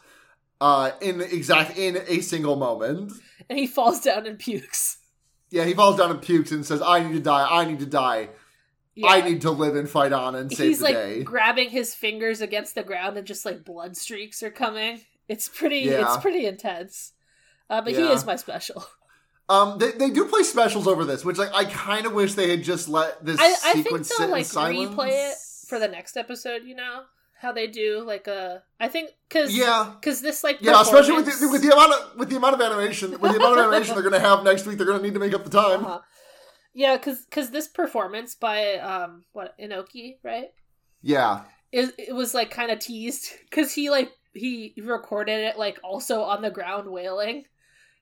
uh 0.62 0.92
in 1.02 1.20
exact 1.22 1.78
in 1.78 1.98
a 2.08 2.22
single 2.22 2.56
moment. 2.56 3.12
And 3.50 3.60
he 3.60 3.68
falls 3.68 4.00
down 4.02 4.26
and 4.28 4.40
pukes. 4.40 4.98
Yeah, 5.50 5.66
he 5.66 5.74
falls 5.74 5.98
down 5.98 6.12
and 6.12 6.22
pukes 6.22 6.52
and 6.52 6.66
says, 6.66 6.82
"I 6.82 7.04
need 7.04 7.14
to 7.14 7.20
die. 7.20 7.46
I 7.50 7.66
need 7.66 7.80
to 7.80 7.86
die. 7.86 8.30
Yeah. 8.96 9.10
I 9.10 9.22
need 9.22 9.42
to 9.42 9.52
live 9.52 9.76
and 9.76 9.90
fight 9.90 10.14
on 10.14 10.36
and 10.36 10.52
save 10.52 10.68
He's 10.70 10.80
the 10.80 10.86
like 10.86 10.96
day." 10.96 11.24
grabbing 11.24 11.70
his 11.72 11.94
fingers 11.94 12.40
against 12.40 12.76
the 12.76 12.84
ground 12.84 13.18
and 13.18 13.28
just 13.28 13.44
like 13.46 13.66
blood 13.66 13.98
streaks 13.98 14.42
are 14.44 14.52
coming. 14.52 15.02
It's 15.32 15.48
pretty 15.48 15.80
Yeah. 15.80 16.04
it's 16.04 16.18
pretty 16.18 16.46
intense. 16.46 17.14
Uh, 17.70 17.82
but 17.82 17.94
he 17.94 18.06
is 18.16 18.26
my 18.26 18.36
special. 18.36 18.86
Um, 19.50 19.80
they, 19.80 19.92
they 19.92 20.10
do 20.12 20.26
play 20.28 20.44
specials 20.44 20.88
over 20.88 21.04
this, 21.04 21.26
which 21.26 21.38
like 21.38 21.54
I 21.54 21.66
kind 21.66 22.06
of 22.06 22.14
wish 22.14 22.36
they 22.36 22.50
had 22.50 22.64
just 22.64 22.88
let 22.88 23.26
this 23.26 23.38
I, 23.38 23.48
I 23.48 23.74
think 23.74 23.86
sequence 23.88 24.08
they'll 24.08 24.18
sit 24.20 24.24
in 24.26 24.32
like 24.32 24.46
silence. 24.46 24.96
replay 24.96 25.32
it 25.32 25.36
for 25.68 25.78
the 25.78 25.90
next 25.90 26.16
episode, 26.16 26.62
you 26.64 26.74
know? 26.74 27.02
How 27.42 27.52
they 27.52 27.68
do 27.68 28.02
like 28.06 28.28
a 28.28 28.64
I 28.80 28.88
think 28.88 29.10
cuz 29.30 29.54
Yeah, 29.54 29.96
cuz 30.02 30.22
this 30.22 30.42
like 30.42 30.60
yeah, 30.62 30.80
especially 30.80 31.16
with 31.16 31.26
the, 31.26 31.50
with 31.50 31.62
the 31.64 31.74
amount 31.74 31.92
of 31.92 32.18
with 32.18 32.30
the 32.30 32.38
amount 32.38 32.54
of 32.54 32.62
animation 32.62 33.12
with 33.12 33.32
the 33.34 33.40
amount 33.40 33.60
of 33.60 33.66
animation 33.66 33.96
they're 33.96 34.04
gonna 34.04 34.20
have 34.22 34.44
next 34.46 34.66
week. 34.66 34.78
They're 34.78 34.88
gonna 34.88 35.04
need 35.04 35.16
to 35.16 35.20
make 35.20 35.34
up 35.34 35.44
the 35.44 35.50
time. 35.50 35.84
Uh-huh. 35.86 36.00
Yeah, 36.74 36.98
cuz 36.98 37.26
cuz 37.30 37.50
this 37.50 37.68
performance 37.68 38.36
by 38.36 38.76
um 38.76 39.26
what 39.34 39.58
Enoki, 39.60 40.20
right? 40.24 40.54
Yeah, 41.02 41.42
It, 41.74 41.94
it 41.98 42.16
was 42.16 42.34
like 42.34 42.52
kind 42.52 42.72
of 42.72 42.80
teased 42.80 43.34
cuz 43.50 43.74
he 43.74 43.90
like 43.90 44.14
he 44.34 44.74
recorded 44.82 45.40
it 45.44 45.58
like 45.58 45.80
also 45.84 46.22
on 46.22 46.42
the 46.42 46.52
ground 46.52 46.90
wailing. 46.90 47.46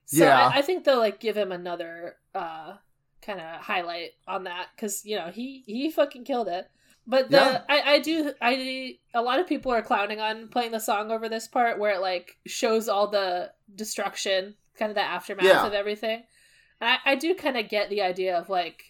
So 0.06 0.24
Yeah. 0.24 0.48
I, 0.48 0.58
I 0.58 0.62
think 0.62 0.84
they'll 0.84 0.98
like 0.98 1.20
give 1.20 1.36
him 1.36 1.52
another 1.52 2.16
uh 2.34 2.74
kind 3.22 3.40
of 3.40 3.60
highlight 3.60 4.10
on 4.26 4.44
that 4.44 4.68
cuz 4.78 5.04
you 5.04 5.16
know, 5.16 5.28
he 5.30 5.62
he 5.66 5.90
fucking 5.90 6.24
killed 6.24 6.48
it. 6.48 6.70
But 7.06 7.30
the 7.30 7.36
Yeah. 7.38 7.62
I 7.68 7.94
I 7.94 7.98
do 8.00 8.32
I 8.40 8.98
a 9.14 9.22
lot 9.22 9.40
of 9.40 9.46
people 9.46 9.72
are 9.72 9.82
clowning 9.82 10.20
on 10.20 10.48
playing 10.48 10.72
the 10.72 10.78
song 10.80 11.10
over 11.10 11.28
this 11.28 11.48
part 11.48 11.78
where 11.78 11.92
it 11.94 12.00
like 12.00 12.38
shows 12.46 12.88
all 12.88 13.08
the 13.08 13.52
destruction, 13.74 14.54
kind 14.78 14.90
of 14.90 14.94
the 14.96 15.02
aftermath 15.02 15.44
Yeah. 15.46 15.66
of 15.66 15.72
everything. 15.74 16.22
And 16.80 16.90
I 16.90 17.12
I 17.12 17.14
do 17.16 17.34
kind 17.34 17.56
of 17.56 17.68
get 17.68 17.90
the 17.90 18.02
idea 18.02 18.38
of 18.38 18.48
like 18.48 18.84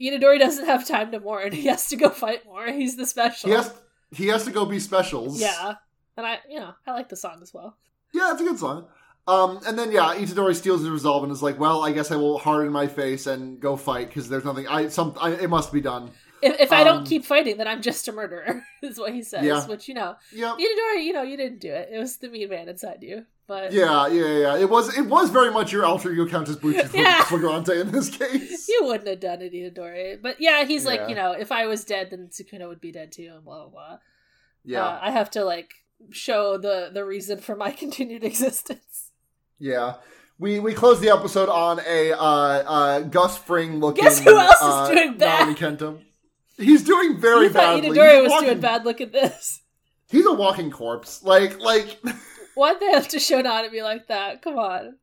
Itadori 0.00 0.38
doesn't 0.46 0.66
have 0.66 0.86
time 0.88 1.12
to 1.12 1.20
mourn. 1.20 1.52
He 1.52 1.66
has 1.66 1.86
to 1.88 1.96
go 1.96 2.08
fight 2.10 2.44
more. 2.44 2.66
He's 2.66 2.96
the 2.96 3.06
special. 3.06 3.50
he 3.50 3.54
has 3.56 3.72
he 4.12 4.26
has 4.28 4.44
to 4.44 4.50
go 4.50 4.64
be 4.66 4.80
specials. 4.80 5.40
Yeah. 5.40 5.74
And 6.20 6.26
I, 6.26 6.38
you 6.48 6.60
know, 6.60 6.72
I 6.86 6.92
like 6.92 7.08
the 7.08 7.16
song 7.16 7.40
as 7.42 7.52
well. 7.52 7.76
Yeah, 8.12 8.32
it's 8.32 8.40
a 8.40 8.44
good 8.44 8.58
song. 8.58 8.86
Um, 9.26 9.60
and 9.66 9.78
then 9.78 9.92
yeah, 9.92 10.14
Itadori 10.16 10.54
steels 10.54 10.80
his 10.80 10.90
resolve 10.90 11.22
and 11.22 11.30
is 11.32 11.42
like, 11.42 11.58
"Well, 11.58 11.82
I 11.84 11.92
guess 11.92 12.10
I 12.10 12.16
will 12.16 12.38
harden 12.38 12.72
my 12.72 12.86
face 12.86 13.26
and 13.26 13.60
go 13.60 13.76
fight 13.76 14.08
because 14.08 14.28
there's 14.28 14.44
nothing. 14.44 14.66
I 14.66 14.88
some 14.88 15.14
I, 15.20 15.30
it 15.32 15.50
must 15.50 15.72
be 15.72 15.80
done." 15.80 16.10
If, 16.42 16.58
if 16.58 16.72
I 16.72 16.80
Um, 16.80 16.86
don't 16.86 17.04
keep 17.06 17.24
fighting, 17.26 17.58
then 17.58 17.68
I'm 17.68 17.82
just 17.82 18.08
a 18.08 18.12
murderer, 18.12 18.64
is 18.82 18.98
what 18.98 19.12
he 19.12 19.22
says. 19.22 19.44
Yeah. 19.44 19.66
Which, 19.66 19.88
you 19.88 19.94
know, 19.94 20.16
Yep. 20.32 20.54
Itadori, 20.56 21.04
you 21.04 21.12
know, 21.12 21.20
you 21.22 21.36
didn't 21.36 21.60
do 21.60 21.70
it. 21.70 21.90
It 21.92 21.98
was 21.98 22.16
the 22.16 22.28
mean 22.30 22.48
man 22.48 22.66
inside 22.68 23.02
you. 23.02 23.26
But 23.46 23.72
Yeah, 23.74 24.06
yeah, 24.08 24.38
yeah. 24.38 24.58
It 24.58 24.70
was 24.70 24.96
it 24.96 25.04
was 25.06 25.28
very 25.30 25.50
much 25.52 25.70
your 25.70 25.84
alter 25.84 26.10
ego 26.10 26.26
Countess 26.26 26.56
Bucci 26.56 26.92
Yeah. 26.94 27.22
Flagrante 27.24 27.78
in 27.78 27.92
this 27.92 28.08
case. 28.08 28.66
you 28.68 28.80
wouldn't 28.84 29.06
have 29.08 29.20
done 29.20 29.42
it, 29.42 29.52
Itadori. 29.52 30.20
But 30.22 30.40
yeah, 30.40 30.64
he's 30.64 30.86
like, 30.86 31.08
you 31.10 31.14
know, 31.14 31.32
if 31.32 31.52
I 31.52 31.66
was 31.66 31.84
dead, 31.84 32.08
then 32.10 32.28
Sukuna 32.32 32.66
would 32.68 32.80
be 32.80 32.90
dead 32.90 33.12
too, 33.12 33.30
and 33.34 33.44
blah, 33.44 33.64
blah, 33.64 33.68
blah. 33.68 33.98
Yeah, 34.64 34.86
Uh, 34.86 34.98
I 35.02 35.10
have 35.10 35.30
to, 35.32 35.44
like, 35.44 35.72
show 36.10 36.56
the, 36.58 36.90
the 36.92 37.04
reason 37.04 37.38
for 37.38 37.54
my 37.56 37.70
continued 37.82 38.24
existence. 38.24 39.10
yeah. 39.58 39.94
We 40.38 40.58
we 40.58 40.72
closed 40.72 41.02
the 41.02 41.10
episode 41.10 41.50
on 41.50 41.80
a 41.86 42.12
uh, 42.12 42.16
uh, 42.16 43.00
Gus 43.00 43.36
Fring 43.36 43.78
looking. 43.78 44.04
Guess 44.04 44.20
who 44.20 44.38
else 44.38 44.54
is 44.54 44.62
uh, 44.62 44.88
doing 44.90 45.18
bad? 45.18 45.54
Nanami 45.54 45.56
Kento. 45.58 46.00
He's 46.56 46.82
doing 46.82 47.20
very 47.20 47.48
you 47.48 47.52
badly. 47.52 47.90
Itadori 47.90 48.22
was 48.22 48.30
walking- 48.30 48.48
doing 48.48 48.60
bad. 48.60 48.86
Look 48.86 49.02
at 49.02 49.12
this. 49.12 49.60
He's 50.08 50.24
a 50.24 50.32
walking 50.32 50.70
corpse. 50.70 51.22
Like 51.22 51.60
like. 51.60 52.00
Why'd 52.54 52.80
they 52.80 52.90
have 52.90 53.08
to 53.08 53.18
show 53.20 53.42
Nanami 53.42 53.82
like 53.82 54.08
that? 54.08 54.40
Come 54.40 54.58
on. 54.58 54.96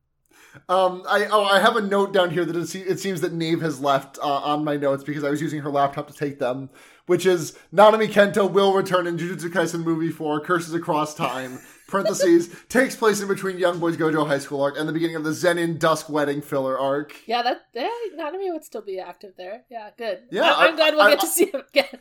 Um, 0.68 1.04
I 1.08 1.26
oh, 1.30 1.44
I 1.44 1.60
have 1.60 1.76
a 1.76 1.82
note 1.82 2.12
down 2.12 2.30
here 2.30 2.44
that 2.44 2.56
it, 2.56 2.66
se- 2.66 2.80
it 2.80 2.98
seems 2.98 3.20
that 3.20 3.32
Neve 3.32 3.60
has 3.60 3.80
left 3.80 4.18
uh, 4.18 4.22
on 4.22 4.64
my 4.64 4.76
notes 4.76 5.04
because 5.04 5.22
I 5.22 5.30
was 5.30 5.40
using 5.40 5.60
her 5.60 5.70
laptop 5.70 6.08
to 6.08 6.14
take 6.14 6.40
them, 6.40 6.68
which 7.08 7.26
is 7.26 7.58
Nanami 7.74 8.06
Kento 8.08 8.48
will 8.50 8.72
return 8.72 9.06
in 9.08 9.18
Jujutsu 9.18 9.48
Kaisen 9.50 9.82
movie 9.84 10.10
four 10.10 10.40
Curses 10.40 10.74
Across 10.74 11.16
Time. 11.16 11.58
Parentheses 11.88 12.54
takes 12.68 12.94
place 12.94 13.20
in 13.22 13.28
between 13.28 13.58
Young 13.58 13.78
Boys 13.78 13.96
Gojo 13.96 14.26
High 14.26 14.38
School 14.40 14.60
arc 14.62 14.78
and 14.78 14.86
the 14.86 14.92
beginning 14.92 15.16
of 15.16 15.24
the 15.24 15.30
Zenin 15.30 15.78
Dusk 15.78 16.10
Wedding 16.10 16.42
filler 16.42 16.78
arc. 16.78 17.14
Yeah, 17.26 17.40
that 17.42 17.62
yeah, 17.74 17.88
Nanami 18.16 18.52
would 18.52 18.62
still 18.62 18.82
be 18.82 19.00
active 19.00 19.32
there. 19.38 19.62
Yeah, 19.70 19.88
good. 19.96 20.24
Yeah, 20.30 20.52
I, 20.52 20.66
am 20.66 20.76
glad 20.76 20.92
we'll 20.92 21.02
I- 21.02 21.10
get 21.10 21.18
I- 21.20 21.22
to 21.22 21.26
see 21.26 21.46
him 21.46 21.62
again. 21.68 22.00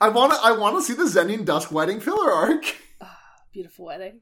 I 0.00 0.10
want 0.10 0.32
to. 0.34 0.38
I 0.42 0.52
want 0.52 0.76
to 0.76 0.82
see 0.82 0.92
the 0.92 1.04
Zenin 1.04 1.44
Dusk 1.44 1.72
wedding 1.72 2.00
filler 2.00 2.30
arc. 2.30 2.64
Ah, 3.00 3.18
beautiful 3.52 3.86
wedding. 3.86 4.20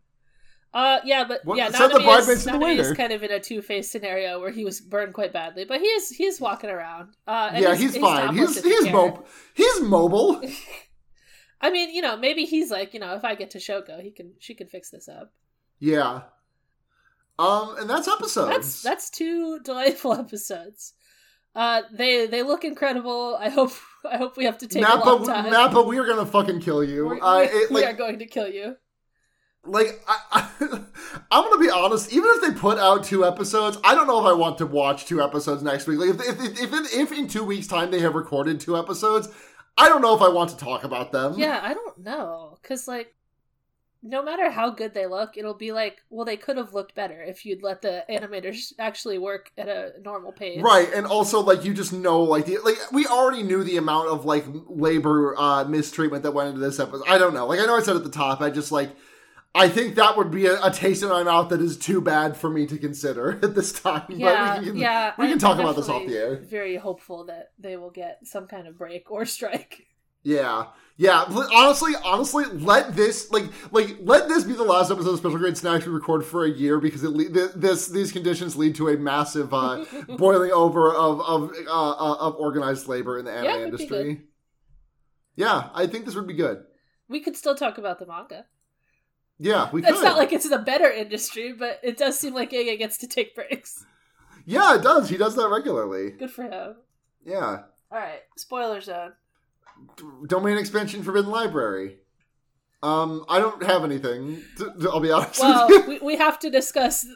Uh, 0.72 1.00
yeah, 1.04 1.24
but 1.26 1.44
What- 1.44 1.58
yeah, 1.58 1.68
Nanami 1.68 2.18
is, 2.28 2.44
the 2.44 2.50
Nanami 2.52 2.78
is 2.78 2.92
kind 2.92 3.12
of 3.12 3.22
in 3.24 3.30
a 3.32 3.40
two 3.40 3.60
faced 3.60 3.90
scenario 3.90 4.38
where 4.40 4.50
he 4.52 4.64
was 4.64 4.80
burned 4.80 5.14
quite 5.14 5.32
badly, 5.32 5.64
but 5.64 5.80
he 5.80 5.86
is 5.86 6.10
he's 6.10 6.40
walking 6.40 6.70
around. 6.70 7.14
Uh, 7.26 7.50
and 7.52 7.62
yeah, 7.64 7.74
he's, 7.74 7.96
fine. 7.96 8.36
He's 8.36 8.62
he 8.62 8.68
he's 8.70 8.84
cares. 8.84 8.92
mo- 8.92 9.24
he's 9.54 9.80
mobile. 9.80 10.42
I 11.60 11.70
mean, 11.70 11.90
you 11.90 12.02
know, 12.02 12.16
maybe 12.16 12.44
he's 12.44 12.70
like, 12.70 12.94
you 12.94 13.00
know, 13.00 13.14
if 13.16 13.24
I 13.24 13.34
get 13.34 13.50
to 13.50 13.58
Shoko, 13.58 14.00
he 14.00 14.12
can 14.12 14.32
she 14.38 14.54
can 14.54 14.68
fix 14.68 14.90
this 14.90 15.08
up. 15.08 15.32
Yeah. 15.80 16.22
Um, 17.38 17.76
and 17.78 17.88
that's 17.90 18.06
episodes. 18.06 18.50
That's 18.50 18.82
that's 18.82 19.10
two 19.10 19.58
delightful 19.64 20.14
episodes. 20.14 20.94
Uh, 21.54 21.82
they 21.92 22.26
they 22.26 22.42
look 22.44 22.64
incredible. 22.64 23.36
I 23.40 23.48
hope 23.48 23.72
I 24.08 24.18
hope 24.18 24.36
we 24.36 24.44
have 24.44 24.58
to 24.58 24.68
take 24.68 24.84
a 24.84 24.86
MAPPA. 24.86 25.04
long 25.04 25.26
time. 25.26 25.46
MAPPA, 25.46 25.84
we 25.86 25.98
are 25.98 26.06
gonna 26.06 26.26
fucking 26.26 26.60
kill 26.60 26.84
you. 26.84 27.06
We're- 27.08 27.20
uh, 27.20 27.40
we, 27.40 27.44
it, 27.46 27.70
we 27.72 27.84
are 27.84 27.92
going 27.92 28.20
to 28.20 28.26
kill 28.26 28.46
you. 28.48 28.76
Like 29.64 30.02
I, 30.06 30.18
I, 30.32 30.48
I'm 31.30 31.44
gonna 31.44 31.58
be 31.58 31.70
honest. 31.70 32.12
Even 32.12 32.30
if 32.34 32.42
they 32.42 32.58
put 32.58 32.78
out 32.78 33.04
two 33.04 33.24
episodes, 33.24 33.78
I 33.84 33.94
don't 33.94 34.06
know 34.06 34.20
if 34.20 34.26
I 34.26 34.32
want 34.32 34.58
to 34.58 34.66
watch 34.66 35.06
two 35.06 35.22
episodes 35.22 35.62
next 35.62 35.86
week. 35.86 35.98
Like 35.98 36.10
if 36.10 36.20
if 36.20 36.40
if, 36.40 36.60
if, 36.60 36.72
in, 36.72 37.00
if 37.00 37.12
in 37.12 37.28
two 37.28 37.44
weeks' 37.44 37.66
time 37.66 37.90
they 37.90 38.00
have 38.00 38.14
recorded 38.14 38.60
two 38.60 38.76
episodes, 38.76 39.28
I 39.76 39.88
don't 39.88 40.02
know 40.02 40.14
if 40.14 40.22
I 40.22 40.28
want 40.28 40.50
to 40.50 40.56
talk 40.56 40.84
about 40.84 41.12
them. 41.12 41.34
Yeah, 41.36 41.60
I 41.62 41.74
don't 41.74 41.98
know, 41.98 42.58
cause 42.62 42.88
like, 42.88 43.14
no 44.02 44.22
matter 44.22 44.50
how 44.50 44.70
good 44.70 44.94
they 44.94 45.06
look, 45.06 45.36
it'll 45.36 45.54
be 45.54 45.72
like, 45.72 45.98
well, 46.08 46.24
they 46.24 46.38
could 46.38 46.56
have 46.56 46.72
looked 46.72 46.94
better 46.94 47.22
if 47.22 47.44
you'd 47.44 47.62
let 47.62 47.82
the 47.82 48.04
animators 48.08 48.72
actually 48.78 49.18
work 49.18 49.52
at 49.58 49.68
a 49.68 49.92
normal 50.02 50.32
pace. 50.32 50.62
Right, 50.62 50.90
and 50.94 51.06
also 51.06 51.40
like 51.40 51.64
you 51.64 51.74
just 51.74 51.92
know 51.92 52.22
like 52.22 52.46
the 52.46 52.58
like 52.64 52.76
we 52.92 53.06
already 53.06 53.42
knew 53.42 53.62
the 53.62 53.76
amount 53.76 54.08
of 54.08 54.24
like 54.24 54.46
labor 54.68 55.34
uh 55.38 55.64
mistreatment 55.64 56.22
that 56.22 56.32
went 56.32 56.48
into 56.48 56.60
this 56.60 56.80
episode. 56.80 57.04
I 57.06 57.18
don't 57.18 57.34
know. 57.34 57.46
Like 57.46 57.60
I 57.60 57.66
know 57.66 57.76
I 57.76 57.82
said 57.82 57.96
at 57.96 58.04
the 58.04 58.10
top, 58.10 58.40
I 58.40 58.48
just 58.48 58.72
like 58.72 58.90
I 59.54 59.68
think 59.68 59.96
that 59.96 60.16
would 60.16 60.30
be 60.30 60.46
a, 60.46 60.62
a 60.62 60.70
taste 60.70 61.02
in 61.02 61.08
my 61.08 61.24
mouth 61.24 61.48
that 61.48 61.60
is 61.60 61.76
too 61.76 62.00
bad 62.00 62.36
for 62.36 62.48
me 62.48 62.66
to 62.66 62.78
consider 62.78 63.32
at 63.42 63.54
this 63.54 63.72
time. 63.72 64.04
Yeah, 64.08 64.54
but 64.54 64.60
we 64.60 64.66
can, 64.66 64.76
yeah. 64.76 65.12
we 65.18 65.24
can 65.24 65.32
I'm 65.34 65.38
talk 65.38 65.58
about 65.58 65.76
this 65.76 65.88
off 65.88 66.06
the 66.06 66.16
air. 66.16 66.36
Very 66.36 66.76
hopeful 66.76 67.24
that 67.26 67.52
they 67.58 67.76
will 67.76 67.90
get 67.90 68.20
some 68.24 68.46
kind 68.46 68.68
of 68.68 68.78
break 68.78 69.10
or 69.10 69.24
strike. 69.24 69.86
Yeah, 70.22 70.66
yeah. 70.98 71.24
Honestly, 71.54 71.94
honestly, 72.04 72.44
let 72.44 72.94
this 72.94 73.30
like 73.30 73.44
like 73.72 73.96
let 74.02 74.28
this 74.28 74.44
be 74.44 74.52
the 74.52 74.62
last 74.62 74.90
episode 74.90 75.12
of 75.12 75.18
Special 75.18 75.38
Grade 75.38 75.56
Snacks 75.56 75.86
we 75.86 75.92
record 75.92 76.26
for 76.26 76.44
a 76.44 76.50
year 76.50 76.78
because 76.78 77.02
it 77.02 77.08
le- 77.08 77.48
this 77.56 77.86
these 77.86 78.12
conditions 78.12 78.54
lead 78.54 78.74
to 78.74 78.90
a 78.90 78.98
massive 78.98 79.54
uh, 79.54 79.82
boiling 80.18 80.50
over 80.50 80.92
of 80.92 81.22
of 81.22 81.54
uh, 81.66 81.90
uh, 81.92 82.16
of 82.20 82.36
organized 82.36 82.86
labor 82.86 83.18
in 83.18 83.24
the 83.24 83.32
anime 83.32 83.44
Yeah, 83.46 83.56
it 83.56 83.70
would 83.70 83.78
be 83.78 83.84
industry. 83.84 84.22
Yeah, 85.36 85.70
I 85.72 85.86
think 85.86 86.04
this 86.04 86.14
would 86.16 86.26
be 86.26 86.34
good. 86.34 86.64
We 87.08 87.20
could 87.20 87.34
still 87.34 87.54
talk 87.54 87.78
about 87.78 87.98
the 87.98 88.04
manga. 88.04 88.44
Yeah, 89.42 89.70
we 89.72 89.80
It's 89.82 89.90
could. 89.90 90.02
not 90.04 90.18
like 90.18 90.32
it's 90.34 90.48
the 90.48 90.58
better 90.58 90.90
industry, 90.90 91.52
but 91.54 91.80
it 91.82 91.96
does 91.96 92.18
seem 92.18 92.34
like 92.34 92.50
Gege 92.50 92.76
gets 92.78 92.98
to 92.98 93.08
take 93.08 93.34
breaks. 93.34 93.86
yeah, 94.44 94.74
it 94.76 94.82
does. 94.82 95.08
He 95.08 95.16
does 95.16 95.34
that 95.36 95.48
regularly. 95.48 96.10
Good 96.10 96.30
for 96.30 96.42
him. 96.44 96.76
Yeah. 97.24 97.62
All 97.90 97.98
right, 97.98 98.20
spoiler 98.36 98.80
zone. 98.82 99.12
D- 99.96 100.04
Domain 100.26 100.58
expansion 100.58 101.02
Forbidden 101.02 101.30
Library. 101.30 101.96
Um, 102.82 103.24
I 103.28 103.38
don't 103.38 103.62
have 103.62 103.82
anything. 103.84 104.42
I'll 104.90 105.00
be 105.00 105.10
honest 105.10 105.40
Well, 105.40 105.68
we, 105.88 105.98
we 106.00 106.16
have 106.16 106.38
to 106.40 106.50
discuss 106.50 107.06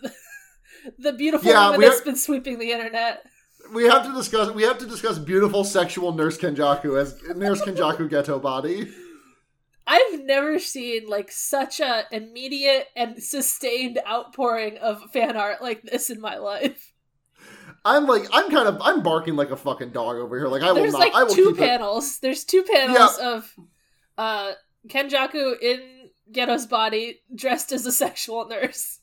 the 0.99 1.13
beautiful 1.13 1.51
Yeah, 1.51 1.67
woman 1.71 1.83
that's 1.83 2.01
are- 2.01 2.05
been 2.05 2.17
sweeping 2.17 2.59
the 2.59 2.71
internet. 2.73 3.25
We 3.73 3.85
have 3.85 4.05
to 4.07 4.13
discuss. 4.15 4.51
We 4.51 4.63
have 4.65 4.77
to 4.79 4.87
discuss 4.87 5.19
beautiful 5.19 5.65
sexual 5.65 6.13
Nurse 6.13 6.37
Kenjaku 6.37 7.01
as 7.01 7.19
Nurse 7.37 7.63
Kenjaku 7.63 8.11
Geto 8.11 8.41
Body. 8.41 8.93
I've 9.87 10.21
never 10.25 10.59
seen 10.59 11.07
like 11.09 11.31
such 11.31 11.81
a 11.81 12.05
immediate 12.11 12.87
and 12.97 13.23
sustained 13.23 13.99
outpouring 14.09 14.79
of 14.79 15.03
fan 15.13 15.37
art 15.37 15.61
like 15.63 15.83
this 15.83 16.09
in 16.11 16.21
my 16.21 16.39
life. 16.39 16.93
I'm 17.85 18.07
like, 18.07 18.25
I'm 18.33 18.51
kind 18.51 18.67
of, 18.67 18.79
I'm 18.81 19.03
barking 19.03 19.37
like 19.37 19.51
a 19.51 19.57
fucking 19.57 19.91
dog 19.91 20.17
over 20.17 20.39
here. 20.39 20.49
Like 20.49 20.63
I 20.63 20.73
will 20.73 20.91
not. 20.91 20.99
like 20.99 21.15
I 21.15 21.25
will 21.25 21.35
two 21.35 21.49
keep 21.53 21.57
it. 21.57 21.69
panels. 21.69 22.19
There's 22.21 22.45
two 22.45 22.63
panels 22.63 23.19
of 23.19 23.53
uh 24.17 24.53
Kenjaku 24.89 25.61
in 25.61 25.81
Geto's 26.33 26.67
body 26.67 27.21
dressed 27.35 27.73
as 27.73 27.85
a 27.85 27.93
sexual 27.93 28.47
nurse. 28.49 29.01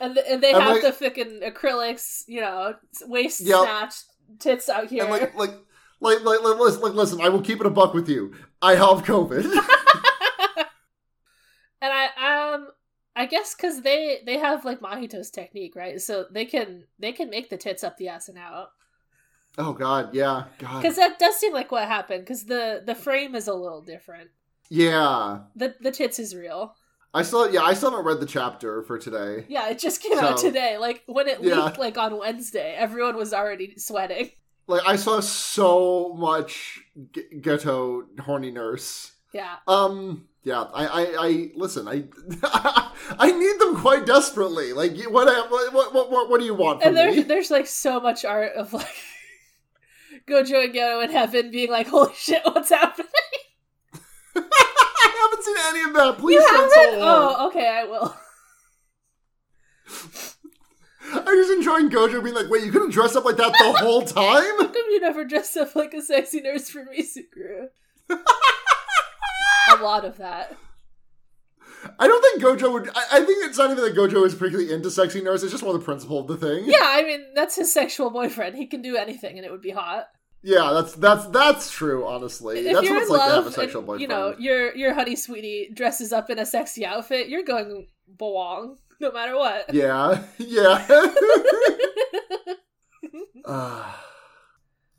And, 0.00 0.14
th- 0.14 0.26
and 0.28 0.42
they 0.42 0.52
And, 0.52 0.62
have 0.62 0.72
like- 0.72 0.82
the 0.82 0.92
fucking 0.92 1.40
acrylics, 1.44 2.22
you 2.28 2.40
know, 2.40 2.74
waist 3.06 3.40
Yep. 3.40 3.60
snatched, 3.62 4.04
tits 4.38 4.68
out 4.68 4.88
here. 4.88 5.02
And 5.02 5.10
like, 5.12 5.34
like, 5.36 5.50
like, 6.00 6.22
like, 6.24 6.42
like, 6.42 6.58
listen, 6.58 6.80
like, 6.82 6.94
listen. 6.94 7.20
I 7.20 7.28
will 7.28 7.40
keep 7.42 7.60
it 7.60 7.66
a 7.66 7.70
buck 7.70 7.94
with 7.94 8.08
you. 8.08 8.34
I 8.60 8.74
have 8.74 9.04
COVID. 9.04 9.44
and 11.82 11.92
I 11.92 12.52
um 12.54 12.68
I 13.14 13.26
guess 13.26 13.54
because 13.54 13.82
they 13.82 14.20
they 14.24 14.38
have 14.38 14.64
like 14.64 14.80
Mahito's 14.80 15.30
technique, 15.30 15.76
right? 15.76 16.00
So 16.00 16.24
they 16.30 16.46
can 16.46 16.84
they 16.98 17.12
can 17.12 17.28
make 17.28 17.50
the 17.50 17.58
tits 17.58 17.84
up 17.84 17.98
the 17.98 18.08
ass 18.08 18.30
and 18.30 18.38
out. 18.38 18.68
oh 19.58 19.74
God, 19.74 20.14
yeah, 20.14 20.44
God, 20.58 20.80
Because 20.80 20.96
that 20.96 21.18
does 21.18 21.36
seem 21.36 21.52
like 21.52 21.70
what 21.70 21.86
happened. 21.86 22.24
Because 22.24 22.44
the 22.44 22.82
the 22.86 22.94
frame 22.94 23.34
is 23.34 23.48
a 23.48 23.54
little 23.54 23.82
different. 23.82 24.30
yeah. 24.70 25.40
The 25.56 25.74
the 25.80 25.90
tits 25.90 26.18
is 26.18 26.34
real. 26.34 26.74
I 27.14 27.20
still, 27.24 27.52
yeah, 27.52 27.60
I 27.60 27.74
still 27.74 27.90
haven't 27.90 28.06
read 28.06 28.20
the 28.20 28.26
chapter 28.26 28.82
for 28.84 28.96
today. 28.98 29.44
Yeah, 29.46 29.68
it 29.68 29.78
just 29.78 30.02
came 30.02 30.16
out 30.18 30.38
today. 30.38 30.78
Like 30.78 31.02
when 31.06 31.28
it 31.28 31.42
Yeah. 31.42 31.64
leaked, 31.66 31.76
like 31.78 31.98
on 31.98 32.16
Wednesday, 32.18 32.74
everyone 32.74 33.16
was 33.16 33.34
already 33.34 33.76
sweating. 33.76 34.30
Like 34.66 34.80
I 34.86 34.96
saw 34.96 35.20
so 35.20 36.14
much 36.14 36.80
g- 37.12 37.24
Geto 37.40 38.04
horny 38.20 38.50
nurse. 38.50 39.12
Yeah, 39.34 39.56
Um, 39.66 40.28
yeah, 40.44 40.62
I, 40.74 40.86
I, 40.86 41.06
I 41.18 41.50
listen. 41.54 41.86
I, 41.86 42.04
I 43.18 43.30
need 43.30 43.60
them 43.60 43.76
quite 43.76 44.06
desperately. 44.06 44.72
Like, 44.72 44.96
what, 45.04 45.26
what, 45.50 45.72
what, 45.72 46.10
what, 46.10 46.30
what 46.30 46.40
do 46.40 46.46
you 46.46 46.54
want 46.54 46.80
from 46.80 46.88
and 46.88 46.96
there's 46.96 47.16
me? 47.16 47.22
there's 47.22 47.50
like 47.50 47.68
so 47.68 48.00
much 48.00 48.24
art 48.24 48.52
of 48.56 48.72
like 48.72 48.86
Gojo 50.28 50.64
and 50.64 50.74
Geto 50.74 51.04
in 51.04 51.10
heaven 51.10 51.52
being 51.52 51.70
like, 51.70 51.86
"Holy 51.86 52.12
shit, 52.16 52.42
what's 52.44 52.70
happening?" 52.70 53.06
I 54.34 55.28
haven't 55.30 55.44
seen 55.44 55.56
any 55.68 55.88
of 55.88 55.94
that. 55.94 56.18
Please 56.18 56.34
you 56.34 56.48
haven't? 56.48 57.00
Oh, 57.00 57.46
okay, 57.48 57.68
I 57.68 57.84
will. 57.84 58.16
I'm 61.14 61.24
just 61.24 61.52
enjoying 61.52 61.90
Gojo 61.90 62.22
being 62.22 62.34
like, 62.34 62.48
wait, 62.48 62.64
you 62.64 62.72
couldn't 62.72 62.90
dress 62.90 63.14
up 63.14 63.24
like 63.24 63.36
that 63.36 63.52
the 63.52 63.72
whole 63.78 64.02
time? 64.02 64.42
How 64.58 64.66
come 64.66 64.74
you 64.90 65.00
never 65.00 65.24
dressed 65.24 65.56
up 65.58 65.76
like 65.76 65.92
a 65.92 66.00
sexy 66.00 66.40
nurse 66.40 66.70
for 66.70 66.86
Misukuru? 66.86 67.68
Lot 69.82 70.04
of 70.04 70.18
that. 70.18 70.56
I 71.98 72.06
don't 72.06 72.22
think 72.22 72.42
Gojo 72.42 72.72
would. 72.72 72.88
I, 72.90 73.04
I 73.12 73.24
think 73.24 73.44
it's 73.44 73.58
not 73.58 73.70
even 73.70 73.82
that 73.82 73.94
Gojo 73.94 74.24
is 74.24 74.34
particularly 74.34 74.72
into 74.72 74.90
sexy 74.90 75.20
nurse. 75.20 75.42
It's 75.42 75.52
just 75.52 75.64
more 75.64 75.72
the 75.72 75.80
principle 75.80 76.20
of 76.20 76.28
the 76.28 76.36
thing. 76.36 76.64
Yeah, 76.66 76.78
I 76.80 77.02
mean 77.02 77.26
that's 77.34 77.56
his 77.56 77.72
sexual 77.72 78.10
boyfriend. 78.10 78.56
He 78.56 78.66
can 78.66 78.82
do 78.82 78.96
anything, 78.96 79.36
and 79.36 79.44
it 79.44 79.50
would 79.50 79.62
be 79.62 79.70
hot. 79.70 80.06
Yeah, 80.42 80.72
that's 80.72 80.94
that's 80.94 81.26
that's 81.26 81.70
true. 81.70 82.06
Honestly, 82.06 82.58
if 82.58 82.74
that's 82.74 82.88
what 82.88 83.02
it's 83.02 83.10
like 83.10 83.28
to 83.28 83.34
have 83.34 83.46
a 83.46 83.52
sexual 83.52 83.80
and, 83.80 83.86
boyfriend. 83.86 84.02
you 84.02 84.08
know 84.08 84.34
your 84.38 84.74
your 84.74 84.94
honey 84.94 85.16
sweetie 85.16 85.70
dresses 85.72 86.12
up 86.12 86.30
in 86.30 86.38
a 86.38 86.46
sexy 86.46 86.84
outfit, 86.84 87.28
you're 87.28 87.44
going 87.44 87.86
belong 88.18 88.78
no 89.00 89.12
matter 89.12 89.36
what. 89.36 89.72
Yeah, 89.74 90.22
yeah. 90.38 91.08
Ah. 93.44 94.00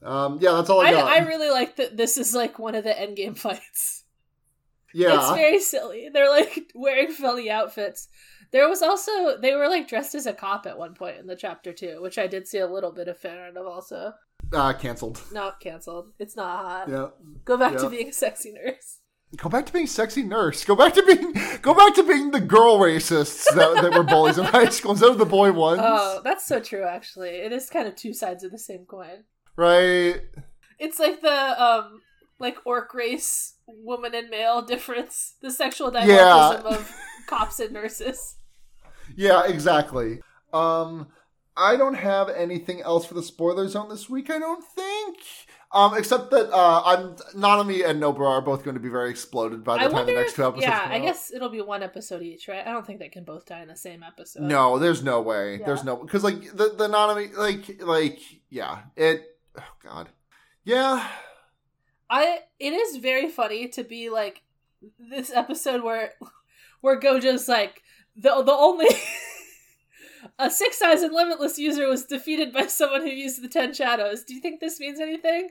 um, 0.01 0.37
yeah, 0.41 0.51
that's 0.51 0.69
all 0.69 0.81
I 0.81 0.87
I, 0.87 0.91
got. 0.91 1.07
I 1.07 1.19
really 1.19 1.49
like 1.49 1.77
that. 1.77 1.95
This 1.95 2.17
is 2.17 2.35
like 2.35 2.59
one 2.59 2.75
of 2.75 2.83
the 2.83 2.99
end 2.99 3.15
game 3.15 3.35
fights. 3.35 4.02
Yeah, 4.93 5.19
It's 5.19 5.31
very 5.31 5.59
silly. 5.59 6.09
They're 6.11 6.29
like 6.29 6.71
wearing 6.75 7.11
funny 7.11 7.49
outfits. 7.49 8.07
There 8.51 8.69
was 8.69 8.81
also 8.81 9.37
they 9.37 9.55
were 9.55 9.67
like 9.67 9.87
dressed 9.87 10.13
as 10.15 10.27
a 10.27 10.33
cop 10.33 10.65
at 10.67 10.77
one 10.77 10.93
point 10.93 11.17
in 11.17 11.27
the 11.27 11.35
chapter 11.35 11.73
too, 11.73 12.01
which 12.01 12.17
I 12.17 12.27
did 12.27 12.47
see 12.47 12.59
a 12.59 12.67
little 12.67 12.91
bit 12.91 13.07
of 13.07 13.17
fan 13.17 13.37
art 13.37 13.57
of. 13.57 13.65
Also, 13.65 14.13
uh, 14.51 14.73
canceled. 14.73 15.21
not 15.31 15.59
canceled. 15.59 16.11
It's 16.19 16.35
not 16.35 16.63
hot. 16.63 16.89
Yeah. 16.89 17.07
Go 17.45 17.57
back 17.57 17.77
to 17.77 17.89
being 17.89 18.09
a 18.09 18.13
sexy 18.13 18.51
nurse. 18.51 18.99
Go 19.37 19.49
back 19.49 19.65
to 19.65 19.73
being 19.73 19.87
sexy 19.87 20.21
nurse. 20.21 20.63
Go 20.63 20.75
back 20.75 20.93
to 20.93 21.03
being 21.03 21.33
go 21.63 21.73
back 21.73 21.95
to 21.95 22.03
being 22.03 22.29
the 22.29 22.39
girl 22.39 22.77
racists 22.77 23.45
that, 23.55 23.81
that 23.81 23.93
were 23.93 24.03
bullies 24.03 24.37
in 24.37 24.45
high 24.45 24.69
school 24.69 24.91
instead 24.91 25.09
of 25.09 25.17
the 25.17 25.25
boy 25.25 25.51
ones. 25.51 25.81
Oh, 25.83 26.21
that's 26.23 26.45
so 26.45 26.59
true. 26.59 26.83
Actually, 26.83 27.29
it 27.29 27.51
is 27.51 27.69
kind 27.69 27.87
of 27.87 27.95
two 27.95 28.13
sides 28.13 28.43
of 28.43 28.51
the 28.51 28.59
same 28.59 28.85
coin. 28.85 29.23
Right. 29.55 30.21
It's 30.77 30.99
like 30.99 31.21
the 31.21 31.63
um, 31.63 32.01
like 32.37 32.57
orc 32.65 32.93
race 32.93 33.52
woman 33.67 34.13
and 34.15 34.29
male 34.29 34.61
difference, 34.73 35.35
the 35.41 35.51
sexual 35.51 35.91
dimorphism 35.91 36.07
Yeah. 36.07 36.61
of 36.65 36.91
cops 37.27 37.59
and 37.59 37.71
nurses. 37.71 38.35
Yeah, 39.15 39.45
exactly. 39.47 40.21
Um 40.53 41.07
I 41.55 41.75
don't 41.75 41.93
have 41.93 42.29
anything 42.29 42.81
else 42.81 43.05
for 43.05 43.13
the 43.13 43.21
spoiler 43.21 43.67
zone 43.67 43.87
this 43.89 44.09
week, 44.09 44.31
I 44.31 44.39
don't 44.39 44.63
think. 44.63 45.17
Um, 45.71 45.95
except 45.97 46.29
that 46.31 46.51
uh 46.51 46.81
I'm 46.85 47.15
Nanami 47.35 47.83
and 47.87 48.01
Nobara 48.01 48.29
are 48.29 48.41
both 48.41 48.63
going 48.63 48.75
to 48.75 48.79
be 48.79 48.89
very 48.89 49.09
exploded 49.09 49.63
by 49.63 49.77
the 49.77 49.85
I 49.85 49.87
time 49.87 50.05
the 50.05 50.13
next 50.13 50.35
two 50.35 50.43
episodes 50.45 50.65
yeah, 50.67 50.87
I 50.89 50.99
guess 50.99 51.31
it'll 51.33 51.49
be 51.49 51.61
one 51.61 51.81
episode 51.81 52.21
each, 52.21 52.47
right? 52.47 52.65
I 52.65 52.71
don't 52.71 52.85
think 52.85 52.99
they 52.99 53.09
can 53.09 53.23
both 53.23 53.45
die 53.47 53.61
in 53.61 53.67
the 53.67 53.75
same 53.75 54.03
episode. 54.03 54.43
No, 54.43 54.77
there's 54.77 55.03
no 55.03 55.21
way. 55.21 55.57
Yeah. 55.57 55.65
There's 55.65 55.83
no 55.83 55.95
because 55.95 56.23
like 56.23 56.41
the 56.55 56.69
the 56.77 56.87
Nanami 56.87 57.35
like 57.35 57.81
like 57.81 58.19
yeah 58.51 58.81
it 58.95 59.23
oh 59.57 59.63
god 59.83 60.09
yeah 60.63 61.07
I 62.13 62.41
it 62.59 62.73
is 62.73 62.97
very 62.97 63.27
funny 63.27 63.67
to 63.69 63.83
be 63.83 64.11
like 64.11 64.43
this 64.99 65.31
episode 65.31 65.81
where 65.81 66.11
where 66.81 66.99
Gojo's 66.99 67.47
like 67.49 67.81
the 68.15 68.29
the 68.43 68.51
only 68.51 68.85
a 70.39 70.51
six 70.51 70.79
eyes 70.79 71.01
and 71.01 71.11
limitless 71.11 71.57
user 71.57 71.87
was 71.87 72.05
defeated 72.05 72.53
by 72.53 72.67
someone 72.67 73.01
who 73.01 73.09
used 73.09 73.41
the 73.41 73.47
ten 73.47 73.73
shadows. 73.73 74.23
Do 74.23 74.35
you 74.35 74.41
think 74.41 74.59
this 74.59 74.79
means 74.79 74.99
anything? 74.99 75.49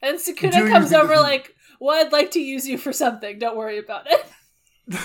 And 0.00 0.16
Sukuna 0.16 0.70
comes 0.70 0.94
over 0.94 1.16
like, 1.16 1.54
"Well, 1.78 2.00
I'd 2.00 2.10
like 2.10 2.30
to 2.30 2.40
use 2.40 2.66
you 2.66 2.78
for 2.78 2.92
something. 2.92 3.38
Don't 3.38 3.58
worry 3.58 3.78
about 3.78 4.06
it." 4.10 4.24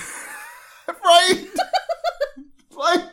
right? 1.03 1.47
like, 2.71 3.03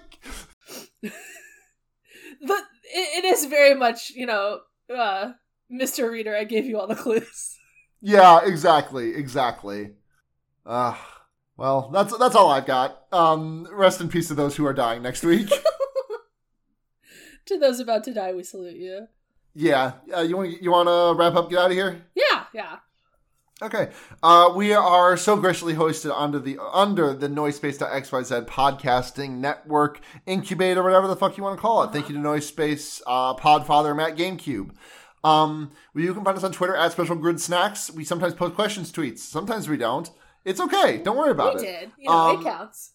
The 1.03 2.55
it, 2.85 3.25
it 3.25 3.25
is 3.25 3.47
very 3.47 3.75
much 3.75 4.11
you 4.11 4.27
know, 4.27 4.61
uh, 4.97 5.33
Mister 5.69 6.09
Reader. 6.09 6.37
I 6.37 6.45
gave 6.45 6.67
you 6.67 6.79
all 6.79 6.87
the 6.87 6.95
clues. 6.95 7.57
Yeah, 8.01 8.41
exactly, 8.45 9.15
exactly. 9.15 9.93
Uh, 10.65 10.97
well, 11.57 11.91
that's 11.93 12.17
that's 12.19 12.35
all 12.35 12.51
I've 12.51 12.67
got. 12.67 13.05
Um, 13.13 13.69
rest 13.73 14.01
in 14.01 14.09
peace 14.09 14.29
to 14.29 14.35
those 14.35 14.57
who 14.57 14.67
are 14.67 14.73
dying 14.73 15.03
next 15.03 15.23
week. 15.23 15.49
to 17.47 17.59
those 17.59 17.81
about 17.81 18.05
to 18.05 18.15
die, 18.15 18.33
we 18.33 18.43
salute 18.43 18.77
you. 18.77 19.07
yeah, 19.55 19.93
uh, 20.17 20.21
you 20.21 20.37
want 20.37 20.63
you 20.63 20.71
want 20.71 20.89
to 20.89 21.19
wrap 21.19 21.35
up? 21.35 21.51
Get 21.51 21.59
out 21.59 21.71
of 21.71 21.77
here. 21.77 22.07
Yeah, 22.15 22.45
yeah. 22.55 22.77
Okay. 23.63 23.91
Uh, 24.23 24.51
we 24.57 24.73
are 24.73 25.19
so 25.19 25.37
graciously 25.37 25.75
hosted 25.75 26.13
under 26.17 26.39
the 26.39 26.59
under 26.73 27.13
the 27.13 27.29
Noisepace.xyz 27.29 28.47
podcasting 28.47 29.33
network 29.33 30.01
incubator, 30.25 30.83
whatever 30.83 31.07
the 31.07 31.17
fuck 31.17 31.37
you 31.37 31.43
want 31.43 31.59
to 31.59 31.61
call 31.61 31.83
it. 31.83 31.93
Thank 31.93 32.09
you 32.09 32.15
to 32.15 32.21
Noisepace, 32.23 33.03
uh, 33.07 33.35
Podfather, 33.35 33.95
Matt 33.95 34.17
GameCube. 34.17 34.71
Um, 35.23 35.73
you 35.95 36.15
can 36.15 36.25
find 36.25 36.37
us 36.37 36.45
on 36.45 36.53
Twitter 36.53 36.75
at 36.75 36.93
Special 36.93 37.17
Grade 37.17 37.41
Snacks. 37.41 37.91
We 37.91 38.05
sometimes 38.05 38.35
post 38.35 38.55
questions 38.55 38.91
tweets. 38.93 39.19
Sometimes 39.19 39.69
we 39.69 39.77
don't. 39.77 40.11
It's 40.45 40.61
okay. 40.61 40.99
Don't 40.99 41.17
worry 41.17 41.33
about 41.33 41.57
we 41.57 41.61
it. 41.61 41.65
We 41.65 41.67
did. 41.67 41.91
You 41.99 42.09
know, 42.09 42.17
Um, 42.17 42.41
it 42.41 42.45
counts. 42.45 42.93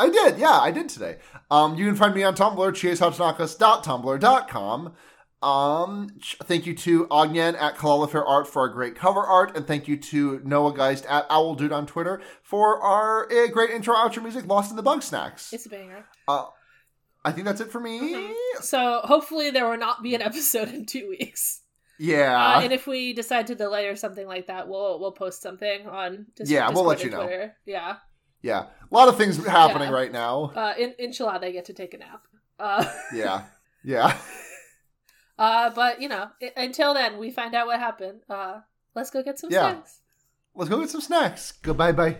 I 0.00 0.10
did, 0.10 0.38
yeah, 0.38 0.60
I 0.60 0.70
did 0.70 0.88
today. 0.88 1.16
Um, 1.50 1.74
you 1.74 1.84
can 1.84 1.96
find 1.96 2.14
me 2.14 2.22
on 2.22 2.36
Tumblr, 2.36 2.56
chasehoutoknakas.tumblr.com. 2.56 4.92
Um, 5.40 6.08
thank 6.44 6.66
you 6.66 6.74
to 6.74 7.06
Ognan 7.08 7.56
at 7.60 7.76
Kalala 7.76 8.10
Fair 8.10 8.24
Art 8.24 8.48
for 8.48 8.60
our 8.62 8.68
great 8.68 8.96
cover 8.96 9.20
art, 9.20 9.56
and 9.56 9.66
thank 9.66 9.86
you 9.86 9.96
to 9.96 10.40
Noah 10.44 10.72
Geist 10.72 11.06
at 11.06 11.26
Owl 11.30 11.54
Dude 11.54 11.72
on 11.72 11.86
Twitter 11.86 12.20
for 12.42 12.80
our 12.82 13.30
uh, 13.30 13.46
great 13.48 13.70
intro 13.70 13.94
outro 13.94 14.22
music, 14.22 14.46
Lost 14.46 14.70
in 14.70 14.76
the 14.76 14.82
Bugsnax. 14.82 15.52
It's 15.52 15.66
a 15.66 15.68
banger. 15.68 16.04
Uh, 16.26 16.46
I 17.28 17.32
think 17.32 17.46
that's 17.46 17.60
it 17.60 17.70
for 17.70 17.80
me. 17.80 18.14
Mhm. 18.14 18.34
So 18.62 19.00
hopefully 19.04 19.50
there 19.50 19.68
will 19.68 19.76
not 19.78 20.02
be 20.02 20.14
an 20.14 20.22
episode 20.22 20.68
in 20.68 20.86
two 20.86 21.08
weeks. 21.08 21.62
Yeah. 21.98 22.56
Uh, 22.56 22.60
and 22.62 22.72
if 22.72 22.86
we 22.86 23.12
decide 23.12 23.48
to 23.48 23.54
delay 23.54 23.86
or 23.88 23.96
something 23.96 24.26
like 24.26 24.46
that, 24.46 24.68
we'll 24.68 24.98
we'll 25.00 25.12
post 25.12 25.42
something 25.42 25.86
on. 25.88 26.26
Dis- 26.36 26.50
Yeah, 26.50 26.70
we'll 26.70 26.84
let 26.84 27.02
you 27.04 27.10
know. 27.10 27.22
Twitter. 27.22 27.56
Yeah. 27.66 27.96
yeah. 28.42 28.66
A 28.90 28.94
lot 28.94 29.08
of 29.08 29.16
things 29.16 29.36
happening 29.44 29.88
Yeah. 29.90 29.94
right 29.94 30.12
now. 30.12 30.52
Uh, 30.54 30.74
in 30.78 30.94
inshallah, 30.98 31.40
they 31.40 31.52
get 31.52 31.64
to 31.66 31.72
take 31.74 31.94
a 31.94 31.98
nap. 31.98 32.22
Uh, 32.58 32.84
Yeah. 33.12 33.42
Yeah. 33.84 34.16
uh, 35.38 35.70
but 35.70 36.00
you 36.00 36.08
know, 36.08 36.28
i- 36.42 36.52
until 36.56 36.94
then, 36.94 37.18
we 37.18 37.30
find 37.30 37.54
out 37.54 37.66
what 37.66 37.78
happened. 37.80 38.20
Uh, 38.30 38.60
let's 38.94 39.10
go 39.10 39.22
get 39.22 39.38
some 39.38 39.50
Yeah. 39.50 39.72
snacks. 39.72 40.00
Let's 40.54 40.70
go 40.70 40.78
get 40.80 40.90
some 40.90 41.00
snacks. 41.00 41.52
Goodbye, 41.62 41.92
bye. 41.92 42.16